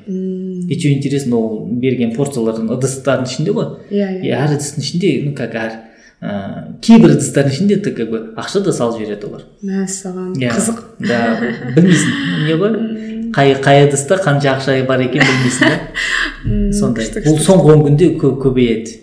и 0.68 0.78
что 0.78 0.88
интересно 0.92 1.36
ол 1.40 1.66
берген 1.80 2.12
порциялардың 2.16 2.68
ыдыстардың 2.76 3.26
ішінде 3.30 3.52
ғой. 3.56 3.66
Иә 3.90 4.08
иә. 4.20 4.36
Әр 4.44 4.56
ыдыстың 4.58 4.82
ішінде 4.82 5.10
ну 5.24 5.34
как 5.38 5.54
әр 5.54 5.72
ыыы 6.20 6.80
кейбір 6.82 7.12
ыдыстардың 7.16 7.52
ішінде 7.54 7.76
ты 7.84 7.92
как 7.96 8.10
бы 8.10 8.20
ақша 8.36 8.60
да 8.66 8.72
салып 8.72 8.98
жібереді 9.00 9.28
олар. 9.30 9.42
Мәссаған. 9.62 10.32
Иә. 10.40 10.50
қызық. 10.52 10.80
да 11.00 11.18
білмейсің 11.76 12.46
не 12.46 12.56
ғой? 12.60 12.76
Қай 13.36 13.54
қай 13.60 13.84
ыдыста 13.86 14.16
қанша 14.24 14.56
ақша 14.56 14.76
бар 14.88 15.02
екенін 15.04 15.28
білмейсің 15.28 15.68
да? 15.68 15.78
Сондай. 16.78 17.08
бұл 17.26 17.36
соңғы 17.44 17.74
он 17.76 17.82
күнде 17.84 18.08
кө- 18.20 18.36
көбейеді. 18.40 18.94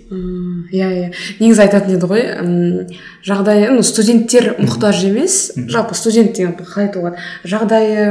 Иә 0.74 0.88
иә. 0.90 1.10
Негізі 1.40 1.62
айтатын 1.68 1.94
еді 2.00 2.08
ғой 2.10 2.24
м, 2.42 2.88
жағдайы 3.28 3.70
ну 3.76 3.84
студенттер 3.86 4.56
мұқтаж 4.58 5.04
емес. 5.06 5.36
Жалпы 5.70 5.94
студент 5.98 6.34
деген 6.34 6.56
қалай 6.58 6.88
айтуға. 6.88 7.14
Болады 7.14 7.52
жағдайы 7.54 8.08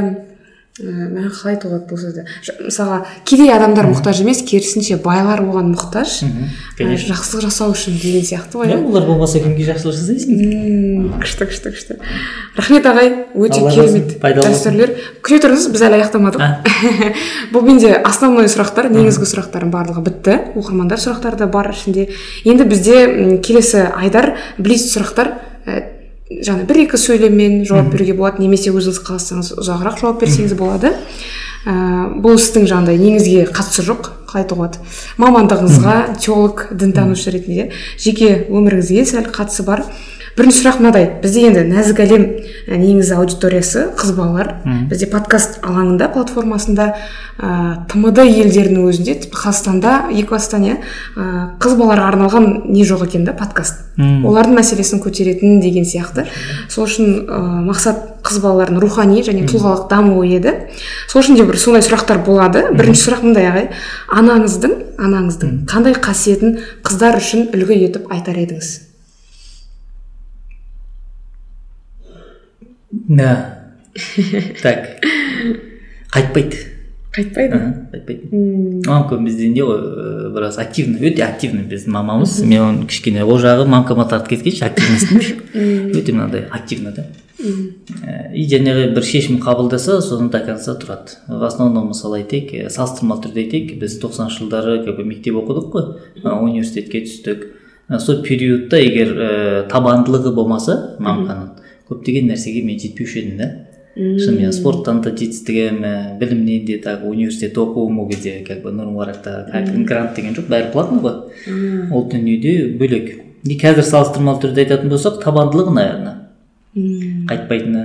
ііі 0.73 0.89
мә, 0.89 1.27
қалай 1.29 1.53
айтуға 1.53 1.77
болады 1.77 1.85
бұл 1.91 1.99
сөзді 2.01 2.23
мысалға 2.65 2.95
кедей 3.29 3.51
адамдар 3.53 3.85
мұқтаж 3.91 4.23
емес 4.23 4.39
керісінше 4.41 4.95
байлар 5.03 5.43
оған 5.45 5.67
мұқтаж. 5.75 6.15
Конечно. 6.79 7.13
ә, 7.13 7.13
жақсылық 7.13 7.43
жасау 7.45 7.75
үшін 7.75 7.99
деген 8.01 8.25
сияқты 8.25 8.57
ғой. 8.57 8.71
Иә 8.73 8.79
олар 8.81 9.05
болмаса 9.05 9.37
кімге 9.43 9.67
жақсылық 9.67 9.93
жасайсың 9.99 11.13
күшті 11.21 11.47
күшті 11.51 11.73
күшті. 11.75 11.99
Рахмет 12.57 12.89
ағай 12.89 13.13
өте 13.37 13.61
керемет 13.69 14.17
дәстүрлер 14.17 14.97
күте 15.21 15.43
тұрыңыз 15.45 15.69
біз 15.77 15.85
әлі 15.85 16.01
аяқтамадық. 16.01 16.41
Бұл 17.53 17.69
менде 17.69 17.93
основной 18.01 18.49
сұрақтар 18.49 18.89
негізгі 18.89 19.29
сұрақтарым 19.29 19.69
барлығы 19.69 20.07
бітті. 20.09 20.39
Оқырмандар 20.57 20.97
сұрақтары 20.97 21.37
да 21.37 21.51
бар 21.53 21.69
ішінде. 21.69 22.09
Енді 22.49 22.65
бізде 22.65 23.37
келесі 23.45 23.91
айдар 23.93 24.33
блиц 24.57 24.89
сұрақтар. 24.89 25.35
Ә, 25.69 25.92
жаңа 26.45 26.65
бір 26.69 26.83
екі 26.85 26.99
сөйлеммен 26.99 27.61
жауап 27.67 27.91
беруге 27.93 28.15
болады 28.17 28.43
немесе 28.43 28.73
өзіңіз 28.73 28.99
қаласаңыз 29.05 29.53
ұзағырақ 29.61 29.99
жауап 30.01 30.21
берсеңіз 30.23 30.55
болады. 30.57 30.95
Ә, 31.63 31.73
бұл 32.23 32.39
істің 32.39 32.67
жаңағыдай 32.71 32.99
неңізге 32.99 33.45
қатысы 33.53 33.85
жоқ. 33.87 34.11
Қалай 34.33 34.47
айтуға 34.47 34.63
болады. 34.63 34.81
Мамандығыңызға 35.21 35.95
теолог 36.17 36.67
дінтанушы 36.73 37.31
ретінде 37.35 37.69
жеке 38.01 38.47
өміріңізге 38.49 39.05
сәл 39.05 39.29
қатысы 39.29 39.65
бар. 39.67 39.85
Бірінші 40.33 40.63
сұрақ 40.63 40.79
мынадай. 40.81 41.05
Бізде 41.21 41.43
енді 41.45 41.61
нәзік 41.69 41.99
әлем 42.01 42.23
ә, 42.65 42.77
негізі 42.81 43.19
аудиториясы 43.19 43.83
қыз 43.93 44.15
балалар. 44.17 44.55
Бізде 44.89 45.05
подкаст 45.11 45.59
алаңында 45.61 46.07
платформасында 46.15 46.87
ә, 47.37 47.85
тмд 47.91 48.23
елдерінің 48.25 48.87
өзінде 48.89 49.13
тіпті 49.27 49.37
қазақстанда 49.37 49.93
екібастан 50.09 50.65
иә 50.65 50.79
ә, 50.81 51.27
қыз 51.61 51.77
балаларға 51.77 52.09
арналған 52.15 52.49
не 52.73 52.81
жоқ 52.81 53.05
екен 53.11 53.29
да 53.29 53.37
подкаст. 53.37 53.85
Мм. 53.93 54.25
олардың 54.25 54.57
мәселесін 54.57 55.03
көтеретін 55.03 55.59
деген 55.61 55.85
сияқты. 55.85 56.25
Сол 56.65 56.87
үшін 56.87 57.27
ә, 57.29 57.41
мақсат 57.67 57.99
қыз 58.25 58.39
балалардың 58.41 58.79
рухани 58.81 59.21
және 59.21 59.43
тұлғалық 59.45 59.85
дамуы 59.91 60.25
еді. 60.33 60.53
Сол 61.11 61.21
үшін 61.21 61.37
де 61.37 61.45
бір 61.45 61.59
сондай 61.61 61.85
сұрақтар 61.85 62.23
болады. 62.25 62.71
Бірінші 62.73 63.05
сұрақ 63.05 63.21
мындай 63.27 63.51
ағай. 63.51 63.67
Анаңыздың 64.23 64.73
анаңыздың 65.03 65.55
қандай 65.67 65.95
қасиетін 65.99 66.59
қыздар 66.87 67.19
үшін 67.19 67.49
үлгі 67.55 67.79
етіп 67.89 68.11
айтар 68.13 68.39
едіңіз? 68.39 68.69
Да 73.09 73.33
так. 74.61 75.03
Қайтпайды. 76.13 76.57
Қайтпайды? 77.13 77.57
Қайтпайды. 77.91 78.29
Мамка 78.87 79.17
бізде 79.21 79.49
не 79.49 79.61
ғой 79.65 79.81
ыыы, 79.81 80.29
біраз 80.33 80.57
активный 80.61 81.09
өте 81.09 81.25
активный 81.25 81.65
біздің 81.69 81.93
мамамыз. 81.93 82.39
Мен 82.45 82.63
оны 82.63 82.87
кішкене 82.89 83.25
ол 83.25 83.41
жағы 83.41 83.67
мамкама 83.69 84.07
тартып 84.09 84.35
кеткенше 84.37 84.65
активность. 84.65 85.35
Өте 85.97 86.13
мынандай 86.13 86.47
активно 86.49 86.93
да. 86.93 87.05
И 87.43 88.45
жаңағы 88.47 88.93
бір 88.95 89.05
шешім 89.05 89.39
қабылдаса 89.43 89.99
соны 90.01 90.29
до 90.31 90.39
конца 90.45 90.75
тұрады. 90.79 91.17
В 91.27 91.43
основном 91.43 91.89
мысалы 91.91 92.21
айтайық 92.21 92.53
ә, 92.55 92.69
салыстырмалы 92.71 93.25
түрде 93.25 93.43
айтайық 93.43 93.75
біз 93.81 93.97
тоқсаныншы 94.03 94.43
жылдары 94.43 94.77
как 94.85 94.97
бы 94.97 95.03
мектеп 95.03 95.35
оқыдық 95.41 95.67
қой 95.73 95.89
университетке 96.23 97.03
түстік. 97.03 97.45
Сол 97.99 98.23
периодта 98.23 98.79
егер 98.79 99.11
ә, 99.11 99.67
табандылығы 99.71 100.33
болмаса 100.33 100.95
мамканың 101.03 101.51
көптеген 101.91 102.31
нәрсеге 102.31 102.63
мен 102.63 102.79
жетпеуші 102.79 103.19
едім 103.19 103.37
да. 103.41 103.51
Шынымен 103.93 104.55
спорттан 104.55 105.03
да 105.03 105.11
жетістігім 105.11 105.83
білімнен 106.21 106.65
де 106.65 106.79
так 106.81 107.03
университетте 107.05 107.59
оқуым 107.61 107.99
ол 108.01 108.09
кезде 108.09 108.39
как 108.47 108.63
бы 108.63 108.71
нұрмұбаракта 108.71 109.51
грант 109.83 110.15
деген 110.15 110.33
жоқ 110.33 110.49
бәрі 110.49 110.71
платный 110.73 111.03
ғой. 111.03 111.91
Ол 111.91 112.09
дүниеде 112.09 112.73
бөлек. 112.79 113.19
И 113.43 113.59
қазір 113.59 113.83
салыстырмалы 113.83 114.39
түрде 114.39 114.63
айтатын 114.63 114.89
болсақ 114.89 115.19
табандылығы 115.21 115.75
наверное 115.75 116.22
қайтпайтыны 116.75 117.83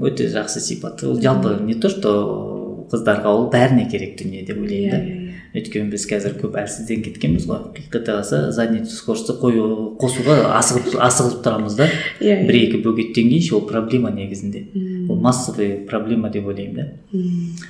өте 0.00 0.28
жақсы 0.30 0.60
сипат. 0.60 1.02
Ол 1.04 1.20
жалпы 1.20 1.58
не 1.64 1.74
то 1.74 1.88
что 1.88 2.86
қыздарға 2.90 3.32
ол 3.32 3.48
бәріне 3.50 3.88
керек 3.90 4.18
дүние 4.18 4.44
деп 4.46 4.58
ойлаймын 4.60 4.90
да. 4.90 5.26
Өйткені 5.50 5.90
біз 5.90 6.04
қазір 6.06 6.36
көп 6.38 6.54
әлсізденіп 6.60 7.08
кеткенбіз 7.08 7.46
ғой. 7.50 7.80
Қалса 7.90 8.52
задний 8.54 8.84
скоростьті 8.86 9.34
қою 9.40 9.96
қосуға 9.98 10.36
асығып 10.58 10.94
асығып 11.02 11.40
тұрамыз 11.42 11.74
да. 11.78 11.88
Иә 12.22 12.44
бір 12.46 12.58
екі 12.60 12.82
бөгеттен 12.84 13.30
кейін 13.32 13.42
ше 13.42 13.56
ол 13.58 13.64
проблема 13.66 14.12
негізінде. 14.14 14.66
Ол 15.08 15.18
массовый 15.18 15.80
проблема 15.90 16.30
деп 16.30 16.46
ойлаймын 16.46 16.76
да. 16.76 16.86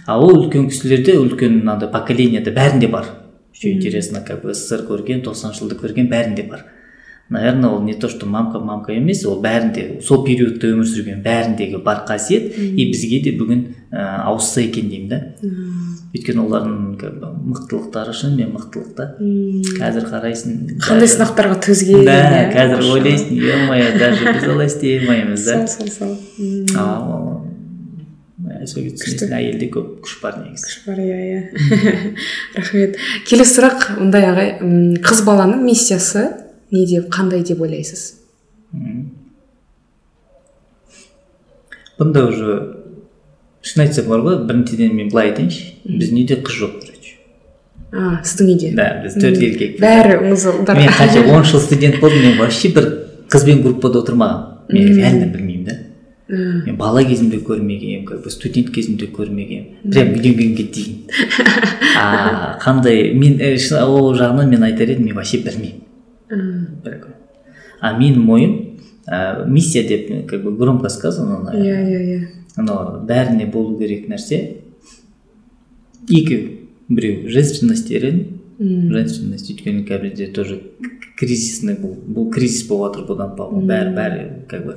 А 0.06 0.18
ол 0.20 0.42
үлкен 0.42 0.68
кісілерде 0.68 1.16
үлкен 1.20 1.62
мынандай 1.62 1.88
поколениеде 1.88 2.52
бәрінде 2.52 2.88
бар. 2.88 3.08
Что 3.52 3.68
интересно 3.68 4.20
как 4.26 4.42
бы 4.44 4.54
ссср 4.54 4.84
көрген 4.88 5.24
тоқсаныншы 5.24 5.64
жылды 5.64 5.80
көрген 5.80 6.08
бәрінде 6.08 6.44
бар. 6.48 6.66
Наверное 7.30 7.70
ол 7.70 7.82
не 7.82 7.94
то 7.94 8.08
что 8.08 8.26
мамка 8.26 8.58
мамка 8.58 8.92
емес 8.92 9.24
ол 9.24 9.40
бәрінде 9.42 10.00
сол 10.02 10.24
периодта 10.26 10.66
өмір 10.74 10.86
сүрген 10.90 11.22
бәріндегі 11.22 11.82
бар 11.84 12.04
қасиет. 12.08 12.52
И 12.58 12.90
бізге 12.90 13.22
де 13.24 13.32
бүгін 13.38 13.64
ә, 13.90 14.26
ауысса 14.26 14.60
екен 14.60 14.90
деймін 14.90 15.08
да. 15.08 15.20
Өйткені 16.10 16.42
олардың 16.42 16.78
как 16.98 17.20
бы 17.22 17.30
мықтылықтары 17.52 18.12
шынымен 18.18 18.50
мықтылық 18.56 18.94
та 18.98 19.14
қазір 19.78 20.08
қарайсың 20.10 20.80
қандай 20.82 21.06
сынақтарға 21.06 21.60
төзген 21.62 22.02
да 22.08 22.16
иә, 22.18 22.48
қазір 22.50 22.82
ойлайсың 22.96 23.38
е 23.38 23.60
мое 23.68 23.92
даже 23.94 24.34
біз 24.34 24.48
олай 24.50 24.66
істей 24.66 24.98
алмаймыз 24.98 25.46
да. 25.46 25.60
Сол 25.70 25.86
сол 25.86 26.16
сол 28.66 28.90
түсінесің 28.90 29.32
әйелде 29.38 29.70
көп 29.72 30.00
күш 30.04 30.18
бар 30.22 30.40
негізі. 30.42 30.66
Күш 30.66 30.76
бар 30.88 30.98
иә 31.00 31.18
иә. 31.30 31.40
Рахмет. 32.58 32.98
Келесі 33.28 33.56
сұрақ 33.56 33.86
мындай 34.00 34.26
ағай. 34.28 34.52
Қыз 35.04 35.22
баланың 35.26 35.62
миссиясы. 35.64 36.26
Не 36.70 36.86
деп 36.86 37.10
қандай 37.12 37.42
деп 37.46 37.60
ойлайсыз? 37.60 38.20
Бұнда 41.98 42.22
уже 42.30 42.54
шын 43.66 43.84
айтсақ 43.84 44.08
бар 44.08 44.22
ғой 44.24 44.38
біріншіден 44.48 44.94
мен 44.96 45.10
былай 45.12 45.32
айтайыншы. 45.32 45.66
Біздің 45.84 46.22
үйде 46.22 46.38
қыз 46.46 46.62
жоқ 46.62 46.78
короче. 46.80 47.18
А 47.92 48.20
сіздің 48.24 48.52
үйде? 48.54 48.72
Да 48.78 48.88
біз 49.02 49.18
төрт 49.20 49.42
еркек. 49.44 49.76
Бәрі 49.82 50.16
ұлдар 50.30 50.78
мен 50.78 50.94
қанша 50.94 51.26
он 51.28 51.44
жыл 51.44 51.60
студент 51.60 52.00
болдым 52.00 52.24
мен 52.24 52.38
вообще 52.38 52.72
бір 52.72 52.88
қызбен 53.30 53.62
группада 53.66 54.00
отырмағанмын 54.04 54.72
мен 54.72 54.96
реально 54.96 55.28
білмеймін 55.34 55.64
да. 55.66 55.76
Мен 56.30 56.76
бала 56.78 57.02
кезімде 57.04 57.42
көрмегенмін 57.42 58.06
как 58.06 58.22
бы 58.24 58.30
студент 58.30 58.70
кезімде 58.72 59.10
көрмегенмін. 59.10 59.82
Прям 59.90 60.14
үйленгенге 60.14 60.70
дейін. 60.72 61.04
А 62.00 62.56
қандай 62.62 63.10
мен 63.12 63.40
э, 63.42 63.56
ол 63.82 64.14
жағынан 64.16 64.48
мен 64.48 64.62
айтар 64.64 64.88
едім 64.94 65.10
мен 65.10 65.16
вообще 65.18 65.42
білмеймін. 65.42 65.79
М, 66.30 66.66
бір 66.84 66.98
күн. 67.04 67.14
а 67.80 67.94
менің 67.98 68.28
ойым 68.30 68.52
ә, 69.06 69.46
миссия 69.48 69.86
деп 69.88 70.26
как 70.28 70.42
бы 70.44 70.56
громко 70.56 70.88
сказано 70.88 71.38
наверное. 71.42 71.84
иә 71.84 71.88
иә 71.88 72.18
иә 72.18 72.26
анау 72.56 73.00
бәріне 73.06 73.46
болу 73.46 73.78
керек 73.78 74.08
нәрсе 74.08 74.56
екеу 76.08 76.68
біреу 76.88 77.28
женственность 77.30 77.90
ерен 77.90 78.26
женственность 78.58 79.50
өйткені 79.50 79.86
қазір 79.88 80.02
бізде 80.10 80.26
тоже 80.36 80.60
кризисный 81.18 81.76
бұл 81.80 81.94
бұл 82.06 82.30
кризис 82.32 82.66
болып 82.68 82.96
жатыр 82.96 83.08
бұдан 83.08 83.36
по 83.36 83.48
бәрі 83.52 83.94
бәрі 83.96 84.26
как 84.48 84.66
бы 84.66 84.76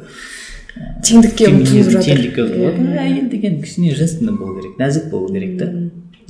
теңдікке 1.03 1.49
ұмтылып 1.51 1.89
жатыр 1.91 2.05
теңдікке 2.07 2.45
ұмтылып 2.45 2.63
жатыр. 2.63 2.87
Иә. 2.87 3.01
әйел 3.03 3.29
деген 3.29 3.59
кішкене 3.61 3.93
женственный 3.95 4.37
болу 4.37 4.55
керек 4.59 4.79
нәзік 4.79 5.09
болу 5.11 5.33
керек 5.33 5.57
та 5.59 5.67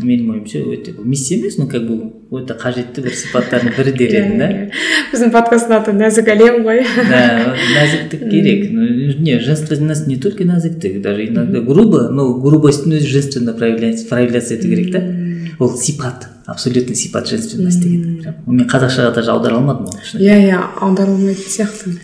менің 0.04 0.32
ойымша 0.34 0.64
өте 0.66 0.96
бұл 0.98 1.06
миссия 1.06 1.38
емес 1.38 1.58
но 1.58 1.68
как 1.68 1.86
бы 1.88 2.00
өте 2.40 2.56
қажетті 2.60 3.04
бір 3.06 3.14
сипаттардың 3.20 3.74
бірі 3.78 3.92
дер 3.98 4.14
едім 4.20 4.38
да 4.40 4.48
Иә, 4.50 4.60
иә. 4.68 4.84
біздің 5.14 5.32
подкасттың 5.36 5.76
аты 5.78 5.94
нәзік 5.98 6.30
әлем 6.34 6.62
ғой 6.66 6.84
Да, 7.10 7.54
нәзіктік 7.78 8.24
керек. 8.30 8.72
Не, 9.20 9.40
женственность 9.40 10.08
не 10.08 10.18
только 10.18 10.44
нәзіктік, 10.44 11.02
даже 11.02 11.28
иногда 11.28 11.62
грубо, 11.62 12.10
но 12.10 12.34
грубостьтің 12.40 12.98
өзі 13.00 13.08
женственно 13.08 13.54
проявляться 13.54 14.56
ету 14.56 14.68
керек 14.68 14.92
та. 14.92 15.04
Ол 15.60 15.70
сипат, 15.78 16.28
абсолютный 16.46 16.96
сипат 16.96 17.28
женственность 17.30 17.82
деген. 17.82 18.26
Мен 18.48 18.66
қазақшаға 18.68 19.14
даже 19.14 19.32
аудара 19.32 19.56
алмадым 19.56 19.86
оны. 19.94 20.02
шын 20.04 20.20
иә 20.20 20.40
иә 20.50 20.60
аударылмайтын 20.82 21.50
сияқты 21.50 22.00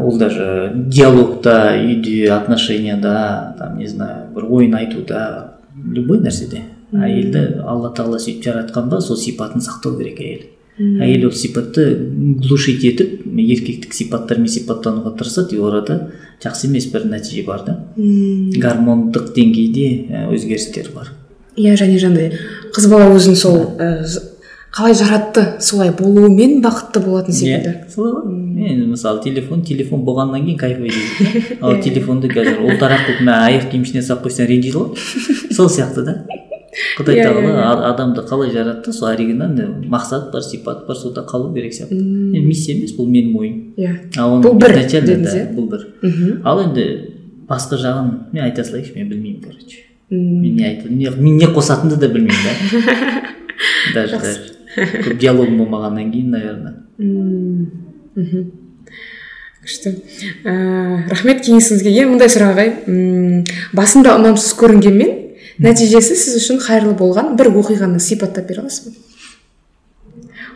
ол 0.00 0.16
даже 0.18 0.72
диалогта 0.74 1.74
үйде 1.76 2.30
отношенияда 2.30 3.54
там 3.58 3.78
не 3.78 3.86
знаю 3.86 4.32
бір 4.34 4.44
ойын 4.48 4.74
айтуда 4.76 5.58
любой 5.92 6.20
нәрседе 6.20 6.62
әйелді 6.94 7.62
алла 7.66 7.90
тағала 7.96 8.20
сөйтіп 8.22 8.44
жаратқан 8.46 8.90
ба 8.90 9.00
сол 9.00 9.18
сипатын 9.18 9.64
сақтау 9.64 9.96
керек 9.98 10.20
әйел. 10.22 10.44
Әйел 10.76 11.26
ол 11.30 11.32
сипатты 11.32 11.86
глушить 12.42 12.84
етіп 12.84 13.24
еркектік 13.26 13.94
сипаттармен 13.96 14.50
сипаттануға 14.52 15.14
тырысады 15.16 15.56
и 15.56 15.60
орада 15.64 15.98
жақсы 16.44 16.68
емес 16.68 16.90
бір 16.92 17.08
нәтиже 17.10 17.46
бар 17.46 17.64
да. 17.66 17.78
Гормондық 17.96 19.32
деңгейде 19.34 20.28
өзгерістер 20.36 20.92
бар. 20.94 21.12
Иә 21.56 21.74
және 21.80 21.96
жаңағыдай 22.02 22.32
қыз 22.76 22.90
бала 22.92 23.08
өзін 23.16 23.38
сол 23.40 23.62
қалай 24.76 24.92
жаратты 24.92 25.46
солай 25.64 25.94
болуымен 25.96 26.60
бақытты 26.60 27.00
болатын 27.00 27.32
секілді. 27.32 27.70
иә 27.72 27.94
солай 27.94 28.12
ғой. 28.12 28.34
Мен 28.56 28.90
мысалы 28.90 29.22
телефон 29.24 29.62
телефон 29.64 30.04
болғаннан 30.04 30.44
кейін 30.44 30.82
дейді 30.84 31.56
ал 31.62 31.80
телефонды 31.80 32.28
қазір 32.28 32.60
ұлтарақ 32.60 33.06
қылып 33.06 33.22
мына 33.24 33.38
аяқ 33.46 33.70
киім 33.70 33.88
ішіне 33.88 34.02
салып 34.02 34.28
қойсаң 34.28 34.50
ренжиді 34.50 34.76
ғой. 34.76 34.92
Сол 35.56 35.72
сияқты 35.72 36.04
да. 36.04 36.18
Құдай 36.98 37.16
Иә, 37.16 37.24
тағала 37.24 37.50
иә, 37.50 37.62
а- 37.62 37.90
адамды 37.92 38.22
қалай 38.28 38.50
жаратты? 38.52 38.92
Сол 38.92 39.08
оригинальный 39.08 39.66
мақсат 39.88 40.30
бар 40.32 40.42
сипат 40.42 40.86
бар 40.86 40.96
сонда 40.96 41.24
қалу 41.28 41.52
керек 41.54 41.72
сияқты. 41.72 41.96
Енді 41.96 42.46
миссия 42.46 42.76
емес 42.76 42.96
бұл 42.96 43.08
менің 43.08 43.36
ойым. 43.38 43.56
Иә. 43.76 43.92
Бұл 44.44 44.58
бір 44.60 44.76
иә? 44.82 45.54
бұл 45.54 45.70
бір. 45.70 45.86
Ал 46.44 46.62
енді 46.64 46.86
басқа 47.48 47.78
жағын 47.80 48.10
мен 48.32 48.44
айта 48.44 48.64
салайыншы 48.64 48.94
мен 48.94 49.08
білмеймін 49.08 49.42
короче. 49.42 49.84
Мен 50.10 50.56
не 50.56 50.64
айта 50.64 50.88
мен 50.88 51.36
не 51.36 51.46
қосатынымды 51.46 51.96
да 51.96 52.08
білмеймін 52.08 52.44
да. 52.44 53.22
Даже 53.94 54.18
даже. 54.18 54.40
Көп 54.76 55.16
диалогым 55.18 55.58
болмағаннан 55.62 56.10
кейін 56.12 56.30
наверное. 56.30 56.74
Күшті. 59.66 59.94
Ә, 60.44 61.08
рахмет 61.10 61.40
кеңесіңізге. 61.46 61.90
Иә 61.90 62.06
мындай 62.10 62.28
сұрақ 62.28 62.52
ағай. 62.52 63.44
Басында 63.74 64.18
ұнамсыз 64.20 64.52
көрінгенмен 64.60 65.25
нәтижесі 65.62 66.16
сіз 66.16 66.36
үшін 66.40 66.58
қайырлы 66.60 66.94
болған 66.98 67.36
бір 67.38 67.50
оқиғаны 67.52 68.00
сипаттап 68.02 68.48
бере 68.48 68.62
аласыз 68.64 68.90
ба? 68.90 68.92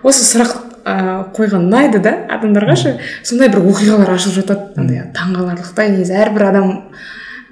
Осы 0.02 0.24
сұрақ 0.24 0.52
ә, 0.84 0.94
қойған 1.36 1.66
ұнайды 1.68 2.00
да 2.04 2.14
адамдарға 2.36 2.76
ше? 2.76 2.94
сондай 3.22 3.48
бір 3.52 3.64
оқиғалар 3.70 4.14
ашылып 4.14 4.40
жатады 4.40 4.80
андай 4.80 5.02
таңғаларлықтай 5.16 5.92
негізі. 5.92 6.14
Әрбір 6.20 6.46
адам 6.48 6.70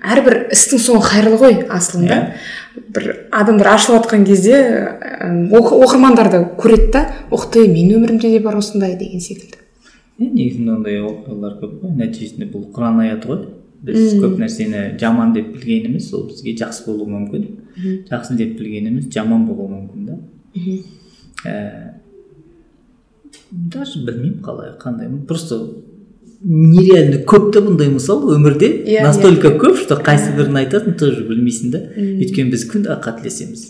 әрбір 0.05 0.39
істің 0.55 0.81
соңы 0.85 1.05
қайырлы 1.05 1.41
ғой 1.41 1.59
аслында. 1.69 2.21
Бір 2.95 3.09
адамдар 3.33 3.73
ашылып 3.75 4.07
жатқан 4.07 4.25
кезде 4.29 4.59
оқ- 5.53 5.75
оқырмандар 5.77 6.31
да 6.33 6.43
көреді 6.57 6.93
да 6.93 7.05
ух 7.31 7.51
ты 7.53 7.67
менің 7.69 7.99
өмірімде 8.01 8.31
де 8.33 8.41
бар 8.41 8.57
осындай 8.61 8.97
деген 8.97 9.21
секілді. 9.21 9.59
Е 10.19 10.31
негізінде 10.31 10.73
ондай 10.73 11.01
оқиғалар 11.03 11.59
көп 11.61 11.81
қой. 11.83 11.97
Нәтижесінде 11.99 12.49
бұл 12.53 12.71
құран 12.73 13.03
аяты 13.05 13.29
ғой. 13.29 13.45
Біз 13.83 14.17
көп 14.19 14.39
нәрсені 14.41 14.99
жаман 15.01 15.33
деп 15.37 15.53
білгеніміз 15.55 16.13
ол 16.17 16.27
бізге 16.31 16.55
жақсы 16.59 16.87
болуы 16.87 17.09
мүмкін. 17.13 17.45
Жақсы 18.09 18.37
деп 18.39 18.57
білгеніміз 18.59 19.11
жаман 19.15 19.47
болуы 19.47 19.69
мүмкін 19.75 20.07
да. 20.09 20.19
Ә, 21.47 21.55
даже 23.51 24.03
білмеймін 24.05 24.41
қалай 24.43 24.75
қандай. 24.81 25.11
Просто 25.27 25.61
нереально 26.43 27.23
көп 27.27 27.53
та 27.55 27.63
бұндай 27.65 27.91
мысал 27.91 28.23
өмірде. 28.35 28.71
Иә, 28.87 29.03
настолько 29.07 29.55
көп 29.59 29.79
что 29.83 29.99
қайсы 30.03 30.35
бірін 30.37 30.59
айтатынын 30.63 30.99
тоже 30.99 31.25
білмейсің 31.27 31.75
да. 31.75 31.85
Өйткені 31.99 32.51
біз 32.55 32.67
күнде 32.71 32.99
қателесеміз. 33.03 33.65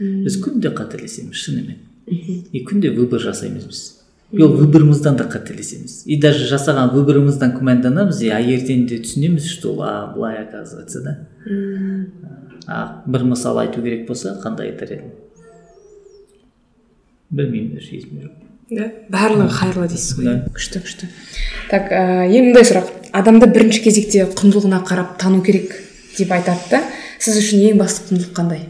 Біз 0.00 0.40
күнде 0.42 0.74
қателесеміз 0.74 1.34
шынымен. 1.34 1.78
И 2.06 2.64
күнде 2.66 2.90
выбор 2.94 3.22
жасаймыз 3.22 3.66
біз. 3.66 3.84
И 4.32 4.42
ол 4.42 4.56
выборымыздан 4.58 5.16
да 5.16 5.24
қателесеміз 5.30 6.02
и 6.06 6.18
даже 6.20 6.46
жасаған 6.50 6.90
выборымыздан 6.94 7.54
күмәнданамыз 7.58 8.22
и 8.26 8.30
а 8.34 8.40
ертең 8.40 8.86
де 8.90 8.98
түсінеміз 9.04 9.46
что 9.46 9.76
а 9.80 10.12
былай 10.14 10.42
оказывается 10.42 11.02
да 11.02 11.18
а 12.66 13.02
бір 13.06 13.24
мысал 13.24 13.58
айту 13.58 13.82
керек 13.82 14.08
болса 14.08 14.34
қандай 14.42 14.72
айтар 14.72 14.96
едім 14.98 15.14
білмеймін 17.30 17.74
даже 17.78 17.94
есімде 17.94 18.26
жоқ 18.26 18.46
да 18.70 18.90
барлығы 19.14 19.50
қайырлы 19.60 19.88
дейсіз 19.94 20.18
ғой 20.18 20.40
күшті 20.56 20.82
күшті 20.82 21.10
так 21.70 21.92
ә, 21.94 22.26
енді 22.26 22.50
мындай 22.50 22.66
сұрақ 22.66 22.90
адамды 23.14 23.46
бірінші 23.46 23.84
кезекте 23.86 24.26
құндылығына 24.26 24.82
қарап 24.88 25.14
тану 25.22 25.42
керек 25.46 25.70
деп 26.18 26.34
айтады 26.34 26.66
да 26.72 26.82
сіз 27.22 27.38
үшін 27.44 27.62
ең 27.70 27.78
басты 27.78 28.10
құндылық 28.10 28.34
қандай 28.34 28.66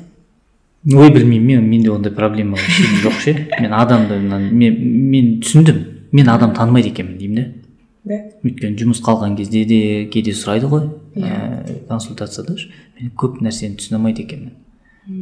ой 0.86 1.10
білмеймін 1.10 1.46
мен 1.46 1.70
менде 1.70 1.90
ондай 1.90 2.12
проблема 2.12 2.56
вообще 2.56 2.82
жоқ 3.02 3.20
ше. 3.20 3.48
Мен 3.60 3.72
адамды 3.72 4.18
мен 4.20 4.80
мен 5.10 5.40
түсіндім. 5.40 5.84
Мен 6.12 6.28
адам 6.28 6.54
танымайды 6.54 6.92
екенмін 6.94 7.18
деймін 7.18 7.36
да 7.36 7.66
да. 8.06 8.18
Өйткені 8.46 8.78
жұмыс 8.78 9.00
қалған 9.04 9.34
кезде 9.38 9.64
де 9.66 9.80
кейде 10.12 10.34
сұрайды 10.36 10.68
ғой 10.70 10.86
ә, 11.18 11.86
консультацияда 11.88 12.54
мен 13.00 13.10
көп 13.18 13.40
нәрсені 13.42 13.80
түсіне 13.80 13.98
алмайды 13.98 14.22
екенмін. 14.22 14.52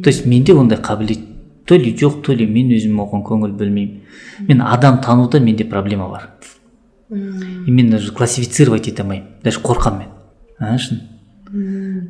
То 0.03 0.09
есть 0.09 0.25
менде 0.25 0.53
ондай 0.53 0.79
қабілет 0.79 1.19
то 1.65 1.75
ли 1.75 1.95
жоқ 1.97 2.21
то 2.21 2.33
ли 2.33 2.45
мен 2.45 2.69
өзім 2.75 3.01
оған 3.01 3.25
көңіл 3.25 3.57
бөлмеймін. 3.57 4.03
Мен 4.47 4.61
адам 4.61 5.01
тануда 5.01 5.39
менде 5.39 5.65
проблема 5.65 6.09
бар. 6.09 6.29
Именно 7.09 7.99
классифицировать 8.15 8.87
ете 8.87 9.01
алмаймын. 9.01 9.27
Даже 9.43 9.59
қорқамын 9.59 9.99
мен. 9.99 10.07
А 10.59 10.77
шын. 10.77 11.01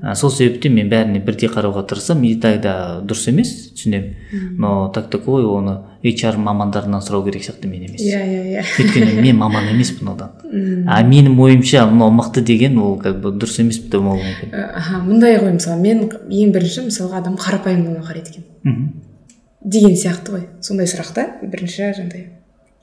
А, 0.01 0.15
сол 0.15 0.31
себептен 0.31 0.73
мен 0.75 0.89
бәріне 0.91 1.21
бірдей 1.25 1.49
қарауға 1.49 1.85
тырысамын 1.89 2.27
и 2.29 2.35
тогда 2.41 3.01
дұрыс 3.05 3.29
емес 3.31 3.51
түсінемін. 3.75 4.57
Но 4.59 4.91
так 4.93 5.09
такой 5.09 5.45
оны 5.45 5.77
HR 6.03 6.37
мамандарынан 6.37 7.01
сұрау 7.01 7.25
керек 7.25 7.43
сияқты 7.45 7.67
мен 7.67 7.87
емес. 7.87 8.01
Иә 8.01 8.21
иә 8.21 8.43
иә. 8.55 8.65
Өйткені 8.83 9.21
мен 9.21 9.37
маман 9.43 9.67
емеспін 9.73 10.13
одан. 10.13 10.35
А 10.87 11.01
менің 11.03 11.39
ойымша 11.39 11.85
мынау 11.89 12.13
мықты 12.13 12.41
деген 12.45 12.77
ол 12.79 12.97
как 12.99 13.21
бы 13.21 13.33
дұрыс 13.33 13.59
емес 13.61 13.79
болуы 13.79 14.21
мүмкін. 14.21 14.53
Аха 14.75 15.01
мындай 15.03 15.39
ғой 15.41 15.57
мысалы 15.57 15.81
мен 15.81 16.07
ең 16.09 16.55
бірінші 16.55 16.87
мысалға 16.89 17.23
адам 17.23 17.39
қарапайымдылығына 17.41 18.05
қарайды 18.05 18.35
екен. 18.35 18.47
Мхм. 18.63 18.87
деген 19.65 19.95
сияқты 19.97 20.35
ғой 20.35 20.47
сондай 20.61 20.87
сұрақ 20.89 21.13
та. 21.15 21.27
Бірінші 21.41 21.81
жаңағыдай 21.81 22.27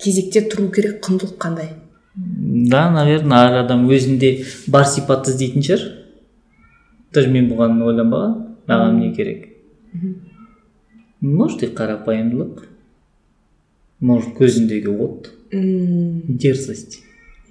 кезекте 0.03 0.43
тұру 0.51 0.69
керек 0.75 1.01
құндылық 1.05 1.39
қандай? 1.41 1.71
Да 2.15 2.91
наверное 2.93 3.47
әр 3.47 3.59
адам 3.63 3.87
өзінде 3.89 4.33
бар 4.67 4.85
сипатты 4.91 5.33
іздейтін 5.33 5.65
шығар. 5.69 5.85
Даже 7.13 7.31
мен 7.31 7.49
бұған 7.51 7.79
ойланбағанмын 7.83 8.53
маған 8.69 8.99
не 9.01 9.13
керек. 9.15 9.49
Может 11.21 11.63
и 11.63 11.71
қарапайымдылық. 11.71 12.67
Может 14.03 14.35
көзіндегі 14.35 14.91
от. 14.99 15.31
Мм 15.53 16.23
дерзость. 16.27 16.99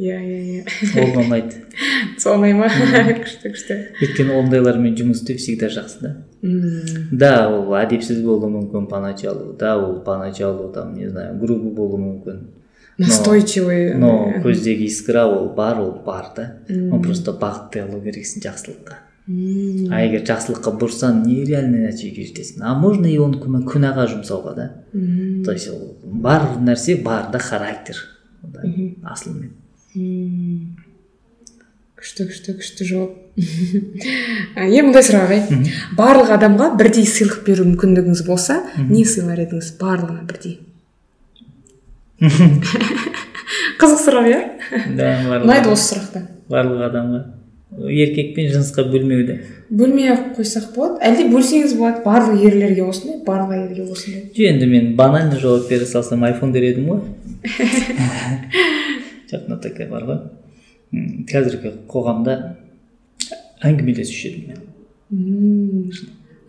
Иә 0.01 0.17
иә 0.17 0.63
иә 0.65 1.03
ол 1.03 1.19
ұнайды 1.21 1.59
сол 2.19 2.39
ұнай 2.39 2.55
ма? 2.57 2.67
Күшті 3.21 3.51
күшті. 3.53 3.77
Өйткені 4.01 4.33
ондайлармен 4.39 4.95
жұмыс 4.97 5.21
істеу 5.21 5.37
всегда 5.37 5.69
жақсы 5.71 6.01
да. 6.01 6.11
Мм. 6.41 7.05
Да 7.11 7.31
ол 7.51 7.75
әдепсіз 7.77 8.23
болуы 8.25 8.49
мүмкін 8.55 8.89
поначалу 8.89 9.53
да 9.59 9.75
ол 9.77 9.99
поначалу 10.01 10.71
там 10.73 10.95
не 10.97 11.07
знаю 11.07 11.37
грубый 11.39 11.71
болуы 11.77 12.01
мүмкін. 12.01 12.41
Настойчивый 12.97 13.93
но 13.93 14.33
көздегі 14.43 14.89
искра 14.89 15.27
ол 15.29 15.53
бар 15.55 15.79
ол 15.79 15.93
бар 16.03 16.33
да. 16.35 16.47
Ол 16.67 16.99
просто 17.03 17.37
бағыттай 17.37 17.85
алу 17.85 18.01
керексің 18.01 18.43
жақсылыққа. 18.49 18.99
А 19.91 20.01
егер 20.03 20.25
жақсылыққа 20.27 20.75
бұрсаң 20.81 21.23
нереальный 21.25 21.87
нәтижеге 21.87 22.27
жетесің 22.29 22.65
а 22.65 22.75
можно 22.79 23.07
и 23.07 23.17
оны 23.21 23.39
күнәға 23.41 24.07
жұмсауға 24.13 24.55
да? 24.57 24.67
То 25.45 25.55
есть 25.55 25.69
ол 25.71 25.97
бар 26.03 26.57
нәрсе 26.59 26.97
бар 27.01 27.31
да 27.31 27.39
характер. 27.39 27.97
Асылымен 29.03 29.51
күшті 32.01 32.25
күшті 32.31 32.55
күшті 32.57 32.87
жауап. 32.89 33.17
А, 34.57 34.65
е 34.65 34.81
мындай 34.83 35.05
сұрақ 35.05 35.29
ағай 35.29 35.67
барлық 35.95 36.33
адамға 36.35 36.71
бірдей 36.79 37.05
сыйлық 37.07 37.45
беру 37.45 37.63
мүмкіндігіңіз 37.69 38.23
болса 38.27 38.57
не 38.89 39.05
сыйлар 39.07 39.39
едіңіз? 39.45 39.69
Барлығына 39.79 40.25
бірдей. 40.27 40.57
Қызық 43.81 44.01
сұрақ 44.03 44.27
иә? 44.27 44.41
Да 44.97 45.13
ұнайды 45.39 45.71
осы 45.71 45.93
сұрақты 45.93 46.25
барлық 46.51 46.83
адамға. 46.89 47.21
Еркек 47.71 48.35
пен 48.35 48.49
жынысқа 48.51 48.83
бөлмеуді. 48.91 49.37
Бөлмей 49.71 50.11
ақ 50.11 50.35
қойсақ 50.37 50.73
болады. 50.75 50.99
Әлде 51.07 51.27
бөлсеңіз 51.31 51.75
болады. 51.79 52.01
Барлық 52.03 52.43
ерлерге 52.43 52.83
осындай 52.83 53.21
барлық 53.25 53.53
әйелге 53.55 53.85
осындай. 53.87 54.25
Жоқ 54.35 54.49
енді 54.49 54.67
мен 54.67 54.95
банально 54.97 55.39
жауап 55.39 55.69
бере 55.69 55.85
салсам 55.87 56.23
айфон 56.27 56.51
дер 56.51 56.65
едім 56.67 56.89
ғой. 56.91 56.99
Жоқ 59.31 59.47
мына 59.47 59.59
такая 59.63 59.87
бар 59.87 60.03
ғой. 60.09 60.19
Қазіргі 61.31 61.71
қоғамда 61.87 62.35
әңгімелесуші 63.63 64.33
едім 64.33 64.43
мен. 64.51 65.93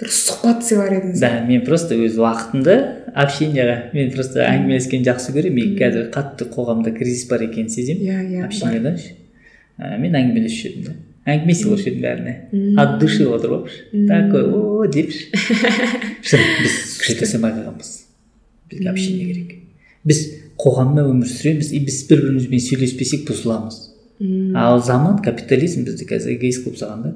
Бір 0.03 0.11
сұхбат 0.11 0.66
сыйлар 0.66 0.97
едіңіз. 0.97 1.23
Да 1.23 1.31
мен 1.47 1.62
просто 1.62 1.94
өз 1.94 2.19
уақытымды 2.19 2.74
общенияға 3.15 3.94
мен 3.94 4.11
просто 4.11 4.43
әңгімелескенді 4.49 5.12
жақсы 5.12 5.36
көремін. 5.39 5.62
И 5.62 5.78
қазір 5.78 6.11
қатты 6.11 6.51
қоғамда 6.51 6.90
кризис 6.99 7.28
бар 7.31 7.47
екенін 7.47 7.70
сеземін. 7.70 8.11
Иә 8.11 8.19
иә 8.27 8.44
общенияда 8.49 8.97
мен 10.03 10.19
әңгімелесуші 10.19 10.73
едім 10.73 10.90
да. 10.90 10.99
Әңгіме 11.28 11.55
сыйлаушы 11.55 11.90
едім 11.90 12.03
бәріне 12.03 12.35
от 12.82 12.97
души 13.01 13.27
отырып 13.31 13.62
алыпшы 13.62 14.07
такой 14.09 14.47
о 14.51 14.86
депші 14.90 15.28
шын 16.27 17.20
біз 17.23 17.35
алмай 17.36 17.55
қалғанбыз 17.55 17.90
бізге 18.73 18.90
общение 18.90 19.27
керек 19.28 19.53
біз 20.09 20.23
қоғамда 20.62 21.05
өмір 21.11 21.31
сүреміз 21.31 21.73
и 21.77 21.82
біз 21.86 22.01
бір 22.11 22.24
бірімізбен 22.27 22.65
сөйлеспесек 22.66 23.27
бұзыламыз 23.31 23.78
ал 24.59 24.82
заман 24.82 25.20
капитализм 25.23 25.86
бізді 25.86 26.09
қазір 26.11 26.36
эгоист 26.36 26.66
қылып 26.66 26.78
тастаған 26.78 27.03
да? 27.07 27.12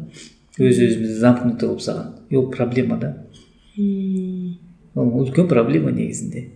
Өз 0.56 0.78
өзімізді 0.86 1.18
замкнутый 1.20 1.68
қылып 1.68 1.82
тастаған 1.82 2.12
и 2.30 2.38
ол 2.38 2.50
проблема 2.50 2.98
да? 3.02 3.12
Ол 4.94 5.10
үлкен 5.22 5.50
проблема 5.50 5.90
негізінде 5.94 6.48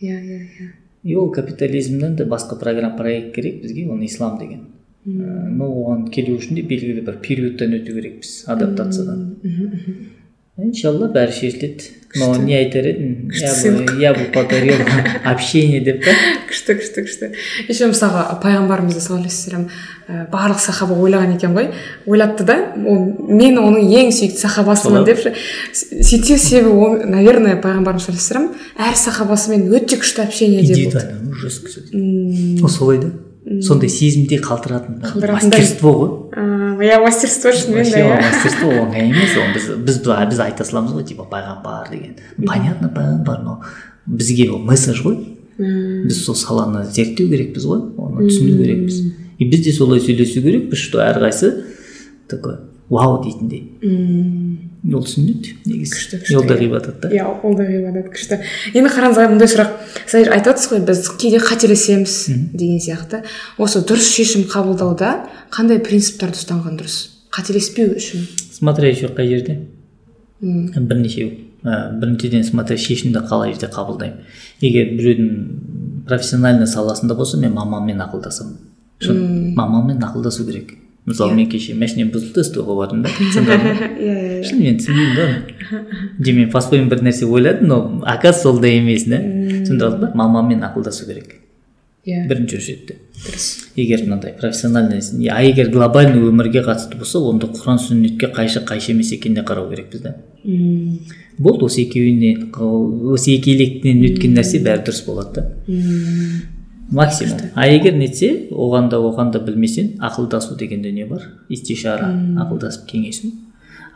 иә 0.00 0.20
иә 0.20 0.40
иә 0.44 0.68
и 1.02 1.14
ол 1.16 1.30
капитализмнен 1.32 2.16
де 2.16 2.24
басқа 2.24 2.58
программа 2.58 2.96
проект 2.96 3.34
керек 3.34 3.62
бізге 3.62 3.88
оны 3.88 4.06
ислам 4.06 4.38
деген. 4.38 4.66
Но 5.08 5.68
оған 5.68 6.08
келу 6.12 6.36
үшін 6.38 6.58
де 6.58 6.64
белгілі 6.68 7.04
бір 7.06 7.20
периодтан 7.24 7.76
өту 7.78 7.94
керекпіз 7.96 8.32
адаптациядан. 8.54 9.22
Иншалла 10.58 11.08
бәрі 11.14 11.32
шешіледі. 11.32 11.94
Но 12.16 12.34
не 12.40 12.56
айтар 12.56 12.86
едім 12.88 13.28
я 13.36 13.52
бы 13.52 14.00
я 14.00 14.14
бы 14.14 14.24
подарил 14.32 14.74
общение 15.24 15.80
деп 15.84 16.00
та 16.02 16.14
күшті 16.48 16.78
күшті 16.80 17.04
күшті. 17.04 17.28
Еще 17.68 17.90
мысалға 17.90 18.38
пайғамбарымыз 18.40 18.96
саллаллаху 18.96 19.68
ә, 20.08 20.24
барлық 20.32 20.58
сахаба 20.58 20.96
ойлаған 20.96 21.36
екен 21.36 21.52
ғой. 21.52 21.68
Ойлапты 22.08 22.48
да 22.48 22.56
ол 22.80 23.12
мен 23.28 23.60
оның 23.60 23.92
ең 23.92 24.10
сүйікті 24.16 24.40
сахабасымын 24.40 25.04
депші 25.04 25.34
сөйтсе 25.76 26.38
себебі 26.40 26.72
ол 26.72 26.96
наверное 27.04 27.60
пайғамбарымыз 27.60 28.08
саллаллаху 28.08 28.56
алейхи 28.56 28.88
әр 28.88 29.00
сахабасымен 29.04 29.68
өте 29.68 30.00
күшті 30.00 30.24
болды 30.24 31.04
сөйтіп. 31.52 31.92
Мм. 31.92 32.64
ол 32.64 32.72
солай 32.72 33.04
да? 33.04 33.12
Сондай 33.62 33.88
сезімде 33.88 34.38
қалдыратын 34.44 35.00
Қалдыратындай. 35.02 35.32
мастерство 35.32 35.92
ғой. 35.92 36.10
Иә 36.84 37.00
мастерство 37.02 37.50
шынымен 37.52 37.84
де 37.84 38.02
иә. 38.02 38.20
мастерство 38.22 38.68
оңай 38.70 39.08
емес 39.08 39.36
ол. 39.36 39.48
Біз 39.54 39.68
біз 39.86 39.98
біз 40.04 40.40
айта 40.44 40.64
саламыз 40.64 40.92
ғой 40.94 41.04
типа 41.08 41.24
пайғамбар 41.30 41.90
деген. 41.90 42.16
Понятно 42.46 42.90
пайғамбар 42.94 43.42
но 43.44 43.60
бізге 44.06 44.50
ол 44.50 44.58
месседж 44.58 45.02
ғой. 45.02 45.16
Біз 45.58 46.24
сол 46.24 46.36
саланы 46.38 46.84
зерттеу 46.86 47.28
керекпіз 47.28 47.64
ғой 47.66 47.82
оны 47.96 48.28
түсіну 48.28 48.58
керекпіз. 48.62 49.00
И 49.38 49.44
біз 49.48 49.64
де 49.64 49.72
солай 49.72 50.00
сөйлесу 50.00 50.42
керекпіз 50.42 50.78
что 50.78 50.98
әрқайсысы 51.02 51.64
такой 52.28 52.58
вау 52.88 53.22
дейтіндей. 53.24 54.67
Ол 54.84 55.02
түсінеді 55.04 55.54
негізі 55.66 55.94
Күшті, 55.94 56.20
күшті, 56.22 56.36
ол 56.38 56.46
да 56.46 56.56
ғибадат 56.58 57.00
та 57.02 57.10
иә 57.10 57.24
ол 57.42 57.56
да 57.58 57.66
ғибадат 57.66 58.12
күшті. 58.14 58.38
Енді 58.74 58.92
қараңыз 58.94 59.18
ағай 59.18 59.32
мындай 59.32 59.50
сұрақ. 59.50 59.74
Сіз 60.06 60.30
айтып 60.30 60.52
жатсыз 60.52 60.70
ғой 60.72 60.84
біз 60.86 61.02
кейде 61.18 61.40
қателесеміз 61.42 62.14
деген 62.54 62.78
сияқты. 62.84 63.24
Осы 63.58 63.82
дұрыс 63.82 64.12
шешім 64.14 64.46
қабылдауда 64.50 65.10
қандай 65.50 65.82
принциптарды 65.82 66.38
ұстанған 66.38 66.78
дұрыс? 66.78 67.26
Қателеспеу 67.34 67.98
үшін. 67.98 68.24
Смотря 68.54 68.88
еще 68.88 69.10
қай 69.10 69.28
жерде? 69.28 69.60
Бірнешеу 70.40 71.48
біріншіден 71.62 72.44
смотря 72.46 72.76
шешімді 72.78 73.24
қалай 73.26 73.52
жерде 73.52 73.66
қабылдаймын. 73.74 74.22
Егер 74.62 74.92
біреудің 74.94 76.04
профессиональный 76.06 76.66
саласында 76.70 77.16
болса 77.18 77.38
мен 77.38 77.52
мамаммен 77.52 77.98
ақылдасамын. 78.04 78.58
Шын 79.02 79.54
мамаммен 79.58 79.98
ақылдасу 80.02 80.46
керек. 80.46 80.76
Мысалы 81.08 81.34
мен 81.34 81.48
кеше 81.50 81.74
машинем 81.74 82.12
бұзылды 82.14 82.44
СТО-ға 82.46 82.76
бардым 82.78 83.02
да 83.02 83.10
иә 83.10 84.12
иә 84.12 84.44
шын 84.46 84.62
мен 84.62 84.78
түсінбеймін 84.78 85.16
да 85.16 85.26
оны 85.28 86.24
же 86.24 86.32
мен 86.36 86.50
по-своему 86.52 86.90
бір 86.92 87.02
нәрсе 87.08 87.26
ойладым 87.26 87.68
но 87.68 87.80
оказывается 88.04 88.42
сол 88.42 88.62
да 88.62 88.68
емес 88.68 89.04
да 89.08 89.20
түсіндіріп 89.20 90.00
ба 90.04 90.10
мамаммен 90.14 90.64
ақылдасу 90.68 91.06
керек 91.08 91.38
иә 92.08 92.24
бірінші 92.28 92.58
очередьте 92.60 92.98
дұрыс 93.24 93.46
егер 93.76 94.04
мынандай 94.04 94.32
профессиональный 94.38 95.02
а 95.30 95.42
егер 95.42 95.70
глобальный 95.70 96.22
өмірге 96.28 96.62
қатысты 96.66 96.96
болса 96.98 97.20
онда 97.20 97.50
құран 97.52 97.80
сүннетке 97.82 98.30
қайшы 98.34 98.62
қайшы 98.68 98.92
емес 98.94 99.12
екеніне 99.12 99.44
қарау 99.48 99.68
керекпіз 99.72 100.04
да 100.06 100.14
болды 101.38 101.66
осы 101.66 101.82
екеуіне 101.84 102.36
осы 103.12 103.34
екі 103.36 103.56
електен 103.56 104.04
өткен 104.08 104.38
нәрсе 104.38 104.62
бәрі 104.64 104.86
дұрыс 104.88 105.04
болады 105.06 105.42
да. 105.42 105.78
Максимум. 106.90 107.38
А 107.54 107.66
егер 107.68 107.94
нетсе 107.94 108.48
оған 108.50 108.88
да 108.90 108.98
оған 108.98 109.32
да 109.32 109.40
білмесең 109.40 109.98
ақылдасу 110.00 110.56
деген 110.56 110.82
дүние 110.82 111.06
бар. 111.06 111.28
Истишара 111.48 112.10
ақылдасып 112.44 112.86
кеңесу. 112.90 113.32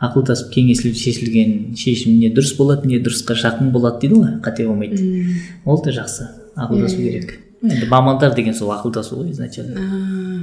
Ақылдасып 0.03 0.51
кеңесіліп 0.53 0.97
шешілген 0.99 1.55
шешім 1.79 2.19
не 2.19 2.29
дұрыс 2.33 2.55
болады 2.57 2.87
не 2.87 2.99
дұрысқа 2.99 3.37
жақын 3.39 3.71
болады 3.71 4.03
дейді 4.03 4.21
ғой 4.21 4.35
қате 4.43 4.67
болмайды 4.67 5.39
ол 5.65 5.81
да 5.83 5.95
жақсы. 5.95 6.29
Ақылдасу 6.55 6.97
керек. 6.97 7.39
Енді 7.63 7.87
мамандар 7.87 8.35
деген 8.35 8.53
сол 8.53 8.73
ақылдасу 8.75 9.21
ғой 9.21 9.31
изначально. 9.31 9.87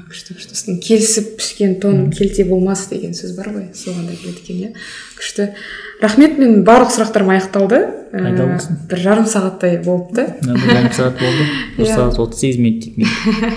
Күшті 0.09 0.39
күшті. 0.39 0.56
Сосын 0.56 0.81
келісіп 0.81 1.35
пішкен 1.36 1.77
тон 1.82 2.09
келте 2.10 2.47
болмас 2.48 2.86
деген 2.89 3.12
сөз 3.12 3.36
бар 3.36 3.52
ғой 3.52 3.66
соған 3.77 4.09
да 4.09 4.16
келеді 4.16 4.40
екен 4.40 4.62
иә 4.64 4.70
күшті. 5.18 5.51
Рахмет 6.01 6.39
мен 6.40 6.62
барлық 6.64 6.93
сұрақтарым 6.94 7.32
аяқталды. 7.35 7.81
Ә, 8.10 8.59
бір 8.90 8.98
жарым 8.98 9.27
сағаттай 9.31 9.78
болыпты. 9.85 10.27
Жарым 10.43 10.90
сағат 10.97 11.20
болды. 11.20 11.47
Бір 11.77 11.86
Иә. 11.86 11.94
сағат 11.94 12.18
отыз 12.18 12.40
сегіз 12.40 12.59
минут 12.59 12.89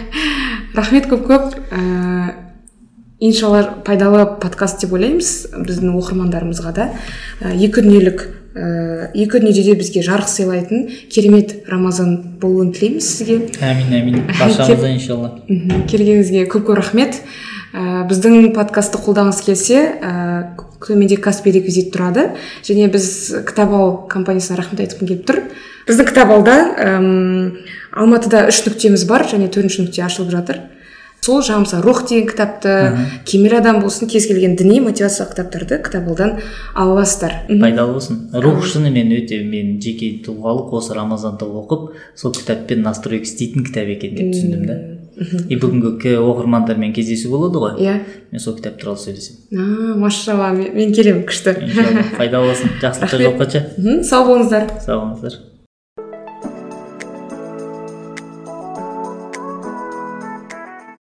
рахмет 0.77 1.07
көп 1.09 1.25
көп. 1.29 1.55
Ә, 1.71 2.35
иншалла 3.23 3.63
пайдалы 3.85 4.25
подкаст 4.41 4.83
деп 4.83 4.93
ойлаймыз 4.93 5.31
біздің 5.55 5.95
оқырмандарымызға 5.97 6.73
да. 6.75 6.89
Ә, 7.41 7.55
екі 7.55 7.81
дүниелік 7.85 8.25
ә, 8.53 9.09
екі 9.13 9.39
дүниеде 9.39 9.63
де 9.71 9.77
бізге 9.79 10.03
жарық 10.05 10.29
сыйлайтын 10.29 10.85
керемет 11.13 11.63
рамазан 11.71 12.37
болуын 12.41 12.73
тілейміз 12.75 13.07
сізге. 13.07 13.39
Әмин 13.63 13.97
әмин 14.01 14.21
баршамызға 14.27 14.93
иншалла. 14.97 15.33
Мхм 15.47 15.87
келгеніңізге 15.89 16.45
көп 16.51 16.67
көп 16.69 16.81
рахмет. 16.83 17.21
Ә, 17.73 18.03
біздің 18.07 18.53
подкастты 18.53 19.01
қолдағыңыз 19.01 19.41
келсе 19.43 19.79
ә, 19.99 20.13
төменде 20.85 21.17
каспи 21.17 21.51
реквизит 21.55 21.91
тұрады. 21.95 22.29
Және 22.63 22.87
біз 22.93 23.07
кітап 23.49 23.73
ал 23.73 23.95
компаниясына 24.11 24.59
рахмет 24.61 24.85
айтқым 24.85 25.09
келіп 25.09 25.25
тұр. 25.27 25.41
Біздің 25.87 26.09
кітап 26.11 26.31
алда 26.31 26.57
әм, 26.79 27.57
алматыда 27.91 28.45
үш 28.51 28.61
нүктеміз 28.67 29.07
бар 29.09 29.25
және 29.27 29.49
төртінші 29.49 29.87
нүкте 29.87 30.05
ашылып 30.05 30.31
жатыр. 30.31 30.61
Сол 31.23 31.41
жаңағы 31.43 31.65
мысалы 31.65 31.83
рух 31.85 32.01
деген 32.09 32.27
кітапты 32.27 32.73
кемел 33.29 33.57
адам 33.59 33.79
болсын 33.83 34.09
кез 34.11 34.27
келген 34.27 34.57
діни 34.59 34.81
мотивациялық 34.83 35.31
кітаптарды 35.33 35.79
кітап 35.85 36.09
алдан 36.11 36.33
ала 36.73 36.97
аласыздар 36.97 37.37
пайдалы 37.47 37.95
болсын. 37.97 38.19
Рух 38.33 38.65
шынымен 38.67 39.13
өте 39.17 39.39
мен 39.47 39.77
жеке 39.83 40.17
тұлғалық 40.25 40.73
осы 40.79 40.97
рамазанда 40.97 41.47
оқып 41.47 41.93
сол 42.19 42.33
кітаппен 42.35 42.83
настройка 42.83 43.29
істейтін 43.29 43.63
кітап 43.69 43.93
екен 43.95 44.17
деп 44.19 44.33
түсіндім 44.35 44.67
да. 44.67 44.79
И 45.47 45.55
бүгінгі 45.61 46.15
оқырмандармен 46.17 46.93
кездесу 46.95 47.29
болады 47.29 47.61
ғой. 47.61 47.77
Иә. 47.77 47.99
Мен 48.33 48.41
сол 48.41 48.57
кітап 48.57 48.79
туралы 48.81 48.97
сөйлесемін 48.97 49.99
машалла 50.01 50.49
мен, 50.57 50.91
келемін 50.95 51.23
күшті. 51.29 51.55
Пайдалы 52.17 52.49
болсын. 52.49 52.75
Жақсылықта 52.83 53.21
жолыққанша. 53.21 53.65
Сау 54.09 54.29
болыңыздар. 54.31 54.69
Сау 54.81 55.03
болыңыздар. 55.03 55.41